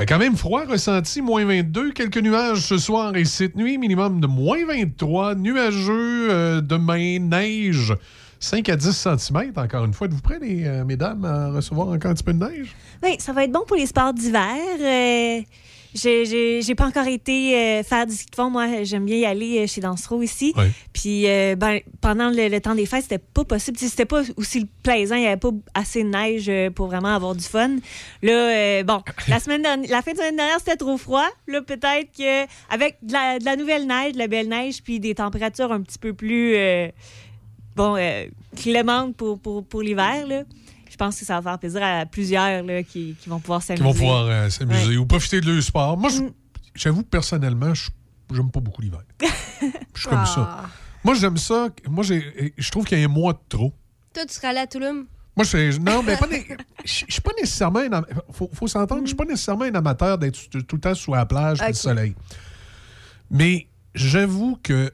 Quand 0.07 0.19
même 0.19 0.37
froid 0.37 0.63
ressenti, 0.65 1.21
moins 1.21 1.43
22. 1.43 1.91
Quelques 1.91 2.19
nuages 2.19 2.61
ce 2.61 2.77
soir 2.77 3.17
et 3.17 3.25
cette 3.25 3.57
nuit, 3.57 3.77
minimum 3.77 4.21
de 4.21 4.27
moins 4.27 4.65
23. 4.65 5.35
Nuageux 5.35 6.61
demain, 6.61 7.19
neige 7.19 7.93
5 8.39 8.69
à 8.69 8.75
10 8.75 8.91
cm. 8.91 9.53
Encore 9.57 9.85
une 9.85 9.93
fois, 9.93 10.07
êtes-vous 10.07 10.21
prêts, 10.21 10.39
les, 10.41 10.65
euh, 10.65 10.85
mesdames, 10.85 11.25
à 11.25 11.49
recevoir 11.51 11.89
encore 11.89 12.11
un 12.11 12.13
petit 12.13 12.23
peu 12.23 12.33
de 12.33 12.39
neige? 12.45 12.75
Oui, 13.03 13.15
ça 13.19 13.33
va 13.33 13.43
être 13.43 13.51
bon 13.51 13.63
pour 13.67 13.75
les 13.77 13.85
sports 13.85 14.13
d'hiver. 14.13 14.55
Euh, 14.79 15.41
J'ai- 15.95 16.75
pas 16.75 16.85
encore 16.85 17.07
été 17.07 17.55
euh, 17.57 17.83
faire 17.83 18.05
du 18.05 18.13
ski 18.13 18.27
de 18.29 18.35
fond. 18.35 18.49
Moi, 18.51 18.83
j'aime 18.83 19.05
bien 19.05 19.17
y 19.17 19.25
aller 19.25 19.59
euh, 19.59 19.67
chez 19.67 19.81
Dansereau 19.81 20.21
ici. 20.21 20.53
Puis 20.93 21.23
ben, 21.57 21.79
pendant 21.99 22.29
le, 22.29 22.47
le 22.47 22.61
temps 22.61 22.75
des 22.75 22.85
fêtes, 22.85 23.03
c'était 23.03 23.17
pas 23.17 23.43
possible. 23.43 23.77
C'était 23.77 24.05
pas 24.05 24.21
aussi 24.37 24.67
plaisant. 24.83 25.15
Il 25.15 25.23
y 25.23 25.27
avait 25.27 25.37
pas 25.37 25.49
assez 25.73 26.03
de 26.03 26.09
neige 26.09 26.51
pour 26.75 26.87
vraiment 26.87 27.15
avoir 27.15 27.35
du 27.35 27.43
fun. 27.43 27.77
Là, 28.21 28.83
bon, 28.83 29.01
la 29.27 29.39
semaine 29.41 29.63
dernière, 29.63 29.89
la 29.89 30.01
fin 30.03 30.11
de 30.11 30.17
semaine 30.17 30.35
dernière, 30.35 30.59
c'était 30.59 30.77
trop 30.77 30.97
froid. 30.97 31.27
Là, 31.47 31.61
peut-être 31.63 32.11
que 32.15 32.43
avec 32.73 32.97
de 33.01 33.11
la, 33.11 33.39
de 33.39 33.45
la 33.45 33.55
nouvelle 33.55 33.87
neige, 33.87 34.13
de 34.13 34.19
la 34.19 34.27
belle 34.27 34.47
neige, 34.47 34.83
puis 34.83 34.99
des 34.99 35.15
températures 35.15 35.71
un 35.71 35.81
petit 35.81 35.97
peu 35.97 36.13
plus 36.13 36.55
bon 37.79 37.95
euh, 37.97 38.25
clémentes 38.57 39.15
pour, 39.15 39.39
pour, 39.39 39.65
pour 39.65 39.81
l'hiver, 39.81 40.27
là. 40.27 40.43
Je 40.89 40.97
pense 40.97 41.17
que 41.17 41.23
ça 41.25 41.39
va 41.39 41.51
faire 41.51 41.59
plaisir 41.59 41.81
à 41.81 42.05
plusieurs 42.05 42.61
là, 42.63 42.83
qui, 42.83 43.15
qui 43.21 43.29
vont 43.29 43.39
pouvoir 43.39 43.61
Qui 43.61 43.67
s'amuser. 43.67 43.83
vont 43.85 43.93
pouvoir 43.93 44.25
euh, 44.25 44.49
s'amuser 44.49 44.87
Ouais. 44.89 44.97
ou 44.97 45.05
profiter 45.05 45.39
de 45.39 45.49
leur 45.51 45.63
sport. 45.63 45.97
Moi, 45.97 46.09
Mm. 46.09 46.13
je- 46.13 46.71
j'avoue, 46.81 47.03
personnellement, 47.03 47.73
je- 47.73 47.89
j'aime 48.33 48.51
pas 48.51 48.59
beaucoup 48.59 48.81
l'hiver. 48.81 49.01
Je 49.95 50.01
suis 50.01 50.09
comme 50.09 50.25
ça. 50.25 50.49
Ah. 50.63 50.69
Moi, 51.03 51.13
j'aime 51.15 51.37
ça. 51.37 51.69
Moi, 51.89 52.03
j'ai- 52.03 52.53
je 52.57 52.71
trouve 52.71 52.85
qu'il 52.85 52.99
y 52.99 53.01
a 53.01 53.05
un 53.05 53.07
mois 53.09 53.33
de 53.33 53.39
trop. 53.49 53.73
Toi, 54.13 54.25
tu 54.25 54.33
seras 54.33 54.49
allé 54.49 54.59
à 54.59 54.67
Touloum? 54.67 55.05
Moi, 55.37 55.45
je 55.45 55.77
non, 55.79 56.03
mais 56.03 56.17
je 56.85 56.91
suis 57.07 57.21
pas 57.21 57.31
nécessairement 57.39 57.79
un 57.79 57.93
am- 57.93 58.05
faut, 58.31 58.49
faut 58.53 58.67
s'entendre, 58.67 59.01
je 59.03 59.07
suis 59.07 59.15
pas 59.15 59.23
nécessairement 59.25 59.63
un 59.65 59.75
amateur 59.75 60.17
d'être 60.17 60.49
tout, 60.49 60.57
le 60.75 60.79
temps 60.81 60.95
sous 60.95 61.13
la 61.13 61.25
plage, 61.25 61.61
Ok. 61.61 61.67
du 61.67 61.73
soleil. 61.75 62.13
Mais 63.31 63.67
j'avoue 63.95 64.57
que 64.61 64.91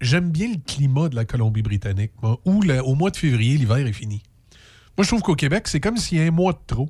j'aime 0.00 0.30
bien 0.30 0.48
le 0.48 0.56
climat 0.66 1.08
de 1.08 1.16
la 1.16 1.24
Colombie-Britannique, 1.24 2.12
où 2.44 2.62
le- 2.62 2.82
au 2.82 2.94
mois 2.94 3.10
de 3.10 3.16
février, 3.16 3.56
l'hiver 3.56 3.78
est 3.86 3.92
fini. 3.92 4.22
Moi, 4.96 5.04
je 5.04 5.08
trouve 5.08 5.22
qu'au 5.22 5.34
Québec, 5.34 5.66
c'est 5.68 5.80
comme 5.80 5.96
s'il 5.96 6.18
y 6.18 6.20
a 6.20 6.24
un 6.24 6.30
mois 6.30 6.52
de 6.52 6.58
trop. 6.66 6.88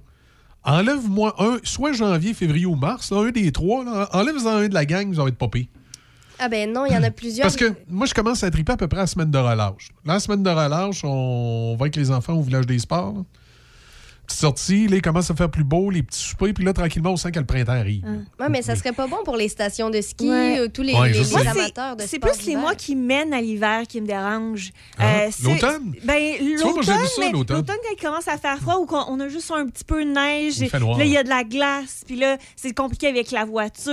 Enlève-moi 0.64 1.34
un, 1.38 1.58
soit 1.62 1.92
janvier, 1.92 2.32
février 2.32 2.66
ou 2.66 2.74
mars, 2.74 3.10
là, 3.12 3.18
un 3.18 3.30
des 3.30 3.52
trois, 3.52 3.84
enlève-en 4.12 4.48
un 4.56 4.68
de 4.68 4.74
la 4.74 4.86
gang, 4.86 5.12
vous 5.12 5.20
allez 5.20 5.30
être 5.32 5.50
pire. 5.50 5.66
Ah 6.38 6.48
ben 6.48 6.72
non, 6.72 6.84
il 6.86 6.92
y 6.92 6.96
en 6.96 7.02
a 7.02 7.10
plusieurs. 7.10 7.44
Parce 7.44 7.56
que 7.56 7.72
moi, 7.88 8.06
je 8.06 8.14
commence 8.14 8.42
à 8.42 8.50
triper 8.50 8.72
à 8.72 8.76
peu 8.76 8.88
près 8.88 8.98
à 8.98 9.02
la 9.02 9.06
semaine 9.06 9.30
de 9.30 9.38
relâche. 9.38 9.90
La 10.04 10.18
semaine 10.18 10.42
de 10.42 10.50
relâche, 10.50 11.02
on 11.04 11.76
va 11.78 11.84
avec 11.84 11.96
les 11.96 12.10
enfants 12.10 12.32
au 12.34 12.42
village 12.42 12.66
des 12.66 12.78
sports. 12.78 13.14
là. 13.14 13.22
Petite 14.26 14.40
sortie, 14.40 14.88
là, 14.88 14.96
il 14.96 15.02
commence 15.02 15.30
à 15.30 15.34
faire 15.34 15.50
plus 15.50 15.64
beau, 15.64 15.90
les 15.90 16.02
petits 16.02 16.18
soupers, 16.20 16.54
puis 16.54 16.64
là, 16.64 16.72
tranquillement, 16.72 17.10
on 17.12 17.16
sent 17.16 17.30
que 17.32 17.38
le 17.38 17.44
printemps 17.44 17.72
arrive. 17.72 18.04
Ouais, 18.40 18.48
mais 18.48 18.62
ça 18.62 18.74
serait 18.74 18.92
pas 18.92 19.06
bon 19.06 19.18
pour 19.24 19.36
les 19.36 19.48
stations 19.48 19.90
de 19.90 20.00
ski, 20.00 20.28
Ouais. 20.30 20.60
euh, 20.60 20.68
tous 20.68 20.82
les, 20.82 20.94
Ouais, 20.94 21.10
les- 21.12 21.18
les 21.18 21.36
amateurs 21.46 21.96
de 21.96 22.02
c'est 22.06 22.18
plus 22.18 22.46
les 22.46 22.56
mois 22.56 22.74
qui 22.74 22.96
mènent 22.96 23.34
à 23.34 23.40
l'hiver 23.40 23.82
qui 23.88 24.00
me 24.00 24.06
dérangent. 24.06 24.72
Ah, 24.98 25.30
c'est- 25.30 25.42
l'automne? 25.44 25.92
Ben, 26.04 26.36
vois, 26.62 26.72
moi, 26.72 26.82
j'aime 26.82 26.96
l'automne, 27.00 27.32
l'automne. 27.32 27.56
l'automne, 27.58 27.76
quand 27.82 27.94
il 27.98 28.02
commence 28.02 28.28
à 28.28 28.38
faire 28.38 28.58
froid 28.60 28.76
ou 28.76 28.86
qu'on 28.86 29.04
on 29.08 29.20
a 29.20 29.28
juste 29.28 29.50
un 29.50 29.66
petit 29.66 29.84
peu 29.84 30.04
de 30.04 30.10
neige, 30.10 30.58
Il 30.58 30.70
fait 30.70 30.78
noir. 30.80 30.98
là, 30.98 31.04
il 31.04 31.10
y 31.10 31.16
a 31.18 31.22
de 31.22 31.28
la 31.28 31.44
glace, 31.44 32.02
puis 32.06 32.16
là, 32.16 32.38
c'est 32.56 32.72
compliqué 32.74 33.08
avec 33.08 33.30
la 33.30 33.44
voiture, 33.44 33.92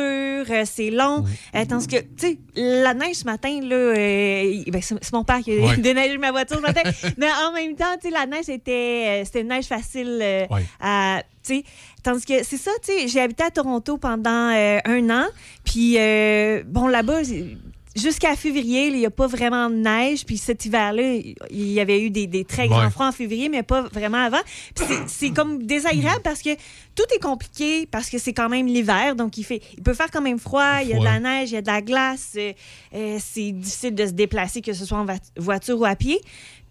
euh, 0.50 0.64
c'est 0.66 0.92
long. 0.92 1.26
Euh, 1.56 1.66
tandis 1.68 1.88
que, 1.88 1.98
tu 1.98 2.08
sais, 2.18 2.38
la 2.56 2.94
neige 2.94 3.16
ce 3.18 3.26
matin, 3.26 3.60
là, 3.64 3.76
euh, 3.76 4.64
ben, 4.68 4.82
c'est 4.82 5.14
mon 5.14 5.24
père 5.24 5.40
qui 5.42 5.52
a 5.52 5.56
Ouais. 5.66 5.78
déneigé 5.78 6.18
ma 6.18 6.32
voiture 6.32 6.58
ce 6.58 6.62
matin, 6.62 6.82
mais 7.18 7.28
en 7.48 7.52
même 7.54 7.76
temps, 7.76 7.86
tu 8.02 8.08
sais, 8.08 8.14
la 8.14 8.26
neige 8.26 8.48
était, 8.50 9.22
euh, 9.22 9.26
c'était 9.26 9.42
une 9.42 9.50
neige 9.50 9.66
facile 9.66 10.20
euh, 10.22 10.46
à, 10.80 11.24
tandis 12.04 12.26
que 12.26 12.44
c'est 12.44 12.58
ça, 12.58 12.72
j'ai 13.08 13.20
habité 13.20 13.44
à 13.44 13.52
Toronto 13.52 13.98
pendant 13.98 14.50
euh, 14.56 14.80
un 14.86 15.10
an, 15.10 15.26
puis 15.64 15.96
euh, 15.98 16.64
bon, 16.66 16.88
là-bas, 16.88 17.22
jusqu'à 17.94 18.38
février, 18.38 18.88
il 18.88 18.96
n'y 19.00 19.06
a 19.06 19.10
pas 19.12 19.28
vraiment 19.28 19.70
de 19.70 19.76
neige, 19.76 20.26
puis 20.26 20.38
cet 20.38 20.64
hiver-là, 20.66 21.02
il 21.50 21.72
y 21.74 21.80
avait 21.82 22.02
eu 22.02 22.10
des, 22.10 22.26
des 22.26 22.46
très 22.46 22.70
grands 22.70 22.84
Ouais. 22.86 22.90
froids 22.90 23.08
en 23.08 23.12
février, 23.12 23.50
mais 23.50 23.64
pas 23.64 23.82
vraiment 23.82 24.20
avant. 24.20 24.40
Puis 24.76 24.86
c'est- 25.08 25.32
comme 25.32 25.64
désagréable 25.64 26.22
parce 26.24 26.42
que 26.42 26.56
tout 26.96 27.04
est 27.14 27.20
compliqué, 27.22 27.86
parce 27.88 28.10
que 28.10 28.18
c'est 28.18 28.32
quand 28.34 28.48
même 28.48 28.66
l'hiver, 28.68 29.16
donc 29.18 29.38
il, 29.38 29.44
fait, 29.44 29.62
il 29.76 29.84
peut 29.84 29.94
faire 29.94 30.10
quand 30.10 30.22
même 30.22 30.40
froid, 30.40 30.78
il 30.84 30.88
y 30.90 30.94
a 30.94 31.00
de 31.00 31.04
la 31.04 31.20
neige, 31.20 31.52
il 31.52 31.56
y 31.56 31.58
a 31.58 31.62
de 31.62 31.68
la 31.68 31.82
glace, 31.82 32.38
euh, 32.38 33.18
c'est 33.20 33.52
difficile 33.52 33.94
de 33.96 34.06
se 34.06 34.12
déplacer, 34.12 34.62
que 34.62 34.72
ce 34.74 34.86
soit 34.86 34.98
en 35.00 35.06
voiture 35.38 35.78
ou 35.80 35.86
à 35.86 35.96
pied. 35.98 36.22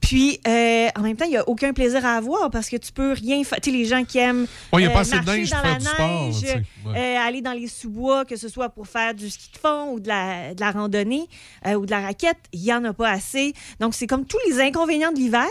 Puis, 0.00 0.40
euh, 0.46 0.88
en 0.96 1.02
même 1.02 1.16
temps, 1.16 1.26
il 1.26 1.32
n'y 1.32 1.36
a 1.36 1.48
aucun 1.48 1.72
plaisir 1.72 2.04
à 2.06 2.16
avoir 2.16 2.50
parce 2.50 2.68
que 2.68 2.76
tu 2.76 2.90
peux 2.90 3.12
rien 3.12 3.44
faire. 3.44 3.60
Tu 3.60 3.70
sais, 3.70 3.76
les 3.76 3.84
gens 3.84 4.04
qui 4.04 4.18
aiment 4.18 4.46
Ouais, 4.72 4.82
il 4.82 4.84
y 4.84 4.86
a 4.86 4.90
euh, 4.90 4.94
pas 4.94 5.00
assez 5.00 5.18
de 5.18 5.24
marcher 5.24 5.40
neige 5.40 5.50
dans 5.50 5.62
la 5.62 5.80
sport, 5.80 6.24
neige, 6.26 6.34
sais, 6.34 6.62
ouais. 6.86 6.98
euh, 6.98 7.18
aller 7.18 7.42
dans 7.42 7.52
les 7.52 7.68
sous-bois, 7.68 8.24
que 8.24 8.36
ce 8.36 8.48
soit 8.48 8.70
pour 8.70 8.88
faire 8.88 9.14
du 9.14 9.28
ski 9.28 9.50
de 9.52 9.58
fond 9.58 9.92
ou 9.92 10.00
de 10.00 10.08
la, 10.08 10.54
de 10.54 10.60
la 10.60 10.70
randonnée 10.70 11.28
euh, 11.66 11.74
ou 11.74 11.86
de 11.86 11.90
la 11.90 12.00
raquette, 12.00 12.38
il 12.52 12.60
n'y 12.60 12.72
en 12.72 12.84
a 12.84 12.92
pas 12.92 13.10
assez. 13.10 13.52
Donc, 13.78 13.94
c'est 13.94 14.06
comme 14.06 14.24
tous 14.24 14.38
les 14.48 14.60
inconvénients 14.60 15.12
de 15.12 15.18
l'hiver, 15.18 15.46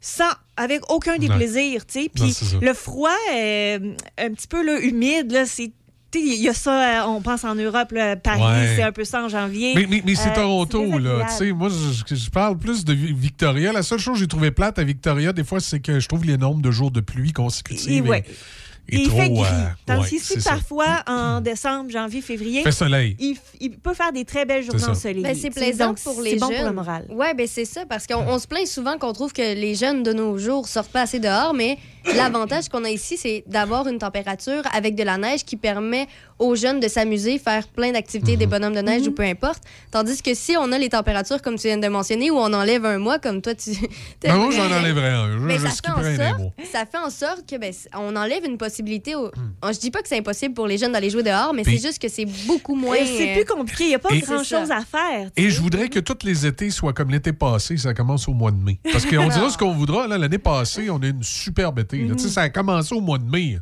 sans 0.00 0.30
avec 0.56 0.90
aucun 0.90 1.16
des 1.16 1.28
plaisirs, 1.28 1.86
tu 1.86 2.00
sais. 2.00 2.10
Non, 2.18 2.26
Puis 2.26 2.36
le 2.60 2.74
froid, 2.74 3.10
un 3.30 4.30
petit 4.34 4.48
peu 4.48 4.62
là, 4.64 4.80
humide, 4.80 5.32
là, 5.32 5.46
c'est... 5.46 5.72
tu 6.12 6.18
sais, 6.20 6.24
Il 6.36 6.42
y 6.42 6.48
a 6.48 6.54
ça, 6.54 7.02
euh, 7.04 7.08
on 7.08 7.20
pense 7.22 7.42
en 7.44 7.54
Europe, 7.54 7.90
là, 7.92 8.16
Paris, 8.16 8.40
Ouais. 8.42 8.74
c'est 8.76 8.82
un 8.82 8.92
peu 8.92 9.04
ça 9.04 9.24
en 9.24 9.28
janvier. 9.28 9.72
Mais, 9.74 9.86
mais, 9.88 10.02
mais 10.04 10.14
c'est 10.14 10.30
Euh, 10.30 10.34
Toronto, 10.34 10.80
c'est 10.84 10.90
là. 10.90 10.98
désagréable. 10.98 11.30
Tu 11.30 11.36
sais, 11.46 11.52
moi, 11.52 11.68
je, 12.08 12.14
je 12.14 12.30
parle 12.30 12.58
plus 12.58 12.84
de 12.84 12.92
Vi- 12.92 13.12
Victoria. 13.12 13.72
La 13.72 13.82
seule 13.82 13.98
chose 13.98 14.14
que 14.14 14.20
j'ai 14.20 14.28
trouvé 14.28 14.50
plate 14.50 14.78
à 14.78 14.84
Victoria, 14.84 15.32
des 15.32 15.44
fois, 15.44 15.60
c'est 15.60 15.80
que 15.80 15.98
je 15.98 16.08
trouve 16.08 16.24
les 16.24 16.36
nombres 16.36 16.60
de 16.62 16.70
jours 16.70 16.90
de 16.90 17.00
pluie 17.00 17.32
consécutifs. 17.32 17.88
Et 17.88 18.00
ouais. 18.00 18.18
est- 18.18 18.96
est 18.96 19.02
il 19.02 19.08
trop, 19.08 19.16
fait 19.20 19.30
gris. 19.30 19.42
euh, 19.44 19.68
Tandis 19.86 20.14
ouais, 20.14 20.18
c'est 20.20 20.40
ça. 20.40 20.50
parfois, 20.50 21.02
en 21.06 21.40
décembre, 21.40 21.88
janvier, 21.90 22.20
février, 22.20 22.62
Fait 22.62 22.72
soleil. 22.72 23.16
il, 23.60 23.70
peut 23.70 23.94
faire 23.94 24.12
des 24.12 24.24
très 24.24 24.44
belles 24.44 24.64
journées 24.64 24.80
C'est 24.80 24.88
ensoleillées. 24.90 25.22
Ben, 25.22 25.36
c'est 25.40 25.50
plaisant 25.50 25.86
donc 25.88 26.00
pour 26.02 26.20
les 26.20 26.32
C'est 26.32 26.38
jeunes. 26.40 26.48
bon 26.48 26.56
pour 26.56 26.64
le 26.66 26.72
moral. 26.72 27.06
Ouais, 27.10 27.32
ben 27.34 27.46
c'est 27.46 27.64
ça, 27.64 27.86
parce 27.88 28.06
qu'on 28.08 28.16
on 28.26 28.38
se 28.40 28.46
plaint 28.48 28.66
souvent 28.66 28.98
qu'on 28.98 29.12
trouve 29.12 29.32
que 29.32 29.54
les 29.54 29.74
jeunes 29.76 30.02
de 30.02 30.12
nos 30.12 30.36
jours 30.36 30.66
sortent 30.66 30.90
pas 30.90 31.02
assez 31.02 31.20
dehors, 31.20 31.54
mais 31.54 31.78
l'avantage 32.16 32.68
qu'on 32.68 32.84
a 32.84 32.90
ici, 32.90 33.16
c'est 33.16 33.44
d'avoir 33.46 33.86
une 33.88 33.98
température 33.98 34.62
avec 34.72 34.94
de 34.94 35.02
la 35.02 35.18
neige 35.18 35.44
qui 35.44 35.56
permet 35.56 36.06
aux 36.38 36.54
jeunes 36.56 36.80
de 36.80 36.88
s'amuser, 36.88 37.38
faire 37.38 37.68
plein 37.68 37.92
d'activités, 37.92 38.32
Mhm. 38.32 38.38
des 38.38 38.46
bonhommes 38.46 38.74
de 38.74 38.80
neige 38.80 39.06
ou 39.06 39.12
peu 39.12 39.22
importe. 39.22 39.62
Tandis 39.90 40.20
que 40.22 40.34
si 40.34 40.56
on 40.58 40.72
a 40.72 40.78
les 40.78 40.88
températures 40.88 41.40
comme 41.40 41.56
tu 41.56 41.68
viens 41.68 41.78
de 41.78 41.86
mentionner, 41.88 42.30
où 42.30 42.36
on 42.36 42.52
enlève 42.52 42.84
un 42.84 42.98
mois, 42.98 43.18
comme 43.18 43.40
toi, 43.42 43.54
tu. 43.54 43.70
Ben, 44.22 44.36
moi, 44.36 44.50
j'en 44.50 44.70
enlèverais 44.70 45.10
un. 45.10 45.48
Je, 45.48 45.58
ça, 45.58 45.70
fait 45.70 45.90
en 45.90 46.16
sorte, 46.16 46.40
ça 46.72 46.84
fait 46.86 46.98
en 46.98 47.10
sorte 47.10 47.48
que 47.48 47.56
ben, 47.58 47.72
on 47.94 48.14
enlève 48.16 48.44
une 48.44 48.56
possibilité. 48.58 49.14
Au... 49.14 49.30
Je 49.72 49.78
dis 49.78 49.90
pas 49.90 50.02
que 50.02 50.08
c'est 50.08 50.18
impossible 50.18 50.54
pour 50.54 50.66
les 50.66 50.78
jeunes 50.78 50.92
d'aller 50.92 51.10
jouer 51.10 51.22
dehors, 51.22 51.52
mais. 51.54 51.62
Puis- 51.62 51.78
c'est 51.78 51.86
juste 51.88 52.00
que 52.02 52.08
c'est 52.08 52.26
beaucoup 52.46 52.74
moins. 52.74 52.96
C'est 53.04 53.34
plus 53.34 53.44
compliqué. 53.44 53.84
Il 53.84 53.88
n'y 53.88 53.94
a 53.94 53.98
pas 53.98 54.08
grand-chose 54.14 54.70
à 54.70 54.80
faire. 54.80 55.30
Et 55.36 55.50
je 55.50 55.60
voudrais 55.60 55.88
que 55.88 55.98
tous 56.00 56.24
les 56.24 56.46
étés 56.46 56.70
soient 56.70 56.92
comme 56.92 57.10
l'été 57.10 57.32
passé, 57.32 57.76
ça 57.76 57.94
commence 57.94 58.26
au 58.28 58.32
mois 58.32 58.50
de 58.50 58.62
mai. 58.62 58.78
Parce 58.90 59.04
qu'on 59.06 59.28
dira 59.28 59.48
ce 59.50 59.56
qu'on 59.58 59.72
voudra. 59.72 60.06
là, 60.06 60.18
L'année 60.18 60.38
passée, 60.38 60.90
on 60.90 60.98
a 60.98 61.06
eu 61.06 61.10
une 61.10 61.22
superbe 61.22 61.78
été. 61.78 61.91
Sais, 62.18 62.28
Ça 62.28 62.42
a 62.42 62.48
commencé 62.50 62.94
au 62.94 63.00
mois 63.00 63.18
de 63.18 63.24
mai. 63.30 63.58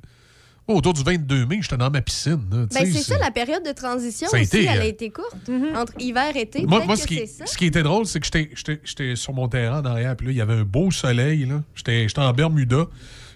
Autour 0.68 0.92
du 0.92 1.02
22 1.02 1.46
mai, 1.46 1.58
j'étais 1.62 1.76
dans 1.76 1.90
ma 1.90 2.00
piscine. 2.00 2.38
Ben, 2.48 2.68
c'est 2.70 2.92
ça, 3.02 3.18
la 3.18 3.32
période 3.32 3.64
de 3.66 3.72
transition 3.72 4.28
Ça 4.28 4.36
a 4.36 4.40
aussi, 4.40 4.58
été, 4.58 4.66
elle 4.66 4.78
a 4.80 4.84
euh, 4.84 4.88
été 4.88 5.10
courte. 5.10 5.34
Entre 5.74 5.94
hiver 5.98 6.36
et 6.36 6.42
été, 6.42 6.64
Moi, 6.64 6.84
moi 6.86 6.94
que 6.94 7.00
ce, 7.02 7.06
qui, 7.08 7.26
ça. 7.26 7.44
ce 7.46 7.58
qui 7.58 7.66
était 7.66 7.82
drôle, 7.82 8.06
c'est 8.06 8.20
que 8.20 8.26
j'étais- 8.26 8.50
j'étais 8.54 8.80
j'étais 8.84 9.16
sur 9.16 9.32
mon 9.32 9.48
terrain 9.48 9.80
en 9.80 9.84
arrière, 9.84 10.14
puis 10.14 10.26
là, 10.28 10.32
il 10.32 10.38
y 10.38 10.40
avait 10.40 10.54
un 10.54 10.62
beau 10.62 10.92
soleil. 10.92 11.44
là. 11.46 11.62
J'étais 11.74 12.06
j'étais 12.06 12.20
en 12.20 12.32
Bermuda. 12.32 12.86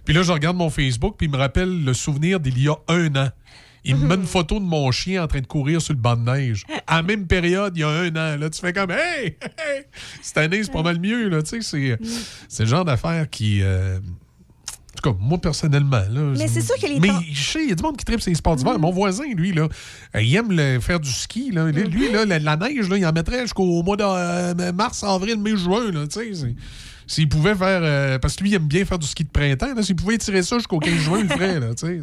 Puis 0.04 0.14
là, 0.14 0.22
je 0.22 0.30
regarde 0.30 0.56
mon 0.56 0.70
Facebook, 0.70 1.16
puis 1.18 1.26
il 1.26 1.30
me 1.32 1.36
rappelle 1.38 1.82
le 1.84 1.92
souvenir 1.94 2.38
d'il 2.38 2.56
y 2.62 2.68
a 2.68 2.76
un 2.86 3.14
an. 3.16 3.30
Il 3.86 3.96
me 3.96 4.06
met 4.06 4.14
une 4.14 4.26
photo 4.26 4.60
de 4.60 4.64
mon 4.64 4.90
chien 4.92 5.24
en 5.24 5.26
train 5.26 5.40
de 5.40 5.46
courir 5.46 5.82
sur 5.82 5.92
le 5.92 5.98
banc 5.98 6.14
de 6.16 6.22
neige. 6.30 6.64
À 6.86 6.96
la 6.96 7.02
même 7.02 7.26
période, 7.26 7.72
il 7.76 7.80
y 7.80 7.82
a 7.82 7.88
un 7.88 8.08
an. 8.10 8.36
Là, 8.38 8.48
tu 8.48 8.60
fais 8.60 8.72
comme 8.72 8.90
Hey! 8.92 9.36
hey! 9.58 9.82
Cette 10.22 10.38
année, 10.38 10.62
c'est 10.62 10.72
pas 10.72 10.82
mal 10.82 11.00
mieux. 11.00 11.28
Là, 11.28 11.42
tu 11.42 11.60
sais, 11.60 11.62
c'est, 11.62 11.98
c'est 12.48 12.62
le 12.62 12.68
genre 12.68 12.84
d'affaire 12.84 13.28
qui. 13.28 13.60
euh, 13.62 13.98
tout 14.94 15.10
cas, 15.10 15.16
moi, 15.20 15.38
personnellement. 15.38 16.02
Là, 16.10 16.20
Mais 16.38 16.48
c'est 16.48 16.60
sûr 16.60 16.74
que 16.76 16.86
les 16.86 17.00
Mais 17.00 17.08
je 17.32 17.50
sais, 17.50 17.62
il 17.64 17.68
y 17.68 17.72
a 17.72 17.74
du 17.74 17.82
monde 17.82 17.96
qui 17.96 18.04
tripe 18.04 18.20
ses 18.20 18.34
sports 18.34 18.56
d'hiver. 18.56 18.78
Mon 18.78 18.90
voisin, 18.90 19.24
lui, 19.34 19.52
là, 19.52 19.68
il 20.20 20.34
aime 20.34 20.50
le- 20.52 20.80
faire 20.80 21.00
du 21.00 21.10
ski. 21.10 21.50
Là. 21.50 21.70
Lui, 21.70 21.82
Lui, 21.84 22.10
là, 22.12 22.24
la, 22.24 22.38
la 22.38 22.56
neige, 22.56 22.88
là, 22.88 22.96
il 22.96 23.06
en 23.06 23.12
mettrait 23.12 23.42
jusqu'au 23.42 23.82
mois 23.82 23.96
de 23.96 24.04
euh, 24.04 24.72
mars, 24.72 25.02
avril, 25.04 25.38
mai, 25.38 25.56
juin. 25.56 25.90
Là, 25.90 26.06
tu 26.06 26.20
sais, 26.20 26.34
c'est- 26.34 26.54
S'il 27.06 27.28
pouvait 27.28 27.54
faire. 27.54 27.80
euh, 27.82 28.18
parce 28.18 28.34
que 28.36 28.42
lui, 28.44 28.50
il 28.50 28.54
aime 28.54 28.66
bien 28.66 28.84
faire 28.86 28.98
du 28.98 29.06
ski 29.06 29.24
de 29.24 29.28
printemps. 29.28 29.74
là. 29.74 29.82
S'il 29.82 29.94
pouvait 29.96 30.16
tirer 30.16 30.42
ça 30.42 30.56
jusqu'au 30.56 30.78
15 30.78 30.94
juin, 30.94 31.18
il 31.18 31.24
le 31.24 31.28
ferait. 31.28 31.60
Là, 31.60 31.74
tu 31.74 31.86
sais, 31.86 32.00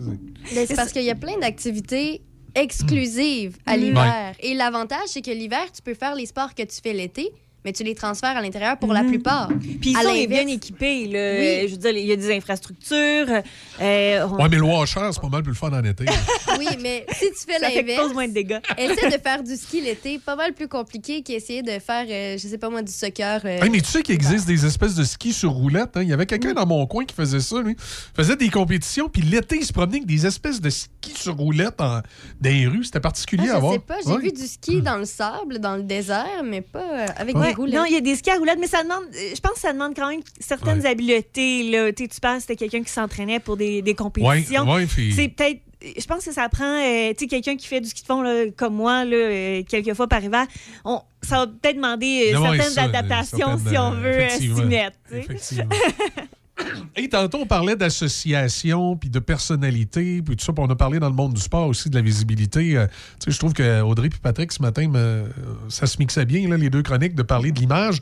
c'est- 0.67 0.75
parce 0.75 0.91
qu'il 0.91 1.03
y 1.03 1.09
a 1.09 1.15
plein 1.15 1.39
d'activités 1.39 2.21
exclusives 2.53 3.57
à 3.65 3.77
Mhm. 3.77 3.83
l'hiver. 3.83 4.35
Et 4.41 4.53
l'avantage, 4.53 5.07
c'est 5.07 5.21
que 5.21 5.31
l'hiver, 5.31 5.63
tu 5.73 5.81
peux 5.81 5.93
faire 5.93 6.15
les 6.15 6.25
sports 6.25 6.53
que 6.55 6.63
tu 6.63 6.77
fais 6.83 6.93
l'été, 6.93 7.29
mais 7.65 7.73
tu 7.73 7.83
les 7.83 7.95
transfères 7.95 8.35
à 8.37 8.41
l'intérieur 8.41 8.77
pour 8.77 8.93
la 8.93 9.03
plupart. 9.03 9.49
Puis 9.81 9.93
ça, 9.93 10.01
on 10.05 10.13
est 10.13 10.27
bien 10.27 10.47
équipé. 10.47 11.05
Là. 11.07 11.39
Oui. 11.39 11.67
Je 11.67 11.71
veux 11.71 11.77
dire, 11.77 11.91
il 11.91 12.05
y 12.05 12.11
a 12.11 12.15
des 12.15 12.35
infrastructures. 12.35 13.41
euh, 13.81 14.27
on- 14.27 14.35
Ouais, 14.41 14.49
mais 14.49 14.57
le 14.57 14.63
washer, 14.63 15.09
c'est 15.11 15.21
pas 15.21 15.29
mal 15.29 15.43
plus 15.43 15.51
le 15.51 15.55
fun 15.57 15.71
en 15.71 15.83
été. 15.83 16.05
Oui, 16.59 16.67
mais 16.81 17.05
si 17.13 17.25
tu 17.31 17.51
fais 17.51 17.59
l'inverse, 17.59 17.99
cause 18.01 18.13
moins 18.13 18.27
de 18.27 18.33
dégâts. 18.33 18.59
essaie 18.77 19.09
de 19.09 19.21
faire 19.21 19.41
du 19.41 19.55
ski 19.55 19.81
l'été, 19.81 20.19
pas 20.19 20.35
mal 20.35 20.53
plus 20.53 20.67
compliqué 20.67 21.21
qu'essayer 21.23 21.63
de 21.63 21.71
faire, 21.79 22.05
euh, 22.07 22.37
je 22.37 22.47
sais 22.47 22.57
pas 22.57 22.69
moi, 22.69 22.81
du 22.83 22.91
soccer. 22.91 23.41
euh, 23.45 23.61
Hey, 23.63 23.69
mais 23.69 23.79
tu 23.81 23.89
sais 23.89 24.03
qu'il 24.03 24.13
existe 24.13 24.45
des 24.47 24.65
espèces 24.65 24.93
de 24.93 25.03
skis 25.03 25.33
sur 25.33 25.51
roulette. 25.51 25.91
hein? 25.95 26.01
Il 26.03 26.09
y 26.09 26.13
avait 26.13 26.25
quelqu'un 26.27 26.53
dans 26.53 26.65
mon 26.67 26.85
coin 26.85 27.05
qui 27.05 27.15
faisait 27.15 27.39
ça, 27.39 27.61
lui. 27.61 27.71
Il 27.79 28.15
faisait 28.15 28.35
des 28.35 28.49
compétitions, 28.49 29.09
puis 29.09 29.21
l'été, 29.23 29.57
il 29.57 29.65
se 29.65 29.73
promenait 29.73 29.97
avec 29.97 30.05
des 30.07 30.25
espèces 30.27 30.61
de 30.61 30.69
skis 30.69 31.13
sur 31.15 31.35
roulette 31.35 31.79
en... 31.81 32.01
dans 32.01 32.03
les 32.43 32.67
rues. 32.67 32.83
C'était 32.83 32.99
particulier 32.99 33.47
Ah, 33.51 33.55
à 33.55 33.59
voir. 33.59 33.73
je 33.73 33.77
sais 33.79 33.85
pas, 33.85 33.95
j'ai 34.05 34.11
Ouais. 34.11 34.21
vu 34.21 34.31
du 34.31 34.45
ski 34.47 34.81
dans 34.81 34.97
le 34.97 35.05
sable, 35.05 35.59
dans 35.59 35.77
le 35.77 35.83
désert, 35.83 36.43
mais 36.43 36.61
pas 36.61 36.79
euh, 36.81 37.05
avec 37.15 37.35
Ouais, 37.35 37.47
des 37.49 37.50
roulettes. 37.53 37.75
non, 37.75 37.85
il 37.85 37.93
y 37.93 37.97
a 37.97 38.01
des 38.01 38.15
skis 38.15 38.29
à 38.31 38.35
roulettes, 38.35 38.59
mais 38.59 38.67
ça 38.67 38.83
demande, 38.83 39.03
euh, 39.15 39.31
je 39.35 39.39
pense 39.41 39.53
que 39.53 39.59
ça 39.59 39.73
demande 39.73 39.95
quand 39.95 40.09
même 40.09 40.21
certaines 40.39 40.79
Ouais. 40.81 40.89
habiletés. 40.89 41.63
Là. 41.69 41.91
Tu 41.93 42.03
sais, 42.03 42.09
tu 42.09 42.19
penses 42.19 42.35
que 42.37 42.41
c'était 42.41 42.55
quelqu'un 42.55 42.83
qui 42.83 42.91
s'entraînait 42.91 43.39
pour 43.39 43.57
des, 43.57 43.81
des 43.81 43.95
compétitions. 43.95 44.63
Ouais, 44.65 44.75
ouais, 44.81 44.85
puis- 44.85 45.13
C'est 45.13 45.27
peut-être 45.29 45.59
je 45.97 46.05
pense 46.05 46.23
que 46.23 46.31
ça 46.31 46.47
prend, 46.47 46.63
euh, 46.63 47.09
tu 47.09 47.21
sais, 47.21 47.27
quelqu'un 47.27 47.55
qui 47.55 47.65
fait 47.65 47.81
du 47.81 47.89
ski 47.89 48.03
de 48.03 48.05
fond 48.05 48.21
là, 48.21 48.43
comme 48.55 48.75
moi, 48.75 49.03
là, 49.03 49.15
euh, 49.15 49.63
quelques 49.67 49.95
fois 49.95 50.05
par 50.07 50.23
hiver. 50.23 50.45
On, 50.85 51.01
ça 51.23 51.37
va 51.37 51.47
peut-être 51.47 51.77
demander 51.77 52.31
euh, 52.35 52.39
certaines 52.39 52.71
ça, 52.71 52.83
adaptations 52.83 53.57
certaines, 53.57 53.67
si 53.67 53.77
on 53.79 53.89
veut 53.91 54.19
euh, 54.19 54.29
s'y 54.29 54.47
mettre. 54.65 54.97
tu. 56.57 56.63
Et 56.95 57.09
tantôt, 57.09 57.39
on 57.41 57.45
parlait 57.45 57.75
d'association, 57.75 58.95
puis 58.97 59.09
de 59.09 59.19
personnalité, 59.19 60.21
puis 60.21 60.35
tout 60.35 60.43
ça. 60.45 60.53
Puis 60.53 60.63
on 60.65 60.69
a 60.69 60.75
parlé 60.75 60.99
dans 60.99 61.09
le 61.09 61.15
monde 61.15 61.33
du 61.33 61.41
sport 61.41 61.67
aussi 61.67 61.89
de 61.89 61.95
la 61.95 62.01
visibilité. 62.01 62.77
Euh, 62.77 62.87
tu 63.23 63.31
je 63.31 63.37
trouve 63.39 63.53
que 63.53 63.81
Audrey 63.81 64.07
et 64.07 64.19
Patrick, 64.21 64.51
ce 64.51 64.61
matin, 64.61 64.87
me- 64.87 65.29
ça 65.69 65.85
se 65.87 65.97
mixait 65.97 66.25
bien, 66.25 66.47
les 66.57 66.69
deux 66.69 66.83
chroniques, 66.83 67.15
de 67.15 67.23
parler 67.23 67.51
de 67.51 67.59
l'image. 67.59 67.99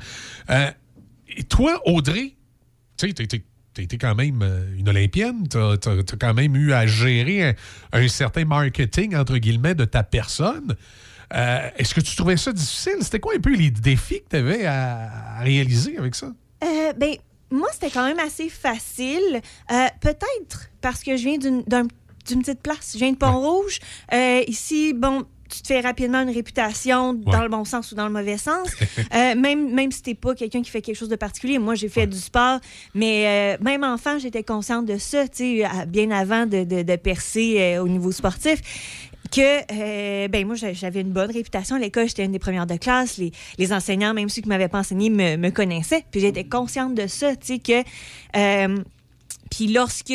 Euh, 0.49 0.69
et 1.35 1.43
toi, 1.43 1.79
Audrey, 1.85 2.35
tu 2.97 3.07
sais, 3.07 3.09
été- 3.09 3.45
quand 3.97 4.15
même 4.15 4.41
euh, 4.41 4.77
une 4.77 4.89
Olympienne. 4.89 5.47
T'as 5.47 5.73
as, 5.73 6.03
quand 6.19 6.33
même 6.33 6.55
eu 6.55 6.73
à 6.73 6.85
gérer 6.87 7.55
un, 7.93 8.07
certain 8.09 8.43
marketing, 8.45 9.15
entre 9.15 9.37
guillemets, 9.37 9.75
de 9.75 9.85
ta 9.85 10.03
personne. 10.03 10.75
Euh, 11.33 11.69
Est-ce 11.77 11.93
que 11.93 12.01
tu 12.01 12.15
trouvais 12.15 12.35
ça 12.37 12.51
difficile? 12.51 12.95
C'était 13.01 13.19
quoi 13.19 13.35
un 13.35 13.39
peu 13.39 13.55
les 13.55 13.69
défis 13.71 14.21
que 14.23 14.29
tu 14.31 14.35
avais 14.37 14.65
à, 14.65 15.37
à 15.37 15.39
réaliser 15.43 15.97
avec 15.97 16.15
ça? 16.15 16.33
Euh, 16.63 16.93
ben, 16.99 17.13
moi, 17.51 17.67
c'était 17.73 17.89
quand 17.89 18.05
même 18.05 18.19
assez 18.19 18.49
facile. 18.49 19.41
Euh, 19.71 19.85
Peut-être 20.01 20.69
parce 20.81 21.03
que 21.03 21.17
je 21.17 21.23
viens 21.23 21.37
d'une 21.37 21.63
d'un- 21.63 21.87
d'une 22.27 22.41
petite 22.41 22.61
place. 22.61 22.91
Je 22.93 22.99
viens 22.99 23.11
de 23.11 23.17
Pont-Rouge. 23.17 23.79
Euh, 24.13 24.43
ici, 24.47 24.93
bon, 24.93 25.23
tu 25.49 25.61
te 25.63 25.67
fais 25.67 25.79
rapidement 25.79 26.21
une 26.21 26.29
réputation 26.29 27.13
dans 27.15 27.41
le 27.41 27.49
bon 27.49 27.65
sens 27.65 27.91
ou 27.91 27.95
dans 27.95 28.05
le 28.05 28.11
mauvais 28.13 28.37
sens. 28.37 28.67
Euh, 29.15 29.33
même, 29.35 29.73
même 29.73 29.91
si 29.91 30.03
t'es 30.03 30.13
pas 30.13 30.35
quelqu'un 30.35 30.61
qui 30.61 30.69
fait 30.69 30.81
quelque 30.83 30.95
chose 30.95 31.09
de 31.09 31.15
particulier. 31.15 31.57
Moi, 31.57 31.73
j'ai 31.73 31.89
fait 31.89 32.05
du 32.05 32.17
sport, 32.19 32.59
mais 32.93 33.55
euh, 33.57 33.63
même 33.63 33.83
enfant, 33.83 34.19
j'étais 34.19 34.43
consciente 34.43 34.85
de 34.85 34.97
ça, 34.99 35.27
tu 35.27 35.61
sais, 35.63 35.65
bien 35.87 36.11
avant 36.11 36.45
de, 36.45 36.63
de- 36.63 36.83
de 36.83 36.95
percer 36.97 37.55
euh, 37.59 37.83
au 37.83 37.87
niveau 37.87 38.11
sportif 38.11 38.59
que 39.31 39.61
euh, 40.23 40.27
ben 40.27 40.45
moi 40.45 40.55
j'a- 40.55 40.73
j'avais 40.73 41.01
une 41.01 41.11
bonne 41.11 41.31
réputation 41.31 41.75
à 41.75 41.79
l'école 41.79 42.07
j'étais 42.07 42.25
une 42.25 42.31
des 42.31 42.39
premières 42.39 42.65
de 42.67 42.75
classe 42.77 43.17
les, 43.17 43.31
les 43.57 43.73
enseignants 43.73 44.13
même 44.13 44.29
ceux 44.29 44.41
qui 44.41 44.49
m'avaient 44.49 44.67
pas 44.67 44.79
enseigné 44.79 45.09
me, 45.09 45.37
me 45.37 45.49
connaissaient. 45.51 46.03
Puis 46.11 46.21
j'étais 46.21 46.43
consciente 46.43 46.95
de 46.95 47.07
ça 47.07 47.35
tu 47.35 47.53
sais 47.53 47.59
que 47.59 47.83
euh, 48.37 48.77
puis 49.51 49.67
lorsque 49.67 50.13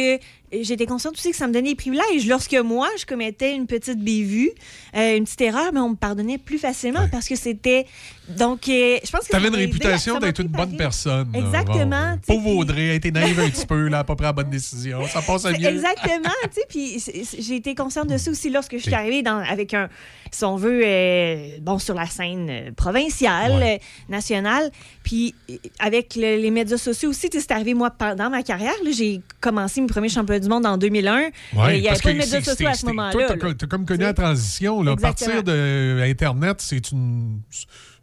j'étais 0.63 0.87
consciente 0.87 1.15
aussi 1.15 1.31
que 1.31 1.37
ça 1.37 1.47
me 1.47 1.53
donnait 1.53 1.71
des 1.71 1.75
privilèges. 1.75 2.27
Lorsque 2.27 2.55
moi, 2.55 2.89
je 2.99 3.05
commettais 3.07 3.55
une 3.55 3.67
petite 3.67 3.99
bévue, 3.99 4.51
euh, 4.97 5.17
une 5.17 5.25
petite 5.25 5.41
erreur, 5.41 5.73
mais 5.73 5.81
on 5.81 5.91
me 5.91 5.95
pardonnait 5.97 6.39
plus 6.39 6.59
facilement 6.59 7.09
parce 7.11 7.29
que 7.29 7.37
c'était. 7.37 7.87
Donc, 8.29 8.69
euh, 8.69 8.99
je 9.05 9.11
pense 9.11 9.23
que. 9.23 9.31
Tu 9.31 9.37
avais 9.37 9.49
ça 9.51 9.55
une 9.55 9.57
réputation 9.57 10.19
d'être 10.19 10.41
une 10.41 10.49
bonne 10.49 10.77
personne. 10.77 11.31
Exactement, 11.35 12.17
Bon. 12.27 12.35
Pauvre 12.37 12.57
Audrey, 12.57 12.87
elle 12.87 12.95
était 12.97 13.11
naïve 13.11 13.39
un 13.41 13.51
petit 13.51 13.67
peu, 13.67 13.89
là, 13.89 13.99
à 14.01 14.05
peu 14.05 14.15
près 14.17 14.27
à 14.27 14.29
la 14.29 14.33
bonne 14.33 14.51
décision. 14.51 15.07
Ça 15.09 15.21
passe 15.23 15.45
à 15.45 15.51
mieux. 15.53 15.65
Exactement, 15.67 16.31
tu 16.45 16.51
sais, 16.53 16.63
puis 16.69 17.37
j'ai 17.39 17.57
été 17.57 17.75
consciente 17.75 18.09
de 18.09 18.17
ça 18.17 18.31
aussi 18.31 18.51
lorsque 18.51 18.73
je 18.77 18.83
suis 18.83 18.95
arrivée 18.95 19.23
dans, 19.23 19.39
avec 19.39 19.75
un, 19.75 19.89
si 20.31 20.45
on 20.45 20.57
veut, 20.57 20.81
euh, 20.85 21.49
bon, 21.61 21.79
sur 21.79 21.95
la 21.95 22.07
scène 22.07 22.73
provinciale, 22.77 23.79
nationale, 24.09 24.71
puis 25.03 25.35
avec 25.79 26.17
le- 26.17 26.37
les 26.41 26.51
médias 26.51 26.79
sociaux 26.79 27.11
aussi, 27.11 27.29
tu 27.29 27.39
sais, 27.39 27.47
c'est 27.49 27.53
arrivé, 27.55 27.75
moi, 27.75 27.91
pendant 27.91 28.31
ma 28.31 28.43
carrière, 28.43 28.73
là, 28.85 28.91
j'ai 28.91 29.21
commencé 29.41 29.81
mes 29.81 29.87
premiers 29.87 30.09
championnats 30.09 30.41
du 30.45 30.49
monde 30.49 30.65
en 30.67 30.77
2001, 30.79 31.15
Ouais, 31.15 31.31
Euh, 31.57 31.75
il 31.75 31.81
n'y 31.83 31.89
avait 31.89 31.99
pas 31.99 32.13
de 32.13 32.19
médias 32.19 32.41
sociaux 32.41 32.69
à 32.69 32.75
ce 32.75 32.87
moment-là. 32.87 33.13
Toi, 33.13 33.23
là. 33.23 33.37
t'as 33.59 33.67
as 33.67 33.69
comme 33.69 33.85
connu 33.85 34.03
la 34.03 34.15
transition. 34.15 34.83
Là, 34.83 34.93
Exactement. 34.93 35.33
partir 35.33 35.43
de 35.43 36.01
Internet, 36.03 36.57
c'est 36.61 36.91
une, 36.93 37.41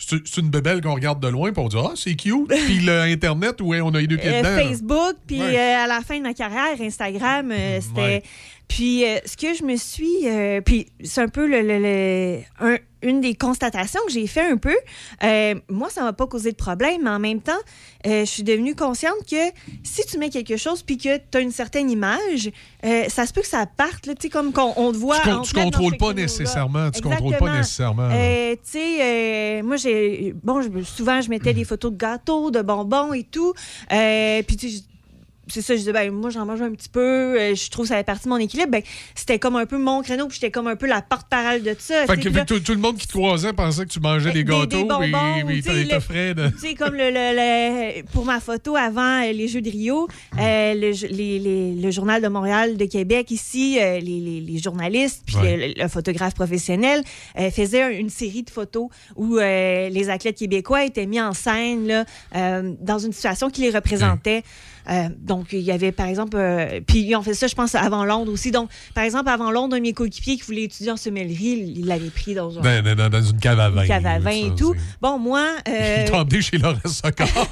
c'est 0.05 0.37
une 0.41 0.49
bebelle 0.49 0.81
qu'on 0.81 0.93
regarde 0.95 1.21
de 1.21 1.27
loin 1.27 1.53
pour 1.53 1.69
dire 1.69 1.83
Ah, 1.85 1.93
c'est 1.95 2.15
cute. 2.15 2.47
Puis 2.65 2.79
le 2.79 3.01
Internet, 3.01 3.61
où 3.61 3.73
on 3.73 3.93
a 3.93 3.99
les 4.01 4.07
deux 4.07 4.17
pieds 4.17 4.29
Euh, 4.33 4.39
dedans. 4.41 4.67
Facebook, 4.69 5.15
puis 5.27 5.39
Ouais. 5.41 5.57
euh, 5.57 5.83
à 5.83 5.87
la 5.87 6.01
fin 6.01 6.17
de 6.17 6.23
ma 6.23 6.33
carrière, 6.33 6.79
Instagram, 6.79 7.51
euh, 7.51 7.79
c'était. 7.81 8.01
Ouais. 8.01 8.23
Puis 8.67 9.03
euh, 9.05 9.17
ce 9.25 9.35
que 9.35 9.53
je 9.53 9.63
me 9.63 9.75
suis. 9.75 10.27
euh, 10.27 10.61
puis 10.61 10.87
c'est 11.03 11.21
un 11.21 11.27
peu 11.27 11.45
le, 11.45 11.61
le- 11.61 11.79
le- 11.79 12.39
un- 12.61 12.77
une 13.03 13.19
des 13.19 13.33
constatations 13.33 13.99
que 14.05 14.13
j'ai 14.13 14.27
fait 14.27 14.45
un 14.49 14.57
peu. 14.57 14.75
Euh, 15.23 15.55
moi, 15.69 15.89
ça 15.89 16.03
m'a 16.03 16.13
pas 16.13 16.27
causé 16.27 16.51
de 16.51 16.55
problème, 16.55 17.01
mais 17.03 17.09
en 17.09 17.17
même 17.19 17.41
temps, 17.41 17.57
je 18.05 18.23
suis 18.25 18.43
devenue 18.43 18.75
consciente 18.75 19.15
que 19.29 19.35
si 19.83 20.05
tu 20.05 20.19
mets 20.19 20.29
quelque 20.29 20.55
chose 20.55 20.83
puis 20.83 20.97
que 20.99 21.17
tu 21.17 21.37
as 21.37 21.39
une 21.41 21.51
certaine 21.51 21.89
image, 21.89 22.51
euh, 22.85 23.03
ça 23.09 23.25
se 23.25 23.33
peut 23.33 23.41
que 23.41 23.47
ça 23.47 23.65
parte, 23.65 24.05
là, 24.05 24.13
tu 24.15 24.23
sais, 24.23 24.29
comme 24.29 24.51
qu'on 24.53 24.73
on 24.75 24.91
te 24.91 24.97
voit. 24.97 25.19
Tu, 25.19 25.29
con- 25.29 25.41
tu 25.41 25.53
contrôles 25.53 25.97
pas 25.97 26.13
nécessairement. 26.13 26.89
Tu 26.91 27.01
contrôles 27.01 27.37
pas 27.37 27.57
nécessairement. 27.57 28.09
Euh, 28.11 28.53
tu 28.55 28.59
sais, 28.71 29.59
euh, 29.59 29.63
moi, 29.63 29.77
j'ai. 29.77 30.33
Bon, 30.43 30.61
souvent, 30.83 31.21
je 31.21 31.29
mettais 31.29 31.53
des 31.53 31.63
photos 31.63 31.91
de 31.91 31.97
gâteaux, 31.97 32.51
de 32.51 32.61
bonbons 32.61 33.13
et 33.13 33.23
tout. 33.23 33.53
Euh, 33.91 34.41
puis, 34.43 34.85
c'est 35.47 35.61
ça, 35.61 35.73
je 35.73 35.79
disais, 35.79 35.91
ben, 35.93 36.11
moi, 36.11 36.29
j'en 36.29 36.45
mange 36.45 36.61
un 36.61 36.71
petit 36.71 36.87
peu. 36.89 36.99
euh, 37.39 37.55
je 37.55 37.69
trouve 37.69 37.85
que 37.85 37.89
ça 37.89 37.97
fait 37.97 38.03
partie 38.03 38.25
de 38.25 38.29
mon 38.29 38.37
équilibre. 38.37 38.69
Ben, 38.71 38.81
c'était 39.15 39.39
comme 39.39 39.55
un 39.55 39.65
peu 39.65 39.77
mon 39.77 40.01
créneau, 40.01 40.27
puis 40.27 40.35
j'étais 40.39 40.51
comme 40.51 40.67
un 40.67 40.75
peu 40.75 40.85
la 40.87 41.01
porte-parole 41.01 41.61
de 41.63 41.75
ça. 41.77 42.05
Fait 42.05 42.17
que, 42.17 42.29
là, 42.29 42.45
tout, 42.45 42.59
tout 42.59 42.71
le 42.73 42.77
monde 42.79 42.97
qui 42.97 43.07
te 43.07 43.13
croisait 43.13 43.51
pensait 43.53 43.85
que 43.85 43.89
tu 43.89 43.99
mangeais 43.99 44.31
des 44.31 44.43
des- 44.43 44.43
des 44.43 44.51
gâteaux 44.51 44.85
bonbons, 44.85 45.49
et, 45.49 45.57
et 45.57 45.87
t'offrais 45.87 46.33
de. 46.33 46.49
tu 46.49 46.57
sais, 46.59 46.75
comme 46.75 46.93
le, 46.93 47.09
le- 47.09 47.35
le- 47.99 48.03
pour 48.11 48.25
ma 48.25 48.39
photo 48.39 48.75
avant 48.75 49.23
euh, 49.23 49.31
les 49.31 49.47
Jeux 49.47 49.61
de 49.61 49.69
Rio, 49.69 50.07
euh, 50.39 50.73
le, 50.75 50.93
jo- 50.93 51.07
les- 51.09 51.39
les- 51.39 51.75
le 51.75 51.91
Journal 51.91 52.21
de 52.21 52.27
Montréal, 52.27 52.77
de 52.77 52.85
Québec, 52.85 53.31
ici, 53.31 53.77
euh, 53.79 53.99
les, 53.99 54.57
journalistes, 54.59 55.23
puis 55.25 55.35
Ouais. 55.37 55.73
le, 55.75 55.87
photographe 55.87 56.35
professionnel 56.35 57.03
euh, 57.39 57.49
faisaient 57.51 57.81
un- 57.83 57.89
une 57.89 58.09
série 58.09 58.43
de 58.43 58.49
photos 58.49 58.87
où 59.15 59.37
les 59.37 60.09
athlètes 60.09 60.37
québécois 60.37 60.85
étaient 60.85 61.05
mis 61.07 61.19
en 61.19 61.33
scène 61.33 61.87
là, 61.87 62.05
dans 62.79 62.99
une 62.99 63.11
situation 63.13 63.49
qui 63.49 63.61
les 63.61 63.71
représentait. 63.71 64.43
Euh, 64.89 65.09
donc, 65.19 65.47
il 65.53 65.59
y 65.61 65.71
avait, 65.71 65.91
par 65.91 66.07
exemple, 66.07 66.37
euh, 66.37 66.81
puis 66.85 66.99
ils 66.99 67.15
ont 67.15 67.21
fait 67.21 67.33
ça, 67.33 67.47
je 67.47 67.55
pense, 67.55 67.75
avant 67.75 68.05
Londres 68.05 68.31
aussi. 68.31 68.51
Donc, 68.51 68.69
par 68.95 69.03
exemple, 69.03 69.29
avant 69.29 69.51
Londres, 69.51 69.75
un 69.75 69.77
de 69.77 69.83
mes 69.83 69.93
coéquipiers 69.93 70.37
qui 70.37 70.43
voulait 70.43 70.63
étudier 70.63 70.91
en 70.91 70.97
sommellerie, 70.97 71.73
il 71.77 71.85
l'avait 71.85 72.09
pris 72.09 72.33
dans 72.33 72.57
un 72.59 72.81
Dans, 72.81 72.95
dans- 72.95 73.09
dans 73.09 73.21
une 73.21 73.39
cave 73.39 73.59
à 73.59 73.69
vin. 73.69 73.81
une 73.83 73.87
cave 73.87 74.05
à 74.05 74.19
vin 74.19 74.31
et 74.31 74.55
tout. 74.55 74.75
Bon, 75.01 75.19
moi. 75.19 75.47
euh, 75.69 76.07
t'ont 76.07 76.19
emmené 76.19 76.41
chez 76.41 76.57
Laurent 76.57 76.79
Socor. 76.85 77.27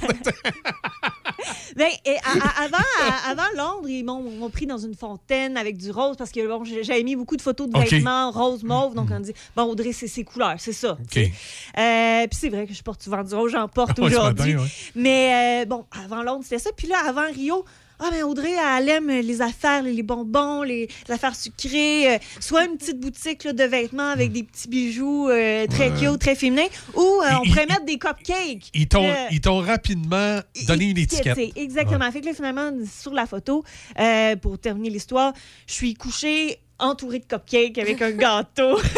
ben, 1.76 1.88
et 2.04 2.16
à- 2.16 2.46
à- 2.46 2.64
avant, 2.64 2.76
à- 3.00 3.30
avant 3.30 3.42
Londres, 3.56 3.88
ils 3.88 4.04
m'ont 4.04 4.50
pris 4.50 4.66
dans 4.66 4.78
une 4.78 4.94
fontaine 4.94 5.56
avec 5.56 5.76
du 5.76 5.90
rose 5.90 6.16
parce 6.16 6.30
que 6.30 6.46
bon, 6.46 6.64
j'ai- 6.64 6.84
j'avais 6.84 7.02
mis 7.02 7.16
beaucoup 7.16 7.36
de 7.36 7.42
photos 7.42 7.68
de 7.68 7.78
vêtements 7.78 8.30
rose 8.30 8.62
mauve. 8.64 8.94
Donc, 8.94 9.08
on 9.12 9.20
dit, 9.20 9.32
bon, 9.56 9.64
Audrey, 9.64 9.92
c'est 9.92 10.08
ses 10.08 10.24
couleurs, 10.24 10.54
c'est 10.58 10.72
ça. 10.72 10.92
OK. 10.92 11.16
Euh, 11.18 12.26
Puis 12.26 12.38
c'est 12.38 12.48
vrai 12.48 12.66
que 12.66 12.74
je 12.74 12.82
porte 12.82 13.02
souvent 13.02 13.22
du 13.22 13.34
rose, 13.34 13.52
j'en 13.52 13.68
porte 13.68 13.98
aujourd'hui. 13.98 14.56
ouais. 14.56 14.66
Mais 14.94 15.64
bon, 15.66 15.84
avant 16.04 16.22
Londres, 16.22 16.40
c'était 16.42 16.58
ça. 16.58 16.70
Puis 16.76 16.88
là, 16.88 16.96
avant 17.08 17.19
Rio, 17.26 17.64
ah 18.02 18.08
ben 18.10 18.22
Audrey, 18.22 18.52
elle 18.78 18.88
aime 18.88 19.08
les 19.08 19.42
affaires, 19.42 19.82
les 19.82 20.02
bonbons, 20.02 20.62
les, 20.62 20.88
les 21.06 21.14
affaires 21.14 21.36
sucrées. 21.36 22.14
euh, 22.14 22.18
soit 22.40 22.64
une 22.64 22.78
petite 22.78 22.98
boutique 22.98 23.44
là, 23.44 23.52
de 23.52 23.62
vêtements 23.64 24.08
avec 24.08 24.32
des 24.32 24.42
petits 24.42 24.68
bijoux 24.68 25.28
euh, 25.28 25.66
très 25.66 25.90
Ouais. 25.90 25.98
cute, 26.08 26.18
très 26.18 26.34
féminins, 26.34 26.68
ou 26.94 27.00
euh, 27.00 27.28
on 27.42 27.46
pourrait 27.46 27.66
mettre 27.66 27.84
des 27.84 27.98
cupcakes. 27.98 28.70
Ils 28.72 28.88
t'ont 28.88 29.04
Euh, 29.06 29.60
rapidement 29.60 30.40
donné 30.66 30.86
une 30.86 30.98
étiquette. 30.98 31.38
Exactement. 31.56 32.10
Fait 32.10 32.22
que 32.22 32.26
là, 32.26 32.32
finalement, 32.34 32.70
sur 32.90 33.12
la 33.12 33.26
photo, 33.26 33.64
euh, 33.98 34.34
pour 34.36 34.58
terminer 34.58 34.88
l'histoire, 34.88 35.34
je 35.66 35.74
suis 35.74 35.92
couchée 35.92 36.58
entourée 36.80 37.18
de 37.20 37.24
cupcakes 37.26 37.78
avec 37.78 38.00
un 38.02 38.10
gâteau. 38.12 38.78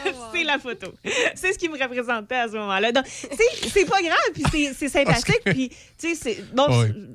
c'est 0.32 0.44
la 0.44 0.58
photo. 0.58 0.86
C'est 1.34 1.52
ce 1.52 1.58
qui 1.58 1.68
me 1.68 1.74
représentait 1.80 2.34
à 2.36 2.48
ce 2.48 2.52
moment-là. 2.54 2.92
Donc, 2.92 3.04
c'est- 3.06 3.68
c'est 3.68 3.84
pas 3.84 4.00
grave, 4.00 4.32
puis 4.32 4.42
c'est- 4.50 4.72
c'est 4.78 4.88
sympathique. 4.88 5.40
Puis, 5.44 5.68
tu 5.68 5.76
sais, 5.98 6.14
c'est- 6.14 6.54
bon, 6.54 6.66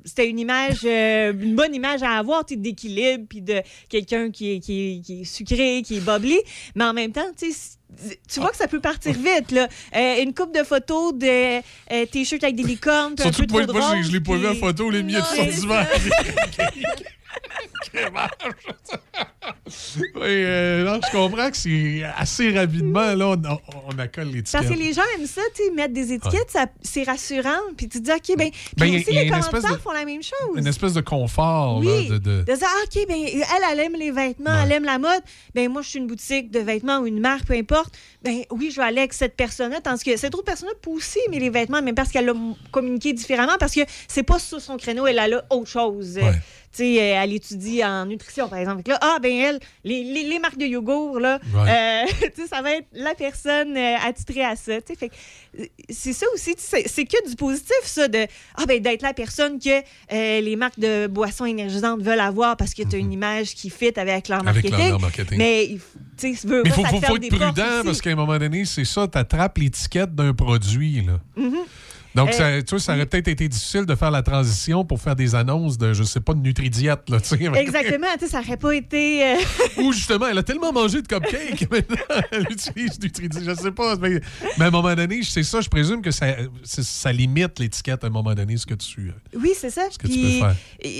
c'était 0.04 0.28
une 0.28 0.38
image, 0.38 0.80
euh, 0.84 1.32
une 1.32 1.54
bonne 1.56 1.74
image 1.74 2.02
à 2.02 2.12
avoir, 2.18 2.44
tu 2.44 2.54
sais, 2.54 2.60
d'équilibre, 2.60 3.24
puis 3.28 3.40
de 3.40 3.60
quelqu'un 3.88 4.30
qui 4.30 4.52
est, 4.52 4.60
qui, 4.60 4.98
est, 4.98 5.00
qui 5.00 5.20
est 5.22 5.24
sucré, 5.24 5.82
qui 5.84 5.96
est 5.96 6.00
bubbly. 6.00 6.38
Mais 6.74 6.84
en 6.84 6.92
même 6.94 7.12
temps, 7.12 7.26
tu 7.36 7.52
sais, 7.52 7.76
tu 8.32 8.40
vois 8.40 8.50
que 8.50 8.56
ça 8.56 8.68
peut 8.68 8.80
partir 8.80 9.12
vite, 9.14 9.50
là. 9.52 9.68
Euh, 9.96 10.22
une 10.22 10.34
coupe 10.34 10.54
de 10.54 10.62
photos 10.64 11.14
de 11.14 11.26
euh, 11.58 12.06
t-shirts 12.06 12.42
avec 12.44 12.56
des 12.56 12.62
licornes, 12.64 13.14
puis 13.14 13.26
un 13.26 13.32
Surtout 13.32 13.52
peu 13.54 13.64
que 13.66 13.72
moi, 13.72 13.80
moi, 13.80 13.96
je- 14.02 14.08
je 14.08 14.12
l'ai 14.12 14.20
pas 14.20 14.36
vu 14.36 14.46
en 14.48 14.54
photo, 14.54 14.90
les 14.90 15.02
miens 15.02 15.22
d'hiver. 15.50 15.88
Oui, 20.14 20.22
euh, 20.22 20.84
non, 20.84 21.00
je 21.06 21.10
comprends 21.16 21.50
que 21.50 21.56
c'est 21.56 22.02
assez 22.16 22.50
rapidement, 22.50 23.14
là, 23.14 23.28
on, 23.28 23.58
on, 23.88 23.98
accole 23.98 24.24
l'étiquette. 24.26 24.52
Parce 24.52 24.66
que 24.66 24.78
les 24.78 24.92
gens 24.92 25.02
aiment 25.16 25.26
ça, 25.26 25.40
tu 25.54 25.70
mettre 25.74 25.94
des 25.94 26.12
étiquettes, 26.12 26.56
c'est 26.82 27.02
rassurant. 27.04 27.58
Puis 27.76 27.88
tu 27.88 28.00
te 28.00 28.04
dis, 28.04 28.10
OK, 28.10 28.36
ben, 28.36 28.50
puis 28.50 28.74
Ben, 28.76 28.86
y 28.86 28.96
aussi, 28.98 29.12
y 29.12 29.18
a 29.18 29.24
les 29.24 29.30
commentaires 29.30 29.72
de- 29.72 29.78
font 29.78 29.92
la 29.92 30.04
même 30.04 30.22
chose. 30.22 30.56
Une 30.56 30.66
espèce 30.66 30.94
de 30.94 31.00
confort, 31.00 31.78
Oui, 31.78 32.08
là, 32.08 32.14
de... 32.14 32.18
de- 32.18 32.42
de 32.42 32.44
dire, 32.44 32.68
OK, 32.84 33.08
ben, 33.08 33.16
elle, 33.26 33.62
elle 33.72 33.80
aime 33.80 33.96
les 33.96 34.10
vêtements, 34.10 34.62
elle 34.62 34.72
aime 34.72 34.84
la 34.84 34.98
mode. 34.98 35.22
Ben, 35.54 35.68
moi, 35.70 35.82
je 35.82 35.88
suis 35.90 35.98
une 35.98 36.06
boutique 36.06 36.50
de 36.50 36.60
vêtements 36.60 36.98
ou 36.98 37.06
une 37.06 37.20
marque, 37.20 37.46
peu 37.46 37.54
importe. 37.54 37.94
Ben, 38.22 38.42
oui, 38.50 38.70
je 38.70 38.76
vais 38.80 38.86
aller 38.86 38.98
avec 38.98 39.12
cette 39.12 39.36
personne-là. 39.36 39.80
Tandis 39.80 40.04
que 40.04 40.16
cette 40.16 40.34
autre 40.34 40.44
personne-là 40.44 40.74
peut 40.82 40.90
aussi 40.90 41.18
aimer 41.26 41.38
les 41.38 41.50
vêtements, 41.50 41.82
mais 41.82 41.92
parce 41.92 42.10
qu'elle 42.10 42.26
l'a 42.26 42.34
communiqué 42.72 43.12
différemment, 43.12 43.56
parce 43.58 43.74
que 43.74 43.80
c'est 44.08 44.22
pas 44.22 44.38
sur 44.38 44.60
son 44.60 44.76
créneau, 44.76 45.06
elle 45.06 45.18
a 45.18 45.28
là 45.28 45.44
autre 45.50 45.70
chose. 45.70 46.18
Sais, 46.76 47.00
euh, 47.00 47.22
elle 47.22 47.32
étudie 47.32 47.84
en 47.84 48.06
nutrition, 48.06 48.48
par 48.48 48.58
exemple. 48.58 48.82
Là, 48.88 48.98
ah, 49.00 49.18
ben 49.22 49.32
elle, 49.32 49.58
les, 49.84 50.02
les- 50.04 50.24
les 50.24 50.38
marques 50.38 50.58
de 50.58 50.66
yogourt, 50.66 51.18
là, 51.20 51.38
Ouais. 51.54 52.04
euh, 52.06 52.28
ça 52.50 52.62
va 52.62 52.72
être 52.76 52.86
la 52.92 53.14
personne 53.14 53.76
euh, 53.76 53.96
attitrée 54.04 54.44
à 54.44 54.56
ça. 54.56 54.74
Fait 54.80 55.10
euh, 55.58 55.64
c'est 55.90 56.12
ça 56.12 56.26
aussi, 56.34 56.54
c'est 56.58 57.04
que 57.04 57.28
du 57.28 57.36
positif, 57.36 57.76
ça, 57.84 58.08
de, 58.08 58.26
ah, 58.56 58.66
ben 58.66 58.80
d'être 58.80 59.02
la 59.02 59.14
personne 59.14 59.58
que 59.58 59.78
euh, 60.12 60.40
les 60.40 60.56
marques 60.56 60.78
de 60.78 61.06
boissons 61.06 61.44
énergisantes 61.46 62.02
veulent 62.02 62.20
avoir 62.20 62.56
parce 62.56 62.74
que 62.74 62.82
tu 62.82 62.96
as 62.96 62.98
une 62.98 63.12
image 63.12 63.54
qui 63.54 63.70
fit 63.70 63.92
avec 63.98 64.28
leur 64.28 64.42
Mhm. 64.42 64.48
Avec 64.48 64.64
marketing. 64.70 64.90
leur 64.90 65.00
marketing. 65.00 65.38
Mais, 65.38 65.64
il 65.66 65.78
faut- 65.78 65.98
tu 66.18 66.32
veux 66.46 66.62
il 66.64 66.72
faut, 66.72 66.84
faut- 66.84 66.96
être 67.16 67.28
prudent 67.28 67.82
parce 67.84 68.00
qu'à 68.00 68.10
un 68.10 68.14
moment 68.14 68.38
donné, 68.38 68.64
c'est 68.64 68.84
ça, 68.84 69.06
tu 69.06 69.18
attrapes 69.18 69.58
l'étiquette 69.58 70.14
d'un 70.14 70.32
produit. 70.34 71.02
Là. 71.02 71.20
Mhm. 71.36 71.56
Donc, 72.16 72.32
ça, 72.32 72.62
tu 72.62 72.70
vois, 72.70 72.80
ça 72.80 72.94
aurait 72.94 73.06
peut-être 73.06 73.28
été 73.28 73.48
difficile 73.48 73.84
de 73.86 73.94
faire 73.94 74.10
la 74.10 74.22
transition 74.22 74.84
pour 74.84 75.00
faire 75.00 75.14
des 75.14 75.34
annonces 75.34 75.78
de, 75.78 75.92
je 75.92 76.02
sais 76.02 76.20
pas, 76.20 76.34
de 76.34 76.40
Nutridiète. 76.40 77.08
Là, 77.08 77.20
tu 77.20 77.28
sais. 77.36 77.44
Exactement, 77.54 78.06
tu 78.18 78.24
sais, 78.24 78.30
ça 78.32 78.40
aurait 78.40 78.56
pas 78.56 78.72
été. 78.74 79.22
euh, 79.24 79.36
Ou 79.82 79.92
justement, 79.92 80.26
elle 80.26 80.38
a 80.38 80.42
tellement 80.42 80.72
mangé 80.72 81.02
de 81.02 81.06
cupcakes 81.06 81.70
maintenant, 81.70 81.96
elle 82.32 82.46
utilise 82.50 82.98
Nutridiète. 83.00 83.44
Je 83.44 83.54
sais 83.54 83.70
pas. 83.70 83.96
Mais, 83.96 84.20
mais 84.58 84.64
à 84.64 84.68
un 84.68 84.70
moment 84.70 84.94
donné, 84.94 85.20
c'est 85.22 85.42
ça, 85.42 85.60
je 85.60 85.68
présume 85.68 86.02
que 86.02 86.10
ça, 86.10 87.12
limite 87.12 87.58
l'étiquette 87.58 88.02
à 88.04 88.06
un 88.06 88.10
moment 88.10 88.34
donné, 88.34 88.56
ce 88.56 88.66
que 88.66 88.74
tu. 88.74 89.08
euh, 89.08 89.38
Oui, 89.38 89.52
c'est 89.56 89.70
ça. 89.70 89.82
que 89.98 90.06
tu 90.08 90.18
peux 90.18 90.28
faire. 90.28 90.54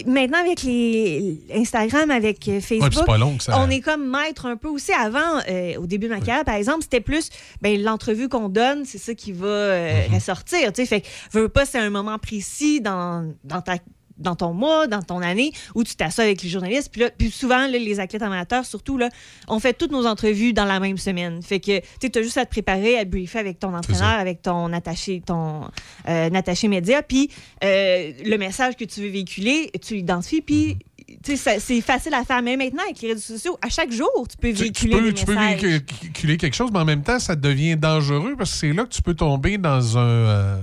maintenant, 0.06 0.38
avec 0.44 0.62
les 0.62 1.40
Instagram, 1.54 2.10
avec 2.10 2.46
euh, 2.48 2.60
Facebook, 2.60 2.92
Ouais, 2.94 3.04
pas 3.04 3.18
long 3.18 3.38
ça- 3.40 3.58
on 3.58 3.70
est 3.70 3.80
comme 3.80 4.08
maître 4.10 4.46
un 4.46 4.56
peu 4.56 4.68
aussi. 4.68 4.92
Avant, 4.92 5.40
euh, 5.48 5.76
au 5.78 5.86
début 5.86 6.06
de 6.08 6.14
ma 6.14 6.20
carrière, 6.20 6.44
par 6.44 6.54
exemple, 6.56 6.80
c'était 6.82 7.00
plus 7.00 7.30
ben, 7.62 7.82
l'entrevue 7.82 8.28
qu'on 8.28 8.48
donne, 8.48 8.84
c'est 8.84 8.98
ça 8.98 9.14
qui 9.14 9.32
va 9.32 9.46
euh, 9.46 9.86
Mm-hmm. 9.86 10.14
ressortir. 10.14 10.72
tu 10.72 10.82
sais. 10.82 10.86
Fait 10.86 11.02
veux 11.32 11.48
pas, 11.48 11.64
c'est 11.66 11.78
un 11.78 11.90
moment 11.90 12.18
précis 12.18 12.80
dans, 12.80 13.32
dans 13.44 13.60
ta 13.62 13.76
dans 14.18 14.34
ton 14.34 14.54
mois, 14.54 14.86
dans 14.86 15.02
ton 15.02 15.20
année, 15.20 15.52
où 15.74 15.84
tu 15.84 15.94
t'assois 15.94 16.24
avec 16.24 16.42
les 16.42 16.48
journalistes. 16.48 16.88
Puis, 16.90 17.02
là, 17.02 17.10
puis 17.10 17.30
souvent, 17.30 17.66
là, 17.66 17.68
les 17.68 18.00
athlètes 18.00 18.22
amateurs, 18.22 18.64
surtout, 18.64 18.96
là, 18.96 19.10
on 19.46 19.60
fait 19.60 19.74
toutes 19.74 19.92
nos 19.92 20.06
entrevues 20.06 20.54
dans 20.54 20.64
la 20.64 20.80
même 20.80 20.96
semaine. 20.96 21.42
Fait 21.42 21.60
que 21.60 21.80
tu 22.00 22.18
as 22.18 22.22
juste 22.22 22.38
à 22.38 22.46
te 22.46 22.50
préparer, 22.50 22.96
à 22.98 23.04
te 23.04 23.10
briefer 23.10 23.38
avec 23.38 23.58
ton 23.58 23.74
entraîneur, 23.74 24.18
avec 24.18 24.40
ton 24.40 24.72
attaché, 24.72 25.20
ton 25.20 25.64
euh, 26.08 26.30
attaché 26.32 26.66
média. 26.66 27.02
Puis 27.02 27.28
euh, 27.62 28.12
le 28.24 28.38
message 28.38 28.76
que 28.76 28.86
tu 28.86 29.02
veux 29.02 29.08
véhiculer, 29.10 29.70
tu 29.86 29.96
l'identifies. 29.96 30.40
Puis 30.40 30.78
tu 31.22 31.32
sais, 31.32 31.36
ça- 31.36 31.60
c'est 31.60 31.82
facile 31.82 32.14
à 32.14 32.24
faire. 32.24 32.40
Mais 32.40 32.56
maintenant, 32.56 32.84
avec 32.84 33.02
les 33.02 33.08
réseaux 33.08 33.34
sociaux, 33.34 33.58
à 33.60 33.68
chaque 33.68 33.92
jour, 33.92 34.08
tu 34.30 34.38
peux 34.38 34.48
Tu, 34.48 34.54
tu 34.54 34.62
véhiculer 34.62 34.96
peux, 34.96 35.08
des 35.12 35.14
tu 35.14 35.26
peux 35.26 35.34
véhiculer 35.34 36.36
quelque 36.38 36.56
chose, 36.56 36.70
mais 36.72 36.78
en 36.78 36.86
même 36.86 37.02
temps, 37.02 37.18
ça 37.18 37.36
devient 37.36 37.76
dangereux 37.76 38.34
parce 38.38 38.50
que 38.52 38.56
c'est 38.56 38.72
là 38.72 38.84
que 38.84 38.94
tu 38.94 39.02
peux 39.02 39.14
tomber 39.14 39.58
dans 39.58 39.98
un, 39.98 40.00
euh, 40.00 40.56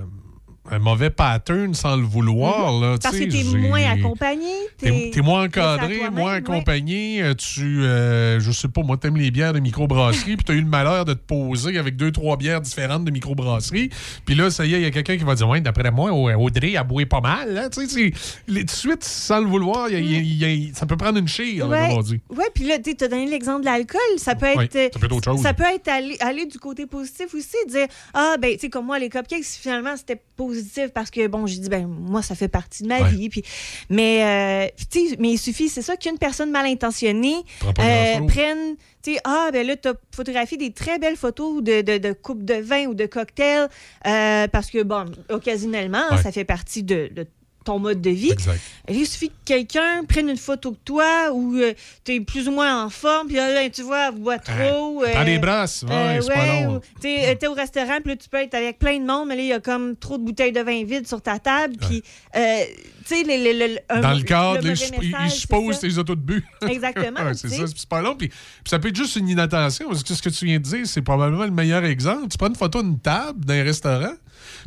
un 0.72 0.80
mauvais 0.80 1.10
pattern 1.10 1.73
sans 1.73 1.98
le 1.98 2.03
vouloir. 2.03 2.72
là, 2.80 2.95
Mm-hmm. 2.95 3.02
Parce 3.02 3.18
que 3.18 3.23
es 3.23 3.30
j'ai- 3.30 3.44
moins 3.57 3.84
accompagné. 3.91 4.52
T'es 4.77 5.11
t'es 5.14 5.22
moins 5.22 5.44
encadré, 5.45 6.10
moins 6.10 6.31
ouais. 6.31 6.38
accompagné. 6.38 7.22
euh, 7.22 7.34
Tu, 7.34 7.84
euh, 7.84 8.40
je 8.40 8.52
sais 8.52 8.68
pas, 8.69 8.81
moi, 8.81 8.95
t'aimes 8.98 9.18
les 9.18 9.30
bières 9.31 9.52
de 9.53 9.60
microbrasserie, 9.60 10.35
puis 10.38 10.45
t'as 10.45 10.53
eu 10.53 10.61
le 10.61 10.68
malheur 10.68 11.03
de 11.06 11.14
te 11.14 11.19
poser 11.19 11.77
avec 11.77 11.95
deux, 11.98 12.11
trois 12.11 12.38
bières 12.38 12.61
différentes 12.61 13.03
de 13.03 13.11
microbrasserie. 13.11 13.90
Puis 14.26 14.35
là, 14.35 14.49
ça 14.49 14.65
y 14.65 14.73
est, 14.73 14.77
il 14.80 14.84
y 14.84 14.85
a 14.85 14.91
quelqu'un 14.91 15.18
qui 15.18 15.23
va 15.26 15.35
dire, 15.35 15.49
ouais, 15.49 15.60
d'après 15.61 15.91
moi, 15.91 16.11
Au- 16.14 16.30
Audrey 16.31 16.76
a 16.77 16.84
boué 16.84 17.06
pas 17.06 17.19
mal. 17.22 17.53
Là. 17.53 17.69
Tu 17.69 17.85
sais, 17.88 18.11
tout 18.48 18.53
de 18.53 18.69
suite, 18.72 19.03
sans 19.03 19.41
le 19.41 19.48
vouloir, 19.48 19.90
il 19.90 19.94
y 19.94 19.98
a- 19.98 19.99
il 19.99 20.11
y 20.11 20.45
a- 20.45 20.49
il 20.49 20.68
y 20.68 20.72
a- 20.72 20.73
ça 20.76 20.85
peut 20.85 20.98
prendre 20.98 21.18
une 21.19 21.27
chire, 21.27 21.68
là, 21.68 21.90
Ouais, 21.90 21.95
ouais, 22.30 22.45
puis 22.56 22.64
là, 22.65 22.77
tu 22.80 22.95
as 23.03 23.07
donné 23.10 23.26
l'exemple 23.27 23.61
de 23.61 23.65
l'alcool. 23.65 23.99
Ça 24.18 24.35
peut 24.35 24.45
être. 24.45 24.57
Ouais, 24.57 24.90
ça 24.94 24.99
peut 24.99 25.06
être 25.07 25.11
autre 25.15 25.31
chose. 25.31 25.41
Ça 25.41 25.53
peut 25.53 25.64
être 25.73 25.88
aller, 25.90 26.15
aller 26.22 26.45
du 26.45 26.57
côté 26.57 26.85
positif 26.85 27.34
aussi, 27.35 27.57
dire 27.69 27.88
Ah, 28.14 28.35
ben, 28.40 28.53
tu 28.53 28.60
sais, 28.60 28.69
comme 28.69 28.85
moi, 28.85 28.98
les 28.99 29.10
cupcakes, 29.10 29.44
finalement, 29.44 29.95
c'était 29.98 30.22
positif 30.38 30.52
parce 30.93 31.09
que, 31.11 31.27
bon, 31.27 31.45
j'ai 31.47 31.59
dit, 31.59 31.69
ben, 31.69 31.88
moi, 31.88 32.21
ça 32.21 32.35
fait 32.35 32.47
partie 32.47 32.84
de 32.84 32.88
ma 32.88 33.01
Ouais. 33.01 33.09
vie. 33.09 33.30
Puis, 33.30 33.43
mais, 33.89 34.23
euh, 34.23 34.67
tu 34.91 35.09
sais, 35.09 35.15
mais 35.19 35.31
il 35.31 35.38
suffit, 35.38 35.69
c'est 35.69 35.81
ça, 35.81 35.97
qu'une 35.97 36.17
personne 36.17 36.51
mal 36.51 36.65
intentionnée 36.65 37.35
euh, 37.80 38.25
prenne. 38.27 38.75
Tu 39.03 39.13
sais, 39.15 39.19
ah, 39.25 39.49
ben 39.51 39.65
là, 39.67 39.75
tu 39.75 39.89
as 39.89 39.93
photographié 40.15 40.57
des 40.57 40.71
très 40.71 40.97
belles 40.99 41.17
photos 41.17 41.61
de, 41.61 41.81
de, 41.81 41.97
de 41.97 42.13
coupes 42.13 42.43
de 42.45 42.53
vin 42.55 42.85
ou 42.85 42.93
de 42.93 43.05
cocktails 43.05 43.67
euh, 44.07 44.47
parce 44.47 44.69
que, 44.69 44.81
bon, 44.84 45.05
occasionnellement, 45.30 46.03
Ouais. 46.11 46.21
ça 46.21 46.31
fait 46.31 46.45
partie 46.45 46.84
de, 46.84 47.09
de 47.13 47.27
ton 47.64 47.80
mode 47.80 48.02
de 48.02 48.10
vie. 48.10 48.31
Exact. 48.31 48.60
Il 48.90 49.06
suffit 49.07 49.30
que 49.30 49.34
quelqu'un 49.45 50.03
prenne 50.07 50.30
une 50.30 50.38
photo 50.38 50.72
de 50.72 50.77
toi 50.84 51.31
où 51.34 51.57
tu 52.03 52.14
es 52.15 52.19
plus 52.19 52.48
ou 52.48 52.52
moins 52.52 52.84
en 52.85 52.90
forme, 52.90 53.27
puis 53.27 53.35
là, 53.38 53.69
tu 53.69 53.81
vois, 53.84 54.10
elle 54.10 54.15
boit 54.19 54.40
trop. 54.40 55.02
prends 55.02 55.22
euh, 55.22 55.26
des 55.26 55.40
brasses, 55.40 55.84
ouais, 55.88 56.19
c'est 56.22 56.34
pas 56.34 56.45
long. 56.64 56.76
ou 56.76 56.80
t'es 57.02 57.35
t'es 57.35 57.48
au 57.48 57.53
restaurant, 57.53 57.99
puis 58.02 58.11
là, 58.11 58.15
tu 58.18 58.30
peux 58.30 58.38
être 58.38 58.53
avec 58.56 58.80
plein 58.80 58.99
de 58.99 59.06
monde, 59.06 59.27
mais 59.30 59.35
là, 59.35 59.41
il 59.41 59.48
y 59.48 59.53
a 59.53 59.60
comme 59.60 59.95
trop 59.95 60.18
de 60.18 60.23
bouteilles 60.23 60.52
de 60.52 60.61
vin 60.61 60.84
vides 60.84 61.07
sur 61.07 61.22
ta 61.22 61.40
table, 61.40 61.76
puis, 61.80 62.03
euh, 62.35 62.60
tu 63.07 63.15
sais, 63.15 63.23
Dans 63.23 64.14
le 64.14 64.23
cadre, 64.23 64.61
le 64.61 64.69
là, 64.69 64.76
mauvais 64.94 64.98
il- 65.02 65.03
il 65.03 65.11
message, 65.11 65.31
suppose 65.40 65.76
c'est 65.76 65.90
ça. 65.90 65.94
tes 65.95 65.98
autos 65.99 66.15
de 66.15 66.22
but. 66.22 66.44
Exactement, 66.69 67.22
Ouais, 67.22 67.34
c'est 67.34 67.49
tu 67.49 67.56
ça, 67.56 67.64
c'est 67.68 67.88
pas 67.90 68.02
long. 68.02 68.15
Puis 68.15 68.30
ça 68.65 68.80
peut 68.80 68.88
être 68.90 68.95
juste 68.95 69.15
une 69.18 69.27
inattention. 69.30 69.88
Parce 69.90 70.03
que 70.03 70.14
ce 70.14 70.22
que 70.22 70.30
tu 70.30 70.45
viens 70.45 70.57
de 70.57 70.64
dire, 70.64 70.85
c'est 70.88 71.02
probablement 71.02 71.44
le 71.44 71.52
meilleur 71.52 71.84
exemple. 71.85 72.27
Tu 72.30 72.38
prends 72.38 72.48
une 72.48 72.56
photo 72.56 72.81
d'une 72.81 72.99
table 72.99 73.44
d'un 73.45 73.64
restaurant, 73.64 74.14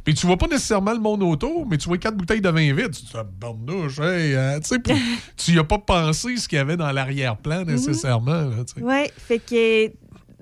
puis 0.05 0.15
tu 0.15 0.27
vois 0.27 0.36
pas 0.36 0.47
nécessairement 0.47 0.93
le 0.93 1.01
monde 1.01 1.23
autour, 1.23 1.66
mais 1.66 1.78
tu 1.78 1.89
vois 1.89 1.98
quatre 1.98 2.16
bouteilles 2.16 2.40
de 2.40 2.48
vin 2.48 2.73
vide. 2.74 2.90
Tu 2.93 3.03
te 3.03 3.07
dis, 3.07 3.12
ah, 3.15 3.24
barnouche, 3.24 3.98
hey, 4.01 4.35
hein, 4.35 4.59
tu 4.61 4.69
sais, 4.69 4.77
tu 5.36 5.53
y 5.53 5.59
as 5.59 5.65
pas 5.65 5.78
pensé 5.78 6.36
ce 6.36 6.48
qu'il 6.48 6.57
y 6.57 6.61
avait 6.61 6.77
dans 6.77 6.90
l'arrière-plan 6.93 7.65
nécessairement. 7.65 8.43
là, 8.43 8.65
tu 8.66 8.74
sais. 8.81 8.82
Ouais, 8.86 9.11
fait 9.16 9.39
que 9.39 9.93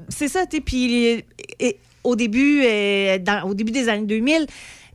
c'est 0.08 0.28
ça, 0.28 0.46
tu 0.46 0.56
sais. 0.56 0.62
Puis 0.62 1.24
au 2.02 2.16
début, 2.16 2.62
euh, 2.64 3.18
dans- 3.18 3.48
au 3.48 3.54
début 3.54 3.72
des 3.72 3.88
années 3.88 4.06
2000, 4.06 4.46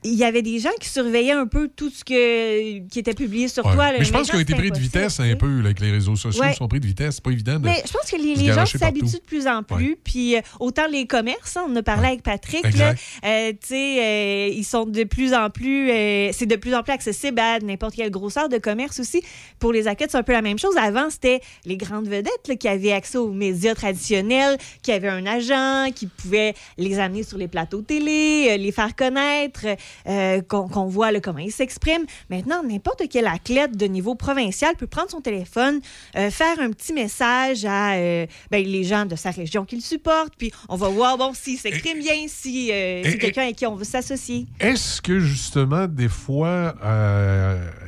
il 0.04 0.14
y 0.14 0.24
avait 0.24 0.42
des 0.42 0.60
gens 0.60 0.70
qui 0.80 0.90
surveillaient 0.90 1.32
un 1.32 1.48
peu 1.48 1.68
tout 1.68 1.90
ce 1.90 2.04
que, 2.04 2.80
qui 2.88 3.00
était 3.00 3.14
publié 3.14 3.48
sur 3.48 3.66
Ouais. 3.66 3.74
toi. 3.74 3.92
là. 3.92 4.00
Mais 4.00 4.06
je 4.06 4.12
pense 4.12 4.30
qu'ils 4.30 4.38
ont 4.38 4.42
été 4.42 4.56
pris 4.56 4.72
de 4.72 4.78
vitesse 4.80 5.20
un 5.20 5.36
peu 5.36 5.60
là, 5.60 5.66
avec 5.66 5.80
les 5.80 5.92
réseaux 5.92 6.16
sociaux. 6.16 6.42
Ouais. 6.42 6.52
Ils 6.54 6.56
sont 6.56 6.68
pris 6.68 6.80
de 6.80 6.86
vitesse. 6.86 7.16
C'est 7.16 7.24
pas 7.24 7.32
évident 7.32 7.60
de. 7.60 7.66
Mais 7.66 7.84
je 7.86 7.92
pense 7.92 8.10
que 8.10 8.16
les, 8.16 8.54
gens 8.54 8.66
s'habituent 8.66 9.18
de 9.20 9.26
plus 9.26 9.48
en 9.48 9.64
plus. 9.64 9.98
Puis 10.04 10.36
euh, 10.36 10.42
autant 10.60 10.88
les 10.88 11.06
commerces, 11.06 11.58
hein, 11.58 11.66
on 11.68 11.74
en 11.74 11.76
a 11.78 11.84
parlé 11.84 12.08
avec 12.08 12.24
Patrick, 12.24 12.64
là, 12.78 12.94
euh, 13.26 13.52
euh, 13.72 14.50
ils 14.52 14.64
sont 14.64 14.86
de 14.86 15.04
plus 15.04 15.34
en 15.34 15.50
plus, 15.50 15.90
euh, 15.92 16.30
c'est 16.34 16.46
de 16.46 16.56
plus 16.56 16.74
en 16.74 16.84
plus 16.84 16.94
accessible 16.94 17.40
à 17.40 17.60
n'importe 17.60 17.96
quelle 17.96 18.12
grosseur 18.12 18.50
de 18.50 18.58
commerce 18.58 19.00
aussi. 19.00 19.22
Pour 19.60 19.74
les 19.74 19.88
athlètes, 19.88 20.12
c'est 20.12 20.18
un 20.18 20.24
peu 20.24 20.32
la 20.34 20.42
même 20.42 20.60
chose. 20.60 20.76
Avant, 20.78 21.10
c'était 21.10 21.42
les 21.66 21.78
grandes 21.78 22.08
vedettes 22.08 22.58
qui 22.60 22.68
avaient 22.68 22.92
accès 22.92 23.18
aux 23.18 23.32
médias 23.32 23.76
traditionnels, 23.76 24.58
qui 24.82 24.92
avaient 24.92 25.10
un 25.10 25.26
agent, 25.26 25.92
qui 25.94 26.08
pouvait 26.08 26.54
les 26.78 27.00
amener 27.00 27.24
sur 27.24 27.38
les 27.38 27.48
plateaux 27.48 27.82
télé, 27.82 28.58
les 28.58 28.72
faire 28.72 28.96
connaître, 28.96 29.66
euh, 30.08 30.42
qu'on 30.42 30.86
voit 30.86 31.12
là, 31.12 31.20
comment 31.20 31.40
ils 31.40 31.52
s'expriment. 31.52 32.06
Maintenant, 32.30 32.64
n'importe 32.64 33.04
quel 33.10 33.28
athlète 33.28 33.78
de 33.78 33.86
niveau 33.86 34.16
provincial 34.16 34.76
peut 34.76 34.88
prendre 34.88 35.10
son 35.10 35.22
téléphone, 35.22 35.80
euh, 36.16 36.30
faire 36.30 36.60
un 36.60 36.72
petit 36.72 36.94
message 36.94 37.66
à 37.66 37.94
euh, 37.94 38.26
ben, 38.52 38.64
les 38.66 38.84
gens 38.84 39.06
de 39.06 39.16
sa 39.16 39.32
région 39.32 39.66
qu'il 39.66 39.82
supporte, 39.82 40.34
puis 40.38 40.52
on 40.68 40.76
va 40.76 40.90
voir 40.90 41.18
bon 41.18 41.34
s'il 41.34 41.58
s'exprime 41.58 42.00
bien, 42.00 42.28
si 42.28 42.68
c'est 42.68 43.18
quelqu'un 43.20 43.44
avec 43.44 43.56
qui 43.56 43.66
on 43.66 43.76
veut 43.76 43.86
s'associer. 43.86 44.48
Est-ce 44.60 45.02
que 45.02 45.20
justement, 45.20 45.88
des 45.88 46.10
fois, 46.10 46.76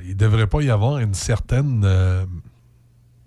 il 0.04 0.10
ne 0.10 0.14
devrait 0.14 0.48
pas 0.48 0.62
y 0.62 0.70
avoir 0.70 1.00
une 1.00 1.14
certaine 1.14 1.86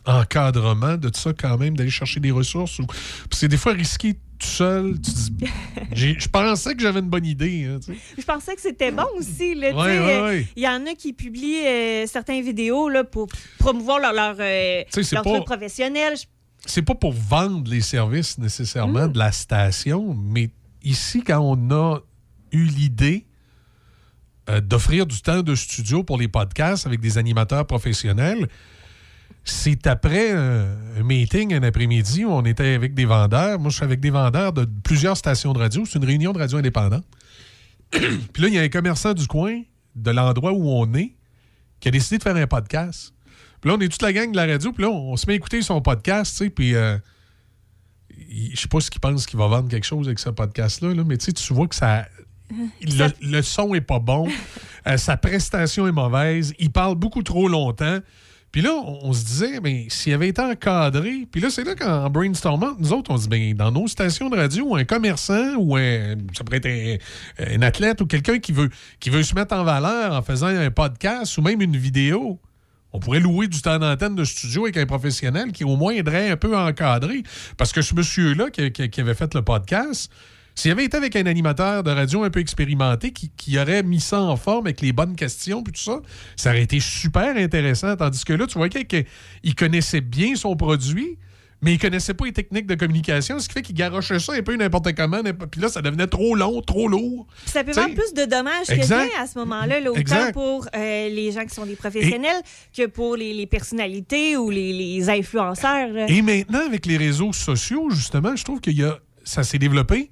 encadrement 0.06 0.96
de 0.96 1.10
ça 1.14 1.32
quand 1.32 1.56
même, 1.58 1.76
d'aller 1.76 1.90
chercher 1.90 2.20
des 2.20 2.30
ressources? 2.30 2.78
Ou... 2.78 2.86
C'est 3.32 3.48
des 3.48 3.56
fois 3.56 3.72
risqué 3.72 4.14
tout 4.38 4.46
seul. 4.46 4.94
Tu 5.00 5.10
dis, 5.10 5.34
j'ai- 5.92 6.18
je 6.18 6.28
pensais 6.28 6.74
que 6.74 6.82
j'avais 6.82 7.00
une 7.00 7.08
bonne 7.08 7.24
idée. 7.26 7.64
hein. 7.64 7.80
Je 8.18 8.22
pensais 8.24 8.54
que 8.54 8.60
c'était 8.60 8.90
bon 8.92 9.06
aussi. 9.16 9.54
là, 9.54 9.70
tu 9.70 9.76
Ouais, 9.76 9.84
sais, 9.84 9.98
ouais, 9.98 10.14
euh, 10.16 10.24
ouais. 10.26 10.46
Il 10.56 10.62
y 10.62 10.68
en 10.68 10.84
a 10.86 10.94
qui 10.94 11.12
publient 11.12 11.66
euh, 11.66 12.06
certaines 12.06 12.44
vidéos 12.44 12.88
là, 12.88 13.04
pour 13.04 13.28
promouvoir 13.58 13.98
leur, 14.00 14.12
leur, 14.12 14.36
euh, 14.40 14.82
leur 15.12 15.22
pas- 15.22 15.30
truc 15.32 15.44
professionnel. 15.44 16.14
Je- 16.16 16.24
c'est 16.66 16.82
pas 16.82 16.94
pour 16.94 17.12
vendre 17.12 17.70
les 17.70 17.80
services 17.82 18.38
nécessairement 18.38 19.06
de 19.08 19.18
la 19.18 19.32
station, 19.32 20.14
mais 20.14 20.50
ici, 20.82 21.22
quand 21.22 21.40
on 21.40 21.70
a 21.70 22.00
eu 22.52 22.64
l'idée 22.64 23.26
euh, 24.50 24.60
d'offrir 24.60 25.06
du 25.06 25.20
temps 25.22 25.42
de 25.42 25.54
studio 25.54 26.02
pour 26.04 26.18
les 26.18 26.28
podcasts 26.28 26.86
avec 26.86 27.00
des 27.00 27.16
animateurs 27.18 27.66
professionnels, 27.66 28.48
c'est 29.44 29.86
après 29.86 30.30
euh, 30.32 30.74
un 30.98 31.02
meeting 31.02 31.52
un 31.54 31.62
après-midi 31.62 32.24
où 32.24 32.30
on 32.30 32.44
était 32.44 32.74
avec 32.74 32.94
des 32.94 33.04
vendeurs. 33.04 33.58
Moi, 33.58 33.70
je 33.70 33.76
suis 33.76 33.84
avec 33.84 34.00
des 34.00 34.10
vendeurs 34.10 34.52
de 34.52 34.66
plusieurs 34.82 35.16
stations 35.16 35.52
de 35.52 35.58
radio. 35.58 35.84
C'est 35.84 35.98
une 35.98 36.04
réunion 36.04 36.32
de 36.32 36.38
radio 36.38 36.58
indépendante. 36.58 37.04
Puis 37.90 38.42
là, 38.42 38.48
il 38.48 38.54
y 38.54 38.58
a 38.58 38.62
un 38.62 38.68
commerçant 38.68 39.12
du 39.12 39.26
coin, 39.26 39.60
de 39.94 40.10
l'endroit 40.10 40.52
où 40.52 40.68
on 40.70 40.92
est, 40.94 41.14
qui 41.78 41.88
a 41.88 41.90
décidé 41.90 42.18
de 42.18 42.22
faire 42.22 42.36
un 42.36 42.46
podcast. 42.46 43.12
Puis 43.60 43.70
là, 43.70 43.76
on 43.76 43.80
est 43.80 43.88
toute 43.88 44.02
la 44.02 44.12
gang 44.12 44.30
de 44.30 44.36
la 44.36 44.46
radio, 44.46 44.72
puis 44.72 44.82
là, 44.82 44.90
on, 44.90 45.12
on 45.12 45.16
se 45.16 45.26
met 45.26 45.34
à 45.34 45.36
écouter 45.36 45.62
son 45.62 45.80
podcast, 45.80 46.32
tu 46.36 46.44
sais, 46.44 46.50
puis 46.50 46.74
euh, 46.74 46.98
je 48.10 48.60
sais 48.60 48.68
pas 48.68 48.80
ce 48.80 48.90
qu'il 48.90 49.00
pense 49.00 49.26
qu'il 49.26 49.38
va 49.38 49.46
vendre 49.46 49.68
quelque 49.68 49.86
chose 49.86 50.06
avec 50.06 50.18
ce 50.18 50.30
podcast-là, 50.30 50.94
là, 50.94 51.04
mais 51.04 51.16
tu 51.18 51.26
sais, 51.26 51.32
tu 51.32 51.54
vois 51.54 51.68
que 51.68 51.74
ça... 51.74 52.06
Le, 52.82 53.08
le 53.22 53.42
son 53.42 53.74
est 53.74 53.80
pas 53.80 53.98
bon, 53.98 54.28
euh, 54.86 54.98
sa 54.98 55.16
prestation 55.16 55.88
est 55.88 55.92
mauvaise, 55.92 56.52
il 56.58 56.70
parle 56.70 56.94
beaucoup 56.94 57.22
trop 57.22 57.48
longtemps. 57.48 57.98
Puis 58.54 58.62
là, 58.62 58.70
on, 58.72 59.12
se 59.12 59.24
disait, 59.24 59.58
mais 59.60 59.86
s'il 59.88 60.14
avait 60.14 60.28
été 60.28 60.40
encadré, 60.40 61.26
puis 61.28 61.40
là, 61.40 61.50
c'est 61.50 61.64
là 61.64 61.74
qu'en 61.74 62.08
brainstormant, 62.08 62.76
nous 62.78 62.92
autres, 62.92 63.10
on 63.10 63.16
se 63.16 63.26
dit, 63.26 63.28
ben, 63.28 63.54
dans 63.56 63.72
nos 63.72 63.88
stations 63.88 64.30
de 64.30 64.36
radio, 64.36 64.76
un 64.76 64.84
commerçant 64.84 65.56
ou 65.56 65.74
un, 65.74 66.14
ça 66.32 66.44
pourrait 66.44 66.60
être 66.62 67.00
un, 67.40 67.62
athlète 67.62 68.00
ou 68.00 68.06
quelqu'un 68.06 68.38
qui 68.38 68.52
veut, 68.52 68.70
se 69.00 69.34
mettre 69.34 69.56
en 69.56 69.64
valeur 69.64 70.12
en 70.12 70.22
faisant 70.22 70.46
un 70.46 70.70
podcast 70.70 71.36
ou 71.36 71.42
même 71.42 71.62
une 71.62 71.76
vidéo, 71.76 72.38
On 72.92 73.00
pourrait 73.00 73.18
louer 73.18 73.48
du 73.48 73.60
temps 73.60 73.80
d'antenne 73.80 74.14
de 74.14 74.22
studio 74.22 74.66
avec 74.66 74.76
un 74.76 74.86
professionnel 74.86 75.50
qui 75.50 75.64
au 75.64 75.74
moins 75.74 75.92
aiderait 75.92 76.30
un 76.30 76.36
peu 76.36 76.56
à 76.56 76.64
encadrer. 76.64 77.24
Parce 77.56 77.72
que 77.72 77.82
ce 77.82 77.92
monsieur-là 77.96 78.50
qui 78.50 79.00
avait 79.00 79.14
fait 79.14 79.34
le 79.34 79.42
podcast, 79.42 80.12
s'il 80.54 80.70
avait 80.70 80.84
été 80.84 80.96
avec 80.96 81.16
un 81.16 81.26
animateur 81.26 81.82
de 81.82 81.90
radio 81.90 82.22
un 82.22 82.30
peu 82.30 82.40
expérimenté 82.40 83.12
qui, 83.12 83.30
qui 83.36 83.58
aurait 83.58 83.82
mis 83.82 84.00
ça 84.00 84.20
en 84.20 84.36
forme 84.36 84.66
avec 84.66 84.80
les 84.80 84.92
bonnes 84.92 85.16
questions 85.16 85.62
puis 85.62 85.72
tout 85.72 85.82
ça, 85.82 86.00
ça 86.36 86.50
aurait 86.50 86.62
été 86.62 86.78
super 86.80 87.36
intéressant. 87.36 87.96
Tandis 87.96 88.24
que 88.24 88.32
là, 88.32 88.46
tu 88.46 88.58
vois 88.58 88.68
qu'il 88.68 89.04
il 89.42 89.54
connaissait 89.54 90.00
bien 90.00 90.36
son 90.36 90.54
produit, 90.56 91.18
mais 91.62 91.72
il 91.74 91.78
connaissait 91.78 92.12
pas 92.14 92.26
les 92.26 92.32
techniques 92.32 92.66
de 92.66 92.74
communication, 92.74 93.38
ce 93.38 93.48
qui 93.48 93.54
fait 93.54 93.62
qu'il 93.62 93.74
garochait 93.74 94.18
ça 94.18 94.34
un 94.34 94.42
peu 94.42 94.54
n'importe 94.54 94.94
comment. 94.94 95.22
Puis 95.50 95.60
là, 95.60 95.68
ça 95.68 95.80
devenait 95.80 96.06
trop 96.06 96.34
long, 96.34 96.60
trop 96.60 96.88
lourd. 96.88 97.26
Puis 97.42 97.50
ça 97.52 97.64
peut 97.64 97.70
T'sais, 97.72 97.86
faire 97.86 97.94
plus 97.94 98.12
de 98.12 98.24
dommages 98.28 98.66
que 98.66 98.86
bien 98.86 99.08
à 99.18 99.26
ce 99.26 99.38
moment-là, 99.38 99.80
là, 99.80 99.90
autant 99.90 100.00
Exact. 100.00 100.34
pour 100.34 100.66
euh, 100.74 101.08
les 101.08 101.32
gens 101.32 101.44
qui 101.46 101.54
sont 101.54 101.64
des 101.64 101.76
professionnels 101.76 102.42
que 102.76 102.86
pour 102.86 103.16
les, 103.16 103.32
les 103.32 103.46
personnalités 103.46 104.36
ou 104.36 104.50
les, 104.50 104.72
les 104.72 105.08
influenceurs. 105.08 105.88
là. 105.88 106.06
Et 106.08 106.20
maintenant, 106.22 106.66
avec 106.66 106.84
les 106.86 106.98
réseaux 106.98 107.32
sociaux, 107.32 107.88
justement, 107.90 108.36
je 108.36 108.44
trouve 108.44 108.60
que 108.60 108.70
ça 109.24 109.42
s'est 109.42 109.58
développé. 109.58 110.10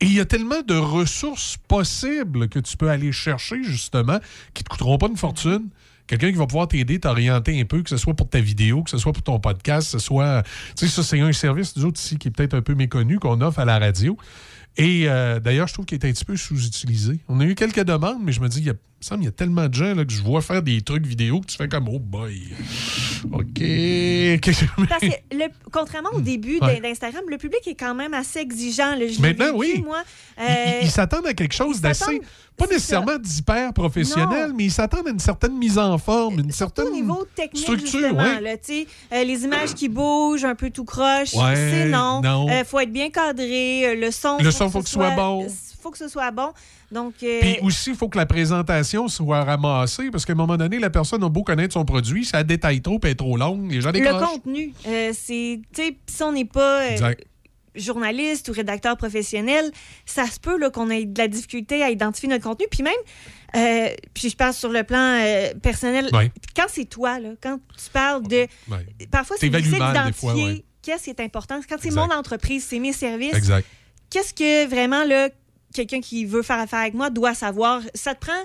Et 0.00 0.06
il 0.06 0.14
y 0.14 0.20
a 0.20 0.24
tellement 0.24 0.62
de 0.62 0.76
ressources 0.76 1.58
possibles 1.68 2.48
que 2.48 2.58
tu 2.58 2.76
peux 2.76 2.88
aller 2.88 3.12
chercher, 3.12 3.62
justement, 3.62 4.18
qui 4.54 4.62
ne 4.62 4.64
te 4.64 4.68
coûteront 4.70 4.96
pas 4.96 5.08
une 5.08 5.16
fortune. 5.16 5.68
Quelqu'un 6.06 6.30
qui 6.30 6.38
va 6.38 6.46
pouvoir 6.46 6.66
t'aider, 6.66 6.98
t'orienter 6.98 7.60
un 7.60 7.64
peu, 7.64 7.82
que 7.82 7.90
ce 7.90 7.96
soit 7.96 8.14
pour 8.14 8.28
ta 8.28 8.40
vidéo, 8.40 8.82
que 8.82 8.90
ce 8.90 8.98
soit 8.98 9.12
pour 9.12 9.22
ton 9.22 9.38
podcast, 9.38 9.92
que 9.92 9.98
ce 9.98 10.04
soit. 10.04 10.42
Tu 10.76 10.86
sais, 10.86 10.92
ça, 10.92 11.02
c'est 11.02 11.20
un 11.20 11.32
service, 11.32 11.76
nous 11.76 11.84
autres, 11.84 12.00
ici, 12.00 12.18
qui 12.18 12.28
est 12.28 12.30
peut-être 12.30 12.54
un 12.54 12.62
peu 12.62 12.74
méconnu, 12.74 13.18
qu'on 13.18 13.40
offre 13.42 13.60
à 13.60 13.64
la 13.64 13.78
radio. 13.78 14.16
Et 14.76 15.08
euh, 15.08 15.38
d'ailleurs, 15.38 15.68
je 15.68 15.74
trouve 15.74 15.84
qu'il 15.84 15.98
est 15.98 16.08
un 16.08 16.12
petit 16.12 16.24
peu 16.24 16.36
sous-utilisé. 16.36 17.20
On 17.28 17.38
a 17.38 17.44
eu 17.44 17.54
quelques 17.54 17.84
demandes, 17.84 18.18
mais 18.22 18.32
je 18.32 18.40
me 18.40 18.48
dis, 18.48 18.60
il, 18.60 18.66
y 18.66 18.70
a, 18.70 18.74
me 19.00 19.04
semble 19.04 19.20
qu'il 19.20 19.26
y 19.26 19.28
a 19.28 19.32
tellement 19.32 19.66
de 19.68 19.74
gens 19.74 19.94
là, 19.94 20.04
que 20.04 20.12
je 20.12 20.22
vois 20.22 20.42
faire 20.42 20.62
des 20.62 20.82
trucs 20.82 21.06
vidéo 21.06 21.40
que 21.40 21.46
tu 21.46 21.56
fais 21.56 21.68
comme, 21.68 21.88
oh 21.88 21.98
boy. 21.98 22.38
OK. 23.32 23.60
Parce 24.88 25.00
que, 25.00 25.34
le- 25.34 25.48
contrairement 25.72 26.10
au 26.12 26.20
début 26.20 26.58
Ouais. 26.60 26.74
d'In- 26.80 26.88
d'Instagram, 26.88 27.22
le 27.28 27.38
public 27.38 27.60
est 27.66 27.74
quand 27.74 27.94
même 27.94 28.14
assez 28.14 28.40
exigeant. 28.40 28.90
là. 28.90 29.06
Je 29.06 29.16
l'ai 29.16 29.18
Maintenant, 29.20 29.58
vécu, 29.58 29.76
oui. 29.76 29.82
moi. 29.84 30.02
Ils- 30.38 30.42
Euh, 30.44 30.78
ils 30.82 30.90
s'attendent 30.90 31.26
à 31.26 31.34
quelque 31.34 31.54
chose 31.54 31.80
d'assez, 31.80 32.20
pas 32.56 32.66
nécessairement 32.66 33.16
d'hyper 33.18 33.72
professionnel, 33.72 34.52
mais 34.54 34.64
ils 34.64 34.70
s'attendent 34.70 35.06
à 35.08 35.10
une 35.10 35.18
certaine 35.18 35.56
mise 35.56 35.78
en 35.78 35.96
forme, 35.98 36.40
une 36.40 36.52
certaine 36.52 36.88
au 36.88 36.92
niveau 36.92 37.26
technique, 37.34 37.62
structure. 37.62 38.14
ouais. 38.16 38.40
là, 38.40 38.50
euh, 39.12 39.24
les 39.24 39.44
images 39.44 39.74
qui 39.74 39.88
bougent, 39.88 40.44
un 40.44 40.54
peu 40.54 40.70
tout 40.70 40.84
croche, 40.84 41.34
Ouais, 41.34 41.54
c'est 41.56 41.86
non. 41.86 42.20
non. 42.22 42.48
Euh, 42.50 42.64
faut 42.64 42.78
être 42.80 42.92
bien 42.92 43.10
cadré, 43.10 43.96
le 43.96 44.10
son, 44.10 44.38
Le 44.38 44.50
son, 44.50 44.68
faut 44.70 44.80
que 44.82 44.88
ce 44.88 44.94
soit 44.94 45.14
bon. 45.14 45.46
Faut 45.80 45.90
que 45.90 45.98
ce 45.98 46.08
soit 46.08 46.30
bon. 46.30 46.50
Donc, 46.92 47.14
euh, 47.22 47.40
Puis 47.40 47.58
aussi, 47.62 47.90
il 47.90 47.96
faut 47.96 48.08
que 48.08 48.18
la 48.18 48.26
présentation 48.26 49.08
soit 49.08 49.44
ramassée, 49.44 50.10
parce 50.10 50.24
qu'à 50.24 50.32
un 50.32 50.36
moment 50.36 50.56
donné, 50.56 50.78
la 50.78 50.90
personne 50.90 51.22
a 51.24 51.28
beau 51.28 51.42
connaître 51.42 51.74
son 51.74 51.84
produit, 51.84 52.24
ça 52.24 52.42
détaille 52.44 52.80
trop, 52.82 52.98
elle 53.02 53.10
est 53.10 53.14
trop 53.14 53.36
longue, 53.36 53.70
les 53.70 53.80
gens 53.80 53.88
le 53.92 54.00
décrochent. 54.00 54.20
contenu, 54.28 54.72
euh, 54.86 55.12
c'est, 55.14 55.60
tu 55.74 55.82
sais, 55.82 55.96
si 56.06 56.22
on 56.22 56.32
n'est 56.32 56.44
pas 56.44 56.82
euh, 56.82 57.14
journaliste 57.74 58.48
ou 58.48 58.52
rédacteur 58.52 58.96
professionnel, 58.96 59.70
ça 60.04 60.26
se 60.26 60.40
peut 60.40 60.58
là, 60.58 60.70
qu'on 60.70 60.90
ait 60.90 61.04
de 61.04 61.18
la 61.18 61.28
difficulté 61.28 61.82
à 61.82 61.90
identifier 61.90 62.28
notre 62.28 62.44
contenu. 62.44 62.66
Puis 62.70 62.82
même, 62.82 62.92
euh, 63.56 63.94
puis 64.12 64.28
je 64.28 64.36
parle 64.36 64.54
sur 64.54 64.70
le 64.70 64.82
plan 64.82 64.98
euh, 65.20 65.54
personnel, 65.62 66.08
Ouais. 66.12 66.30
quand 66.56 66.66
c'est 66.68 66.84
toi, 66.84 67.18
là, 67.20 67.30
quand 67.40 67.58
tu 67.76 67.90
parles 67.92 68.26
de... 68.26 68.46
Ouais. 68.70 68.86
Parfois, 69.10 69.36
c'est 69.38 69.48
difficile 69.48 69.78
d'identifier 69.78 70.44
ouais. 70.44 70.64
qu'est-ce 70.82 71.04
qui 71.04 71.10
est 71.10 71.20
important. 71.20 71.60
Quand 71.68 71.76
c'est 71.80 71.92
mon 71.94 72.10
entreprise, 72.10 72.64
c'est 72.68 72.78
mes 72.80 72.92
services, 72.92 73.34
Exact. 73.34 73.66
qu'est-ce 74.10 74.34
que 74.34 74.68
vraiment 74.68 75.04
là, 75.04 75.28
quelqu'un 75.74 76.00
qui 76.00 76.24
veut 76.24 76.42
faire 76.42 76.58
affaire 76.58 76.80
avec 76.80 76.94
moi 76.94 77.10
doit 77.10 77.34
savoir? 77.34 77.82
Ça 77.94 78.14
te 78.14 78.20
prend 78.20 78.40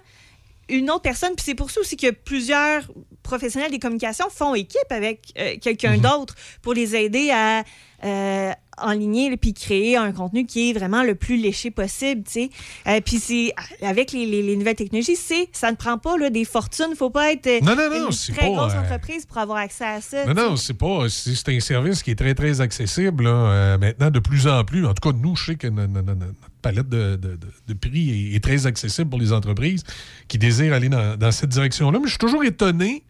une 0.67 0.89
autre 0.89 1.01
personne, 1.03 1.35
puis 1.35 1.43
c'est 1.45 1.53
pour 1.55 1.69
ça 1.69 1.79
aussi 1.81 1.95
que 1.95 2.09
plusieurs 2.09 2.81
professionnels 3.21 3.69
des 3.71 3.79
communications 3.79 4.29
font 4.31 4.55
équipe 4.55 4.89
avec 4.89 5.31
euh, 5.37 5.55
quelqu'un 5.61 5.97
Mhm. 5.97 6.01
d'autre 6.01 6.35
pour 6.63 6.73
les 6.73 6.95
aider 6.95 7.29
à 7.31 7.63
euh, 8.05 8.51
enligner 8.77 9.29
là, 9.29 9.37
puis 9.37 9.53
créer 9.53 9.95
un 9.97 10.11
contenu 10.11 10.45
qui 10.45 10.69
est 10.69 10.73
vraiment 10.73 11.01
le 11.01 11.15
plus 11.15 11.37
léché 11.37 11.71
possible, 11.71 12.23
tu 12.25 12.31
sais. 12.31 12.49
Euh, 12.87 12.99
puis 12.99 13.19
c'est 13.19 13.53
avec 13.81 14.11
les, 14.11 14.25
les- 14.25 14.43
les 14.43 14.55
nouvelles 14.57 14.75
technologies, 14.75 15.15
c'est 15.15 15.47
ça 15.53 15.71
ne 15.71 15.75
prend 15.77 15.97
pas 15.97 16.17
là, 16.17 16.29
des 16.29 16.43
fortunes, 16.45 16.93
faut 16.95 17.09
pas 17.09 17.31
être 17.31 17.47
euh, 17.47 17.59
Non, 17.61 17.75
non, 17.75 17.89
non, 17.89 18.09
une 18.09 18.33
très 18.35 18.47
pas, 18.49 18.53
grosse 18.55 18.73
entreprise 18.73 19.25
pour 19.25 19.37
avoir 19.37 19.59
accès 19.59 19.85
à 19.85 20.01
ça. 20.01 20.25
Non, 20.25 20.33
non, 20.33 20.55
c'est 20.57 20.73
pas. 20.73 21.07
C'est 21.09 21.49
un 21.49 21.59
service 21.61 22.03
qui 22.03 22.11
est 22.11 22.15
très, 22.15 22.35
très 22.35 22.59
accessible 22.61 23.23
là, 23.23 23.77
maintenant 23.77 24.11
de 24.11 24.19
plus 24.19 24.45
en 24.47 24.63
plus. 24.65 24.85
En 24.85 24.93
tout 24.93 25.09
cas, 25.09 25.17
nous, 25.17 25.35
je 25.37 25.45
sais 25.45 25.55
que 25.55 25.67
no- 25.67 25.87
no- 25.87 26.01
no- 26.01 26.13
notre 26.15 26.33
palette 26.61 26.89
de, 26.89 27.15
de- 27.15 27.35
de- 27.37 27.39
de 27.67 27.73
prix 27.73 28.33
est, 28.33 28.35
est 28.35 28.43
très 28.43 28.65
accessible 28.67 29.09
pour 29.09 29.19
les 29.19 29.31
entreprises 29.31 29.83
qui 30.27 30.37
désirent 30.37 30.73
aller 30.73 30.89
dans, 30.89 31.17
dans 31.17 31.31
cette 31.31 31.49
direction-là. 31.49 31.97
Mais 31.99 32.05
je 32.05 32.11
suis 32.11 32.19
toujours 32.19 32.43
étonné 32.43 33.03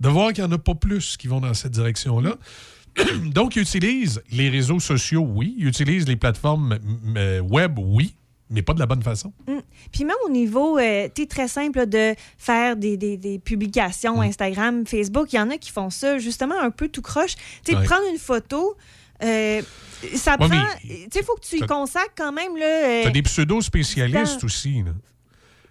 de 0.00 0.08
voir 0.10 0.32
qu'il 0.34 0.44
n'y 0.44 0.50
en 0.50 0.52
a 0.54 0.58
pas 0.58 0.74
plus 0.74 1.16
qui 1.16 1.26
vont 1.28 1.40
dans 1.40 1.54
cette 1.54 1.72
direction-là. 1.72 2.34
Donc, 3.24 3.56
ils 3.56 3.62
utilisent 3.62 4.22
les 4.30 4.48
réseaux 4.48 4.80
sociaux, 4.80 5.26
oui. 5.28 5.54
Ils 5.58 5.66
utilisent 5.68 6.06
les 6.08 6.16
plateformes 6.16 6.78
m- 7.14 7.46
web, 7.50 7.78
oui, 7.78 8.14
mais 8.50 8.62
pas 8.62 8.74
de 8.74 8.78
la 8.78 8.86
bonne 8.86 9.02
façon. 9.02 9.32
Mm. 9.46 9.58
Puis 9.92 10.04
même 10.04 10.16
au 10.26 10.30
niveau, 10.30 10.78
euh, 10.78 11.08
tu 11.14 11.26
très 11.26 11.48
simple 11.48 11.86
de 11.86 12.14
faire 12.38 12.76
des, 12.76 12.96
des- 12.96 13.16
des 13.16 13.38
Mm. 13.38 13.40
publications 13.42 14.20
Instagram, 14.22 14.86
Facebook, 14.86 15.32
il 15.32 15.36
y 15.36 15.40
en 15.40 15.50
a 15.50 15.58
qui 15.58 15.70
font 15.70 15.90
ça 15.90 16.18
justement 16.18 16.58
un 16.60 16.70
peu 16.70 16.88
tout 16.88 17.02
croche. 17.02 17.34
Tu 17.64 17.72
sais, 17.72 17.76
Ouais. 17.78 17.84
prendre 17.84 18.04
une 18.10 18.18
photo, 18.18 18.76
euh, 19.22 19.62
ça 20.14 20.36
Ouais, 20.40 20.48
prend... 20.48 20.60
Tu 20.80 20.88
sais, 20.88 21.08
il 21.20 21.24
faut 21.24 21.34
que 21.36 21.46
tu 21.46 21.56
y 21.56 21.60
T'as- 21.60 21.66
consacres 21.66 22.12
quand 22.16 22.32
même, 22.32 22.56
là... 22.56 22.64
euh, 22.66 23.02
Tu 23.02 23.08
as 23.08 23.12
des 23.12 23.22
pseudo-spécialistes 23.22 24.42
aussi. 24.44 24.82
Là. 24.82 24.92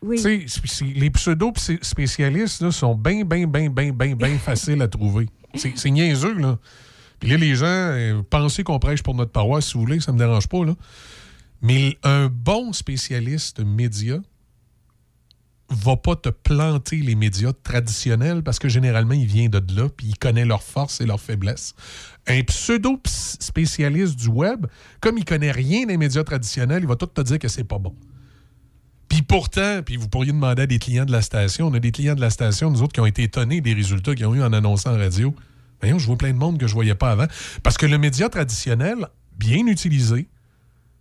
Oui. 0.01 0.17
Tu 0.21 0.47
sais, 0.47 0.85
les 0.95 1.09
pseudo-spécialistes 1.09 2.69
sont 2.71 2.95
bien, 2.95 3.23
bien, 3.23 3.47
bien, 3.47 3.69
bien, 3.69 3.91
bien, 3.91 4.15
bien 4.15 4.37
faciles 4.43 4.81
à 4.81 4.87
trouver. 4.87 5.27
C'est 5.55 5.73
c'est 5.75 5.89
niaiseux, 5.89 6.33
là. 6.33 6.57
Puis 7.19 7.29
là, 7.29 7.37
les 7.37 7.55
gens, 7.55 7.65
euh, 7.67 8.21
pensez 8.29 8.63
qu'on 8.63 8.79
prêche 8.79 9.03
pour 9.03 9.15
notre 9.15 9.31
paroisse, 9.31 9.67
si 9.67 9.73
vous 9.73 9.81
voulez, 9.81 9.99
ça 9.99 10.11
me 10.11 10.17
dérange 10.17 10.47
pas, 10.47 10.63
là. 10.63 10.75
Mais 11.61 11.97
un 12.03 12.27
bon 12.27 12.73
spécialiste 12.73 13.61
média 13.61 14.19
va 15.69 15.97
pas 15.97 16.15
te 16.15 16.29
planter 16.29 16.97
les 16.97 17.15
médias 17.15 17.53
traditionnels 17.63 18.43
parce 18.43 18.59
que 18.59 18.69
généralement, 18.69 19.13
il 19.13 19.25
vient 19.25 19.49
de 19.49 19.59
là, 19.75 19.89
puis 19.89 20.07
il 20.07 20.17
connaît 20.17 20.45
leurs 20.45 20.61
forces 20.61 21.01
et 21.01 21.05
leurs 21.05 21.19
faiblesses. 21.19 21.73
Un 22.27 22.41
pseudo-spécialiste 22.43 24.15
du 24.15 24.27
web, 24.27 24.67
comme 25.01 25.17
il 25.17 25.25
connaît 25.25 25.51
rien 25.51 25.85
des 25.85 25.97
médias 25.97 26.23
traditionnels, 26.23 26.83
il 26.83 26.87
va 26.87 26.95
tout 26.95 27.07
te 27.07 27.21
dire 27.21 27.39
que 27.39 27.47
c'est 27.47 27.63
pas 27.63 27.79
bon. 27.79 27.95
Puis 29.09 29.21
pourtant, 29.21 29.81
puis 29.83 29.97
vous 29.97 30.07
pourriez 30.07 30.31
demander 30.31 30.63
à 30.63 30.67
des 30.67 30.79
clients 30.79 31.05
de 31.05 31.11
la 31.11 31.21
station, 31.21 31.67
on 31.67 31.73
a 31.73 31.79
des 31.79 31.91
clients 31.91 32.15
de 32.15 32.21
la 32.21 32.29
station, 32.29 32.69
nous 32.69 32.81
autres, 32.81 32.93
qui 32.93 32.99
ont 32.99 33.05
été 33.05 33.23
étonnés 33.23 33.61
des 33.61 33.73
résultats 33.73 34.13
qu'ils 34.13 34.25
ont 34.25 34.35
eu 34.35 34.43
en 34.43 34.53
annonçant 34.53 34.93
en 34.93 34.97
radio. 34.97 35.33
Je 35.97 36.05
vois 36.05 36.17
plein 36.17 36.33
de 36.33 36.37
monde 36.37 36.57
que 36.57 36.67
je 36.67 36.73
voyais 36.73 36.95
pas 36.95 37.11
avant. 37.11 37.27
Parce 37.63 37.77
que 37.77 37.85
le 37.85 37.97
média 37.97 38.29
traditionnel, 38.29 39.07
bien 39.37 39.65
utilisé, 39.67 40.27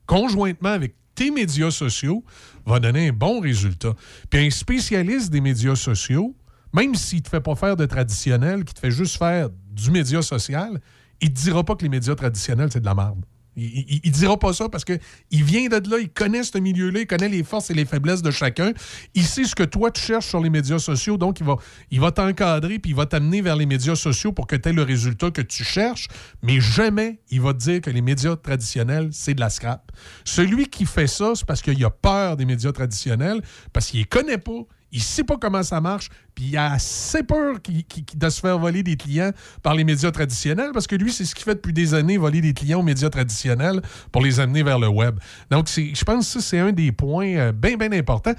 conjointement 0.07 0.71
avec 0.71 0.95
tes 1.15 1.31
médias 1.31 1.71
sociaux, 1.71 2.25
va 2.67 2.81
donner 2.81 3.09
un 3.09 3.13
bon 3.13 3.41
résultat. 3.41 3.95
Puis 4.31 4.47
un 4.47 4.51
spécialiste 4.51 5.31
des 5.31 5.41
médias 5.41 5.77
sociaux, 5.77 6.35
même 6.73 6.95
s'il 6.95 7.19
ne 7.19 7.23
te 7.23 7.29
fait 7.29 7.41
pas 7.41 7.55
faire 7.55 7.77
de 7.77 7.87
traditionnel, 7.87 8.65
qui 8.65 8.75
te 8.75 8.81
fait 8.81 8.91
juste 8.91 9.17
faire 9.17 9.49
du 9.71 9.91
média 9.91 10.23
social, 10.23 10.81
il 11.21 11.31
ne 11.31 11.35
te 11.35 11.41
dira 11.41 11.65
pas 11.65 11.77
que 11.77 11.83
les 11.83 11.89
médias 11.89 12.15
traditionnels, 12.15 12.69
c'est 12.73 12.81
de 12.81 12.85
la 12.85 12.95
merde. 12.95 13.25
Il, 13.57 14.01
il 14.03 14.11
dira 14.11 14.39
pas 14.39 14.53
ça 14.53 14.69
parce 14.69 14.85
que 14.85 14.99
il 15.31 15.45
vient 15.45 15.69
de 15.69 15.91
là, 15.91 15.99
il 15.99 16.11
connaît 16.11 16.43
ce 16.43 16.59
milieu-là, 16.59 17.01
il 17.01 17.07
connaît 17.07 17.29
les 17.29 17.43
forces 17.43 17.71
et 17.71 17.75
les 17.75 17.85
faiblesses 17.85 18.23
de 18.23 18.31
chacun. 18.31 18.73
Il 19.15 19.25
sait 19.25 19.45
ce 19.45 19.55
que 19.55 19.63
toi 19.63 19.91
tu 19.91 20.01
cherches 20.01 20.27
sur 20.27 20.41
les 20.41 20.51
médias 20.51 20.79
sociaux, 20.79 21.17
donc 21.17 21.41
il 21.41 21.47
va, 21.47 21.57
il 21.91 22.01
va 22.01 22.11
t'encadrer 22.11 22.79
puis 22.79 22.91
il 22.91 22.97
va 22.97 23.07
t'amener 23.07 23.43
vers 23.43 23.57
les 23.57 23.67
médias 23.67 23.95
sociaux 23.95 24.33
pour 24.33 24.47
que 24.47 24.57
tu 24.57 24.69
aies 24.69 24.73
le 24.73 24.83
résultat 24.83 25.31
que 25.31 25.43
tu 25.43 25.65
cherches, 25.65 26.09
mais 26.43 26.61
jamais 26.61 27.21
il 27.31 27.41
va 27.41 27.53
te 27.53 27.59
dire 27.59 27.81
que 27.81 27.91
les 27.91 28.03
médias 28.03 28.37
traditionnels, 28.37 29.09
c'est 29.13 29.35
de 29.35 29.41
la 29.41 29.51
scrap. 29.51 29.93
Celui 30.25 30.67
qui 30.67 30.87
fait 30.87 31.07
ça, 31.07 31.33
c'est 31.35 31.47
parce 31.47 31.63
qu'il 31.63 31.85
a 31.85 31.91
peur 31.91 32.37
des 32.37 32.45
médias 32.45 32.73
traditionnels, 32.73 33.43
parce 33.73 33.87
qu'il 33.87 34.01
les 34.01 34.07
connaît 34.07 34.39
pas, 34.39 34.63
il 34.95 35.03
sait 35.03 35.25
pas 35.25 35.37
comment 35.37 35.63
ça 35.65 35.81
marche, 35.81 36.09
puis 36.35 36.45
il 36.47 36.57
a 36.57 36.73
assez 36.73 37.25
peur 37.25 37.61
qu'il- 37.61 37.85
de 38.15 38.29
se 38.29 38.41
faire 38.41 38.59
voler 38.59 38.85
des 38.85 38.97
clients 38.97 39.33
par 39.61 39.75
les 39.75 39.83
médias 39.83 40.13
traditionnels, 40.13 40.71
parce 40.73 40.87
que 40.87 40.95
lui, 40.95 41.13
c'est 41.13 41.25
ce 41.25 41.35
qu'il 41.35 41.45
fait 41.45 41.57
depuis 41.57 41.73
des 41.73 41.95
années, 41.95 42.17
voler 42.17 42.41
des 42.41 42.55
clients 42.55 42.79
aux 42.79 42.85
médias 42.85 43.11
traditionnels 43.11 43.83
pour 44.13 44.23
les 44.23 44.39
amener 44.39 44.63
vers 44.63 44.79
le 44.79 44.89
web. 44.89 45.19
Donc, 45.51 45.69
je 45.69 46.05
pense 46.05 46.27
que 46.27 46.41
ça, 46.41 46.41
c'est 46.41 46.61
un 46.61 46.73
des 46.73 46.93
points 46.93 47.53
bien, 47.53 47.77
bien 47.77 47.93
importants. 47.93 48.35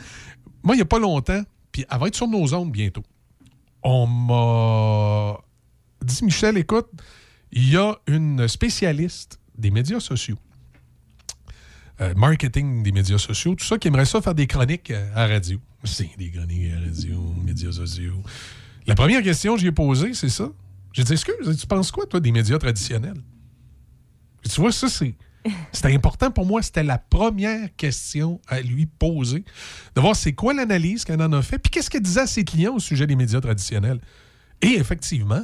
Moi, 0.64 0.76
il 0.76 0.78
n'y 0.78 0.84
a 0.84 0.86
pas 0.86 1.00
longtemps, 1.00 1.44
puis 1.72 1.86
elle 1.92 2.00
va 2.00 2.08
être 2.08 2.16
sur 2.16 2.28
nos 2.28 2.54
ondes 2.54 2.72
bientôt. 2.72 3.04
On 3.84 4.08
m'a 4.08 5.38
dit, 6.02 6.24
Michel, 6.24 6.58
écoute, 6.58 6.88
il 7.52 7.70
y 7.70 7.78
a 7.78 7.96
une 8.08 8.48
spécialiste 8.48 9.40
des 9.58 9.72
médias 9.72 10.00
sociaux 10.00 10.38
euh, 12.02 12.14
marketing 12.16 12.84
des 12.84 12.92
médias 12.92 13.18
sociaux, 13.18 13.56
tout 13.56 13.66
ça, 13.66 13.78
qui 13.78 13.88
aimerait 13.88 14.06
ça 14.06 14.22
faire 14.22 14.36
des 14.36 14.48
chroniques 14.48 14.92
euh, 14.92 15.10
à 15.16 15.28
radio. 15.28 15.60
C'est 15.84 16.10
des 16.18 16.30
chroniques 16.30 16.72
à 16.74 16.80
radio, 16.80 17.34
médias 17.44 17.72
sociaux. 17.72 18.22
La 18.88 18.96
première 18.96 19.24
question 19.24 19.56
que 19.56 19.62
j'ai 19.62 19.72
posée, 19.72 20.14
c'est 20.14 20.30
ça. 20.30 20.50
J'ai 20.94 21.04
dit, 21.04 21.14
excuse, 21.14 21.58
tu 21.60 21.68
penses 21.68 21.92
quoi, 21.92 22.06
toi, 22.06 22.20
des 22.20 22.32
médias 22.32 22.58
traditionnels? 22.58 23.22
Et 24.44 24.50
tu 24.50 24.62
vois, 24.62 24.72
ça, 24.72 24.88
c'est. 24.88 25.16
C'était 25.72 25.94
important 25.94 26.32
pour 26.32 26.46
moi. 26.46 26.62
C'était 26.62 26.84
la 26.84 26.98
première 26.98 27.74
question 27.76 28.42
à 28.48 28.62
lui 28.62 28.86
poser. 28.86 29.44
De 29.96 30.02
voir 30.02 30.16
c'est 30.16 30.34
quoi 30.34 30.54
l'analyse 30.54 31.06
qu'elle 31.06 31.22
en 31.22 31.32
a 31.34 31.42
fait, 31.42 31.60
puis 31.60 31.70
qu'est-ce 31.70 31.90
qu'elle 31.90 32.02
disait 32.02 32.22
à 32.22 32.28
ses 32.28 32.44
clients 32.44 32.76
au 32.76 32.80
sujet 32.80 33.08
des 33.08 33.16
médias 33.16 33.42
traditionnels. 33.42 34.00
Et 34.62 34.74
effectivement, 34.74 35.44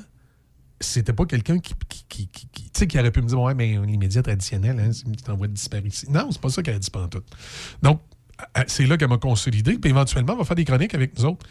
c'était 0.81 1.13
pas 1.13 1.25
quelqu'un 1.25 1.59
qui, 1.59 1.73
qui, 2.09 2.99
aurait 2.99 3.11
pu 3.11 3.21
me 3.21 3.27
dire 3.27 3.39
Ouais, 3.39 3.53
mais 3.53 3.77
les 3.85 3.97
médias 3.97 4.21
traditionnels, 4.21 4.79
hein, 4.79 4.91
c'est 4.91 5.23
t'envoie 5.23 5.47
disparaître 5.47 5.87
ici. 5.87 6.09
Non, 6.09 6.29
c'est 6.31 6.41
pas 6.41 6.49
ça 6.49 6.61
qu'elle 6.61 6.75
a 6.75 6.79
dit 6.79 6.89
pendant 6.89 7.07
tout. 7.07 7.23
Donc, 7.81 8.01
c'est 8.67 8.85
là 8.85 8.97
qu'elle 8.97 9.09
m'a 9.09 9.17
consolidé, 9.17 9.77
puis 9.77 9.89
éventuellement, 9.89 10.33
elle 10.33 10.39
va 10.39 10.45
faire 10.45 10.55
des 10.55 10.65
chroniques 10.65 10.93
avec 10.93 11.17
nous 11.17 11.25
autres. 11.25 11.45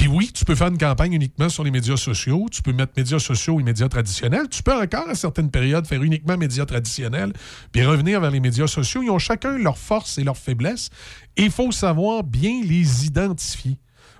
Puis 0.00 0.08
oui, 0.08 0.30
tu 0.32 0.46
peux 0.46 0.54
faire 0.54 0.68
une 0.68 0.78
campagne 0.78 1.12
uniquement 1.12 1.50
sur 1.50 1.62
les 1.62 1.70
médias 1.70 1.98
sociaux, 1.98 2.46
tu 2.50 2.62
peux 2.62 2.72
mettre 2.72 2.92
médias 2.96 3.18
sociaux 3.18 3.60
et 3.60 3.62
médias 3.62 3.88
traditionnels, 3.88 4.48
tu 4.48 4.62
peux 4.62 4.72
encore 4.72 5.06
à 5.10 5.14
certaines 5.14 5.50
périodes 5.50 5.86
faire 5.86 6.02
uniquement 6.02 6.38
médias 6.38 6.64
traditionnels, 6.64 7.34
puis 7.70 7.84
revenir 7.84 8.18
vers 8.18 8.30
les 8.30 8.40
médias 8.40 8.66
sociaux. 8.66 9.02
Ils 9.02 9.10
ont 9.10 9.18
chacun 9.18 9.58
leurs 9.58 9.76
forces 9.76 10.16
et 10.16 10.24
leurs 10.24 10.38
faiblesses, 10.38 10.88
et 11.36 11.42
il 11.42 11.50
faut 11.50 11.70
savoir 11.70 12.24
bien 12.24 12.62
les 12.64 13.04
identifier. 13.04 13.76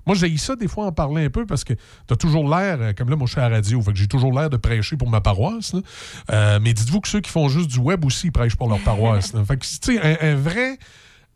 Moi, 0.06 0.16
j'ai 0.16 0.36
ça 0.36 0.56
des 0.56 0.68
fois 0.68 0.86
en 0.86 0.92
parler 0.92 1.24
un 1.26 1.30
peu 1.30 1.46
parce 1.46 1.64
que 1.64 1.74
tu 1.74 2.12
as 2.12 2.16
toujours 2.16 2.48
l'air, 2.48 2.78
euh, 2.80 2.92
comme 2.92 3.08
là, 3.10 3.16
moi, 3.16 3.26
je 3.26 3.32
suis 3.32 3.40
à 3.40 3.48
la 3.48 3.56
radio, 3.56 3.82
j'ai 3.94 4.06
toujours 4.08 4.32
l'air 4.32 4.50
de 4.50 4.56
prêcher 4.56 4.96
pour 4.96 5.08
ma 5.08 5.20
paroisse. 5.20 5.74
Euh, 6.30 6.58
mais 6.62 6.72
dites-vous 6.72 7.00
que 7.00 7.08
ceux 7.08 7.20
qui 7.20 7.30
font 7.30 7.48
juste 7.48 7.70
du 7.70 7.78
web 7.78 8.04
aussi, 8.04 8.30
prêchent 8.30 8.56
pour 8.56 8.68
leur 8.68 8.80
paroisse. 8.80 9.32
Fait 9.46 9.56
que, 9.56 9.64
tu 9.64 9.94
sais, 9.94 10.00
un, 10.00 10.32
un 10.32 10.34
vrai. 10.36 10.78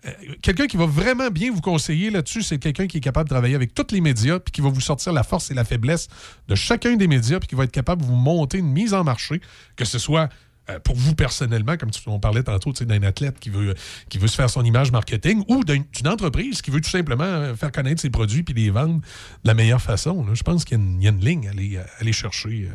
euh, 0.06 0.10
Quelqu'un 0.42 0.66
qui 0.66 0.76
va 0.76 0.86
vraiment 0.86 1.28
bien 1.30 1.50
vous 1.52 1.60
conseiller 1.60 2.10
là-dessus, 2.10 2.42
c'est 2.42 2.58
quelqu'un 2.58 2.86
qui 2.86 2.98
est 2.98 3.00
capable 3.00 3.28
de 3.28 3.34
travailler 3.34 3.54
avec 3.54 3.74
tous 3.74 3.86
les 3.92 4.00
médias, 4.00 4.38
puis 4.40 4.52
qui 4.52 4.60
va 4.60 4.68
vous 4.68 4.80
sortir 4.80 5.12
la 5.12 5.22
force 5.22 5.50
et 5.50 5.54
la 5.54 5.64
faiblesse 5.64 6.08
de 6.48 6.54
chacun 6.54 6.96
des 6.96 7.06
médias, 7.08 7.38
puis 7.38 7.48
qui 7.48 7.54
va 7.54 7.64
être 7.64 7.72
capable 7.72 8.02
de 8.02 8.06
vous 8.06 8.16
monter 8.16 8.58
une 8.58 8.70
mise 8.72 8.94
en 8.94 9.04
marché, 9.04 9.40
que 9.76 9.84
ce 9.84 9.98
soit 9.98 10.28
euh, 10.70 10.78
pour 10.78 10.96
vous 10.96 11.14
personnellement, 11.14 11.76
comme 11.76 11.90
tu- 11.90 12.00
on 12.06 12.18
parlait 12.18 12.42
tantôt 12.42 12.72
d'un 12.72 13.02
athlète 13.02 13.38
qui 13.38 13.50
veut, 13.50 13.74
qui 14.08 14.18
veut 14.18 14.28
se 14.28 14.36
faire 14.36 14.48
son 14.50 14.64
image 14.64 14.90
marketing, 14.92 15.44
ou 15.48 15.62
d'une 15.64 15.84
entreprise 16.08 16.62
qui 16.62 16.70
veut 16.70 16.80
tout 16.80 16.90
simplement 16.90 17.24
euh, 17.24 17.54
faire 17.54 17.72
connaître 17.72 18.00
ses 18.00 18.10
produits 18.10 18.42
puis 18.42 18.54
les 18.54 18.70
vendre 18.70 18.96
de 18.96 19.00
la 19.48 19.54
meilleure 19.54 19.82
façon. 19.82 20.24
là. 20.24 20.34
Je 20.34 20.42
pense 20.42 20.64
qu'il 20.64 20.78
y, 20.78 20.80
a 20.80 20.84
une- 20.84 21.00
il 21.00 21.04
y 21.04 21.08
a 21.08 21.10
une 21.10 21.20
ligne 21.24 21.48
à 21.48 21.50
aller, 21.50 21.76
à 21.78 21.84
aller 22.00 22.12
chercher 22.12 22.68
euh, 22.70 22.74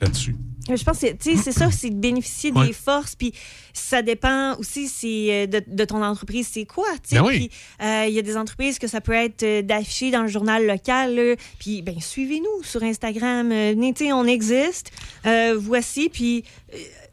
là-dessus. 0.00 0.36
Euh, 0.68 0.76
Je 0.76 0.82
pense 0.84 1.00
que 1.00 1.06
c'est 1.20 1.52
ça, 1.52 1.70
c'est 1.70 1.90
de 1.90 1.94
bénéficier 1.96 2.50
Ouais. 2.52 2.66
des 2.68 2.72
forces, 2.72 3.14
puis 3.14 3.32
ça 3.72 4.02
dépend 4.02 4.56
aussi 4.58 4.90
euh, 5.30 5.46
de, 5.46 5.62
de 5.66 5.84
ton 5.84 6.02
entreprise, 6.04 6.48
c'est 6.52 6.64
quoi. 6.66 6.88
Ben 7.10 7.22
oui. 7.22 7.50
Euh, 7.82 8.06
il 8.08 8.14
y 8.14 8.18
a 8.18 8.22
des 8.22 8.36
entreprises 8.36 8.78
que 8.78 8.86
ça 8.88 9.00
peut 9.00 9.12
être 9.12 9.44
d'afficher 9.64 10.10
dans 10.10 10.22
le 10.22 10.28
journal 10.28 10.66
local, 10.66 11.14
là. 11.14 11.34
puis 11.58 11.82
ben, 11.82 11.98
suivez-nous 12.00 12.62
sur 12.64 12.82
Instagram. 12.82 13.48
venez, 13.48 14.12
on 14.12 14.26
existe. 14.26 14.90
Euh, 15.26 15.56
voici, 15.58 16.08
puis 16.10 16.44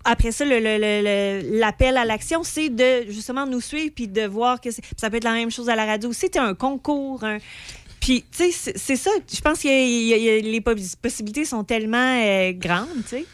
après 0.06 0.32
ça, 0.32 0.46
le- 0.46 0.60
le- 0.60 0.78
le- 0.78 1.02
le- 1.52 1.60
l'appel 1.60 1.98
à 1.98 2.06
l'action, 2.06 2.44
c'est 2.44 2.70
de 2.70 3.06
justement 3.10 3.46
nous 3.46 3.62
suivre, 3.62 3.92
puis 3.94 4.08
de 4.08 4.26
voir 4.26 4.60
que 4.62 4.70
ça 4.72 5.10
peut 5.10 5.18
être 5.18 5.24
la 5.24 5.34
même 5.34 5.52
chose 5.52 5.70
à 5.70 5.76
la 5.76 5.86
radio. 5.86 6.12
C'était 6.14 6.40
un 6.40 6.54
concours, 6.56 7.24
un- 7.24 7.38
Puis, 8.00 8.24
tu 8.32 8.50
sais, 8.52 8.72
c'est- 8.78 8.96
ça. 8.96 9.12
Je 9.32 9.42
pense 9.42 9.62
que 9.62 9.68
les 9.68 10.62
possi- 10.62 10.96
possibilités 11.02 11.44
sont 11.44 11.66
tellement 11.66 11.98
euh, 12.24 12.54
grandes, 12.54 13.04
tu 13.04 13.10
sais. 13.10 13.26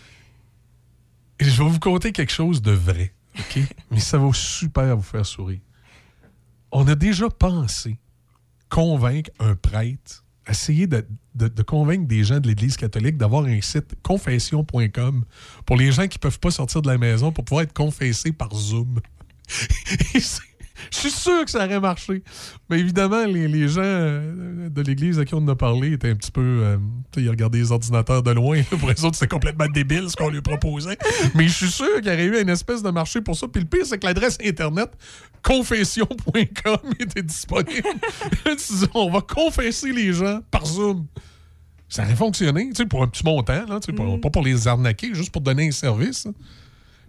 Je 1.39 1.61
vais 1.63 1.69
vous 1.69 1.79
conter 1.79 2.11
quelque 2.11 2.31
chose 2.33 2.61
de 2.63 2.71
vrai, 2.71 3.13
OK? 3.37 3.59
Mais 3.91 3.99
ça 3.99 4.17
va 4.17 4.31
super 4.33 4.95
vous 4.97 5.03
faire 5.03 5.25
sourire. 5.25 5.59
On 6.71 6.87
a 6.87 6.95
déjà 6.95 7.29
pensé 7.29 7.97
convaincre 8.69 9.29
un 9.39 9.55
prêtre, 9.55 10.24
essayer 10.51 10.87
de, 10.87 11.05
de- 11.35 11.61
convaincre 11.63 12.07
des 12.07 12.23
gens 12.23 12.39
de 12.39 12.47
l'Église 12.47 12.77
catholique 12.77 13.17
d'avoir 13.17 13.45
un 13.45 13.59
site 13.61 13.95
confession.com 14.03 15.25
pour 15.65 15.75
les 15.77 15.91
gens 15.91 16.07
qui 16.07 16.19
peuvent 16.19 16.39
pas 16.39 16.51
sortir 16.51 16.81
de 16.81 16.87
la 16.87 16.97
maison 16.97 17.31
pour 17.31 17.43
pouvoir 17.45 17.63
être 17.63 17.73
confessés 17.73 18.31
par 18.31 18.53
Zoom. 18.55 18.99
Je 20.91 20.97
suis 20.97 21.11
sûr 21.11 21.45
que 21.45 21.51
ça 21.51 21.65
aurait 21.65 21.79
marché. 21.79 22.23
Mais 22.69 22.79
évidemment, 22.79 23.25
les, 23.25 23.47
les 23.47 23.67
gens 23.67 23.81
euh, 23.83 24.69
de 24.69 24.81
l'Église 24.81 25.19
à 25.19 25.25
qui 25.25 25.33
on 25.35 25.47
a 25.47 25.55
parlé 25.55 25.93
étaient 25.93 26.09
un 26.09 26.15
petit 26.15 26.31
peu. 26.31 26.41
euh, 26.41 26.77
ils 27.17 27.29
regardaient 27.29 27.59
les 27.59 27.71
ordinateurs 27.71 28.23
de 28.23 28.31
loin. 28.31 28.61
Pour 28.69 28.89
eux 28.89 29.05
autres, 29.05 29.15
c'était 29.15 29.27
complètement 29.27 29.67
débile 29.73 30.09
ce 30.09 30.15
qu'on 30.15 30.29
lui 30.29 30.41
proposait. 30.41 30.97
Mais 31.33 31.47
je 31.47 31.53
suis 31.53 31.71
sûr 31.71 31.87
qu'il 32.01 32.07
y 32.07 32.13
aurait 32.13 32.25
eu 32.25 32.41
une 32.41 32.49
espèce 32.49 32.83
de 32.83 32.89
marché 32.89 33.21
pour 33.21 33.35
ça. 33.35 33.47
Puis 33.47 33.61
le 33.61 33.67
pire, 33.67 33.85
c'est 33.85 33.97
que 33.99 34.05
l'adresse 34.05 34.37
Internet 34.45 34.89
confession.com 35.43 36.77
était 36.99 37.23
disponible. 37.23 37.87
On 38.93 39.09
va 39.11 39.21
confesser 39.21 39.91
les 39.91 40.13
gens 40.13 40.39
par 40.51 40.65
Zoom. 40.65 41.05
Ça 41.87 42.03
aurait 42.03 42.15
fonctionné, 42.15 42.67
tu 42.69 42.75
sais, 42.77 42.85
pour 42.85 43.03
un 43.03 43.07
petit 43.07 43.23
montant, 43.23 43.65
là, 43.67 43.79
tu 43.79 43.91
sais, 43.91 43.93
pas- 43.93 44.17
pas 44.21 44.29
pour 44.29 44.43
les 44.43 44.67
arnaquer, 44.67 45.13
juste 45.13 45.31
pour 45.31 45.41
donner 45.41 45.67
un 45.67 45.71
service. 45.71 46.25
là. 46.25 46.31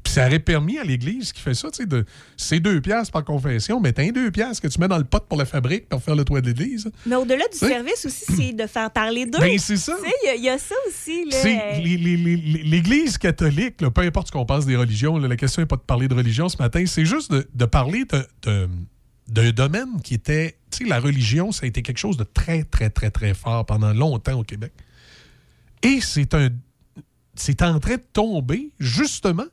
Puis 0.07 0.13
ça 0.13 0.29
aurait 0.29 0.39
permis 0.39 0.79
à 0.79 0.85
l'Église 0.85 1.33
qui 1.33 1.41
fait 1.41 1.53
ça, 1.55 1.69
tu 1.69 1.79
sais, 1.79 1.87
de 1.87 2.05
c'est 2.37 2.61
deux 2.61 2.81
piastres 2.81 3.11
par 3.11 3.25
confession, 3.25 3.81
mais 3.81 3.93
t'as 3.93 4.05
un 4.05 4.11
deux 4.13 4.31
piastres 4.31 4.63
que 4.63 4.69
tu 4.69 4.79
mets 4.79 4.87
dans 4.87 4.99
le 4.99 5.05
pot 5.05 5.19
pour 5.29 5.37
la 5.37 5.45
fabrique 5.45 5.89
pour 5.89 6.01
faire 6.01 6.15
le 6.15 6.25
toit 6.25 6.41
de 6.41 6.47
l'Église. 6.47 6.89
Mais 7.07 7.17
au-delà 7.17 7.43
du 7.53 7.59
service 7.59 8.07
aussi, 8.07 8.25
c'est 8.37 8.53
de 8.53 8.67
faire 8.69 8.89
parler 8.93 9.27
d'eux. 9.27 9.41
Ben, 9.41 9.59
c'est 9.59 9.77
ça. 9.77 9.97
Tu 10.01 10.09
sais, 10.09 10.15
il 10.23 10.27
y 10.27 10.31
a- 10.31 10.35
il 10.37 10.45
y, 10.45 10.49
a 10.49 10.59
ça 10.59 10.77
aussi. 10.87 11.25
L'Église 12.65 13.19
catholique, 13.19 13.81
là, 13.81 13.91
peu 13.91 14.03
importe 14.03 14.29
ce 14.29 14.33
qu'on 14.33 14.47
pense 14.47 14.65
des 14.65 14.77
religions, 14.77 15.19
là, 15.19 15.27
la 15.29 15.37
question 15.37 15.61
n'est 15.63 15.67
pas 15.67 15.75
de 15.77 15.81
parler 15.83 16.07
de 16.07 16.15
religion 16.15 16.49
ce 16.49 16.59
matin, 16.59 16.85
c'est 16.87 17.05
juste 17.05 17.33
de, 17.33 17.49
de 17.53 17.65
parler 17.65 18.05
de- 18.05 18.27
de- 18.43 18.69
d'un 19.29 19.51
domaine 19.51 20.01
qui 20.05 20.15
était. 20.15 20.57
Tu 20.71 20.85
sais, 20.85 20.89
la 20.89 21.01
religion, 21.01 21.51
ça 21.51 21.65
a 21.65 21.67
été 21.67 21.83
quelque 21.83 21.99
chose 21.99 22.17
de 22.17 22.23
très, 22.25 22.63
très, 22.63 22.91
très, 22.91 23.11
très 23.11 23.35
fort 23.35 23.67
pendant 23.67 23.93
longtemps 23.93 24.39
au 24.39 24.45
Québec. 24.45 24.73
Et 25.83 26.01
c'est 26.01 26.33
un. 26.35 26.51
C'est 27.35 27.61
en 27.63 27.79
train 27.81 27.97
de 27.97 28.05
tomber, 28.13 28.71
justement, 28.79 29.45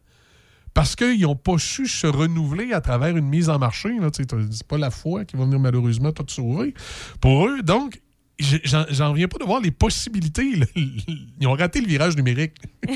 parce 0.73 0.95
qu'ils 0.95 1.21
n'ont 1.21 1.35
pas 1.35 1.57
su 1.57 1.87
se 1.87 2.07
renouveler 2.07 2.73
à 2.73 2.81
travers 2.81 3.15
une 3.15 3.27
mise 3.27 3.49
en 3.49 3.59
marché. 3.59 3.89
C'est 4.13 4.67
pas 4.67 4.77
la 4.77 4.91
foi 4.91 5.25
qui 5.25 5.35
va 5.35 5.45
venir 5.45 5.59
malheureusement 5.59 6.11
tout 6.11 6.25
sauver 6.27 6.73
pour 7.21 7.47
eux. 7.47 7.61
Donc, 7.61 8.01
j'en 8.39 9.11
reviens 9.11 9.27
pas 9.27 9.37
de 9.37 9.43
voir 9.45 9.61
les 9.61 9.71
possibilités. 9.71 10.55
là. 10.55 10.65
Ils 10.75 11.47
ont 11.47 11.53
raté 11.53 11.79
le 11.81 11.87
virage 11.87 12.15
numérique. 12.17 12.53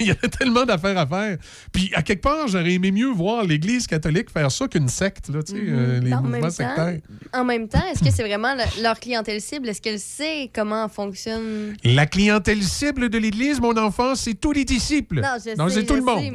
Il 0.00 0.06
y 0.06 0.10
a 0.10 0.14
tellement 0.14 0.64
d'affaires 0.64 0.98
à 0.98 1.06
faire. 1.06 1.36
Puis, 1.72 1.90
à 1.94 2.02
quelque 2.02 2.22
part, 2.22 2.48
j'aurais 2.48 2.72
aimé 2.72 2.90
mieux 2.90 3.10
voir 3.10 3.44
l'Église 3.44 3.86
catholique 3.86 4.30
faire 4.30 4.50
ça 4.50 4.66
qu'une 4.68 4.88
secte, 4.88 5.28
là, 5.28 5.42
tu 5.42 5.52
sais, 5.52 5.58
euh, 5.60 6.00
les. 6.00 6.12
En 6.12 6.22
mouvements 6.22 6.38
même, 6.40 6.50
sectaires. 6.50 6.98
temps, 7.32 7.40
en 7.40 7.44
même 7.44 7.68
temps, 7.68 7.84
est-ce 7.92 8.02
que 8.02 8.10
c'est 8.10 8.24
vraiment 8.24 8.54
le- 8.54 8.82
leur 8.82 8.98
clientèle 8.98 9.40
cible? 9.40 9.68
Est-ce 9.68 9.80
qu'elle 9.82 10.00
sait 10.00 10.50
comment 10.54 10.88
fonctionne? 10.88 11.74
La 11.84 12.06
clientèle 12.06 12.62
cible 12.62 13.08
de 13.10 13.18
l'Église, 13.18 13.60
mon 13.60 13.76
enfant, 13.76 14.14
c'est 14.14 14.34
tous 14.34 14.52
les 14.52 14.64
disciples. 14.64 15.20
Non, 15.20 15.28
je 15.36 15.42
sais, 15.42 15.54
c'est 15.70 15.84
tout 15.86 15.94
je 15.94 15.98
le 15.98 16.04
monde. 16.04 16.20
sais, 16.20 16.30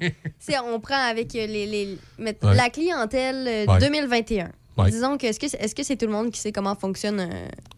mais 0.00 0.14
si 0.38 0.52
on 0.64 0.80
prend 0.80 1.08
avec 1.08 1.34
euh, 1.36 1.46
les, 1.46 1.66
les- 1.66 1.98
Ouais. 2.18 2.34
la 2.54 2.70
clientèle 2.70 3.46
euh, 3.46 3.72
Ouais. 3.72 3.78
2021. 3.78 4.50
Ouais. 4.76 4.90
Disons 4.90 5.16
que 5.16 5.26
est-ce 5.26 5.38
que 5.38 5.46
c'est 5.48 5.56
est-ce 5.60 5.74
que 5.74 5.84
c'est 5.84 5.96
tout 5.96 6.06
le 6.06 6.12
monde 6.12 6.30
qui 6.32 6.40
sait 6.40 6.50
comment 6.50 6.74
fonctionne 6.74 7.28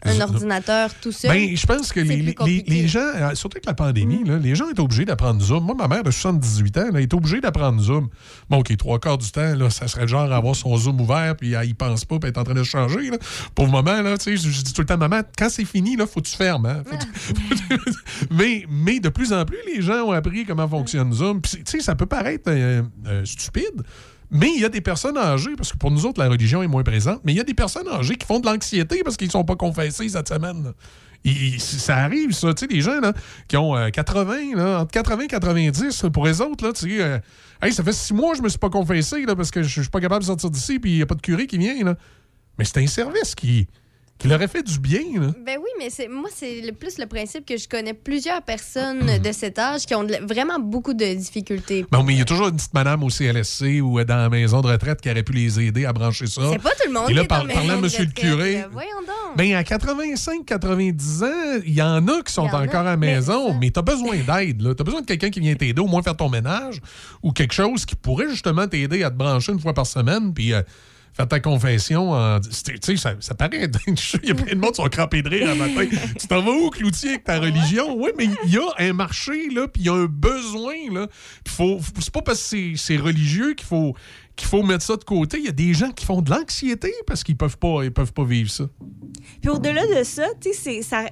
un, 0.03 0.21
ordinateur 0.21 0.89
tout 0.95 1.11
seul? 1.11 1.29
Ben, 1.31 1.55
je 1.55 1.65
pense 1.67 1.93
que 1.93 1.99
les. 1.99 2.33
Mm. 2.83 2.87
gens, 2.87 2.99
euh, 2.99 3.35
surtout 3.35 3.57
avec 3.57 3.65
la 3.67 3.75
pandémie, 3.75 4.23
là, 4.23 4.37
les 4.37 4.55
gens 4.55 4.67
étaient 4.69 4.79
obligés 4.79 5.05
d'apprendre 5.05 5.39
Zoom. 5.41 5.63
Moi, 5.63 5.75
ma 5.75 5.87
mère 5.87 6.03
de 6.03 6.09
78 6.09 6.77
ans, 6.77 6.85
elle 6.89 7.01
est 7.01 7.13
obligée 7.13 7.39
d'apprendre 7.39 7.79
Zoom. 7.81 8.09
Bon, 8.49 8.57
OK, 8.59 8.75
trois 8.77 8.99
quarts 8.99 9.19
du 9.19 9.29
temps, 9.29 9.53
là, 9.55 9.69
ça 9.69 9.87
serait 9.87 10.01
le 10.03 10.07
genre 10.07 10.31
à 10.31 10.35
avoir 10.37 10.55
son 10.55 10.75
Zoom 10.75 10.99
ouvert, 10.99 11.35
puis 11.35 11.53
elle 11.53 11.69
y 11.69 11.73
pense 11.75 12.03
pas, 12.03 12.17
puis 12.17 12.29
elle 12.29 12.35
est 12.35 12.39
en 12.39 12.43
train 12.43 12.55
de 12.55 12.63
changer. 12.63 13.11
Là. 13.11 13.17
Pour 13.53 13.65
le 13.65 13.71
moment, 13.71 14.01
là, 14.01 14.15
je, 14.25 14.35
je 14.35 14.61
dis 14.63 14.73
tout 14.73 14.81
le 14.81 14.87
temps, 14.87 14.97
maman, 14.97 15.21
quand 15.37 15.49
c'est 15.49 15.65
fini, 15.65 15.95
là, 15.95 16.07
faut 16.07 16.21
que 16.21 16.27
tu 16.27 16.35
fermes. 16.35 16.65
hein. 16.65 16.83
Faut 16.85 16.97
que 16.97 17.03
tu- 17.03 18.27
mais, 18.31 18.65
mais 18.69 18.99
de 18.99 19.09
plus 19.09 19.33
en 19.33 19.45
plus, 19.45 19.57
les 19.73 19.81
gens 19.81 20.03
ont 20.05 20.11
appris 20.11 20.45
comment 20.45 20.67
fonctionne 20.67 21.13
Zoom. 21.13 21.41
Puis, 21.41 21.57
tu 21.57 21.63
sais, 21.65 21.79
ça 21.79 21.95
peut 21.95 22.05
paraître 22.07 22.45
euh, 22.47 22.81
euh, 23.07 23.23
stupide, 23.25 23.83
mais 24.29 24.49
il 24.53 24.61
y 24.61 24.65
a 24.65 24.69
des 24.69 24.81
personnes 24.81 25.17
âgées, 25.17 25.55
parce 25.55 25.71
que 25.71 25.77
pour 25.77 25.91
nous 25.91 26.05
autres, 26.05 26.21
la 26.21 26.29
religion 26.29 26.61
est 26.61 26.67
moins 26.67 26.83
présente, 26.83 27.21
mais 27.23 27.33
il 27.33 27.37
y 27.37 27.41
a 27.41 27.45
des 27.45 27.53
personnes 27.53 27.87
âgées 27.87 28.15
qui 28.15 28.25
font 28.25 28.39
de 28.39 28.45
l'anxiété 28.45 29.01
parce 29.03 29.15
qu'ils 29.15 29.27
ne 29.27 29.31
sont 29.31 29.45
pas 29.45 29.55
confessés 29.55 30.09
cette 30.09 30.27
semaine. 30.27 30.73
ça 31.59 31.97
arrive, 31.97 32.31
ça. 32.33 32.53
Tu 32.53 32.61
sais, 32.61 32.67
des 32.67 32.81
gens 32.81 32.99
là, 32.99 33.13
qui 33.47 33.57
ont 33.57 33.75
euh, 33.75 33.89
80, 33.89 34.55
là, 34.55 34.81
entre 34.81 34.91
80 34.91 35.23
et 35.23 35.27
90, 35.27 36.03
là, 36.03 36.09
pour 36.09 36.25
les 36.25 36.41
autres, 36.41 36.65
là, 36.65 36.73
tu 36.73 36.89
sais, 36.89 37.01
euh, 37.01 37.19
hey, 37.61 37.71
ça 37.71 37.83
fait 37.83 37.93
six 37.93 38.13
mois 38.13 38.31
que 38.31 38.37
je 38.37 38.43
me 38.43 38.49
suis 38.49 38.59
pas 38.59 38.69
confessé 38.69 39.25
là, 39.25 39.35
parce 39.35 39.51
que 39.51 39.63
je 39.63 39.69
je 39.69 39.81
suis 39.81 39.89
pas 39.91 40.01
capable 40.01 40.21
de 40.21 40.27
sortir 40.27 40.49
d'ici 40.49 40.79
puis 40.79 40.91
il 40.91 40.95
n'y 40.97 41.01
a 41.01 41.05
pas 41.05 41.15
de 41.15 41.21
curé 41.21 41.47
qui 41.47 41.57
vient. 41.57 41.83
Là. 41.83 41.95
Mais 42.57 42.65
c'est 42.65 42.79
un 42.79 42.87
service 42.87 43.35
qui, 43.35 43.67
qui 44.19 44.27
leur 44.27 44.41
a 44.41 44.47
fait 44.47 44.63
du 44.63 44.79
bien. 44.79 44.99
Là. 45.21 45.27
Ben 45.45 45.57
oui, 45.59 45.69
mais 45.77 45.89
c'est 45.89 46.07
moi, 46.07 46.29
c'est 46.33 46.61
le 46.61 46.71
plus 46.71 46.97
le 46.97 47.05
principe 47.05 47.45
que 47.45 47.55
je 47.57 47.67
connais 47.67 47.93
plusieurs 47.93 48.41
personnes 48.41 49.19
de 49.23 49.31
cet 49.31 49.59
âge 49.59 49.85
qui 49.85 49.93
ont 49.93 50.03
de 50.03 50.15
vraiment 50.27 50.57
beaucoup 50.59 50.93
de 50.95 51.13
difficultés. 51.13 51.85
Bon, 51.91 52.01
mais 52.03 52.13
il 52.13 52.19
y 52.19 52.21
a 52.21 52.25
toujours 52.25 52.47
une 52.47 52.55
petite 52.55 52.73
madame 52.73 53.03
au 53.03 53.09
CLSC 53.09 53.79
ou 53.81 53.99
euh, 53.99 54.05
dans 54.05 54.15
la 54.17 54.29
maison 54.29 54.61
de 54.61 54.67
retraite 54.67 55.01
qui 55.01 55.09
aurait 55.11 55.21
pu 55.23 55.33
les 55.33 55.59
aider 55.59 55.85
à 55.85 55.93
brancher 55.93 56.25
ça. 56.27 56.41
C'est 56.51 56.61
pas 56.61 56.71
tout 56.71 56.87
le 56.87 56.93
monde 56.93 57.09
Et 57.09 57.13
là, 57.13 57.25
par- 57.25 57.45
parlant 57.47 57.75
de 57.77 57.81
monsieur 57.81 58.05
le 58.05 58.11
curé, 58.11 58.53
là. 58.55 58.67
Voyons 58.71 58.89
donc. 59.05 59.37
Ben, 59.37 59.53
à 59.53 59.61
85-90 59.61 61.23
ans, 61.23 61.61
il 61.65 61.73
y 61.73 61.81
en 61.81 62.07
a 62.07 62.21
qui 62.23 62.33
sont 62.33 62.47
a. 62.47 62.61
encore 62.63 62.81
à 62.81 62.83
la 62.83 62.97
Mais 62.97 63.15
maison, 63.15 63.53
mais 63.59 63.69
tu 63.71 63.79
as 63.79 63.83
besoin 63.83 64.15
d'aide. 64.17 64.61
Tu 64.61 64.81
as 64.81 64.83
besoin 64.83 65.01
de 65.01 65.05
quelqu'un 65.05 65.29
qui 65.29 65.39
vient 65.39 65.55
t'aider, 65.55 65.81
au 65.81 65.87
moins 65.87 66.01
faire 66.01 66.15
ton 66.17 66.29
ménage, 66.29 66.81
ou 67.23 67.31
quelque 67.31 67.53
chose 67.53 67.85
qui 67.85 67.95
pourrait 67.95 68.29
justement 68.29 68.67
t'aider 68.67 69.03
à 69.03 69.09
te 69.11 69.15
brancher 69.15 69.51
une 69.51 69.59
fois 69.59 69.73
par 69.73 69.85
semaine, 69.85 70.33
puis 70.33 70.53
euh, 70.53 70.61
faire 71.13 71.27
ta 71.27 71.39
confession. 71.39 72.11
en- 72.11 72.39
Tu 72.39 72.49
sais, 72.81 72.97
ça, 72.97 73.15
ça 73.19 73.35
paraît. 73.35 73.69
Il 74.23 74.29
y 74.29 74.31
a 74.31 74.35
plein 74.35 74.53
de 74.53 74.59
monde 74.59 74.71
qui 74.71 74.81
sont 74.81 74.89
crampés 74.89 75.21
de 75.21 75.29
rire 75.29 75.49
à 75.49 75.55
matin. 75.55 75.85
tu 76.19 76.27
t'en 76.27 76.41
vas 76.41 76.51
où, 76.51 76.69
Cloutier, 76.69 77.09
avec 77.11 77.23
ta 77.23 77.39
religion? 77.39 77.95
Oui, 77.97 78.11
mais 78.17 78.25
il 78.45 78.53
y 78.53 78.57
a 78.57 78.67
un 78.77 78.93
marché, 78.93 79.49
là, 79.49 79.67
puis 79.67 79.83
il 79.83 79.85
y 79.85 79.89
a 79.89 79.93
un 79.93 80.05
besoin. 80.05 80.75
là. 80.91 81.07
Puis 81.43 81.53
faut, 81.53 81.79
c'est 81.99 82.11
pas 82.13 82.21
parce 82.21 82.49
que 82.51 82.75
c'est- 82.75 82.97
religieux 82.97 83.53
qu'il 83.53 83.67
faut 83.67 83.93
qu'il 84.35 84.47
faut 84.47 84.61
mettre 84.61 84.83
ça 84.83 84.95
de 84.95 85.03
côté. 85.03 85.39
Il 85.39 85.45
y 85.45 85.49
a 85.49 85.51
des 85.51 85.73
gens 85.73 85.89
qui 85.91 86.05
font 86.05 86.21
de 86.21 86.29
l'anxiété 86.29 86.93
parce 87.07 87.23
qu'ils 87.23 87.35
peuvent 87.37 87.57
pas, 87.57 87.83
ils 87.83 87.91
peuvent 87.91 88.13
pas 88.13 88.23
vivre 88.23 88.51
ça. 88.51 88.65
Puis 89.41 89.49
au-delà 89.49 89.87
de 89.87 90.03
ça, 90.03 90.27
tu 90.39 90.53
sais, 90.53 90.83
ça, 90.83 91.05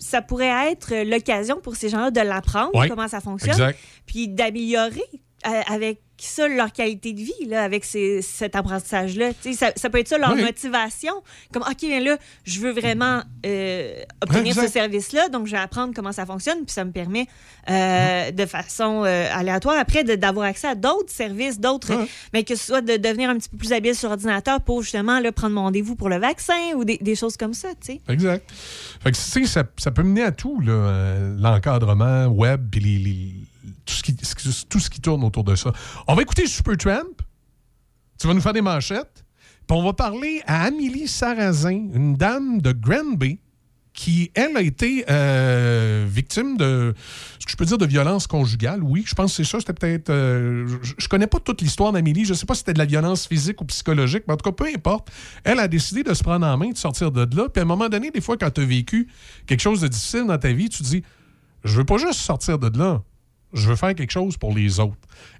ça 0.00 0.20
pourrait 0.20 0.72
être 0.72 0.92
l'occasion 1.08 1.60
pour 1.62 1.76
ces 1.76 1.88
gens-là 1.90 2.10
de 2.10 2.20
l'apprendre, 2.20 2.74
Ouais, 2.74 2.88
comment 2.88 3.06
ça 3.06 3.20
fonctionne, 3.20 3.52
exact. 3.52 3.78
puis 4.04 4.26
d'améliorer 4.28 5.00
euh, 5.46 5.60
ça 6.26 6.48
leur 6.48 6.72
qualité 6.72 7.12
de 7.12 7.20
vie, 7.20 7.46
là, 7.48 7.62
avec 7.64 7.84
ces- 7.84 8.22
cet 8.22 8.56
apprentissage-là. 8.56 9.30
Ça, 9.54 9.72
ça 9.76 9.90
peut 9.90 9.98
être 9.98 10.08
ça 10.08 10.18
leur 10.18 10.32
Oui. 10.34 10.42
motivation. 10.42 11.12
Comme, 11.52 11.62
OK, 11.62 11.78
bien 11.80 12.00
là, 12.00 12.16
je 12.44 12.60
veux 12.60 12.72
vraiment 12.72 13.22
euh, 13.44 14.02
obtenir 14.22 14.48
Exact. 14.48 14.66
ce 14.66 14.72
service-là, 14.72 15.28
donc 15.28 15.46
je 15.46 15.52
vais 15.52 15.58
apprendre 15.58 15.92
comment 15.94 16.12
ça 16.12 16.24
fonctionne, 16.26 16.64
puis 16.64 16.72
ça 16.72 16.84
me 16.84 16.92
permet 16.92 17.26
euh, 17.70 18.30
de 18.30 18.46
façon 18.46 19.02
euh, 19.04 19.28
aléatoire 19.32 19.76
après 19.78 20.04
d'avoir 20.04 20.46
accès 20.46 20.68
à 20.68 20.74
d'autres 20.74 21.10
services, 21.10 21.58
d'autres, 21.60 21.92
mais 22.32 22.44
que 22.44 22.54
ce 22.56 22.66
soit 22.66 22.80
de 22.80 22.96
devenir 22.96 23.30
un 23.30 23.36
petit 23.38 23.48
peu 23.48 23.56
plus 23.56 23.72
habile 23.72 23.94
sur 23.94 24.10
ordinateur 24.10 24.60
pour 24.60 24.82
justement 24.82 25.20
là, 25.20 25.32
prendre 25.32 25.54
mon 25.54 25.62
rendez-vous 25.62 25.96
pour 25.96 26.08
le 26.08 26.18
vaccin 26.18 26.72
ou 26.76 26.84
des, 26.84 26.98
des 26.98 27.14
choses 27.14 27.36
comme 27.36 27.54
ça, 27.54 27.68
tu 27.80 27.92
sais. 27.94 28.00
Exact. 28.08 28.48
Fait 29.02 29.10
que, 29.12 29.16
ça, 29.46 29.62
ça 29.76 29.90
peut 29.90 30.02
mener 30.02 30.22
à 30.22 30.32
tout, 30.32 30.60
là, 30.60 30.72
euh, 30.72 31.36
l'encadrement 31.38 32.26
web, 32.26 32.60
puis 32.70 32.80
les- 32.80 32.98
les- 32.98 33.34
tout, 33.84 33.94
ce 33.94 34.90
qui, 34.90 35.00
tourne 35.00 35.24
autour 35.24 35.44
de 35.44 35.54
ça. 35.54 35.72
On 36.06 36.14
va 36.14 36.22
écouter 36.22 36.46
Supertramp. 36.46 37.22
Tu 38.18 38.26
vas 38.26 38.34
nous 38.34 38.40
faire 38.40 38.52
des 38.52 38.62
manchettes. 38.62 39.24
Puis 39.66 39.76
on 39.76 39.82
va 39.82 39.92
parler 39.92 40.42
à 40.46 40.64
Amélie 40.64 41.08
Sarrazin, 41.08 41.88
une 41.94 42.16
dame 42.16 42.60
de 42.60 42.72
Granby, 42.72 43.38
qui, 43.92 44.30
elle, 44.34 44.56
a 44.56 44.62
été 44.62 45.04
euh, 45.10 46.06
victime 46.08 46.56
de, 46.56 46.94
ce 47.38 47.44
que 47.44 47.52
je 47.52 47.56
peux 47.56 47.64
dire, 47.64 47.78
de 47.78 47.86
violence 47.86 48.26
conjugale. 48.26 48.82
Oui, 48.82 49.04
je 49.06 49.14
pense 49.14 49.36
que 49.36 49.44
c'est 49.44 49.50
ça. 49.50 49.60
C'était 49.60 49.74
peut-être... 49.74 50.10
euh, 50.10 50.66
je, 50.82 50.94
je 50.96 51.08
connais 51.08 51.26
pas 51.26 51.38
toute 51.38 51.60
l'histoire 51.60 51.92
d'Amélie. 51.92 52.24
Je 52.24 52.34
sais 52.34 52.46
pas 52.46 52.54
si 52.54 52.60
c'était 52.60 52.72
de 52.72 52.78
la 52.78 52.86
violence 52.86 53.26
physique 53.26 53.60
ou 53.60 53.64
psychologique, 53.66 54.24
mais 54.26 54.34
en 54.34 54.36
tout 54.36 54.50
cas, 54.50 54.64
peu 54.64 54.70
importe. 54.74 55.10
Elle 55.44 55.58
a 55.60 55.68
décidé 55.68 56.02
de 56.02 56.14
se 56.14 56.22
prendre 56.22 56.46
en 56.46 56.56
main, 56.56 56.70
de 56.70 56.78
sortir 56.78 57.12
de 57.12 57.36
là. 57.36 57.48
Puis 57.48 57.60
à 57.60 57.62
un 57.62 57.66
moment 57.66 57.88
donné, 57.88 58.10
des 58.10 58.20
fois, 58.20 58.36
quand 58.36 58.50
tu 58.50 58.62
as 58.62 58.64
vécu 58.64 59.08
quelque 59.46 59.60
chose 59.60 59.82
de 59.82 59.88
difficile 59.88 60.26
dans 60.26 60.38
ta 60.38 60.52
vie, 60.52 60.68
tu 60.68 60.78
te 60.78 60.84
dis, 60.84 61.02
je 61.64 61.76
veux 61.76 61.84
pas 61.84 61.98
juste 61.98 62.20
sortir 62.20 62.58
de 62.58 62.76
là. 62.78 63.02
Je 63.52 63.68
veux 63.68 63.76
faire 63.76 63.94
quelque 63.94 64.10
chose 64.10 64.36
pour 64.36 64.54
les 64.54 64.80
autres. 64.80 64.96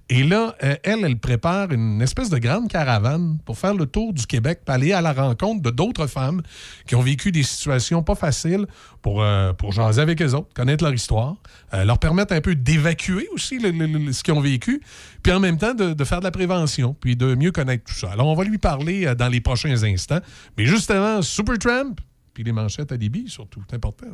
Et 0.09 0.24
là, 0.24 0.55
euh, 0.62 0.76
elle, 0.82 1.05
elle 1.05 1.18
prépare 1.18 1.72
une 1.72 2.02
espèce 2.02 2.28
de 2.28 2.39
grande 2.39 2.68
caravane 2.68 3.39
pour 3.44 3.59
faire 3.59 3.74
le 3.74 3.86
tour 3.86 4.12
du 4.12 4.26
Québec, 4.26 4.60
pour 4.64 4.74
aller 4.74 4.93
à 4.93 5.01
la 5.01 5.12
rencontre 5.12 5.62
de 5.62 5.70
d'autres 5.70 6.06
femmes 6.06 6.43
qui 6.86 6.94
ont 6.94 7.01
vécu 7.01 7.32
des 7.32 7.43
situations 7.43 8.02
pas 8.02 8.14
faciles 8.14 8.66
pour, 9.01 9.22
euh, 9.22 9.52
pour 9.52 9.72
jaser 9.72 10.01
avec 10.01 10.22
eux 10.22 10.32
autres, 10.34 10.52
connaître 10.55 10.84
leur 10.84 10.94
histoire, 10.94 11.36
euh, 11.74 11.84
leur 11.84 11.98
permettre 11.98 12.32
un 12.34 12.40
peu 12.40 12.55
d'évacuer 12.55 13.28
aussi 13.32 13.60
ce 13.60 14.22
qu'ils 14.22 14.34
ont 14.34 14.40
vécu, 14.40 14.82
puis 15.22 15.32
en 15.32 15.40
même 15.40 15.59
temps 15.59 15.74
de, 15.74 16.05
faire 16.05 16.20
de 16.20 16.24
la 16.24 16.30
prévention, 16.30 16.94
puis 16.98 17.16
de 17.16 17.34
mieux 17.34 17.52
connaître 17.52 17.84
tout 17.84 17.94
ça. 17.94 18.10
Alors, 18.12 18.26
on 18.26 18.34
va 18.34 18.44
lui 18.44 18.59
parler 18.59 19.06
euh, 19.06 19.14
dans 19.14 19.28
les 19.28 19.40
prochains 19.40 19.82
instants. 19.82 20.20
Mais 20.56 20.66
justement, 20.66 21.22
Supertramp, 21.22 21.97
puis 22.34 22.44
les 22.44 22.52
manchettes 22.52 22.93
à 22.93 22.97
Libye, 22.97 23.28
surtout, 23.28 23.62
c'est 23.68 23.76
important. 23.76 24.06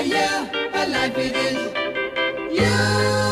yeah, 0.00 0.48
a 0.74 0.86
life 0.88 1.18
it 1.18 1.36
is. 1.36 2.58
Yeah. 2.60 3.27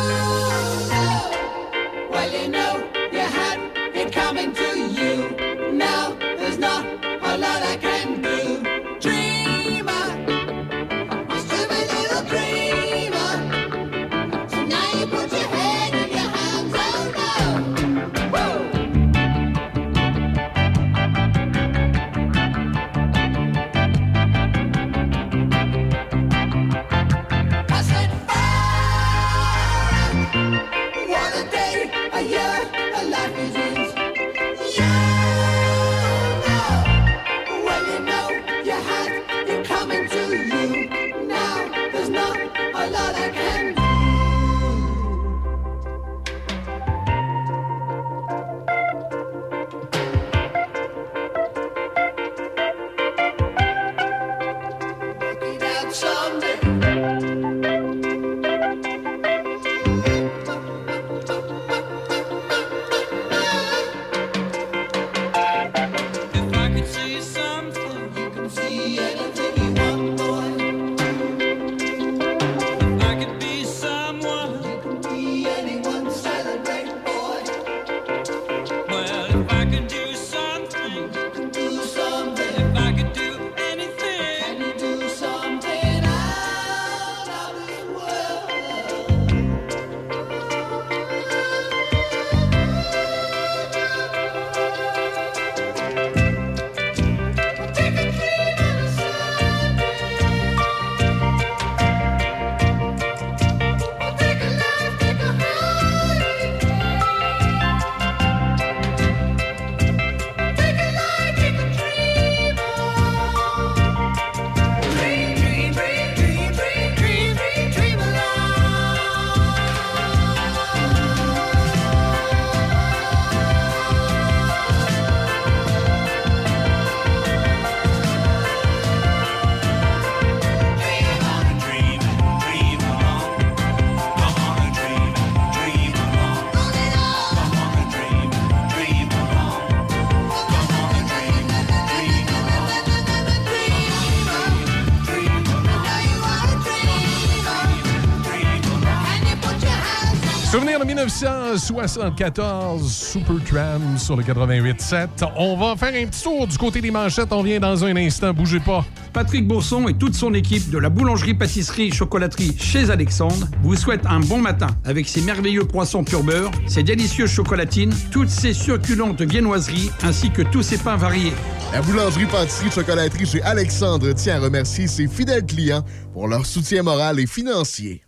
1974, 151.07 152.93
Supertram 152.93 153.97
sur 153.97 154.16
le 154.16 154.24
88.7. 154.24 155.07
On 155.37 155.57
va 155.57 155.77
faire 155.77 155.95
un 155.95 156.07
petit 156.09 156.23
tour 156.24 156.49
du 156.49 156.59
côté 156.59 156.81
des 156.81 156.91
manchettes. 156.91 157.33
On 157.33 157.45
vient 157.45 157.61
dans 157.61 157.85
un 157.85 157.95
instant. 157.97 158.33
Bougez 158.33 158.59
pas. 158.59 158.85
Patrick 159.12 159.47
Bourson 159.47 159.87
et 159.87 159.95
toute 159.95 160.15
son 160.15 160.35
équipe 160.35 160.69
de 160.69 160.78
la 160.78 160.89
boulangerie-pâtisserie-chocolaterie 160.89 162.57
chez 162.59 162.91
Alexandre 162.91 163.47
vous 163.62 163.77
souhaitent 163.77 164.05
un 164.07 164.19
bon 164.19 164.39
matin 164.39 164.66
avec 164.85 165.07
ses 165.09 165.20
merveilleux 165.20 165.65
poissons 165.65 166.03
pur 166.03 166.24
beurre, 166.24 166.51
ses 166.66 166.83
délicieuses 166.83 167.31
chocolatines, 167.31 167.95
toutes 168.11 168.28
ses 168.28 168.53
succulentes 168.53 169.23
viennoiseries 169.23 169.91
ainsi 170.03 170.31
que 170.31 170.43
tous 170.43 170.62
ses 170.62 170.78
pains 170.78 170.97
variés. 170.97 171.33
La 171.73 171.83
boulangerie-pâtisserie 171.83 172.73
chocolaterie 172.73 173.27
chez 173.27 173.43
Alexandre 173.43 174.12
tient 174.12 174.37
à 174.37 174.41
remercier 174.41 174.89
ses 174.89 175.07
fidèles 175.07 175.47
clients 175.47 175.85
pour 176.12 176.27
leur 176.27 176.45
soutien 176.45 176.83
moral 176.83 177.20
et 177.20 177.27
financier. 177.27 178.06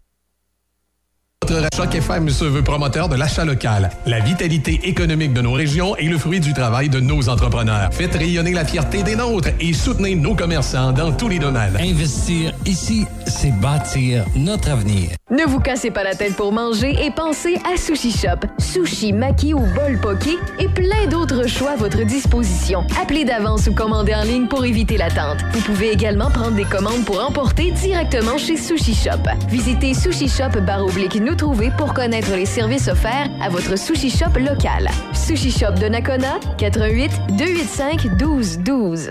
Choc 1.74 1.94
FM 1.94 2.28
se 2.30 2.44
veut 2.44 2.62
promoteur 2.62 3.08
de 3.08 3.16
l'achat 3.16 3.44
local. 3.44 3.90
La 4.06 4.20
vitalité 4.20 4.80
économique 4.84 5.32
de 5.32 5.40
nos 5.40 5.52
régions 5.52 5.96
est 5.96 6.08
le 6.08 6.18
fruit 6.18 6.40
du 6.40 6.52
travail 6.52 6.88
de 6.88 7.00
nos 7.00 7.28
entrepreneurs. 7.28 7.90
Faites 7.92 8.14
rayonner 8.14 8.52
la 8.52 8.64
fierté 8.64 9.02
des 9.02 9.16
nôtres 9.16 9.48
et 9.60 9.72
soutenez 9.72 10.14
nos 10.14 10.34
commerçants 10.34 10.92
dans 10.92 11.12
tous 11.12 11.28
les 11.28 11.38
domaines. 11.38 11.76
Investir 11.80 12.52
ici, 12.66 13.06
c'est 13.26 13.52
bâtir 13.60 14.24
notre 14.36 14.70
avenir. 14.70 15.10
Ne 15.30 15.44
vous 15.46 15.60
cassez 15.60 15.90
pas 15.90 16.04
la 16.04 16.14
tête 16.14 16.36
pour 16.36 16.52
manger 16.52 16.96
et 17.04 17.10
pensez 17.10 17.56
à 17.72 17.76
Sushi 17.76 18.10
Shop. 18.10 18.46
Sushi, 18.72 19.14
maki 19.14 19.54
ou 19.54 19.60
bol 19.74 19.98
poké 19.98 20.36
et 20.58 20.68
plein 20.68 21.06
d'autres 21.08 21.46
choix 21.48 21.70
à 21.70 21.76
votre 21.76 22.02
disposition. 22.04 22.84
Appelez 23.00 23.24
d'avance 23.24 23.66
ou 23.66 23.72
commandez 23.72 24.14
en 24.14 24.24
ligne 24.24 24.46
pour 24.46 24.62
éviter 24.66 24.98
l'attente. 24.98 25.38
Vous 25.52 25.60
pouvez 25.62 25.90
également 25.90 26.30
prendre 26.30 26.54
des 26.54 26.66
commandes 26.66 27.04
pour 27.06 27.24
emporter 27.24 27.70
directement 27.70 28.36
chez 28.36 28.58
Sushi 28.58 28.94
Shop. 28.94 29.22
Visitez 29.48 29.94
Sushi 29.94 30.28
Shop 30.28 30.60
barre 30.66 30.84
oblique 30.84 31.14
nous 31.16 31.34
trouver 31.34 31.70
pour 31.78 31.94
connaître 31.94 32.36
les 32.36 32.44
services 32.44 32.88
offerts 32.88 33.30
à 33.42 33.48
votre 33.48 33.78
Sushi 33.78 34.10
Shop 34.10 34.38
local. 34.38 34.90
Sushi 35.14 35.50
Shop 35.50 35.72
de 35.80 35.88
Nakona, 35.88 36.38
88 36.58 37.10
285 37.38 38.18
12 38.18 38.58
12. 38.58 39.10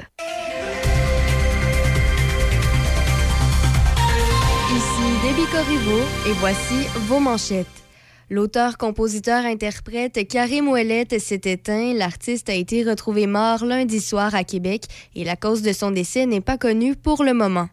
Ici 4.69 5.07
Déby 5.23 5.47
Corriveau 5.51 6.01
et 6.27 6.33
voici 6.33 6.87
vos 7.07 7.19
manchettes. 7.19 7.86
L'auteur, 8.29 8.77
compositeur, 8.77 9.45
interprète 9.45 10.27
Karim 10.27 10.67
Ouellette 10.67 11.17
s'est 11.17 11.41
éteint. 11.45 11.93
L'artiste 11.93 12.49
a 12.49 12.53
été 12.53 12.83
retrouvé 12.83 13.25
mort 13.25 13.63
lundi 13.63 14.01
soir 14.01 14.35
à 14.35 14.43
Québec 14.43 14.83
et 15.15 15.23
la 15.23 15.37
cause 15.37 15.61
de 15.61 15.71
son 15.71 15.91
décès 15.91 16.25
n'est 16.25 16.41
pas 16.41 16.57
connue 16.57 16.97
pour 16.97 17.23
le 17.23 17.33
moment. 17.33 17.69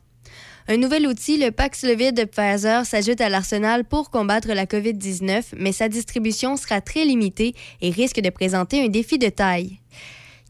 Un 0.68 0.76
nouvel 0.76 1.09
outil, 1.09 1.39
le 1.39 1.51
Paxlovid 1.51 2.16
de 2.16 2.24
Pfizer, 2.24 2.86
s'ajoute 2.86 3.20
à 3.20 3.28
l'arsenal 3.28 3.85
pour 3.85 4.10
combattre 4.10 4.48
la 4.48 4.64
COVID-19, 4.64 5.55
mais 5.59 5.72
sa 5.72 5.89
distribution 5.89 6.56
sera 6.56 6.81
très 6.81 7.05
limitée 7.05 7.55
et 7.82 7.90
risque 7.90 8.20
de 8.20 8.31
présenter 8.31 8.81
un 8.81 8.89
défi 8.89 9.18
de 9.18 9.28
taille. 9.28 9.81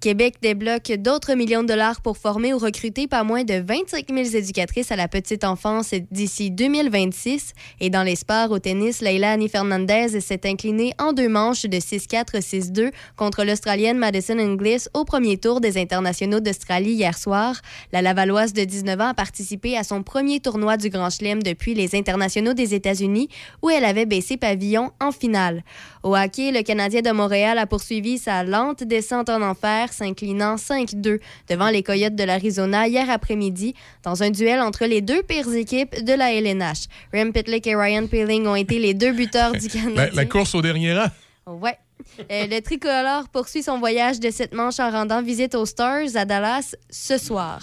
Québec 0.04 0.34
débloque 0.42 0.92
d'autres 0.98 1.32
millions 1.32 1.62
de 1.62 1.68
dollars 1.68 2.02
pour 2.02 2.18
former 2.18 2.52
ou 2.52 2.58
recruter 2.58 3.06
pas 3.06 3.24
moins 3.24 3.42
de 3.42 3.54
25 3.54 4.04
000 4.12 4.36
éducatrices 4.36 4.92
à 4.92 4.96
la 4.96 5.08
petite 5.08 5.44
enfance 5.44 5.94
d'ici 6.10 6.50
2026. 6.50 7.54
Et 7.80 7.88
dans 7.88 8.02
les 8.02 8.14
sports, 8.14 8.50
au 8.50 8.58
tennis, 8.58 9.00
Leila 9.00 9.32
Annie 9.32 9.48
Fernandez 9.48 10.20
s'est 10.20 10.42
inclinée 10.44 10.92
en 10.98 11.14
deux 11.14 11.30
manches 11.30 11.62
de 11.62 11.78
6-4, 11.78 12.38
6-2 12.38 12.92
contre 13.16 13.44
l'Australienne 13.44 13.96
Madison 13.96 14.38
Inglis 14.38 14.88
au 14.92 15.06
premier 15.06 15.38
tour 15.38 15.62
des 15.62 15.78
internationaux 15.80 16.40
d'Australie 16.40 16.92
hier 16.92 17.16
soir. 17.16 17.62
La 17.90 18.02
Lavalloise 18.02 18.52
de 18.52 18.64
19 18.64 19.00
ans 19.00 19.08
a 19.08 19.14
participé 19.14 19.74
à 19.78 19.84
son 19.84 20.02
premier 20.02 20.38
tournoi 20.38 20.76
du 20.76 20.90
Grand 20.90 21.08
Chelem 21.08 21.42
depuis 21.42 21.72
les 21.72 21.96
internationaux 21.96 22.52
des 22.52 22.74
États-Unis 22.74 23.30
où 23.62 23.70
elle 23.70 23.86
avait 23.86 24.04
baissé 24.04 24.36
pavillon 24.36 24.90
en 25.00 25.12
finale. 25.12 25.64
Au 26.04 26.14
hockey, 26.14 26.52
le 26.52 26.62
Canadien 26.62 27.00
de 27.00 27.10
Montréal 27.12 27.56
a 27.56 27.64
poursuivi 27.66 28.18
sa 28.18 28.44
lente 28.44 28.84
descente 28.84 29.30
en 29.30 29.40
enfer, 29.40 29.90
s'inclinant 29.90 30.56
5-2 30.56 31.18
devant 31.48 31.70
les 31.70 31.82
Coyotes 31.82 32.14
de 32.14 32.24
l'Arizona 32.24 32.86
hier 32.86 33.08
après-midi 33.08 33.74
dans 34.02 34.22
un 34.22 34.28
duel 34.28 34.60
entre 34.60 34.84
les 34.84 35.00
deux 35.00 35.22
pires 35.22 35.50
équipes 35.54 36.04
de 36.04 36.12
la 36.12 36.34
LNH. 36.34 36.88
Rem 37.14 37.32
Pitlick 37.32 37.66
et 37.66 37.74
Ryan 37.74 38.06
Peeling 38.06 38.46
ont 38.46 38.54
été 38.54 38.78
les 38.78 38.92
deux 38.92 39.12
buteurs 39.12 39.52
du 39.52 39.66
Canadien. 39.70 39.94
La, 39.94 40.10
la 40.10 40.26
course 40.26 40.54
au 40.54 40.60
dernier 40.60 40.92
rang. 40.92 41.08
Ouais. 41.46 41.78
Euh, 42.30 42.46
le 42.50 42.60
tricolore 42.60 43.30
poursuit 43.30 43.62
son 43.62 43.78
voyage 43.78 44.20
de 44.20 44.30
cette 44.30 44.52
manche 44.52 44.80
en 44.80 44.90
rendant 44.90 45.22
visite 45.22 45.54
aux 45.54 45.64
Stars 45.64 46.16
à 46.16 46.26
Dallas 46.26 46.76
ce 46.90 47.16
soir. 47.16 47.62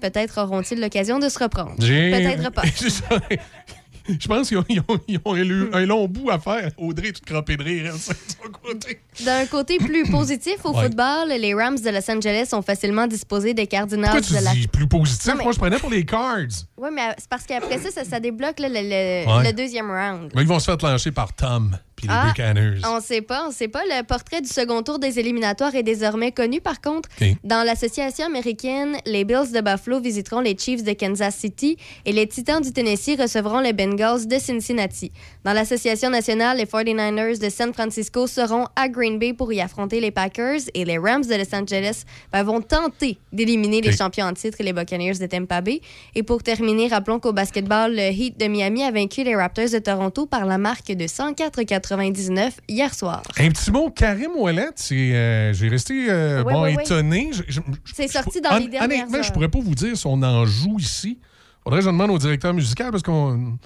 Peut-être 0.00 0.40
auront-ils 0.42 0.80
l'occasion 0.80 1.18
de 1.18 1.28
se 1.28 1.38
reprendre. 1.38 1.76
Peut-être 1.76 2.50
pas. 2.50 2.62
Je 4.20 4.28
pense 4.28 4.48
qu'ils 4.48 4.58
ont, 4.58 4.64
ils 4.68 4.80
ont- 4.80 5.00
ils 5.08 5.18
ont 5.24 5.36
élu 5.36 5.68
un 5.72 5.86
long 5.86 6.06
bout 6.08 6.30
à 6.30 6.38
faire. 6.38 6.70
Audrey, 6.76 7.12
tu 7.12 7.20
te 7.20 7.26
crampais 7.26 7.56
de 7.56 7.62
rire, 7.62 7.86
elle, 7.86 7.92
de 7.92 7.98
son 7.98 8.50
côté. 8.62 9.00
D'un 9.24 9.46
côté 9.46 9.78
plus 9.78 10.04
positif 10.10 10.56
au 10.64 10.72
Ouais. 10.76 10.84
football, 10.84 11.28
les 11.28 11.54
Rams 11.54 11.78
de 11.78 11.90
Los 11.90 12.10
Angeles 12.10 12.48
ont 12.52 12.62
facilement 12.62 13.06
disposé 13.06 13.54
des 13.54 13.66
Cardinals 13.66 14.10
Pourquoi 14.10 14.20
tu 14.20 14.34
de 14.34 14.44
la 14.44 14.52
dis 14.52 14.68
plus 14.68 14.86
positif? 14.86 15.26
Non, 15.28 15.34
mais- 15.38 15.44
Moi, 15.44 15.52
je 15.52 15.58
prenais 15.58 15.78
pour 15.78 15.90
les 15.90 16.04
Cards. 16.04 16.36
Oui, 16.76 16.88
mais 16.92 17.08
c'est 17.18 17.28
parce 17.28 17.44
qu'après 17.44 17.78
ça, 17.78 17.90
ça, 17.90 18.04
ça 18.04 18.20
débloque 18.20 18.58
là, 18.58 18.68
le, 18.68 18.74
le- 18.74 19.26
Ouais. 19.38 19.44
le 19.44 19.52
deuxième 19.52 19.90
round. 19.90 20.30
Mais 20.34 20.42
ils 20.42 20.48
vont 20.48 20.58
se 20.58 20.66
faire 20.66 20.76
plancher 20.78 21.10
par 21.12 21.32
Tom 21.34 21.78
puis 21.96 22.08
les 22.08 22.12
Ah, 22.14 22.26
Buccaneers. 22.26 22.80
On 22.86 23.00
sait 23.00 23.22
pas, 23.22 23.46
on 23.48 23.50
sait 23.50 23.68
pas. 23.68 23.80
Le 23.88 24.02
portrait 24.02 24.42
du 24.42 24.48
second 24.48 24.82
tour 24.82 24.98
des 24.98 25.18
éliminatoires 25.18 25.74
est 25.74 25.82
désormais 25.82 26.30
connu. 26.30 26.60
Par 26.60 26.82
contre, 26.82 27.08
dans 27.42 27.64
l'association 27.64 28.26
américaine, 28.26 28.98
les 29.06 29.24
Bills 29.24 29.50
de 29.54 29.62
Buffalo 29.62 29.98
visiteront 30.00 30.40
les 30.40 30.58
Chiefs 30.58 30.84
de 30.84 30.92
Kansas 30.92 31.34
City 31.36 31.78
et 32.04 32.12
les 32.12 32.26
Titans 32.26 32.60
du 32.60 32.70
Tennessee 32.70 33.16
recevront 33.18 33.60
les 33.60 33.72
Bengals 33.72 34.26
de 34.26 34.38
Cincinnati. 34.38 35.10
Dans 35.44 35.54
l'association 35.54 36.10
nationale, 36.10 36.58
les 36.58 36.66
49ers 36.66 37.38
de 37.38 37.48
San 37.48 37.72
Francisco 37.72 38.26
seront 38.26 38.66
à 38.76 38.88
Green 38.90 39.05
Bay 39.18 39.32
pour 39.32 39.52
y 39.52 39.60
affronter 39.60 40.00
les 40.00 40.10
Packers 40.10 40.60
et 40.74 40.84
les 40.84 40.98
Rams 40.98 41.24
de 41.24 41.34
Los 41.34 41.54
Angeles 41.54 42.02
ben, 42.32 42.42
vont 42.42 42.60
tenter 42.60 43.18
d'éliminer 43.32 43.80
les 43.80 43.92
champions 43.92 44.26
en 44.26 44.32
titre, 44.34 44.58
les 44.60 44.72
Buccaneers 44.72 45.14
de 45.18 45.26
Tampa 45.26 45.60
Bay. 45.60 45.80
Et 46.14 46.22
pour 46.22 46.42
terminer, 46.42 46.88
rappelons 46.88 47.18
qu'au 47.20 47.32
basketball, 47.32 47.94
le 47.94 48.10
Heat 48.12 48.38
de 48.38 48.46
Miami 48.46 48.82
a 48.82 48.90
vaincu 48.90 49.22
les 49.24 49.34
Raptors 49.36 49.70
de 49.70 49.78
Toronto 49.78 50.26
par 50.26 50.44
la 50.46 50.58
marque 50.58 50.88
de 50.92 51.06
104-99 51.06 52.52
hier 52.68 52.94
soir. 52.94 53.22
Un 53.38 53.48
petit 53.50 53.70
mot, 53.70 53.90
Karim 53.90 54.32
Ouellet, 54.36 54.68
euh, 54.92 55.52
j'ai 55.52 55.68
resté 55.68 56.06
euh, 56.08 56.42
bon, 56.42 56.66
étonné. 56.66 57.30
Je- 57.32 57.42
je- 57.48 57.60
C'est 57.94 58.08
sorti 58.08 58.40
dans 58.40 58.56
les 58.58 58.68
dernières 58.68 58.84
Honnêtement, 59.04 59.22
je 59.22 59.26
heures. 59.28 59.32
pourrais 59.32 59.48
pas 59.48 59.60
vous 59.60 59.74
dire 59.74 59.96
si 59.96 60.06
on 60.06 60.22
en 60.22 60.44
joue 60.44 60.78
ici. 60.78 61.18
Faudrait 61.64 61.80
que 61.80 61.86
je 61.86 61.90
demande 61.90 62.10
au 62.10 62.18
directeur 62.18 62.54
musical 62.54 62.90
parce 62.92 63.02
qu'on 63.02 63.58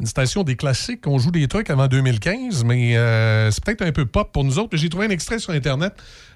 une 0.00 0.06
station 0.06 0.42
des 0.42 0.56
classiques, 0.56 1.06
on 1.06 1.18
joue 1.18 1.30
des 1.30 1.46
trucs 1.48 1.70
avant 1.70 1.86
2015, 1.86 2.64
mais 2.64 2.96
euh, 2.96 3.50
c'est 3.50 3.62
peut-être 3.64 3.82
un 3.82 3.92
peu 3.92 4.06
pop 4.06 4.32
pour 4.32 4.44
nous 4.44 4.58
autres. 4.58 4.76
J'ai 4.76 4.88
trouvé 4.88 5.06
un 5.06 5.10
extrait 5.10 5.38
sur 5.38 5.52
Internet. 5.52 5.94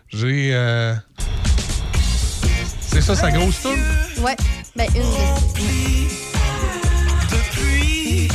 J'ai. 0.09 0.51
euh, 0.55 0.95
C'est 2.81 3.01
ça, 3.01 3.15
sa 3.16 3.31
grosse 3.31 3.61
tune? 3.61 4.23
Ouais, 4.23 4.37
ben 4.77 4.87
une 4.95 5.03
de 5.03 5.07
Depuis 7.31 8.28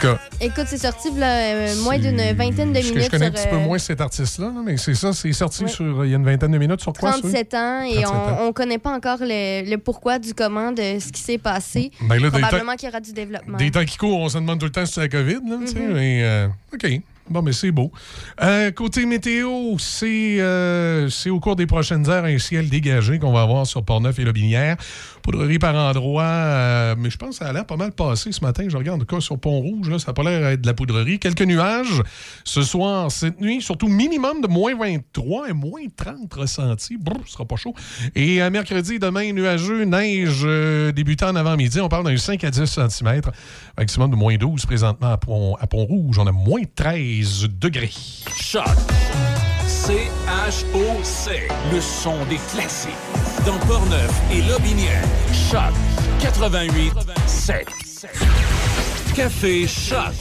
tout 0.00 0.06
cas, 0.06 0.18
Écoute, 0.40 0.64
c'est 0.66 0.78
sorti 0.78 1.08
là, 1.16 1.54
euh, 1.54 1.74
moins 1.82 1.98
d'une 1.98 2.20
vingtaine 2.32 2.72
de 2.72 2.80
je, 2.80 2.88
minutes 2.88 3.04
je 3.04 3.10
connais 3.10 3.26
un 3.26 3.30
petit 3.30 3.46
peu 3.48 3.56
euh, 3.56 3.60
moins 3.60 3.78
cet 3.78 4.00
artiste-là, 4.00 4.46
là, 4.46 4.62
mais 4.64 4.76
c'est 4.76 4.94
ça, 4.94 5.12
c'est 5.12 5.32
sorti 5.32 5.64
Ouais. 5.64 5.68
sur. 5.70 6.04
Il 6.04 6.10
y 6.10 6.14
a 6.14 6.16
une 6.16 6.24
vingtaine 6.24 6.52
de 6.52 6.58
minutes 6.58 6.80
sur 6.80 6.92
quoi, 6.92 7.12
ça? 7.12 7.18
37 7.20 7.54
ans 7.54 7.82
et 7.82 8.02
37 8.02 8.06
ans. 8.08 8.36
on 8.42 8.46
ne 8.48 8.52
connaît 8.52 8.78
pas 8.78 8.90
encore 8.92 9.18
le, 9.20 9.68
le 9.70 9.76
pourquoi 9.78 10.18
du 10.18 10.34
comment 10.34 10.72
de 10.72 10.98
ce 10.98 11.12
qui 11.12 11.20
s'est 11.20 11.38
passé. 11.38 11.90
Ben 12.02 12.18
là, 12.20 12.30
Probablement 12.30 12.74
qu'il 12.76 12.88
y 12.88 12.90
aura 12.90 13.00
du 13.00 13.12
développement. 13.12 13.58
Des 13.58 13.70
temps 13.70 13.84
qui 13.84 13.96
courent, 13.96 14.20
on 14.20 14.28
se 14.28 14.38
demande 14.38 14.58
tout 14.60 14.66
le 14.66 14.72
temps 14.72 14.86
si 14.86 14.94
c'est 14.94 15.00
la 15.02 15.08
COVID. 15.08 15.40
Là, 15.48 15.56
Mhm. 15.58 15.92
mais, 15.92 16.20
euh, 16.22 16.46
OK. 16.72 16.86
Bon, 17.28 17.42
mais 17.42 17.52
c'est 17.52 17.70
beau. 17.70 17.92
Euh, 18.42 18.72
côté 18.72 19.06
météo, 19.06 19.76
c'est 19.78 20.40
euh, 20.40 21.08
c'est 21.10 21.30
au 21.30 21.38
cours 21.38 21.54
des 21.54 21.66
prochaines 21.66 22.08
heures 22.10 22.24
un 22.24 22.38
ciel 22.38 22.68
dégagé 22.68 23.20
qu'on 23.20 23.30
va 23.32 23.42
avoir 23.42 23.68
sur 23.68 23.84
Portneuf 23.84 24.18
et 24.18 24.24
Lobinière. 24.24 24.76
Poudrerie 25.22 25.58
par 25.58 25.74
endroit, 25.74 26.22
euh, 26.24 26.94
mais 26.98 27.10
je 27.10 27.16
pense 27.16 27.38
que 27.38 27.44
ça 27.44 27.50
a 27.50 27.52
l'air 27.52 27.66
pas 27.66 27.76
mal 27.76 27.92
passé 27.92 28.32
ce 28.32 28.40
matin. 28.42 28.64
Je 28.68 28.76
regarde 28.76 29.00
en 29.00 29.04
tout 29.04 29.14
cas 29.16 29.20
sur 29.20 29.38
Pont-Rouge, 29.38 29.96
ça 29.98 30.08
n'a 30.08 30.12
pas 30.14 30.22
l'air 30.22 30.58
de 30.58 30.66
la 30.66 30.74
poudrerie. 30.74 31.18
Quelques 31.18 31.42
nuages 31.42 32.02
ce 32.44 32.62
soir, 32.62 33.10
cette 33.10 33.40
nuit, 33.40 33.60
surtout 33.60 33.88
minimum 33.88 34.40
de 34.40 34.48
moins 34.48 34.74
23 34.76 35.50
et 35.50 35.52
moins 35.52 35.80
30 35.96 36.32
ressentis. 36.34 36.96
Ce 37.26 37.32
sera 37.32 37.44
pas 37.44 37.56
chaud. 37.56 37.74
Et 38.14 38.42
euh, 38.42 38.50
mercredi, 38.50 38.98
demain, 38.98 39.32
nuageux, 39.32 39.84
neige 39.84 40.40
euh, 40.44 40.92
débutant 40.92 41.28
en 41.28 41.36
avant-midi. 41.36 41.80
On 41.80 41.88
parle 41.88 42.04
d'un 42.06 42.16
5 42.16 42.42
à 42.44 42.50
10 42.50 42.64
cm. 42.66 43.20
Maximum 43.78 44.10
de 44.10 44.16
moins 44.16 44.36
12 44.36 44.66
présentement 44.66 45.12
à 45.12 45.16
Pont- 45.18 45.56
à 45.60 45.66
Pont-Rouge. 45.66 46.18
On 46.18 46.26
a 46.26 46.32
moins 46.32 46.62
13 46.74 47.48
degrés. 47.60 47.90
Choc. 48.36 48.64
C-H-O-C. 49.86 51.48
Le 51.72 51.80
son 51.80 52.14
des 52.26 52.38
classiques. 52.52 52.90
Dans 53.46 53.56
Portneuf 53.66 54.12
et 54.30 54.42
Lobinière. 54.42 55.02
Choc 55.50 55.72
88 56.20 56.92
7. 57.26 57.66
Café 59.16 59.66
Choc. 59.66 60.12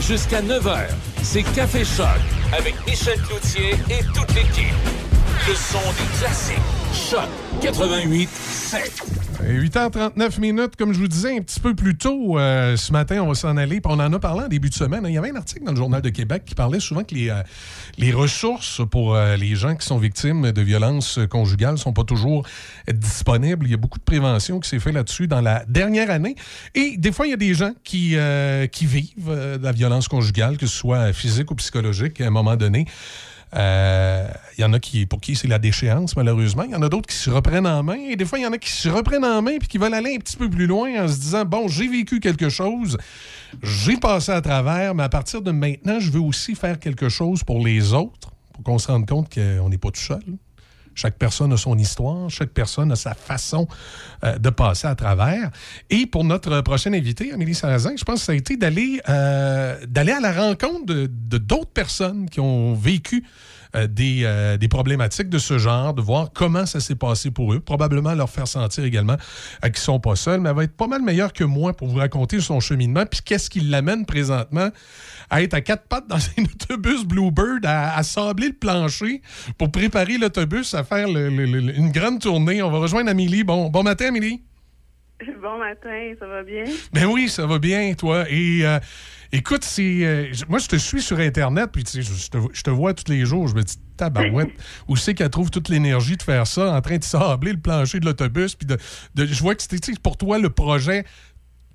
Jusqu'à 0.00 0.42
9h, 0.42 0.88
c'est 1.22 1.42
Café 1.42 1.84
Choc 1.84 2.06
avec 2.56 2.74
Michel 2.86 3.18
Cloutier 3.22 3.70
et 3.88 4.04
toute 4.14 4.34
l'équipe. 4.34 4.74
Le 5.48 5.54
son 5.54 5.80
des 5.92 6.18
classiques. 6.18 6.56
Choc 6.92 7.28
88 7.62 8.28
7. 8.28 9.07
8h39 9.48 10.40
minutes, 10.40 10.76
comme 10.76 10.92
je 10.92 10.98
vous 10.98 11.08
disais 11.08 11.34
un 11.34 11.40
petit 11.40 11.58
peu 11.58 11.74
plus 11.74 11.96
tôt 11.96 12.38
euh, 12.38 12.76
ce 12.76 12.92
matin, 12.92 13.22
on 13.22 13.28
va 13.28 13.34
s'en 13.34 13.56
aller. 13.56 13.80
On 13.86 13.98
en 13.98 14.12
a 14.12 14.18
parlé 14.18 14.44
en 14.44 14.48
début 14.48 14.68
de 14.68 14.74
semaine. 14.74 15.04
Il 15.08 15.14
y 15.14 15.16
avait 15.16 15.30
un 15.30 15.36
article 15.36 15.64
dans 15.64 15.72
le 15.72 15.76
Journal 15.78 16.02
de 16.02 16.10
Québec 16.10 16.42
qui 16.44 16.54
parlait 16.54 16.80
souvent 16.80 17.02
que 17.02 17.14
les, 17.14 17.30
euh, 17.30 18.14
ressources 18.14 18.82
pour 18.90 19.14
euh, 19.14 19.36
les 19.36 19.54
gens 19.54 19.74
qui 19.74 19.86
sont 19.86 19.96
victimes 19.96 20.52
de 20.52 20.60
violences 20.60 21.18
conjugales 21.30 21.72
ne 21.72 21.78
sont 21.78 21.94
pas 21.94 22.04
toujours 22.04 22.46
disponibles. 22.92 23.64
Il 23.66 23.70
y 23.70 23.74
a 23.74 23.78
beaucoup 23.78 23.98
de 23.98 24.04
prévention 24.04 24.60
qui 24.60 24.68
s'est 24.68 24.80
fait 24.80 24.92
là-dessus 24.92 25.28
dans 25.28 25.40
la 25.40 25.64
dernière 25.66 26.10
année. 26.10 26.36
Et 26.74 26.98
des 26.98 27.10
fois, 27.10 27.26
il 27.26 27.30
y 27.30 27.34
a 27.34 27.38
des 27.38 27.54
gens 27.54 27.72
qui, 27.84 28.16
qui 28.72 28.86
vivent 28.86 29.28
de 29.28 29.62
la 29.62 29.72
violence 29.72 30.08
conjugale, 30.08 30.58
que 30.58 30.66
ce 30.66 30.76
soit 30.76 31.14
physique 31.14 31.50
ou 31.50 31.54
psychologique, 31.54 32.20
à 32.20 32.26
un 32.26 32.30
moment 32.30 32.56
donné. 32.56 32.84
Euh, 33.54 34.28
Il 34.56 34.62
y 34.62 34.64
en 34.64 34.72
a 34.72 34.78
qui, 34.80 35.06
pour 35.06 35.20
qui 35.20 35.36
c'est 35.36 35.48
la 35.48 35.58
déchéance, 35.58 36.16
malheureusement. 36.16 36.64
Il 36.64 36.70
y 36.70 36.74
en 36.74 36.82
a 36.82 36.88
d'autres 36.88 37.08
qui 37.08 37.16
se 37.16 37.30
reprennent 37.30 37.66
en 37.66 37.82
main. 37.82 37.96
Et 38.10 38.16
des 38.16 38.24
fois, 38.24 38.38
il 38.38 38.42
y 38.42 38.46
en 38.46 38.52
a 38.52 38.58
qui 38.58 38.70
se 38.70 38.88
reprennent 38.88 39.24
en 39.24 39.40
main 39.42 39.58
puis 39.58 39.68
qui 39.68 39.78
veulent 39.78 39.94
aller 39.94 40.14
un 40.16 40.18
petit 40.18 40.36
peu 40.36 40.50
plus 40.50 40.66
loin 40.66 41.04
en 41.04 41.08
se 41.08 41.18
disant 41.18 41.44
Bon, 41.44 41.68
j'ai 41.68 41.88
vécu 41.88 42.20
quelque 42.20 42.48
chose, 42.48 42.98
j'ai 43.62 43.96
passé 43.96 44.32
à 44.32 44.40
travers, 44.40 44.94
mais 44.94 45.04
à 45.04 45.08
partir 45.08 45.42
de 45.42 45.50
maintenant, 45.50 46.00
je 46.00 46.10
veux 46.10 46.20
aussi 46.20 46.54
faire 46.54 46.78
quelque 46.78 47.08
chose 47.08 47.42
pour 47.44 47.64
les 47.64 47.92
autres, 47.92 48.30
pour 48.52 48.64
qu'on 48.64 48.78
se 48.78 48.88
rende 48.88 49.08
compte 49.08 49.32
qu'on 49.32 49.68
n'est 49.68 49.78
pas 49.78 49.90
tout 49.90 50.00
seul. 50.00 50.22
Chaque 50.98 51.16
personne 51.16 51.52
a 51.52 51.56
son 51.56 51.78
histoire, 51.78 52.28
chaque 52.28 52.50
personne 52.50 52.90
a 52.90 52.96
sa 52.96 53.14
façon 53.14 53.68
euh, 54.24 54.36
de 54.36 54.50
passer 54.50 54.88
à 54.88 54.96
travers. 54.96 55.50
Et 55.90 56.06
pour 56.06 56.24
notre 56.24 56.60
prochaine 56.62 56.92
invitée, 56.92 57.32
Amélie 57.32 57.54
Sarrazin, 57.54 57.92
je 57.96 58.02
pense 58.02 58.18
que 58.18 58.26
ça 58.26 58.32
a 58.32 58.34
été 58.34 58.56
d'aller 58.56 59.00
euh, 59.08 59.78
d'aller 59.86 60.10
à 60.10 60.18
la 60.18 60.32
rencontre 60.32 60.86
de 60.86 61.06
d'autres 61.38 61.70
personnes 61.70 62.28
qui 62.28 62.40
ont 62.40 62.74
vécu 62.74 63.24
euh, 63.76 63.86
des, 63.86 64.56
des 64.58 64.68
problématiques 64.68 65.28
de 65.28 65.38
ce 65.38 65.58
genre, 65.58 65.94
de 65.94 66.02
voir 66.02 66.30
comment 66.34 66.66
ça 66.66 66.80
s'est 66.80 66.96
passé 66.96 67.30
pour 67.30 67.52
eux, 67.52 67.60
probablement 67.60 68.14
leur 68.14 68.28
faire 68.28 68.48
sentir 68.48 68.82
également 68.82 69.16
qu'ils 69.62 69.70
ne 69.70 69.76
sont 69.76 70.00
pas 70.00 70.16
seuls, 70.16 70.40
mais 70.40 70.48
elle 70.48 70.56
va 70.56 70.64
être 70.64 70.76
pas 70.76 70.88
mal 70.88 71.02
meilleure 71.02 71.32
que 71.32 71.44
moi 71.44 71.74
pour 71.74 71.86
vous 71.86 71.98
raconter 71.98 72.40
son 72.40 72.58
cheminement, 72.58 73.06
puis 73.06 73.20
qu'est-ce 73.24 73.50
qui 73.50 73.60
l'amène 73.60 74.04
présentement 74.04 74.70
à 75.30 75.42
être 75.42 75.54
à 75.54 75.60
quatre 75.60 75.86
pattes 75.88 76.06
dans 76.08 76.16
un 76.38 76.44
autobus 76.44 77.04
Bluebird, 77.04 77.64
à, 77.66 77.96
à 77.96 78.02
sabler 78.02 78.48
le 78.48 78.54
plancher 78.54 79.22
pour 79.58 79.70
préparer 79.70 80.18
l'autobus 80.18 80.74
à 80.74 80.84
faire 80.84 81.08
le- 81.08 81.28
le- 81.28 81.44
le- 81.46 81.76
une 81.76 81.90
grande 81.90 82.20
tournée. 82.20 82.62
On 82.62 82.70
va 82.70 82.78
rejoindre 82.78 83.10
Amélie. 83.10 83.44
Bon, 83.44 83.68
bon 83.70 83.82
matin, 83.82 84.06
Amélie. 84.08 84.42
Bon 85.42 85.58
matin, 85.58 86.12
ça 86.20 86.26
va 86.28 86.44
bien? 86.44 86.62
Ben 86.92 87.06
oui, 87.06 87.28
ça 87.28 87.44
va 87.44 87.58
bien, 87.58 87.92
toi. 87.94 88.24
Et 88.30 88.64
euh, 88.64 88.78
écoute, 89.32 89.64
c'est 89.64 90.04
euh, 90.04 90.26
moi, 90.48 90.60
je 90.60 90.68
te 90.68 90.76
suis 90.76 91.02
sur 91.02 91.18
Internet, 91.18 91.70
puis 91.72 91.82
je, 91.92 92.02
je 92.02 92.28
te, 92.30 92.38
je 92.52 92.62
te 92.62 92.70
vois 92.70 92.94
tous 92.94 93.10
les 93.10 93.26
jours. 93.26 93.48
Je 93.48 93.54
me 93.56 93.62
dis, 93.64 93.74
tabarouette, 93.96 94.50
où 94.86 94.94
c'est 94.94 95.14
qu'elle 95.14 95.30
trouve 95.30 95.50
toute 95.50 95.70
l'énergie 95.70 96.16
de 96.16 96.22
faire 96.22 96.46
ça, 96.46 96.72
en 96.72 96.80
train 96.80 96.98
de 96.98 97.02
sabler 97.04 97.52
le 97.52 97.58
plancher 97.58 97.98
de 97.98 98.04
l'autobus, 98.06 98.54
puis 98.54 98.66
de, 98.68 98.76
de- 99.16 99.26
je 99.26 99.42
vois 99.42 99.56
que 99.56 99.62
c'était, 99.62 99.92
pour 100.00 100.16
toi, 100.16 100.38
le 100.38 100.50
projet 100.50 101.04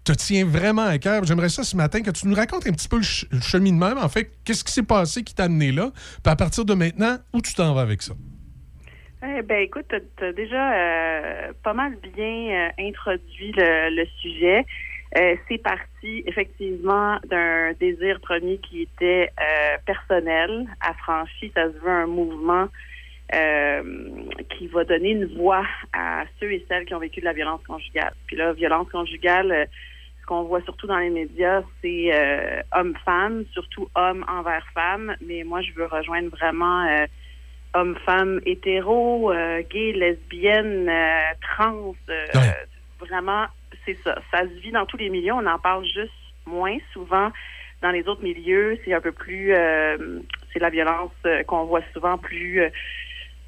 te 0.03 0.11
tient 0.11 0.45
vraiment 0.45 0.85
à 0.85 0.97
cœur. 0.97 1.23
J'aimerais 1.23 1.49
ça 1.49 1.63
ce 1.63 1.75
matin 1.75 2.01
que 2.01 2.11
tu 2.11 2.27
nous 2.27 2.35
racontes 2.35 2.67
un 2.67 2.71
petit 2.71 2.89
peu 2.89 2.97
le, 2.97 3.03
ch- 3.03 3.25
le 3.31 3.41
cheminement. 3.41 3.93
En 4.01 4.09
fait, 4.09 4.31
qu'est-ce 4.43 4.63
qui 4.63 4.71
s'est 4.71 4.83
passé 4.83 5.23
qui 5.23 5.33
t'a 5.33 5.45
amené 5.45 5.71
là? 5.71 5.91
Puis 5.93 6.31
à 6.31 6.35
partir 6.35 6.65
de 6.65 6.73
maintenant, 6.73 7.17
où 7.33 7.41
tu 7.41 7.53
t'en 7.53 7.73
vas 7.73 7.81
avec 7.81 8.01
ça? 8.01 8.13
Eh 9.25 9.41
ben 9.41 9.61
écoute, 9.61 9.85
tu 10.17 10.23
as, 10.25 10.33
déjà 10.33 10.73
euh, 10.73 11.53
pas 11.63 11.73
mal 11.73 11.95
bien 12.13 12.25
euh, 12.67 12.69
introduit 12.77 13.53
le, 13.55 14.05
sujet. 14.21 14.65
Euh, 15.15 15.35
c'est 15.47 15.59
parti 15.59 16.23
effectivement 16.25 17.17
d'un 17.29 17.71
désir 17.79 18.19
premier 18.19 18.57
qui 18.57 18.81
était 18.81 19.31
personnel, 19.85 20.65
affranchi. 20.81 21.51
Ça 21.55 21.67
se 21.71 21.77
veut 21.77 21.89
un 21.89 22.07
mouvement 22.07 22.67
qui 23.31 24.67
va 24.67 24.83
donner 24.83 25.11
une 25.11 25.37
voix 25.37 25.65
à 25.93 26.25
ceux 26.39 26.51
et 26.51 26.65
celles 26.67 26.85
qui 26.85 26.93
ont 26.93 26.99
vécu 26.99 27.21
de 27.21 27.25
la 27.25 27.33
violence 27.33 27.61
conjugale. 27.65 28.13
Puis 28.27 28.35
là, 28.35 28.51
violence 28.53 28.89
conjugale, 28.91 29.69
ce 30.23 30.27
qu'on 30.27 30.43
voit 30.43 30.61
surtout 30.61 30.87
dans 30.87 30.99
les 30.99 31.09
médias, 31.09 31.63
c'est 31.81 32.11
euh, 32.13 32.61
homme-femme, 32.73 33.43
surtout 33.51 33.89
homme 33.93 34.23
envers 34.29 34.65
femme. 34.73 35.17
Mais 35.19 35.43
moi, 35.43 35.59
je 35.61 35.73
veux 35.73 35.85
rejoindre 35.85 36.29
vraiment 36.29 36.85
euh, 36.87 37.05
hommes-femmes 37.73 38.39
hétéros, 38.45 39.33
euh, 39.33 39.61
gays, 39.69 39.91
lesbiennes, 39.91 40.87
euh, 40.87 41.33
trans. 41.41 41.93
euh, 42.09 42.25
Vraiment, 42.99 43.47
c'est 43.85 43.97
ça. 44.01 44.17
Ça 44.31 44.43
se 44.43 44.61
vit 44.61 44.71
dans 44.71 44.85
tous 44.85 44.95
les 44.95 45.09
milieux. 45.09 45.33
On 45.33 45.45
en 45.45 45.59
parle 45.59 45.83
juste 45.83 46.13
moins 46.45 46.77
souvent. 46.93 47.29
Dans 47.81 47.91
les 47.91 48.07
autres 48.07 48.23
milieux, 48.23 48.79
c'est 48.85 48.93
un 48.93 49.01
peu 49.01 49.11
plus... 49.11 49.53
euh, 49.53 50.21
c'est 50.53 50.59
la 50.59 50.69
violence 50.69 51.11
qu'on 51.47 51.65
voit 51.65 51.81
souvent 51.91 52.17
plus 52.17 52.61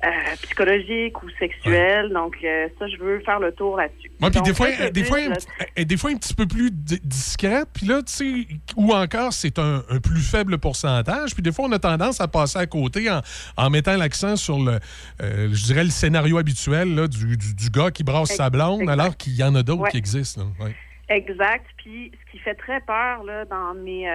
euh, 0.06 0.36
psychologique 0.44 1.22
ou 1.24 1.30
sexuelle. 1.40 2.12
Donc, 2.14 2.36
euh, 2.44 2.68
ça, 2.78 2.88
je 2.88 2.98
veux 2.98 3.20
faire 3.22 3.40
le 3.40 3.52
tour 3.52 3.78
là-dessus. 3.78 4.10
Ouais, 4.22 4.30
puis 4.30 4.40
Donc, 4.40 4.46
des 4.46 4.54
fois, 4.54 4.68
des, 4.92 5.04
fois, 5.04 5.18
un, 5.18 5.30
là, 5.30 5.36
petit- 5.36 5.48
euh, 5.80 5.84
des 5.86 5.98
fois 5.98 6.12
un 6.12 6.16
petit 6.18 6.34
peu 6.34 6.46
plus 6.46 6.70
di- 6.72 7.00
discrète, 7.04 7.68
puis 7.74 7.86
là, 7.88 8.02
tu 8.04 8.12
sais, 8.46 8.48
ou 8.76 8.94
encore 8.94 9.34
c'est 9.34 9.58
un, 9.60 9.84
un 9.90 10.00
plus 10.00 10.22
faible 10.22 10.58
pourcentage, 10.58 11.34
puis 11.34 11.42
des 11.44 11.52
fois, 11.52 11.66
on 11.68 11.72
a 11.72 11.80
tendance 11.80 12.22
à 12.22 12.28
passer 12.28 12.60
à 12.60 12.66
côté 12.68 13.10
en, 13.10 13.22
en 13.58 13.70
mettant 13.70 13.98
l'accent 13.98 14.36
sur 14.36 14.60
le, 14.60 14.80
euh, 15.22 15.50
je 15.52 15.64
dirais, 15.66 15.84
le 15.84 15.90
scénario 15.90 16.38
habituel 16.38 16.94
là, 16.96 17.08
du, 17.08 17.36
du- 17.38 17.56
du 17.56 17.70
gars 17.70 17.92
qui 17.92 18.04
brasse 18.04 18.36
sa 18.36 18.50
blonde, 18.50 18.90
alors 18.90 19.18
qu'il 19.18 19.34
y 19.36 19.44
en 19.44 19.56
a 19.56 19.64
d'autres 19.64 19.82
Ouais. 19.84 19.92
qui 19.92 19.98
existent. 19.98 20.44
là. 20.60 20.68
Exact. 21.10 21.66
Puis 21.78 22.12
ce 22.26 22.32
qui 22.32 22.40
fait 22.40 22.56
très 22.56 22.80
peur 22.82 23.24
là, 23.24 23.46
dans 23.46 23.76
mes 23.76 24.08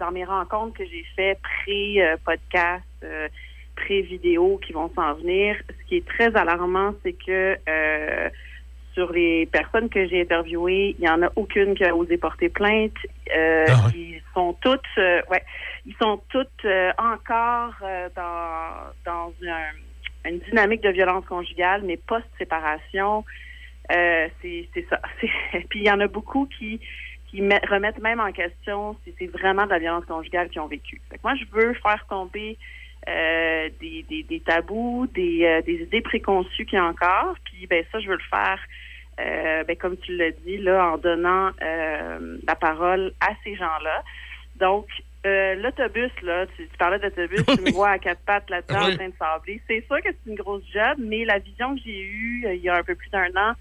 dans 0.00 0.10
mes 0.10 0.24
rencontres 0.24 0.78
que 0.78 0.84
j'ai 0.86 1.04
fait 1.14 1.38
pré-podcast, 1.42 2.84
pré-vidéo 3.82 4.58
qui 4.64 4.72
vont 4.72 4.90
s'en 4.94 5.14
venir, 5.14 5.56
ce 5.68 5.82
qui 5.88 5.96
est 5.98 6.06
très 6.14 6.30
alarmant, 6.36 6.94
c'est 7.02 7.14
que 7.26 7.56
euh, 7.68 8.28
sur 8.94 9.12
les 9.12 9.46
personnes 9.46 9.88
que 9.88 10.02
j'ai 10.08 10.20
interviewées, 10.22 10.96
il 10.98 11.04
y 11.04 11.08
en 11.08 11.22
a 11.22 11.30
aucune 11.36 11.74
qui 11.76 11.84
a 11.84 11.94
osé 11.94 12.16
porter 12.18 12.48
plainte. 12.48 12.98
Euh, 13.36 13.66
Ils 13.94 14.20
sont 14.34 14.52
toutes, 14.60 14.92
euh, 14.98 15.20
ouais, 15.30 15.44
ils 15.86 15.94
sont 16.02 16.20
toutes 16.34 16.64
euh, 16.64 16.90
encore 17.14 17.74
euh, 17.82 18.08
dans 18.16 18.92
dans 19.10 19.32
un- 19.58 20.28
une 20.30 20.40
dynamique 20.48 20.82
de 20.82 20.90
violence 20.90 21.24
conjugale, 21.26 21.82
mais 21.84 21.96
post-séparation. 21.96 23.24
C'est 24.42 24.86
ça. 24.90 25.00
Puis 25.70 25.80
il 25.80 25.86
y 25.86 25.90
en 25.90 26.00
a 26.00 26.08
beaucoup 26.08 26.46
qui 26.58 26.80
qui 27.30 27.40
met- 27.42 27.60
remettent 27.68 28.00
même 28.00 28.20
en 28.20 28.32
question 28.32 28.96
si 29.04 29.14
c'est 29.18 29.26
vraiment 29.38 29.64
de 29.66 29.70
la 29.70 29.78
violence 29.78 30.04
conjugale 30.06 30.48
qu'ils 30.50 30.62
ont 30.62 30.66
vécu. 30.66 31.00
Fait 31.10 31.16
que 31.18 31.22
moi, 31.22 31.34
je 31.36 31.44
veux 31.52 31.74
faire 31.74 32.02
tomber 32.08 32.56
euh, 33.06 33.68
des, 33.80 34.04
des, 34.08 34.22
des 34.22 34.40
tabous, 34.40 35.06
des, 35.14 35.44
euh, 35.44 35.62
des 35.62 35.82
idées 35.82 36.00
préconçues 36.00 36.66
qu'il 36.66 36.78
y 36.78 36.80
a 36.80 36.84
encore. 36.84 37.34
Puis 37.44 37.66
ben 37.66 37.84
ça, 37.92 38.00
je 38.00 38.08
veux 38.08 38.16
le 38.16 38.28
faire, 38.30 38.58
euh, 39.20 39.64
ben, 39.64 39.76
comme 39.76 39.96
tu 39.98 40.16
l'as 40.16 40.30
dit, 40.30 40.58
là, 40.58 40.92
en 40.92 40.98
donnant 40.98 41.50
euh, 41.62 42.38
la 42.46 42.54
parole 42.54 43.12
à 43.20 43.30
ces 43.44 43.54
gens-là. 43.54 44.02
Donc, 44.56 44.86
l'autobus, 45.24 46.10
là, 46.22 46.46
tu, 46.56 46.66
tu 46.66 46.76
parlais 46.78 46.98
d'autobus, 46.98 47.44
tu 47.46 47.60
me 47.60 47.72
vois 47.72 47.90
à 47.90 47.98
quatre 47.98 48.22
pattes 48.24 48.48
là-dedans 48.48 48.86
Oui. 48.86 48.92
en 48.94 48.96
train 48.96 49.08
de 49.08 49.14
sabler. 49.18 49.60
C'est 49.66 49.84
sûr 49.86 50.00
que 50.02 50.08
c'est 50.08 50.30
une 50.30 50.36
grosse 50.36 50.64
job, 50.72 50.96
mais 50.98 51.24
la 51.24 51.38
vision 51.38 51.74
que 51.74 51.82
j'ai 51.84 52.00
eue 52.00 52.46
il 52.54 52.60
y 52.62 52.68
a 52.68 52.76
un 52.76 52.82
peu 52.82 52.94
plus 52.94 53.10
d'un 53.10 53.28
an, 53.36 53.52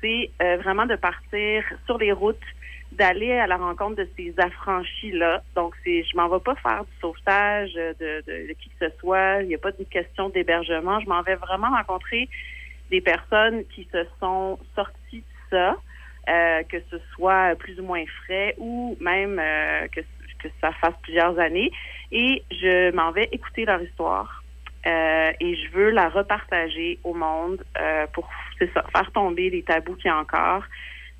c'est 0.00 0.30
vraiment 0.58 0.86
de 0.86 0.96
partir 0.96 1.64
sur 1.86 1.98
les 1.98 2.12
routes, 2.12 2.40
d'aller 2.92 3.32
à 3.32 3.46
la 3.46 3.56
rencontre 3.56 3.96
de 3.96 4.08
ces 4.16 4.34
affranchis-là. 4.38 5.42
Donc, 5.54 5.74
c'est, 5.84 6.04
je 6.04 6.16
m'en 6.16 6.28
vais 6.28 6.40
pas 6.40 6.54
faire 6.56 6.84
du 6.84 7.00
sauvetage 7.00 7.72
euh, 7.76 7.92
de, 8.00 8.22
de, 8.26 8.48
de 8.48 8.52
qui 8.52 8.68
que 8.70 8.86
ce 8.86 8.96
soit. 8.98 9.42
Il 9.42 9.48
n'y 9.48 9.54
a 9.54 9.58
pas 9.58 9.72
de 9.72 9.84
question 9.84 10.28
d'hébergement. 10.28 11.00
Je 11.00 11.08
m'en 11.08 11.22
vais 11.22 11.36
vraiment 11.36 11.70
rencontrer 11.70 12.28
des 12.90 13.00
personnes 13.00 13.64
qui 13.74 13.88
se 13.92 14.04
sont 14.20 14.58
sorties 14.74 15.20
de 15.20 15.50
ça, 15.50 15.76
euh, 16.28 16.62
que 16.64 16.78
ce 16.90 16.98
soit 17.14 17.54
plus 17.56 17.80
ou 17.80 17.84
moins 17.84 18.04
frais 18.24 18.54
ou 18.58 18.96
même 19.00 19.38
euh, 19.38 19.88
que, 19.88 20.00
que 20.42 20.48
ça 20.60 20.72
fasse 20.72 20.94
plusieurs 21.02 21.38
années. 21.38 21.70
Et 22.10 22.42
je 22.50 22.92
m'en 22.92 23.10
vais 23.10 23.28
écouter 23.32 23.64
leur 23.64 23.82
histoire. 23.82 24.42
Euh, 24.84 25.32
et 25.38 25.54
je 25.54 25.70
veux 25.70 25.90
la 25.90 26.08
repartager 26.08 26.98
au 27.04 27.14
monde 27.14 27.62
euh, 27.80 28.06
pour 28.12 28.28
c'est 28.58 28.72
ça, 28.74 28.84
faire 28.94 29.10
tomber 29.12 29.48
les 29.48 29.62
tabous 29.62 29.94
qu'il 29.94 30.06
y 30.06 30.08
a 30.10 30.18
encore, 30.18 30.64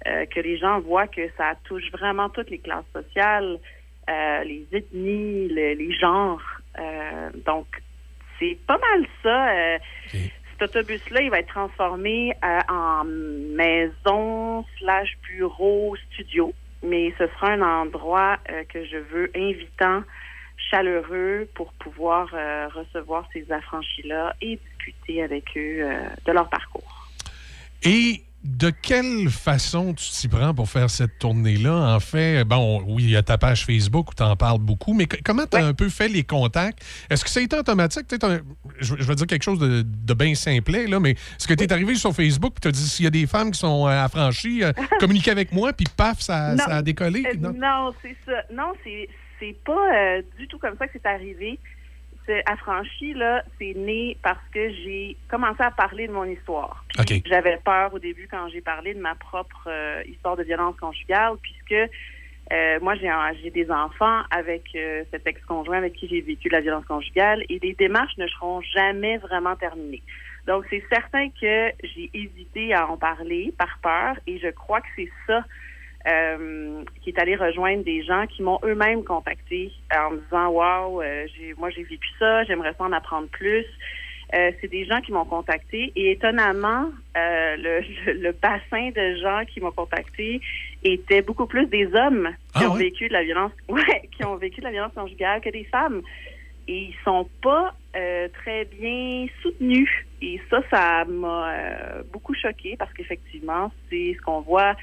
euh, 0.07 0.27
que 0.27 0.41
les 0.41 0.57
gens 0.59 0.81
voient 0.81 1.07
que 1.07 1.29
ça 1.37 1.55
touche 1.65 1.91
vraiment 1.93 2.29
toutes 2.29 2.51
les 2.51 2.59
classes 2.59 2.85
sociales, 2.95 3.59
euh, 4.11 4.45
les 4.45 4.67
ethnies, 4.73 5.49
le- 5.49 5.75
les 5.75 5.93
genres. 5.93 6.43
Euh, 6.79 7.31
donc, 7.47 7.67
c'est 8.39 8.59
pas 8.67 8.79
mal 8.79 9.07
ça. 9.23 9.79
Cet 10.11 10.63
autobus-là, 10.77 11.21
il 11.23 11.31
va 11.31 11.39
être 11.41 11.49
transformé 11.49 12.33
en 12.69 13.05
maison 13.05 14.65
slash 14.79 15.17
bureau 15.29 15.97
studio, 16.11 16.53
mais 16.83 17.13
ce 17.19 17.27
sera 17.29 17.53
un 17.53 17.63
endroit 17.63 18.39
que 18.69 18.85
je 18.85 18.97
veux 18.97 19.31
invitant, 19.37 20.03
chaleureux 20.71 21.49
pour 21.55 21.73
pouvoir 21.75 22.29
euh, 22.35 22.69
recevoir 22.69 23.29
ces 23.33 23.51
affranchis-là 23.51 24.35
et 24.41 24.59
discuter 24.79 25.23
avec 25.23 25.45
eux 25.57 25.83
euh, 25.83 26.01
de 26.27 26.33
leur 26.33 26.49
parcours. 26.49 27.09
Et 27.85 28.23
De 28.45 28.71
quelle 28.71 29.31
façon 29.31 29.95
tu 29.95 30.05
t'y 30.11 30.27
prends 30.27 30.53
pour 30.53 30.69
faire 30.69 30.91
cette 30.91 31.17
tournée-là? 31.21 31.95
En 31.95 32.01
fait, 32.01 32.43
bon, 32.45 32.83
oui, 32.89 33.05
il 33.05 33.11
y 33.11 33.17
a 33.17 33.23
ta 33.23 33.39
page 33.39 33.65
Facebook 33.65 34.11
où 34.11 34.15
tu 34.15 34.23
en 34.25 34.35
parles 34.35 34.59
beaucoup, 34.59 34.95
mais 34.95 35.07
comment 35.25 35.47
tu 35.47 35.57
as 35.57 35.65
un 35.67 35.75
peu 35.75 35.89
fait 35.89 36.09
les 36.09 36.25
contacts? 36.25 36.81
Est-ce 37.09 37.23
que 37.23 37.31
ça 37.31 37.39
a 37.39 37.43
été 37.45 37.57
automatique? 37.57 38.09
T'as- 38.09 38.41
Je, 38.81 38.97
je 38.99 39.05
vais 39.05 39.15
dire 39.15 39.27
quelque 39.29 39.45
chose 39.45 39.61
de, 39.61 39.83
de 39.83 40.15
bien 40.15 40.35
simplet, 40.35 40.89
là, 40.89 40.99
mais 40.99 41.13
est-ce 41.13 41.47
que 41.47 41.55
tu 41.55 41.63
es 41.63 41.73
arrivé 41.73 41.95
sur 41.95 42.13
Facebook 42.13 42.55
et 42.57 42.61
tu 42.63 42.69
as 42.69 42.73
dit 42.73 42.81
s'il 42.89 43.05
y 43.05 43.09
a 43.09 43.11
des 43.11 43.29
femmes 43.29 43.53
qui 43.53 43.61
sont 43.61 43.87
euh, 43.87 43.91
affranchies, 44.05 44.65
euh, 44.65 44.73
communiquez 44.99 45.31
avec 45.31 45.53
moi, 45.53 45.73
puis 45.73 45.87
paf, 45.97 46.19
ça, 46.21 46.57
ça 46.57 46.77
a 46.79 46.83
décollé? 46.83 47.23
Euh, 47.25 47.37
Non? 47.39 47.53
non, 47.53 47.95
c'est 48.03 48.17
ça. 48.27 48.33
Non, 48.53 48.73
c'est 48.83 49.09
c'est 49.39 49.57
pas 49.65 49.73
euh, 49.95 50.23
du 50.39 50.49
tout 50.49 50.59
comme 50.59 50.77
ça 50.79 50.87
que 50.87 50.93
c'est 50.95 51.07
arrivé. 51.09 51.61
C'est 52.27 52.43
affranchi 52.49 53.15
là, 53.15 53.43
c'est 53.59 53.75
né 53.75 54.17
parce 54.23 54.45
que 54.53 54.71
j'ai 54.71 55.17
commencé 55.29 55.63
à 55.63 55.71
parler 55.73 56.07
de 56.07 56.13
mon 56.13 56.25
histoire. 56.25 56.85
J'avais 57.27 57.59
peur 57.65 57.93
au 57.93 57.99
début 57.99 58.29
quand 58.31 58.49
j'ai 58.49 58.61
parlé 58.61 58.95
de 58.95 59.01
ma 59.01 59.15
propre 59.17 59.67
euh, 59.67 60.03
histoire 60.07 60.37
de 60.37 60.45
violence 60.45 60.77
conjugale, 60.77 61.35
puisque 61.43 61.91
euh, 62.53 62.79
moi 62.81 62.95
j'ai 62.97 63.51
des 63.51 63.71
enfants 63.71 64.23
avec 64.31 64.65
euh, 64.75 65.05
cet 65.11 65.27
ex-conjoint 65.27 65.79
avec 65.79 65.95
qui 65.95 66.07
j'ai 66.09 66.21
vécu 66.21 66.49
la 66.49 66.61
violence 66.61 66.85
conjugale 66.85 67.45
et 67.49 67.59
les 67.61 67.75
démarches 67.75 68.17
ne 68.19 68.27
seront 68.29 68.61
jamais 68.61 69.17
vraiment 69.19 69.57
terminées. 69.57 70.03
Donc 70.47 70.65
c'est 70.71 70.85
certain 70.93 71.29
que 71.31 71.71
j'ai 71.83 72.11
hésité 72.15 72.75
à 72.75 72.89
en 72.89 72.97
parler 72.97 73.55
par 73.57 73.79
peur 73.83 74.17
et 74.27 74.39
je 74.39 74.49
crois 74.49 74.81
que 74.81 74.89
c'est 74.97 75.11
ça 75.27 75.45
euh, 76.09 76.83
qui 77.03 77.11
est 77.11 77.19
allé 77.19 77.37
rejoindre 77.37 77.85
des 77.85 78.03
gens 78.03 78.27
qui 78.27 78.43
m'ont 78.43 78.59
eux-mêmes 78.65 79.05
contacté 79.05 79.73
en 79.97 80.11
me 80.13 80.21
disant 80.21 80.49
Waouh, 80.49 81.01
euh, 81.03 81.27
j'ai- 81.37 81.55
moi 81.55 81.71
j'ai 81.71 81.83
vécu 81.85 82.09
ça, 82.19 82.45
j'aimerais 82.45 82.75
ça 82.77 82.85
en 82.85 82.93
apprendre 82.93 83.29
plus. 83.29 83.67
Euh, 84.35 84.51
c'est 84.61 84.69
des 84.69 84.87
gens 84.87 85.01
qui 85.03 85.13
m'ont 85.13 85.27
contacté 85.27 85.93
et 85.95 86.13
étonnamment, 86.13 86.87
euh, 87.19 87.57
le, 88.07 88.33
bassin 88.33 88.91
de 88.97 89.17
gens 89.21 89.43
qui 89.45 89.61
m'ont 89.61 89.73
contacté 89.73 90.41
était 90.83 91.21
beaucoup 91.21 91.47
plus 91.47 91.67
des 91.67 91.87
hommes 91.95 92.31
qui 92.57 92.65
Ah 92.65 92.71
ont 92.71 92.75
vécu 92.75 93.09
de 93.09 93.13
la 93.13 93.25
violence, 93.25 93.53
ouais, 93.69 94.09
qui 94.17 94.25
ont 94.25 94.37
vécu 94.37 94.61
de 94.61 94.65
la 94.65 94.71
violence 94.73 94.95
conjugale 94.95 95.43
que 95.43 95.51
des 95.51 95.65
femmes. 95.65 96.01
Et 96.67 96.79
ils 96.79 96.95
sont 97.05 97.29
pas 97.43 97.75
euh, 97.95 98.29
très 98.33 98.65
bien 98.65 99.27
soutenus. 99.43 99.91
Et 100.23 100.41
ça, 100.49 100.63
ça 100.71 101.05
m'a 101.05 101.53
euh, 101.53 102.03
beaucoup 102.11 102.35
choqué 102.35 102.77
parce 102.79 102.93
qu'effectivement, 102.95 103.71
c'est 103.91 104.15
ce 104.17 104.23
qu'on 104.23 104.41
voit 104.41 104.75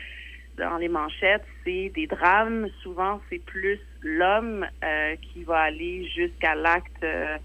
dans 0.60 0.78
les 0.78 0.90
manchettes, 0.90 1.46
c'est 1.64 1.92
des 1.96 2.06
drames. 2.08 2.68
Souvent, 2.84 3.20
c'est 3.30 3.44
plus 3.44 3.80
l'homme 4.02 4.66
euh, 4.84 5.16
qui 5.22 5.44
va 5.44 5.60
aller 5.62 6.08
jusqu'à 6.16 6.56
l'acte 6.56 7.04
euh, 7.04 7.38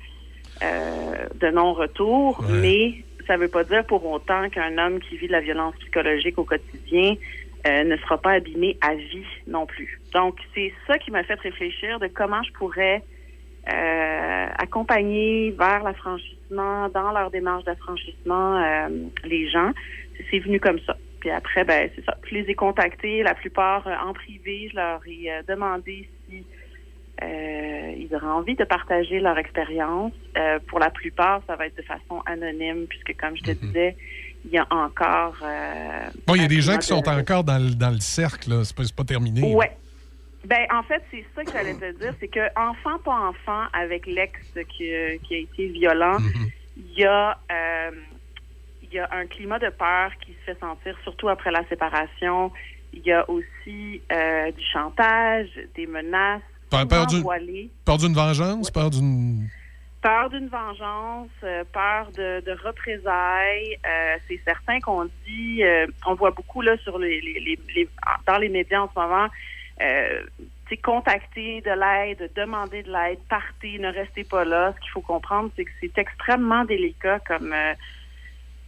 euh, 0.62 1.26
de 1.40 1.48
non-retour, 1.50 2.40
Ouais. 2.40 2.58
mais 2.60 2.94
ça 3.26 3.36
ne 3.36 3.42
veut 3.42 3.48
pas 3.48 3.64
dire 3.64 3.84
pour 3.86 4.04
autant 4.04 4.48
qu'un 4.50 4.76
homme 4.78 5.00
qui 5.00 5.16
vit 5.16 5.26
de 5.28 5.32
la 5.32 5.40
violence 5.40 5.74
psychologique 5.80 6.38
au 6.38 6.44
quotidien 6.44 7.14
euh, 7.66 7.84
ne 7.84 7.96
sera 7.96 8.18
pas 8.18 8.32
abîmé 8.32 8.76
à 8.82 8.94
vie 8.94 9.24
non 9.46 9.64
plus. 9.66 10.00
Donc, 10.12 10.36
c'est 10.54 10.72
ça 10.86 10.98
qui 10.98 11.10
m'a 11.10 11.24
fait 11.24 11.40
réfléchir 11.40 11.98
de 12.00 12.08
comment 12.08 12.42
je 12.42 12.52
pourrais 12.52 13.02
euh, 13.72 14.46
accompagner 14.58 15.50
vers 15.52 15.82
l'affranchissement, 15.82 16.88
dans 16.90 17.12
leur 17.12 17.30
démarche 17.30 17.64
d'affranchissement, 17.64 18.62
euh, 18.62 18.88
les 19.24 19.48
gens. 19.48 19.70
C'est 20.30 20.38
venu 20.40 20.60
comme 20.60 20.78
ça. 20.80 20.96
Puis 21.24 21.30
après, 21.30 21.64
ben 21.64 21.88
c'est 21.96 22.04
ça. 22.04 22.18
Je 22.28 22.34
les 22.34 22.50
ai 22.50 22.54
contactés, 22.54 23.22
la 23.22 23.32
plupart 23.34 23.86
euh, 23.86 23.94
en 24.06 24.12
privé. 24.12 24.68
Je 24.70 24.76
leur 24.76 25.00
ai 25.06 25.32
euh, 25.32 25.42
demandé 25.48 26.06
si 26.28 26.44
euh, 27.22 27.94
ils 27.96 28.14
auraient 28.14 28.26
envie 28.26 28.54
de 28.56 28.64
partager 28.64 29.20
leur 29.20 29.38
expérience. 29.38 30.12
Euh, 30.36 30.58
pour 30.68 30.80
la 30.80 30.90
plupart, 30.90 31.40
ça 31.46 31.56
va 31.56 31.66
être 31.66 31.78
de 31.78 31.82
façon 31.82 32.20
anonyme, 32.26 32.84
puisque 32.90 33.18
comme 33.18 33.34
je 33.38 33.42
te 33.42 33.50
disais, 33.52 33.96
il 34.44 34.50
y 34.50 34.58
a 34.58 34.66
encore. 34.68 35.38
euh, 35.42 36.10
Bon, 36.26 36.34
il 36.34 36.42
y 36.42 36.44
a 36.44 36.48
des 36.48 36.60
gens 36.60 36.76
qui 36.76 36.88
sont 36.88 37.08
encore 37.08 37.42
dans 37.42 37.56
le, 37.56 37.74
dans 37.74 37.88
le 37.90 38.00
cercle, 38.00 38.50
là. 38.50 38.62
C'est 38.62 38.76
pas, 38.76 38.82
pas 38.94 39.04
terminé. 39.04 39.54
Ouais. 39.54 39.70
Ben, 40.44 40.66
en 40.74 40.82
fait, 40.82 41.02
c'est 41.10 41.24
ça 41.34 41.42
que 41.42 41.52
j'allais 41.52 41.72
te 41.72 41.90
dire, 41.98 42.12
c'est 42.20 42.28
que 42.28 42.44
enfant 42.54 42.98
pas 43.02 43.18
enfant, 43.30 43.62
avec 43.72 44.04
l'ex 44.04 44.38
qui, 44.76 44.90
qui 45.22 45.34
a 45.36 45.38
été 45.38 45.68
violent, 45.68 46.18
il 46.76 46.98
y 46.98 47.04
a 47.06 47.38
il 48.94 48.98
y 48.98 49.00
a 49.00 49.08
un 49.12 49.26
climat 49.26 49.58
de 49.58 49.70
peur 49.70 50.12
qui 50.24 50.32
se 50.34 50.52
fait 50.52 50.60
sentir, 50.60 50.96
surtout 51.02 51.28
après 51.28 51.50
la 51.50 51.64
séparation. 51.68 52.52
Il 52.92 53.00
y 53.04 53.10
a 53.10 53.28
aussi 53.28 54.00
euh, 54.12 54.52
du 54.52 54.64
chantage, 54.72 55.48
des 55.74 55.88
menaces, 55.88 56.42
Peur, 56.70 56.86
peur 56.86 57.06
d'une 57.08 57.22
voilées. 57.22 57.70
peur 57.84 57.98
d'une 57.98 58.14
vengeance, 58.14 58.70
peur 58.70 58.90
d'une. 58.90 59.48
Peur 60.00 60.30
d'une 60.30 60.46
vengeance, 60.48 61.28
euh, 61.42 61.64
peur 61.72 62.08
de, 62.12 62.40
de 62.46 62.52
représailles. 62.64 63.78
Euh, 63.84 64.16
c'est 64.28 64.40
certain 64.44 64.78
qu'on 64.78 65.06
dit, 65.26 65.64
euh, 65.64 65.86
on 66.06 66.14
voit 66.14 66.30
beaucoup 66.30 66.60
là 66.62 66.76
sur 66.84 66.98
les, 67.00 67.20
les, 67.20 67.40
les- 67.40 67.58
les- 67.74 67.88
dans 68.28 68.38
les 68.38 68.48
médias 68.48 68.80
en 68.82 68.88
ce 68.94 68.98
moment, 69.00 69.26
sais, 70.68 70.76
contacter 70.76 71.60
de 71.62 71.70
l'aide, 71.70 72.30
demander 72.36 72.82
de 72.84 72.92
l'aide, 72.92 73.18
partez, 73.28 73.78
ne 73.78 73.88
restez 73.92 74.22
pas 74.24 74.44
là. 74.44 74.72
Ce 74.76 74.80
qu'il 74.82 74.90
faut 74.90 75.00
comprendre, 75.00 75.50
c'est 75.56 75.64
que 75.64 75.70
c'est 75.80 75.98
extrêmement 75.98 76.64
délicat 76.64 77.18
comme 77.26 77.52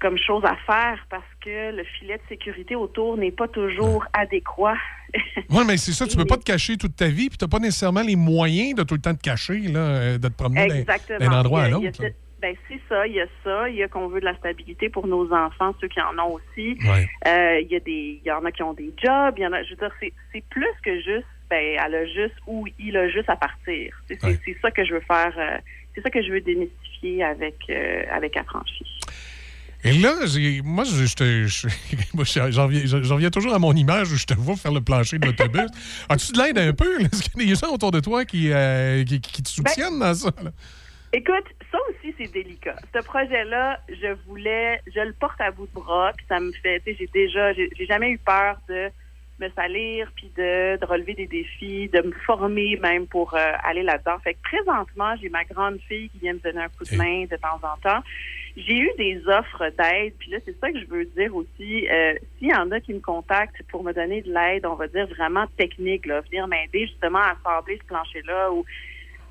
comme 0.07 0.19
chose 0.19 0.45
à 0.45 0.55
faire 0.67 1.05
parce 1.11 1.27
que 1.45 1.75
le 1.75 1.83
filet 1.83 2.15
de 2.15 2.23
sécurité 2.29 2.77
autour 2.77 3.17
n'est 3.17 3.33
pas 3.33 3.49
toujours 3.49 4.05
adéquat. 4.13 4.77
Oui, 5.51 5.63
mais 5.67 5.77
c'est 5.77 5.93
ça, 5.93 6.07
tu 6.07 6.17
peux 6.17 6.25
pas 6.25 6.37
te 6.37 6.45
cacher 6.45 6.77
toute 6.77 6.97
ta 6.97 7.07
vie, 7.07 7.29
puis 7.29 7.39
t'as 7.39 7.47
pas 7.49 7.59
nécessairement 7.61 8.03
les 8.03 8.17
moyens 8.17 8.75
de 8.75 8.83
tout 8.83 8.95
le 8.95 9.01
temps 9.01 9.15
te 9.15 9.23
cacher, 9.23 9.59
là, 9.61 9.79
euh, 9.79 10.19
de 10.19 10.29
te 10.29 10.33
promener 10.33 10.85
d'un- 10.85 11.33
endroit 11.33 11.63
à 11.63 11.69
l'autre. 11.69 12.03
Ben, 12.43 12.55
c'est 12.69 12.81
ça, 12.89 13.07
il 13.07 13.15
y 13.15 13.21
a 13.21 13.27
ça, 13.43 13.69
il 13.69 13.77
y 13.77 13.83
a 13.83 13.89
qu'on 13.89 14.09
veut 14.09 14.21
de 14.21 14.27
la 14.27 14.37
stabilité 14.37 14.89
pour 14.91 15.07
nos 15.07 15.33
enfants, 15.33 15.75
ceux 15.81 15.89
qui 15.89 16.01
en 16.01 16.19
ont 16.19 16.35
aussi. 16.35 16.77
Ouais. 16.85 17.09
Euh, 17.27 17.61
il 17.61 17.69
y 17.69 17.77
a 17.77 17.81
des, 17.81 18.21
il 18.23 18.27
y 18.27 18.31
en 18.31 18.45
a 18.45 18.53
qui 18.53 18.63
ont 18.63 18.75
des 18.75 18.93
jobs, 19.03 19.35
il 19.39 19.43
y 19.43 19.47
en 19.47 19.53
a, 19.53 19.63
je 19.63 19.71
veux 19.71 19.77
dire, 19.77 19.93
c'est, 20.01 20.13
plus 20.51 20.75
que 20.85 20.97
juste, 21.01 21.27
ben, 21.49 21.79
elle 21.83 21.95
a 21.95 22.05
juste 22.07 22.37
ou 22.47 22.67
il 22.79 22.97
a 22.97 23.09
juste 23.09 23.31
à 23.31 23.37
partir. 23.37 23.97
C'est 24.09 24.21
ça 24.61 24.71
que 24.71 24.85
je 24.85 24.95
veux 24.95 25.01
faire, 25.01 25.33
euh, 25.39 25.59
c'est 25.95 26.03
ça 26.03 26.11
que 26.11 26.23
je 26.23 26.31
veux 26.31 26.41
démystifier 26.41 27.25
avec, 27.25 27.57
euh, 27.71 28.03
avec 28.11 28.37
Affranchi. 28.37 28.85
Et 29.85 29.93
là, 29.93 30.15
moi, 30.65 30.85
j'en 30.85 32.67
reviens, 32.67 33.31
toujours 33.31 33.55
à 33.55 33.59
mon 33.59 33.73
image 33.73 34.13
où 34.13 34.17
je 34.17 34.27
te 34.27 34.35
vois 34.35 34.57
faire 34.57 34.73
le 34.73 34.81
plancher 34.81 35.19
de 35.19 35.27
l'autobus. 35.27 35.69
As-tu 36.09 36.33
de 36.33 36.39
l'aide 36.39 36.59
un 36.59 36.73
peu? 36.73 37.01
Est-ce 37.01 37.23
qu'il 37.23 37.43
y 37.43 37.45
a 37.45 37.55
des 37.55 37.61
gens 37.61 37.73
autour 37.73 37.93
de 37.93 38.01
toi 38.01 38.25
qui, 38.25 38.53
euh, 38.53 39.05
qui, 39.05 39.21
qui 39.21 39.43
te 39.43 39.49
soutiennent 39.49 39.99
dans 39.99 40.15
ça? 40.15 40.31
là? 40.43 40.51
Écoute, 41.13 41.47
ça 41.71 41.79
aussi, 41.89 42.15
c'est 42.19 42.33
délicat. 42.33 42.77
Ce 42.95 43.01
projet-là, 43.03 43.81
je 43.89 44.13
voulais, 44.27 44.81
je 44.95 45.01
le 45.01 45.13
porte 45.13 45.41
à 45.41 45.51
bout 45.51 45.67
de 45.67 45.73
bras, 45.73 46.13
puis 46.17 46.27
ça 46.29 46.41
me 46.41 46.53
fait, 46.53 46.81
tu 46.81 46.93
sais, 46.93 46.97
j'ai 46.99 47.11
déjà, 47.13 47.53
j'ai 47.53 47.71
j'ai 47.77 47.87
jamais 47.87 48.11
eu 48.11 48.19
peur 48.19 48.59
de 48.69 48.91
me 49.39 49.49
salir, 49.51 50.11
puis 50.17 50.31
de, 50.37 50.79
de 50.79 50.85
relever 50.85 51.15
des 51.15 51.27
défis, 51.27 51.89
de 51.89 52.01
me 52.01 52.13
former 52.27 52.79
même 52.81 53.07
pour 53.07 53.35
euh, 53.35 53.53
aller 53.63 53.83
là-dedans. 53.83 54.19
Fait 54.25 54.35
que 54.35 54.41
présentement, 54.43 55.15
j'ai 55.21 55.29
ma 55.29 55.45
grande 55.45 55.79
fille 55.89 56.09
qui 56.11 56.19
vient 56.19 56.35
me 56.35 56.39
donner 56.39 56.63
un 56.63 56.69
coup 56.69 56.85
de 56.85 56.97
main 56.97 57.25
de 57.31 57.37
temps 57.37 57.61
en 57.63 57.77
temps. 57.79 58.03
J'ai 58.57 58.79
eu 58.79 58.91
des 58.97 59.21
offres 59.29 59.71
d'aide, 59.79 60.15
puis 60.19 60.31
là, 60.31 60.39
c'est 60.45 60.59
ça 60.59 60.73
que 60.73 60.81
je 60.81 60.87
veux 60.87 61.05
dire 61.05 61.35
aussi. 61.37 61.87
Euh, 61.89 62.15
S'il 62.39 62.49
y 62.49 62.55
en 62.55 62.71
a 62.71 62.81
qui 62.81 62.95
me 62.95 63.01
contactent 63.01 63.63
pour 63.69 63.85
me 63.85 63.93
donner 63.93 64.23
de 64.23 64.33
l'aide, 64.33 64.65
on 64.65 64.75
va 64.75 64.89
dire 64.89 65.07
vraiment 65.09 65.47
technique, 65.59 66.07
là, 66.07 66.23
venir 66.23 66.49
m'aider 66.49 66.87
justement 66.87 67.19
à 67.19 67.37
assembler 67.39 67.77
ce 67.77 67.85
plancher-là, 67.85 68.53
ou 68.53 68.65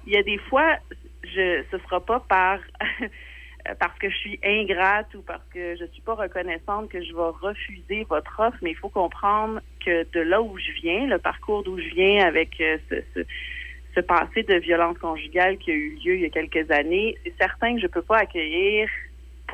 il 0.06 0.14
y 0.14 0.18
a 0.18 0.24
des 0.24 0.38
fois, 0.38 0.78
je, 1.24 1.64
ce 1.72 1.78
sera 1.80 2.06
pas 2.06 2.20
par 2.20 2.60
parce 3.80 3.98
que 3.98 4.12
je 4.12 4.16
suis 4.16 4.40
ingrate 4.44 5.14
ou 5.16 5.24
parce 5.24 5.44
que 5.52 5.76
je 5.76 5.86
suis 5.86 6.02
pas 6.02 6.14
reconnaissante 6.14 6.90
que 6.90 7.04
je 7.04 7.12
vais 7.12 7.32
refuser 7.42 8.06
votre 8.08 8.40
offre, 8.40 8.58
mais 8.62 8.72
il 8.72 8.78
faut 8.78 8.90
comprendre 8.90 9.60
que 9.84 10.06
de 10.12 10.20
là 10.20 10.40
où 10.42 10.56
je 10.60 10.72
viens, 10.84 11.08
le 11.08 11.18
parcours 11.18 11.64
d'où 11.64 11.80
je 11.80 11.96
viens 11.96 12.28
avec 12.28 12.62
euh, 12.62 12.78
ce, 12.90 12.96
ce, 13.16 13.26
ce 13.96 14.00
passé 14.02 14.44
de 14.44 14.56
violence 14.56 14.98
conjugale 15.00 15.58
qui 15.58 15.72
a 15.72 15.74
eu 15.74 15.98
lieu 16.04 16.16
il 16.16 16.22
y 16.22 16.26
a 16.26 16.30
quelques 16.30 16.70
années, 16.70 17.18
c'est 17.24 17.34
certain 17.40 17.76
que 17.76 17.82
je 17.82 17.88
peux 17.88 18.04
pas 18.04 18.18
accueillir 18.18 18.88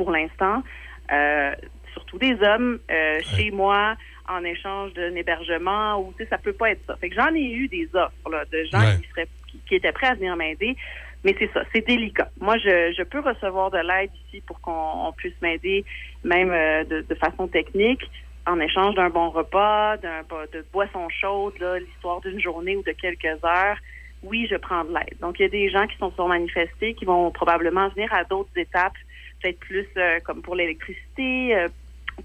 pour 0.02 0.12
l'instant, 0.12 0.64
euh, 1.12 1.52
surtout 1.94 2.18
des 2.18 2.36
hommes 2.42 2.80
euh, 2.90 3.20
chez 3.36 3.52
moi 3.52 3.96
en 4.28 4.44
échange 4.44 4.94
d'un 4.94 5.14
hébergement 5.16 6.00
ou 6.00 6.12
tu 6.18 6.24
sais 6.24 6.30
ça 6.30 6.40
peut 6.40 6.54
pas 6.62 6.72
être 6.72 6.82
ça. 6.88 6.96
Fait 6.96 7.10
que 7.10 7.16
j'en 7.16 7.34
ai 7.36 7.48
eu 7.62 7.68
des 7.68 7.88
offres 7.94 8.30
là, 8.32 8.42
de 8.52 8.64
gens 8.72 8.80
Ouais. 8.80 8.98
qui 9.02 9.08
seraient 9.10 9.28
qui, 9.48 9.60
qui 9.68 9.76
étaient 9.76 9.92
prêts 9.92 10.08
à 10.08 10.16
venir 10.16 10.36
m'aider, 10.36 10.76
mais 11.24 11.36
c'est 11.38 11.52
ça, 11.54 11.62
c'est 11.72 11.86
délicat. 11.86 12.30
Moi 12.40 12.58
je, 12.58 12.94
je 12.98 13.04
peux 13.04 13.20
recevoir 13.20 13.70
de 13.70 13.78
l'aide 13.90 14.10
ici 14.26 14.42
pour 14.48 14.60
qu'on 14.62 14.92
on 15.08 15.12
puisse 15.12 15.40
m'aider 15.44 15.86
même 16.24 16.52
euh, 16.52 16.84
de, 16.86 17.02
de 17.08 17.16
façon 17.16 17.48
technique 17.48 18.04
en 18.48 18.60
échange 18.60 18.96
d'un 18.96 19.10
bon 19.10 19.30
repas, 19.30 19.98
d'un 19.98 20.22
de 20.52 20.66
boissons 20.74 21.10
chaudes, 21.10 21.60
là, 21.60 21.78
l'histoire 21.78 22.22
d'une 22.22 22.40
journée 22.42 22.76
ou 22.76 22.82
de 22.82 22.94
quelques 22.94 23.38
heures. 23.46 23.78
Oui, 24.24 24.48
je 24.52 24.56
prends 24.56 24.84
de 24.84 24.94
l'aide. 24.94 25.18
Donc, 25.20 25.40
il 25.40 25.44
y 25.44 25.46
a 25.46 25.50
des 25.50 25.68
gens 25.70 25.86
qui 25.88 25.98
sont 25.98 26.12
sur 26.12 26.28
manifestés 26.28 26.94
qui 26.94 27.06
vont 27.06 27.30
probablement 27.32 27.88
venir 27.90 28.12
à 28.14 28.24
d'autres 28.24 28.56
étapes, 28.56 28.94
peut-être 29.42 29.60
plus 29.60 29.88
euh, 29.98 30.20
comme 30.24 30.42
pour 30.42 30.56
l'électricité, 30.56 31.56
euh, 31.56 31.68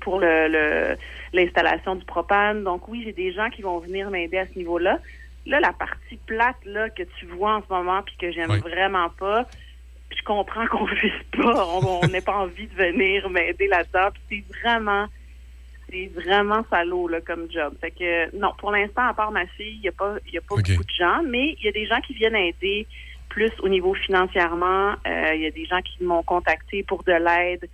pour 0.01 0.21
le 0.21 0.97
l'installation 1.33 1.97
du 1.97 2.05
propane. 2.05 2.65
Donc, 2.65 2.89
oui, 2.89 3.03
j'ai 3.05 3.13
des 3.13 3.33
gens 3.33 3.51
qui 3.51 3.63
vont 3.63 3.79
venir 3.79 4.11
m'aider 4.11 4.39
à 4.39 4.47
ce 4.47 4.59
niveau-là. 4.59 4.99
Là, 5.47 5.61
la 5.61 5.73
partie 5.73 6.17
plate 6.27 6.65
là 6.65 6.91
que 6.91 7.03
tu 7.19 7.27
vois 7.27 7.57
en 7.57 7.63
ce 7.63 7.73
moment 7.73 8.03
puis 8.03 8.17
que 8.19 8.33
j'aime 8.33 8.57
vraiment 8.59 9.11
pas, 9.11 9.47
je 10.11 10.23
comprends 10.25 10.67
qu'on 10.67 10.87
puisse 10.87 11.23
pas, 11.33 11.67
on 11.67 12.07
n'ait 12.09 12.21
pas 12.21 12.37
envie 12.37 12.67
de 12.67 12.75
venir 12.75 13.29
m'aider 13.31 13.69
là-dedans. 13.69 14.09
C'est 14.29 14.45
vraiment 14.63 15.07
c'est 15.89 16.11
vraiment 16.15 16.65
salaud 16.69 17.09
là, 17.09 17.21
comme 17.21 17.51
job. 17.51 17.75
Fait 17.81 17.93
que 17.93 18.37
non, 18.37 18.53
pour 18.59 18.73
l'instant, 18.73 19.07
à 19.07 19.15
part 19.15 19.31
ma 19.31 19.47
fille, 19.47 19.77
il 19.77 19.81
n'y 19.83 19.89
a 19.89 19.93
pas, 19.93 20.17
y 20.33 20.39
a 20.39 20.41
pas 20.41 20.57
beaucoup 20.57 20.63
de 20.63 20.95
gens, 20.99 21.23
mais 21.25 21.55
il 21.59 21.65
y 21.65 21.69
a 21.69 21.73
des 21.73 21.87
gens 21.87 22.01
qui 22.01 22.15
viennent 22.15 22.35
aider 22.35 22.87
plus 23.37 23.53
au 23.63 23.69
niveau 23.69 23.93
financièrement. 24.07 24.95
Euh, 25.07 25.35
Il 25.35 25.43
y 25.43 25.47
a 25.47 25.51
des 25.51 25.67
gens 25.67 25.83
qui 25.83 26.03
m'ont 26.03 26.23
contacté 26.23 26.83
pour 26.89 27.05
de 27.05 27.13
l'aide 27.13 27.69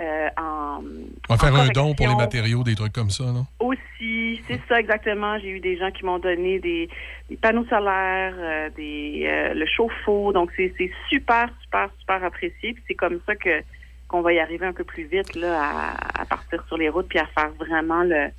euh, 0.00 0.28
en 0.36 0.82
On 1.28 1.34
va 1.34 1.38
faire 1.38 1.54
un 1.54 1.68
don 1.68 1.94
pour 1.94 2.08
les 2.08 2.16
matériaux, 2.16 2.64
des 2.64 2.74
trucs 2.74 2.92
comme 2.92 3.10
ça, 3.10 3.24
non? 3.36 3.46
Aussi, 3.60 4.42
c'est 4.48 4.60
ça 4.68 4.80
exactement. 4.80 5.38
J'ai 5.38 5.50
eu 5.50 5.60
des 5.60 5.76
gens 5.76 5.92
qui 5.92 6.04
m'ont 6.04 6.18
donné 6.18 6.58
des, 6.58 6.88
des 7.30 7.36
panneaux 7.36 7.64
solaires, 7.66 8.34
euh, 8.36 8.70
des 8.76 9.24
euh, 9.24 9.54
le 9.54 9.66
chauffe-eau. 9.66 10.32
Donc 10.32 10.50
c'est 10.56 10.74
super, 11.08 11.48
super, 11.62 11.88
super 12.00 12.24
apprécié. 12.24 12.74
Puis 12.74 12.82
c'est 12.88 12.94
comme 12.94 13.20
ça 13.24 13.36
que 13.36 13.62
qu'on 14.08 14.20
va 14.20 14.32
y 14.32 14.40
arriver 14.40 14.66
un 14.66 14.72
peu 14.72 14.84
plus 14.84 15.04
vite 15.04 15.34
là, 15.36 15.52
à, 15.62 16.22
à 16.22 16.24
partir 16.24 16.58
sur 16.66 16.76
les 16.76 16.88
routes 16.88 17.08
puis 17.08 17.20
à 17.20 17.26
faire 17.26 17.50
vraiment 17.64 18.02
le 18.02 18.30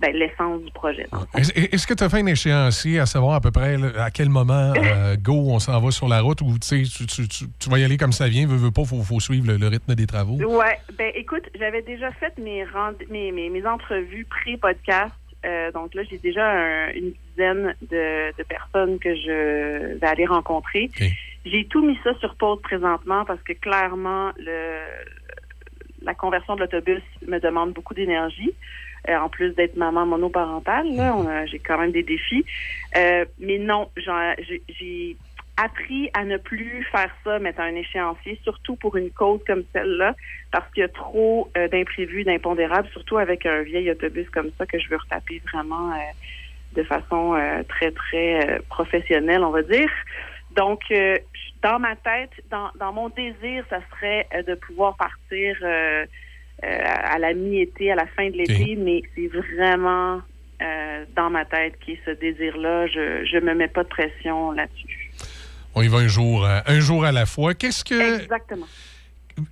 ben, 0.00 0.14
l'essence 0.14 0.60
du 0.62 0.70
projet. 0.72 1.06
Est-ce 1.34 1.86
que 1.86 1.94
tu 1.94 2.04
as 2.04 2.08
fait 2.08 2.20
un 2.20 2.26
échéancier 2.26 2.98
à 2.98 3.06
savoir 3.06 3.34
à 3.36 3.40
peu 3.40 3.50
près 3.50 3.76
là, 3.78 4.04
à 4.04 4.10
quel 4.10 4.28
moment, 4.28 4.72
euh, 4.76 5.16
go, 5.22 5.32
on 5.48 5.58
s'en 5.58 5.80
va 5.80 5.90
sur 5.90 6.08
la 6.08 6.20
route 6.20 6.40
ou 6.42 6.58
tu, 6.58 6.66
sais, 6.66 6.82
tu, 6.82 7.06
tu- 7.06 7.28
tu- 7.28 7.44
tu 7.58 7.70
vas 7.70 7.78
y 7.78 7.84
aller 7.84 7.96
comme 7.96 8.12
ça 8.12 8.28
vient, 8.28 8.46
veux, 8.46 8.56
veux 8.56 8.70
pas, 8.70 8.84
faut, 8.84 9.02
faut 9.02 9.20
suivre 9.20 9.46
le, 9.46 9.56
le 9.56 9.68
rythme 9.68 9.94
des 9.94 10.06
travaux? 10.06 10.36
Ouais, 10.36 10.78
ben 10.98 11.10
écoute, 11.14 11.44
j'avais 11.58 11.82
déjà 11.82 12.10
fait 12.12 12.36
mes, 12.38 12.64
mes, 13.10 13.32
mes, 13.32 13.48
mes 13.50 13.66
entrevues 13.66 14.26
pré-podcast. 14.28 15.12
Euh, 15.46 15.70
donc 15.72 15.94
là, 15.94 16.02
j'ai 16.10 16.18
déjà 16.18 16.44
un- 16.50 16.90
une 16.92 17.12
dizaine 17.30 17.74
de, 17.90 18.36
de 18.36 18.42
personnes 18.44 18.98
que 18.98 19.14
je 19.14 19.98
vais 19.98 20.06
aller 20.06 20.26
rencontrer. 20.26 20.90
J'ai 21.44 21.66
tout 21.66 21.84
mis 21.86 21.98
ça 22.02 22.14
sur 22.20 22.34
pause 22.36 22.60
présentement 22.62 23.24
parce 23.26 23.42
que 23.42 23.52
clairement, 23.52 24.30
le, 24.38 24.78
la 26.02 26.14
conversion 26.14 26.54
de 26.56 26.60
l'autobus 26.60 27.02
me 27.28 27.38
demande 27.38 27.72
beaucoup 27.74 27.94
d'énergie. 27.94 28.52
Euh, 29.08 29.16
en 29.18 29.28
plus 29.28 29.52
d'être 29.54 29.76
maman 29.76 30.06
monoparentale, 30.06 30.94
là, 30.94 31.44
j'ai 31.46 31.58
quand 31.58 31.78
même 31.78 31.92
des 31.92 32.02
défis. 32.02 32.44
Euh, 32.96 33.26
mais 33.38 33.58
non, 33.58 33.90
j'ai 33.98 35.16
appris 35.58 36.10
à 36.14 36.24
ne 36.24 36.38
plus 36.38 36.84
faire 36.90 37.10
ça, 37.22 37.38
mettre 37.38 37.60
un 37.60 37.74
échéancier, 37.74 38.40
surtout 38.42 38.76
pour 38.76 38.96
une 38.96 39.10
cause 39.10 39.40
comme 39.46 39.62
celle-là, 39.74 40.14
parce 40.50 40.68
qu'il 40.72 40.80
y 40.80 40.84
a 40.84 40.88
trop 40.88 41.50
euh, 41.56 41.68
d'imprévus, 41.68 42.24
d'impondérables, 42.24 42.88
surtout 42.88 43.18
avec 43.18 43.44
un 43.44 43.62
vieil 43.62 43.90
autobus 43.90 44.28
comme 44.30 44.50
ça 44.56 44.64
que 44.64 44.78
je 44.78 44.88
veux 44.88 44.96
retaper 44.96 45.42
vraiment 45.52 45.92
euh, 45.92 45.96
de 46.74 46.82
façon 46.82 47.38
très, 47.68 47.92
très 47.92 48.60
professionnelle, 48.68 49.44
on 49.44 49.50
va 49.50 49.62
dire. 49.62 49.90
Donc, 50.56 50.80
dans 51.62 51.78
ma 51.78 51.94
tête, 51.94 52.32
dans, 52.50 52.70
dans 52.80 52.92
mon 52.92 53.10
désir, 53.10 53.64
ça 53.70 53.78
serait 53.92 54.26
de 54.42 54.56
pouvoir 54.56 54.96
partir 54.96 55.56
à 56.62 57.18
la 57.18 57.34
mi-été, 57.34 57.90
à 57.92 57.94
la 57.94 58.06
fin 58.06 58.28
de 58.30 58.36
l'été, 58.36 58.76
mais 58.76 59.02
c'est 59.14 59.26
vraiment 59.28 60.20
euh, 60.62 61.04
dans 61.16 61.30
ma 61.30 61.44
tête 61.44 61.74
qui 61.84 61.92
est 61.92 62.00
ce 62.06 62.12
désir-là. 62.12 62.86
Je 62.86 63.24
je 63.30 63.38
me 63.44 63.54
mets 63.54 63.68
pas 63.68 63.82
de 63.82 63.88
pression 63.88 64.52
là-dessus. 64.52 65.10
On 65.74 65.82
y 65.82 65.88
va 65.88 65.98
un 65.98 66.06
jour, 66.08 66.44
euh, 66.46 66.60
un 66.66 66.80
jour 66.80 67.04
à 67.04 67.12
la 67.12 67.26
fois. 67.26 67.54
Qu'est-ce 67.54 67.84
que. 67.84 68.20
Exactement. 68.22 68.66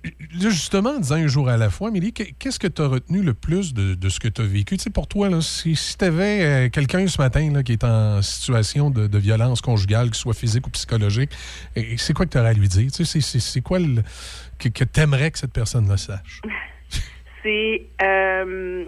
Là, 0.05 0.49
justement, 0.49 0.91
en 0.91 0.99
disant 0.99 1.15
un 1.15 1.27
jour 1.27 1.49
à 1.49 1.57
la 1.57 1.69
fois, 1.69 1.89
Amélie, 1.89 2.13
que- 2.13 2.23
qu'est-ce 2.39 2.57
que 2.57 2.67
tu 2.67 2.81
as 2.81 2.87
retenu 2.87 3.21
le 3.21 3.33
plus 3.33 3.73
de, 3.73 3.95
de 3.95 4.07
ce 4.09 4.17
que 4.21 4.29
tu 4.29 4.41
as 4.41 4.45
vécu? 4.45 4.77
Tu 4.77 4.83
sais, 4.83 4.89
pour 4.89 5.07
toi, 5.09 5.29
là, 5.29 5.41
si, 5.41 5.75
tu 5.99 6.05
avais 6.05 6.69
quelqu'un 6.71 7.05
ce 7.07 7.21
matin 7.21 7.51
là, 7.51 7.63
qui 7.63 7.73
est 7.73 7.83
en 7.83 8.21
situation 8.21 8.89
de, 8.89 9.07
de 9.07 9.17
violence 9.17 9.59
conjugale, 9.59 10.09
que 10.09 10.15
ce 10.15 10.21
soit 10.21 10.33
physique 10.33 10.65
ou 10.67 10.69
psychologique, 10.69 11.31
c'est 11.97 12.13
quoi 12.13 12.25
que 12.25 12.31
tu 12.31 12.37
aurais 12.37 12.51
à 12.51 12.53
lui 12.53 12.69
dire? 12.69 12.89
Tu 12.93 13.03
sais, 13.03 13.19
c'est- 13.19 13.61
quoi 13.61 13.79
le, 13.79 14.01
que, 14.57 14.69
que 14.69 14.85
tu 14.85 14.99
aimerais 15.01 15.31
que 15.31 15.39
cette 15.39 15.51
personne-là 15.53 15.97
sache? 15.97 16.39
c'est 17.43 17.85
euh, 18.01 18.85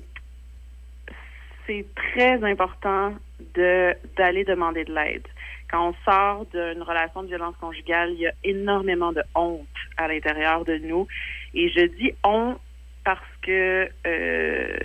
c'est 1.67 1.85
très 1.95 2.43
important 2.43 3.13
de 3.53 3.93
d'aller 4.17 4.43
demander 4.43 4.85
de 4.85 4.93
l'aide. 4.93 5.27
Quand 5.69 5.89
on 5.89 5.93
sort 6.09 6.45
d'une 6.45 6.81
relation 6.81 7.23
de 7.23 7.27
violence 7.27 7.55
conjugale, 7.59 8.11
il 8.11 8.19
y 8.19 8.27
a 8.27 8.33
énormément 8.43 9.11
de 9.11 9.21
honte 9.33 9.67
à 9.97 10.07
l'intérieur 10.07 10.63
de 10.63 10.77
nous. 10.77 11.07
Et 11.53 11.69
je 11.69 11.85
dis 11.85 12.13
honte 12.23 12.59
parce 13.03 13.19
que 13.41 13.89
euh, 14.05 14.77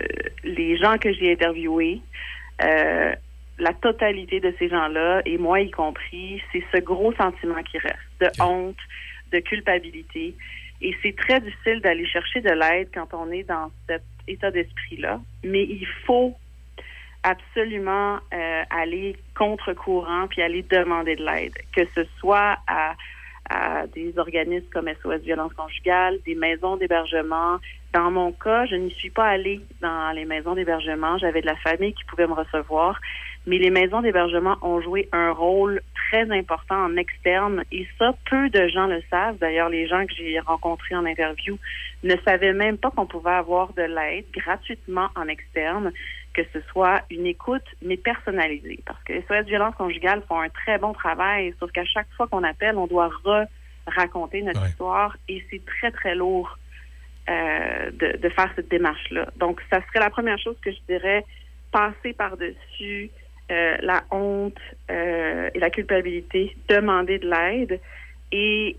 les 0.44 0.76
gens 0.78 0.98
que 0.98 1.12
j'ai 1.12 1.32
interviewés, 1.32 2.00
euh, 2.64 3.14
la 3.58 3.72
totalité 3.74 4.40
de 4.40 4.54
ces 4.58 4.68
gens-là, 4.68 5.22
et 5.26 5.38
moi 5.38 5.60
y 5.60 5.70
compris, 5.70 6.42
c'est 6.52 6.64
ce 6.72 6.80
gros 6.80 7.12
sentiment 7.14 7.62
qui 7.62 7.78
reste 7.78 7.96
de 8.20 8.42
honte, 8.42 8.76
de 9.32 9.38
culpabilité. 9.40 10.34
Et 10.82 10.94
c'est 11.02 11.14
très 11.16 11.40
difficile 11.40 11.80
d'aller 11.80 12.06
chercher 12.06 12.40
de 12.40 12.50
l'aide 12.50 12.88
quand 12.92 13.12
on 13.12 13.30
est 13.30 13.42
dans 13.42 13.70
cet 13.88 14.02
état 14.26 14.50
d'esprit-là. 14.50 15.20
Mais 15.44 15.64
il 15.64 15.86
faut 16.06 16.34
absolument 17.22 18.18
euh, 18.32 18.62
aller 18.70 19.16
contre-courant 19.36 20.26
puis 20.28 20.42
aller 20.42 20.62
demander 20.62 21.16
de 21.16 21.24
l'aide, 21.24 21.52
que 21.74 21.82
ce 21.94 22.04
soit 22.18 22.56
à, 22.66 22.94
à 23.50 23.86
des 23.88 24.18
organismes 24.18 24.68
comme 24.72 24.88
SOS 25.02 25.20
Violence 25.22 25.52
Conjugale, 25.52 26.18
des 26.24 26.34
maisons 26.34 26.76
d'hébergement. 26.76 27.58
Dans 27.92 28.10
mon 28.10 28.32
cas, 28.32 28.66
je 28.66 28.76
n'y 28.76 28.90
suis 28.92 29.10
pas 29.10 29.26
allée 29.26 29.60
dans 29.82 30.14
les 30.14 30.24
maisons 30.24 30.54
d'hébergement. 30.54 31.18
J'avais 31.18 31.42
de 31.42 31.46
la 31.46 31.56
famille 31.56 31.92
qui 31.92 32.04
pouvait 32.04 32.26
me 32.26 32.34
recevoir. 32.34 32.98
Mais 33.46 33.58
les 33.58 33.70
maisons 33.70 34.02
d'hébergement 34.02 34.56
ont 34.62 34.80
joué 34.80 35.08
un 35.12 35.32
rôle 35.32 35.80
très 35.94 36.30
important 36.30 36.76
en 36.76 36.96
externe 36.96 37.64
et 37.72 37.86
ça, 37.98 38.12
peu 38.28 38.50
de 38.50 38.68
gens 38.68 38.86
le 38.86 39.02
savent. 39.10 39.38
D'ailleurs, 39.38 39.68
les 39.70 39.86
gens 39.86 40.04
que 40.06 40.12
j'ai 40.14 40.38
rencontrés 40.40 40.94
en 40.94 41.06
interview 41.06 41.58
ne 42.02 42.14
savaient 42.24 42.52
même 42.52 42.76
pas 42.76 42.90
qu'on 42.90 43.06
pouvait 43.06 43.30
avoir 43.30 43.72
de 43.72 43.82
l'aide 43.82 44.26
gratuitement 44.32 45.08
en 45.16 45.26
externe, 45.28 45.92
que 46.34 46.42
ce 46.52 46.60
soit 46.70 47.02
une 47.10 47.26
écoute, 47.26 47.64
mais 47.82 47.96
personnalisée. 47.96 48.80
Parce 48.84 49.02
que 49.04 49.14
les 49.14 49.22
SOS 49.22 49.46
Violence 49.46 49.74
Conjugale 49.76 50.22
font 50.28 50.40
un 50.40 50.48
très 50.50 50.78
bon 50.78 50.92
travail, 50.92 51.54
sauf 51.58 51.70
qu'à 51.72 51.84
chaque 51.84 52.10
fois 52.16 52.26
qu'on 52.26 52.44
appelle, 52.44 52.76
on 52.76 52.86
doit 52.86 53.10
re-raconter 53.24 54.42
notre 54.42 54.66
histoire 54.66 55.16
et 55.28 55.42
c'est 55.50 55.64
très, 55.64 55.90
très 55.90 56.14
lourd 56.14 56.58
euh, 57.28 57.90
de, 57.92 58.18
de 58.18 58.28
faire 58.28 58.50
cette 58.54 58.68
démarche-là. 58.68 59.28
Donc, 59.36 59.60
ça 59.70 59.80
serait 59.86 60.00
la 60.00 60.10
première 60.10 60.38
chose 60.38 60.56
que 60.62 60.72
je 60.72 60.78
dirais, 60.88 61.24
passer 61.72 62.12
par-dessus 62.12 63.10
euh, 63.50 63.76
la 63.80 64.04
honte 64.10 64.60
euh, 64.90 65.50
et 65.54 65.58
la 65.58 65.70
culpabilité, 65.70 66.56
demander 66.68 67.18
de 67.18 67.28
l'aide 67.28 67.80
et 68.30 68.76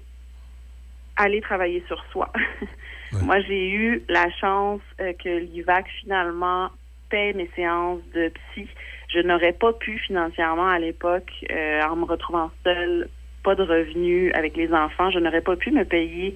aller 1.18 1.42
travailler 1.42 1.84
sur 1.88 2.04
soi. 2.12 2.32
Moi, 3.24 3.42
j'ai 3.42 3.70
eu 3.70 4.04
la 4.08 4.30
chance 4.32 4.82
euh, 5.02 5.12
que 5.22 5.30
l'IVAC 5.30 5.88
finalement 6.02 6.70
paie 7.10 7.34
mes 7.34 7.50
séances 7.56 8.02
de 8.14 8.30
psy. 8.30 8.68
Je 9.10 9.20
n'aurais 9.20 9.52
pas 9.52 9.74
pu 9.74 9.98
financièrement 10.00 10.70
à 10.70 10.80
l'époque, 10.80 11.30
en 11.50 11.96
me 11.98 12.06
retrouvant 12.06 12.50
seule, 12.64 13.10
pas 13.44 13.56
de 13.56 13.64
revenus 13.64 14.32
avec 14.34 14.56
les 14.56 14.72
enfants, 14.72 15.12
je 15.12 15.20
n'aurais 15.20 15.42
pas 15.42 15.58
pu 15.58 15.72
me 15.72 15.84
payer 15.84 16.34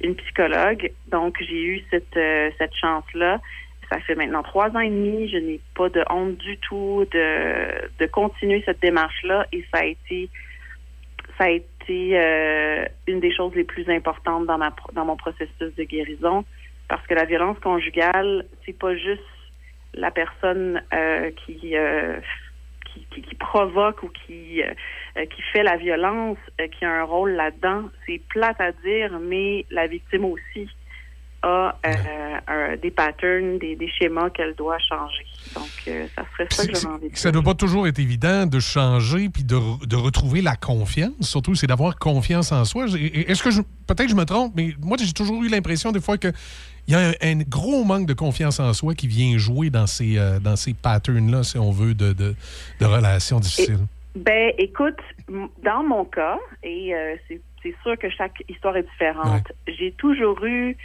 une 0.00 0.14
psychologue. 0.14 0.90
Donc, 1.08 1.36
j'ai 1.40 1.62
eu 1.62 1.84
cette, 1.90 2.18
cette 2.56 2.74
chance-là. 2.80 3.42
Ça 3.94 4.00
fait 4.00 4.16
maintenant 4.16 4.42
trois 4.42 4.70
ans 4.70 4.80
et 4.80 4.90
demi. 4.90 5.28
Je 5.28 5.36
n'ai 5.36 5.60
pas 5.76 5.88
de 5.88 6.02
honte 6.10 6.36
du 6.38 6.58
tout 6.58 7.06
de, 7.12 7.88
de 8.00 8.06
continuer 8.06 8.60
cette 8.66 8.82
démarche-là 8.82 9.46
et 9.52 9.64
ça 9.72 9.82
a 9.82 9.84
été 9.84 10.28
ça 11.38 11.44
a 11.44 11.50
été 11.50 12.18
euh, 12.18 12.86
une 13.06 13.20
des 13.20 13.32
choses 13.32 13.54
les 13.54 13.62
plus 13.62 13.88
importantes 13.88 14.46
dans 14.46 14.58
ma 14.58 14.74
dans 14.94 15.04
mon 15.04 15.16
processus 15.16 15.72
de 15.76 15.84
guérison 15.84 16.44
parce 16.88 17.06
que 17.06 17.14
la 17.14 17.24
violence 17.24 17.56
conjugale 17.60 18.46
c'est 18.66 18.76
pas 18.76 18.96
juste 18.96 19.22
la 19.94 20.10
personne 20.10 20.82
euh, 20.92 21.30
qui, 21.46 21.76
euh, 21.76 22.18
qui, 22.92 23.22
qui 23.22 23.34
provoque 23.36 24.02
ou 24.02 24.08
qui 24.08 24.60
qui 25.14 25.42
fait 25.52 25.62
la 25.62 25.76
violence 25.76 26.38
qui 26.78 26.84
a 26.84 26.90
un 26.90 27.04
rôle 27.04 27.30
là-dedans 27.32 27.84
c'est 28.06 28.20
plate 28.28 28.60
à 28.60 28.72
dire 28.72 29.20
mais 29.20 29.66
la 29.70 29.86
victime 29.86 30.24
aussi 30.24 30.68
a 31.44 31.78
euh, 31.86 31.92
un- 32.48 32.76
des 32.76 32.90
patterns 32.90 33.58
des, 33.58 33.76
des 33.76 33.88
schémas 33.88 34.30
qu'elle 34.30 34.54
doit 34.54 34.78
changer 34.78 35.24
donc 35.54 35.68
euh, 35.86 36.06
ça 36.16 36.24
serait 36.32 36.46
ça 36.50 36.66
que 36.66 36.74
j'aurais 36.74 36.94
envie 36.94 37.10
de 37.10 37.16
Ça 37.16 37.30
doit 37.30 37.42
pas 37.42 37.54
toujours 37.54 37.86
être 37.86 37.98
évident 37.98 38.46
de 38.46 38.58
changer 38.58 39.28
puis 39.28 39.44
de, 39.44 39.54
re- 39.54 39.86
de 39.86 39.94
retrouver 39.96 40.40
la 40.40 40.56
confiance. 40.56 41.12
Surtout, 41.20 41.54
c'est 41.54 41.66
d'avoir 41.68 41.96
confiance 41.96 42.50
en 42.50 42.64
soi. 42.64 42.86
Est-ce 42.86 43.42
que 43.42 43.50
je. 43.52 43.60
Peut-être 43.86 44.04
que 44.06 44.10
je 44.10 44.16
me 44.16 44.24
trompe, 44.24 44.52
mais 44.56 44.74
moi, 44.82 44.96
j'ai 44.98 45.12
toujours 45.12 45.44
eu 45.44 45.48
l'impression 45.48 45.92
des 45.92 46.00
fois 46.00 46.16
que. 46.18 46.28
Il 46.88 46.92
y 46.92 46.96
a 46.96 47.10
un, 47.10 47.12
un 47.22 47.38
gros 47.48 47.84
manque 47.84 48.06
de 48.06 48.14
confiance 48.14 48.58
en 48.58 48.72
soi 48.72 48.94
qui 48.94 49.06
vient 49.06 49.38
jouer 49.38 49.70
dans 49.70 49.86
ces, 49.86 50.18
euh, 50.18 50.38
dans 50.40 50.56
ces 50.56 50.74
patterns-là, 50.74 51.42
si 51.44 51.56
on 51.58 51.70
veut, 51.70 51.94
de, 51.94 52.12
de, 52.12 52.34
de 52.80 52.84
relations 52.86 53.38
difficiles. 53.38 53.78
Ben, 54.16 54.52
écoute, 54.58 54.98
dans 55.62 55.82
mon 55.82 56.04
cas, 56.04 56.38
et 56.62 56.94
euh, 56.94 57.14
c'est 57.28 57.40
c'est 57.62 57.74
sûr 57.82 57.96
que 57.98 58.10
chaque 58.10 58.42
histoire 58.48 58.76
est 58.76 58.82
différente, 58.82 59.50
j'ai 59.68 59.92
toujours 59.92 60.44
eu 60.44 60.76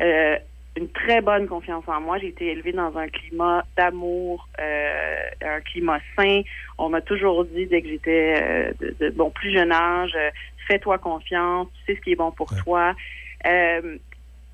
euh, 0.00 0.36
une 0.76 0.88
très 0.90 1.20
bonne 1.20 1.46
confiance 1.46 1.84
en 1.86 2.00
moi. 2.00 2.18
J'ai 2.18 2.28
été 2.28 2.48
élevée 2.48 2.72
dans 2.72 2.96
un 2.96 3.08
climat 3.08 3.64
d'amour, 3.76 4.48
euh, 4.60 5.24
un 5.42 5.60
climat 5.60 6.00
sain. 6.16 6.42
On 6.78 6.88
m'a 6.88 7.00
toujours 7.00 7.44
dit, 7.44 7.66
dès 7.66 7.82
que 7.82 7.88
j'étais 7.88 8.34
euh, 8.42 8.72
de, 8.80 8.96
de 9.00 9.10
bon 9.10 9.30
plus 9.30 9.52
jeune 9.52 9.72
âge, 9.72 10.12
euh, 10.16 10.30
fais-toi 10.68 10.98
confiance, 10.98 11.68
tu 11.74 11.92
sais 11.92 11.98
ce 11.98 12.04
qui 12.04 12.12
est 12.12 12.16
bon 12.16 12.30
pour 12.30 12.48
toi. 12.64 12.94
Euh, 13.46 13.96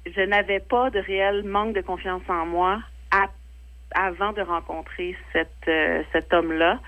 je 0.07 0.21
n'avais 0.23 0.61
pas 0.61 0.91
de 0.91 0.99
réel 0.99 1.43
manque 1.45 1.75
de 1.75 1.81
confiance 1.81 2.23
en 2.29 2.47
moi 2.47 2.81
à 3.11 3.29
avant 3.95 4.33
de 4.33 4.41
rencontrer 4.41 5.15
cette, 5.33 5.69
euh, 5.69 6.03
cet 6.13 6.33
homme-là. 6.33 6.81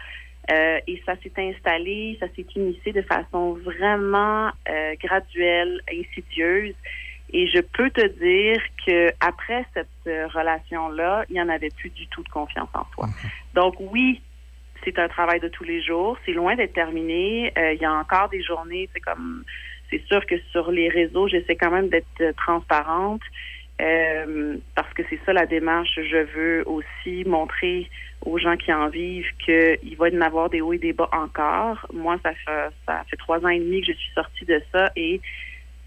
Euh, 0.51 0.79
et 0.87 1.03
ça 1.07 1.15
s'est 1.23 1.33
installé, 1.39 2.17
ça 2.21 2.27
s'est 2.35 2.47
initié 2.55 2.93
de 2.93 3.03
façon 3.03 3.55
vraiment 3.55 4.51
euh, 4.69 4.95
graduelle, 5.03 5.81
insidieuse. 5.91 6.75
Et 7.37 7.49
je 7.49 7.61
peux 7.61 7.91
te 7.91 8.07
dire 8.07 8.63
que 8.87 9.11
après 9.19 9.67
cette 9.75 9.89
euh, 10.07 10.29
relation-là, 10.29 11.25
il 11.29 11.35
n'y 11.35 11.43
en 11.43 11.49
avait 11.49 11.75
plus 11.77 11.91
du 11.91 12.07
tout 12.07 12.23
de 12.23 12.29
confiance 12.29 12.69
en 12.75 12.87
soi. 12.95 13.09
Donc 13.55 13.75
oui, 13.81 14.23
c'est 14.85 14.97
un 15.01 15.09
travail 15.09 15.41
de 15.41 15.49
tous 15.49 15.65
les 15.65 15.83
jours. 15.83 16.17
C'est 16.25 16.33
loin 16.33 16.55
d'être 16.55 16.75
terminé. 16.75 17.53
Euh, 17.59 17.73
il 17.73 17.81
y 17.81 17.85
a 17.85 17.93
encore 17.93 18.29
des 18.29 18.43
journées, 18.43 18.89
c'est 18.93 19.01
comme, 19.01 19.43
c'est 19.91 20.03
sûr 20.07 20.25
que 20.27 20.37
sur 20.53 20.71
les 20.71 20.89
réseaux, 20.89 21.27
j'essaie 21.27 21.57
quand 21.57 21.73
même 21.73 21.89
d'être 21.89 22.21
euh, 22.21 22.33
transparente. 22.37 23.23
euh, 23.81 24.57
parce 24.77 24.93
que 24.95 25.03
c'est 25.11 25.19
ça 25.27 25.33
la 25.33 25.47
démarche. 25.47 25.91
Je 25.97 26.23
veux 26.37 26.69
aussi 26.69 27.25
montrer 27.27 27.91
aux 28.25 28.39
gens 28.39 28.57
qui 28.57 28.73
en 28.73 28.89
vivent 28.89 29.31
qu'il 29.45 29.97
va 29.99 30.09
y 30.09 30.17
en 30.17 30.21
avoir 30.21 30.49
des 30.51 30.61
hauts 30.61 30.73
et 30.73 30.79
des 30.79 30.93
bas 30.93 31.09
encore. 31.13 31.85
Moi, 31.93 32.17
ça 32.23 32.33
fait, 32.33 32.71
ça 32.87 33.05
fait 33.11 33.17
trois 33.17 33.45
ans 33.45 33.49
et 33.49 33.59
demi 33.59 33.81
que 33.81 33.89
je 33.89 33.99
suis 33.99 34.13
sortie 34.15 34.45
de 34.45 34.63
ça 34.73 34.91
et 34.95 35.21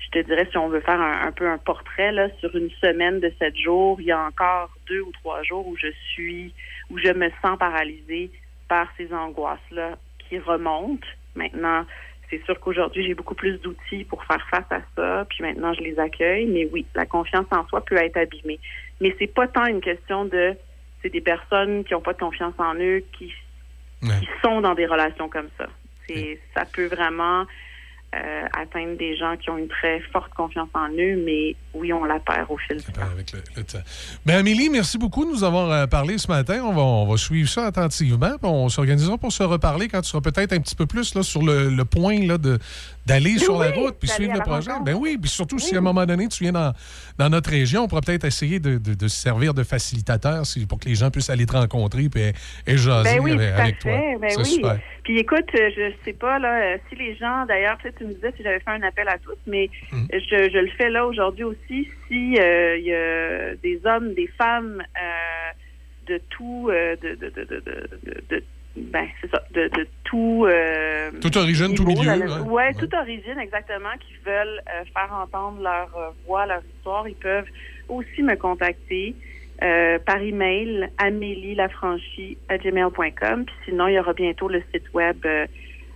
je 0.07 0.19
te 0.19 0.25
dirais, 0.25 0.47
si 0.49 0.57
on 0.57 0.69
veut 0.69 0.79
faire 0.79 1.01
un, 1.01 1.27
un 1.27 1.31
peu 1.31 1.47
un 1.47 1.57
portrait, 1.57 2.11
là, 2.11 2.29
sur 2.39 2.55
une 2.55 2.69
semaine 2.81 3.19
de 3.19 3.31
sept 3.39 3.55
jours, 3.57 3.99
il 3.99 4.07
y 4.07 4.11
a 4.11 4.19
encore 4.19 4.69
deux 4.87 5.01
ou 5.01 5.11
trois 5.11 5.43
jours 5.43 5.67
où 5.67 5.75
je 5.75 5.91
suis, 6.11 6.53
où 6.89 6.97
je 6.97 7.11
me 7.11 7.29
sens 7.41 7.57
paralysée 7.59 8.31
par 8.69 8.87
ces 8.97 9.13
angoisses-là 9.13 9.97
qui 10.19 10.39
remontent. 10.39 11.07
Maintenant, 11.35 11.85
c'est 12.29 12.43
sûr 12.45 12.59
qu'aujourd'hui, 12.59 13.05
j'ai 13.05 13.13
beaucoup 13.13 13.35
plus 13.35 13.57
d'outils 13.59 14.05
pour 14.05 14.23
faire 14.23 14.45
face 14.49 14.69
à 14.71 14.81
ça, 14.95 15.25
puis 15.29 15.43
maintenant, 15.43 15.73
je 15.73 15.81
les 15.81 15.99
accueille. 15.99 16.45
Mais 16.45 16.67
oui, 16.71 16.85
la 16.95 17.05
confiance 17.05 17.47
en 17.51 17.67
soi 17.67 17.83
peut 17.83 17.97
être 17.97 18.17
abîmée. 18.17 18.59
Mais 19.01 19.13
c'est 19.19 19.33
pas 19.33 19.47
tant 19.47 19.65
une 19.65 19.81
question 19.81 20.25
de, 20.25 20.55
c'est 21.01 21.09
des 21.09 21.21
personnes 21.21 21.83
qui 21.83 21.93
n'ont 21.93 22.01
pas 22.01 22.13
de 22.13 22.19
confiance 22.19 22.55
en 22.57 22.75
eux, 22.75 23.03
qui, 23.17 23.33
qui 24.01 24.29
sont 24.41 24.61
dans 24.61 24.73
des 24.73 24.85
relations 24.85 25.27
comme 25.27 25.49
ça. 25.57 25.67
C'est, 26.07 26.39
ça 26.55 26.63
peut 26.65 26.87
vraiment 26.87 27.45
atteindre 28.13 28.97
des 28.97 29.15
gens 29.15 29.35
qui 29.37 29.49
ont 29.49 29.57
une 29.57 29.67
très 29.67 29.99
forte 29.99 30.33
confiance 30.33 30.69
en 30.73 30.89
eux, 30.89 31.15
mais 31.17 31.55
oui, 31.79 31.93
on 31.93 32.03
la 32.05 32.19
perd 32.19 32.45
au 32.49 32.57
fil 32.57 32.77
du 32.77 32.83
temps. 32.83 33.01
Avec 33.11 33.31
le, 33.31 33.39
le 33.55 33.63
temps. 33.63 33.79
Ben, 34.25 34.37
Amélie, 34.37 34.69
merci 34.69 34.97
beaucoup 34.97 35.25
de 35.25 35.31
nous 35.31 35.43
avoir 35.43 35.69
euh, 35.71 35.87
parlé 35.87 36.17
ce 36.17 36.27
matin. 36.27 36.61
On 36.63 36.73
va, 36.73 36.81
on 36.81 37.05
va 37.07 37.17
suivre 37.17 37.49
ça 37.49 37.65
attentivement. 37.65 38.31
On 38.43 38.69
s'organisera 38.69 39.17
pour 39.17 39.31
se 39.31 39.43
reparler 39.43 39.87
quand 39.87 40.01
tu 40.01 40.09
seras 40.09 40.21
peut-être 40.21 40.53
un 40.53 40.59
petit 40.59 40.75
peu 40.75 40.85
plus 40.85 41.15
là, 41.15 41.23
sur 41.23 41.41
le, 41.43 41.69
le 41.69 41.85
point 41.85 42.19
là, 42.25 42.37
de, 42.37 42.59
d'aller 43.05 43.33
Oui, 43.33 43.39
sur 43.39 43.59
la 43.59 43.71
route 43.71 43.95
puis 43.99 44.09
suivre 44.09 44.33
le 44.33 44.41
projet. 44.41 44.71
Ben 44.85 44.95
oui, 44.95 45.17
puis 45.19 45.29
surtout 45.29 45.59
si 45.59 45.75
à 45.75 45.77
un 45.77 45.81
moment 45.81 46.05
donné 46.05 46.27
tu 46.27 46.43
viens 46.43 46.51
dans, 46.53 46.73
dans 47.17 47.29
notre 47.29 47.49
région, 47.49 47.83
on 47.83 47.87
pourra 47.87 48.01
peut-être 48.01 48.25
essayer 48.25 48.59
de, 48.59 48.77
de- 48.77 48.93
de 48.93 49.07
se 49.07 49.17
servir 49.17 49.53
de 49.53 49.63
facilitateur 49.63 50.45
si- 50.45 50.65
pour 50.65 50.79
que 50.79 50.87
les 50.89 50.95
gens 50.95 51.09
puissent 51.11 51.29
aller 51.29 51.45
te 51.45 51.53
rencontrer 51.53 52.09
puis, 52.09 52.21
et 52.65 52.77
jaser 52.77 53.15
Ben 53.17 53.23
oui, 53.23 53.31
avec, 53.31 53.39
tout 53.49 53.53
à 53.57 53.61
avec 53.61 53.79
toi. 53.79 53.91
Ben 54.21 54.29
C'est 54.29 54.37
oui. 54.39 54.45
super. 54.45 54.79
Puis 55.03 55.19
écoute, 55.19 55.45
euh, 55.55 55.69
je 55.75 55.93
sais 56.03 56.11
pas 56.13 56.37
là, 56.37 56.73
euh, 56.73 56.77
si 56.89 56.95
les 56.97 57.15
gens, 57.15 57.45
d'ailleurs, 57.47 57.77
tu 57.97 58.03
me 58.05 58.13
disais 58.13 58.33
si 58.35 58.43
j'avais 58.43 58.59
fait 58.59 58.71
un 58.71 58.83
appel 58.83 59.07
à 59.07 59.17
tous, 59.17 59.37
mais 59.47 59.69
Mm. 59.91 60.05
je, 60.11 60.49
je 60.51 60.57
le 60.57 60.69
fais 60.77 60.89
là 60.89 61.05
aujourd'hui 61.05 61.45
aussi. 61.45 61.57
Si 61.67 62.37
euh, 62.39 62.77
il 62.77 62.85
y 62.85 62.93
a 62.93 63.55
des 63.55 63.79
hommes, 63.85 64.13
des 64.13 64.27
femmes 64.37 64.81
euh, 64.81 65.51
de 66.07 66.21
tout, 66.29 66.69
euh, 66.71 66.95
de, 66.97 67.15
de, 67.15 67.29
de, 68.29 68.43
ben 68.77 69.07
c'est 69.21 69.29
ça, 69.31 69.41
de, 69.51 69.67
de 69.69 69.87
tout. 70.03 70.45
euh, 70.47 71.11
Toute 71.21 71.35
origine, 71.35 71.73
tout 71.75 71.85
milieu, 71.85 72.09
hein. 72.09 72.41
ouais, 72.43 72.73
toute 72.75 72.93
origine 72.93 73.37
exactement, 73.39 73.89
qui 73.99 74.13
veulent 74.25 74.61
euh, 74.69 74.83
faire 74.93 75.11
entendre 75.13 75.61
leur 75.61 75.89
euh, 75.97 76.09
voix, 76.25 76.45
leur 76.45 76.61
histoire, 76.77 77.07
ils 77.07 77.15
peuvent 77.15 77.47
aussi 77.89 78.23
me 78.23 78.35
contacter. 78.35 79.15
euh, 79.63 79.97
par 80.05 80.21
email 80.21 80.87
amélie-lafranchie 80.99 82.37
à 82.47 82.57
gmail.com. 82.59 83.45
Puis 83.45 83.55
sinon, 83.65 83.87
il 83.87 83.93
y 83.95 83.99
aura 83.99 84.13
bientôt 84.13 84.47
le 84.47 84.61
site 84.71 84.93
web 84.93 85.17
euh, 85.25 85.47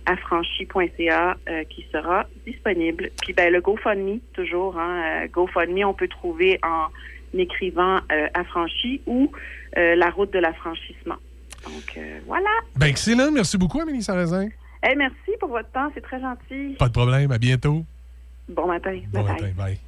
affranchi.ca 0.06 1.36
euh, 1.48 1.64
qui 1.64 1.86
sera 1.92 2.26
disponible. 2.46 3.10
Puis 3.22 3.32
ben, 3.32 3.52
le 3.52 3.60
GoFundMe, 3.60 4.18
toujours, 4.34 4.78
hein, 4.78 5.24
euh, 5.24 5.28
GoFundMe, 5.28 5.84
on 5.84 5.94
peut 5.94 6.08
trouver 6.08 6.58
en 6.62 6.88
écrivant 7.38 7.96
euh, 8.10 8.28
affranchi 8.34 9.00
ou 9.06 9.30
euh, 9.76 9.94
la 9.96 10.10
route 10.10 10.32
de 10.32 10.38
l'affranchissement. 10.38 11.16
Donc 11.64 11.98
voilà. 12.26 12.50
Ben 12.76 12.86
excellent. 12.86 13.30
Merci 13.30 13.56
beaucoup, 13.56 13.80
Amélie 13.80 14.02
Sarrazin. 14.02 14.48
Eh, 14.84 14.96
merci 14.96 15.30
pour 15.38 15.50
votre 15.50 15.70
temps, 15.70 15.90
c'est 15.94 16.00
très 16.00 16.20
gentil. 16.20 16.74
Pas 16.76 16.88
de 16.88 16.92
problème. 16.92 17.30
À 17.30 17.38
bientôt. 17.38 17.84
Bon 18.48 18.66
matin. 18.66 18.98
Bon 19.12 19.22
matin. 19.22 19.50
Bye. 19.56 19.78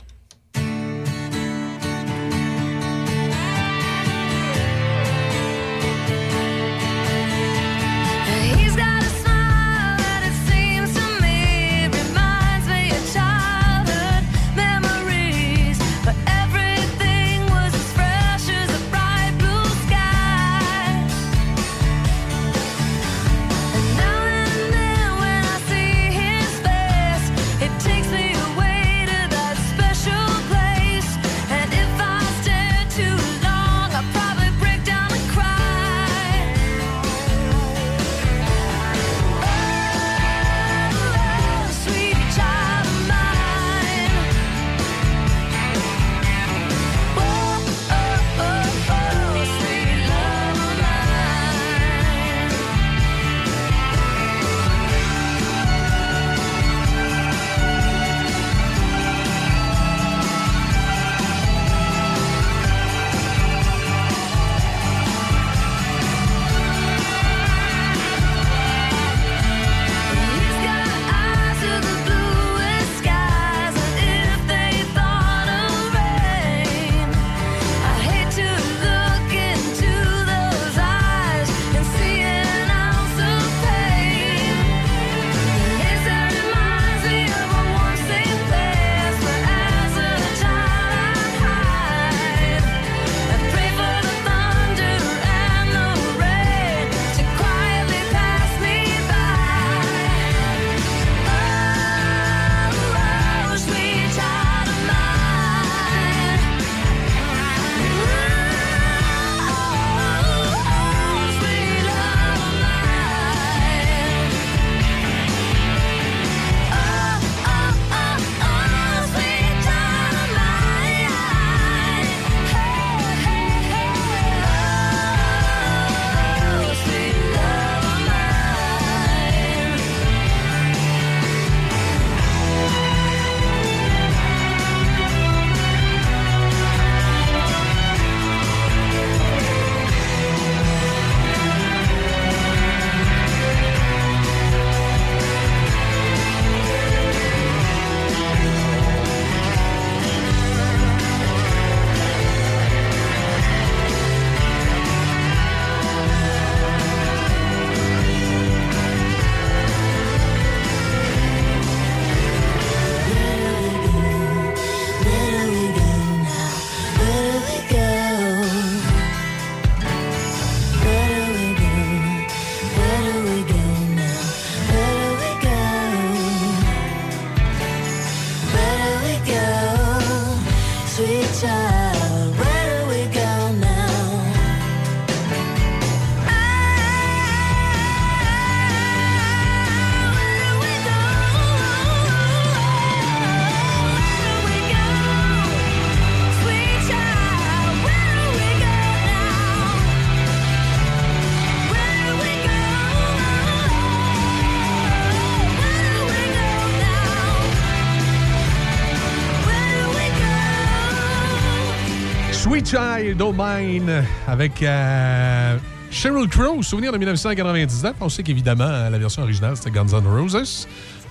Mine 213.16 214.04
avec 214.26 214.60
euh, 214.62 215.56
Sheryl 215.90 216.28
Crow, 216.28 216.62
souvenir 216.62 216.90
de 216.90 216.98
1999. 216.98 217.94
On 218.00 218.08
sait 218.08 218.24
qu'évidemment, 218.24 218.88
la 218.90 218.98
version 218.98 219.22
originale, 219.22 219.56
c'était 219.56 219.70
Guns 219.70 219.86
N' 219.86 220.06
Roses. 220.06 220.66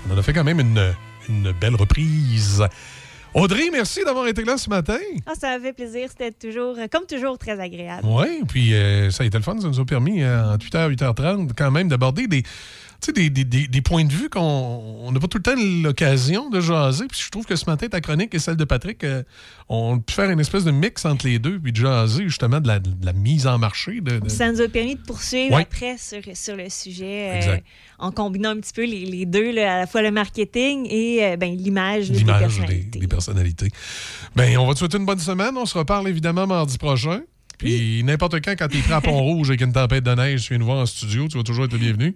On 0.07 0.13
en 0.13 0.17
a 0.17 0.21
fait 0.21 0.34
quand 0.34 0.43
même 0.43 0.59
une, 0.59 0.93
une 1.30 1.53
belle 1.53 1.75
reprise. 1.75 2.61
Audrey, 3.34 3.69
merci 3.71 4.03
d'avoir 4.03 4.27
été 4.27 4.43
là 4.43 4.57
ce 4.57 4.69
matin. 4.69 4.99
Ah, 5.25 5.34
ça 5.35 5.57
m'a 5.57 5.63
fait 5.63 5.73
plaisir. 5.73 6.07
C'était 6.09 6.31
toujours, 6.31 6.75
euh, 6.77 6.85
comme 6.91 7.05
toujours, 7.07 7.39
très 7.39 7.59
agréable. 7.59 8.03
Oui, 8.05 8.43
puis 8.47 8.75
euh, 8.75 9.09
ça 9.09 9.23
a 9.23 9.25
été 9.25 9.38
le 9.38 9.43
fun. 9.43 9.59
Ça 9.59 9.67
nous 9.67 9.80
a 9.80 9.85
permis, 9.85 10.21
euh, 10.21 10.53
en 10.53 10.57
8h, 10.57 10.95
8h30, 10.95 11.49
quand 11.57 11.71
même, 11.71 11.88
d'aborder 11.88 12.27
des, 12.27 12.43
tu 13.03 13.07
sais, 13.07 13.11
des, 13.13 13.30
des- 13.30 13.43
des- 13.43 13.67
des 13.67 13.81
points 13.81 14.05
de 14.05 14.11
vue 14.13 14.30
qu'on 14.30 14.39
on 14.39 15.11
n'a 15.11 15.19
pas 15.19 15.27
tout 15.27 15.38
le 15.38 15.43
temps 15.43 15.55
l'occasion 15.84 16.49
de 16.49 16.61
jaser. 16.61 17.05
Puis 17.07 17.19
je 17.23 17.30
trouve 17.30 17.45
que 17.45 17.55
ce 17.55 17.65
matin, 17.65 17.88
ta 17.88 17.99
chronique 18.01 18.34
et 18.34 18.39
celle 18.39 18.55
de 18.55 18.63
Patrick, 18.63 19.03
euh, 19.03 19.23
on 19.67 19.99
peut 19.99 20.13
faire 20.13 20.30
une 20.30 20.39
espèce 20.39 20.63
de 20.63 20.71
mix 20.71 21.03
entre 21.05 21.27
les 21.27 21.39
deux, 21.39 21.59
puis 21.59 21.71
de 21.71 21.77
jaser 21.77 22.23
justement 22.23 22.59
de 22.61 22.67
la, 22.67 22.80
de 22.80 22.89
la 23.05 23.13
mise 23.13 23.45
en 23.47 23.57
marché. 23.57 23.99
De, 24.01 24.19
de- 24.19 24.30
Ça 24.30 24.51
nous 24.51 24.61
a 24.61 24.67
permis 24.69 24.95
de 24.95 25.01
poursuivre 25.01 25.55
Ouais. 25.55 25.63
après 25.63 25.97
sur, 25.97 26.21
sur 26.35 26.55
le 26.55 26.69
sujet 26.69 27.41
euh, 27.47 27.57
en 27.99 28.11
combinant 28.11 28.49
un 28.51 28.59
petit 28.59 28.73
peu 28.73 28.85
les, 28.85 29.05
les 29.05 29.25
deux, 29.25 29.51
là, 29.51 29.75
à 29.75 29.80
la 29.80 29.88
fois 29.88 30.01
le 30.01 30.11
marketing 30.11 30.88
et 30.89 31.19
euh, 31.25 31.38
ben, 31.38 31.55
l'image 31.55 32.09
des 32.09 32.19
l'image 32.19 32.39
personnalités. 32.39 32.99
des, 32.99 33.07
personnalités. 33.07 33.69
Ben, 34.35 34.57
on 34.57 34.65
va 34.67 34.73
te 34.73 34.80
souhaiter 34.80 34.97
une 34.97 35.05
bonne 35.05 35.19
semaine. 35.19 35.57
On 35.57 35.65
se 35.65 35.77
reparle 35.77 36.07
évidemment 36.07 36.47
mardi 36.47 36.77
prochain. 36.77 37.21
Puis 37.59 38.03
n'importe 38.03 38.41
quand, 38.43 38.55
quand 38.57 38.67
tu 38.67 38.77
es 38.77 38.81
prêt 38.81 38.93
à 38.93 39.01
Pont-Rouge 39.01 39.49
avec 39.49 39.61
une 39.61 39.71
tempête 39.71 40.03
de 40.03 40.11
neige, 40.15 40.41
tu 40.43 40.49
viens 40.49 40.57
nous 40.57 40.65
voir 40.65 40.80
en 40.80 40.85
studio, 40.85 41.27
tu 41.27 41.38
vas 41.38 41.43
toujours 41.43 41.65
être 41.65 41.71
le 41.73 41.77
bienvenu. 41.77 42.15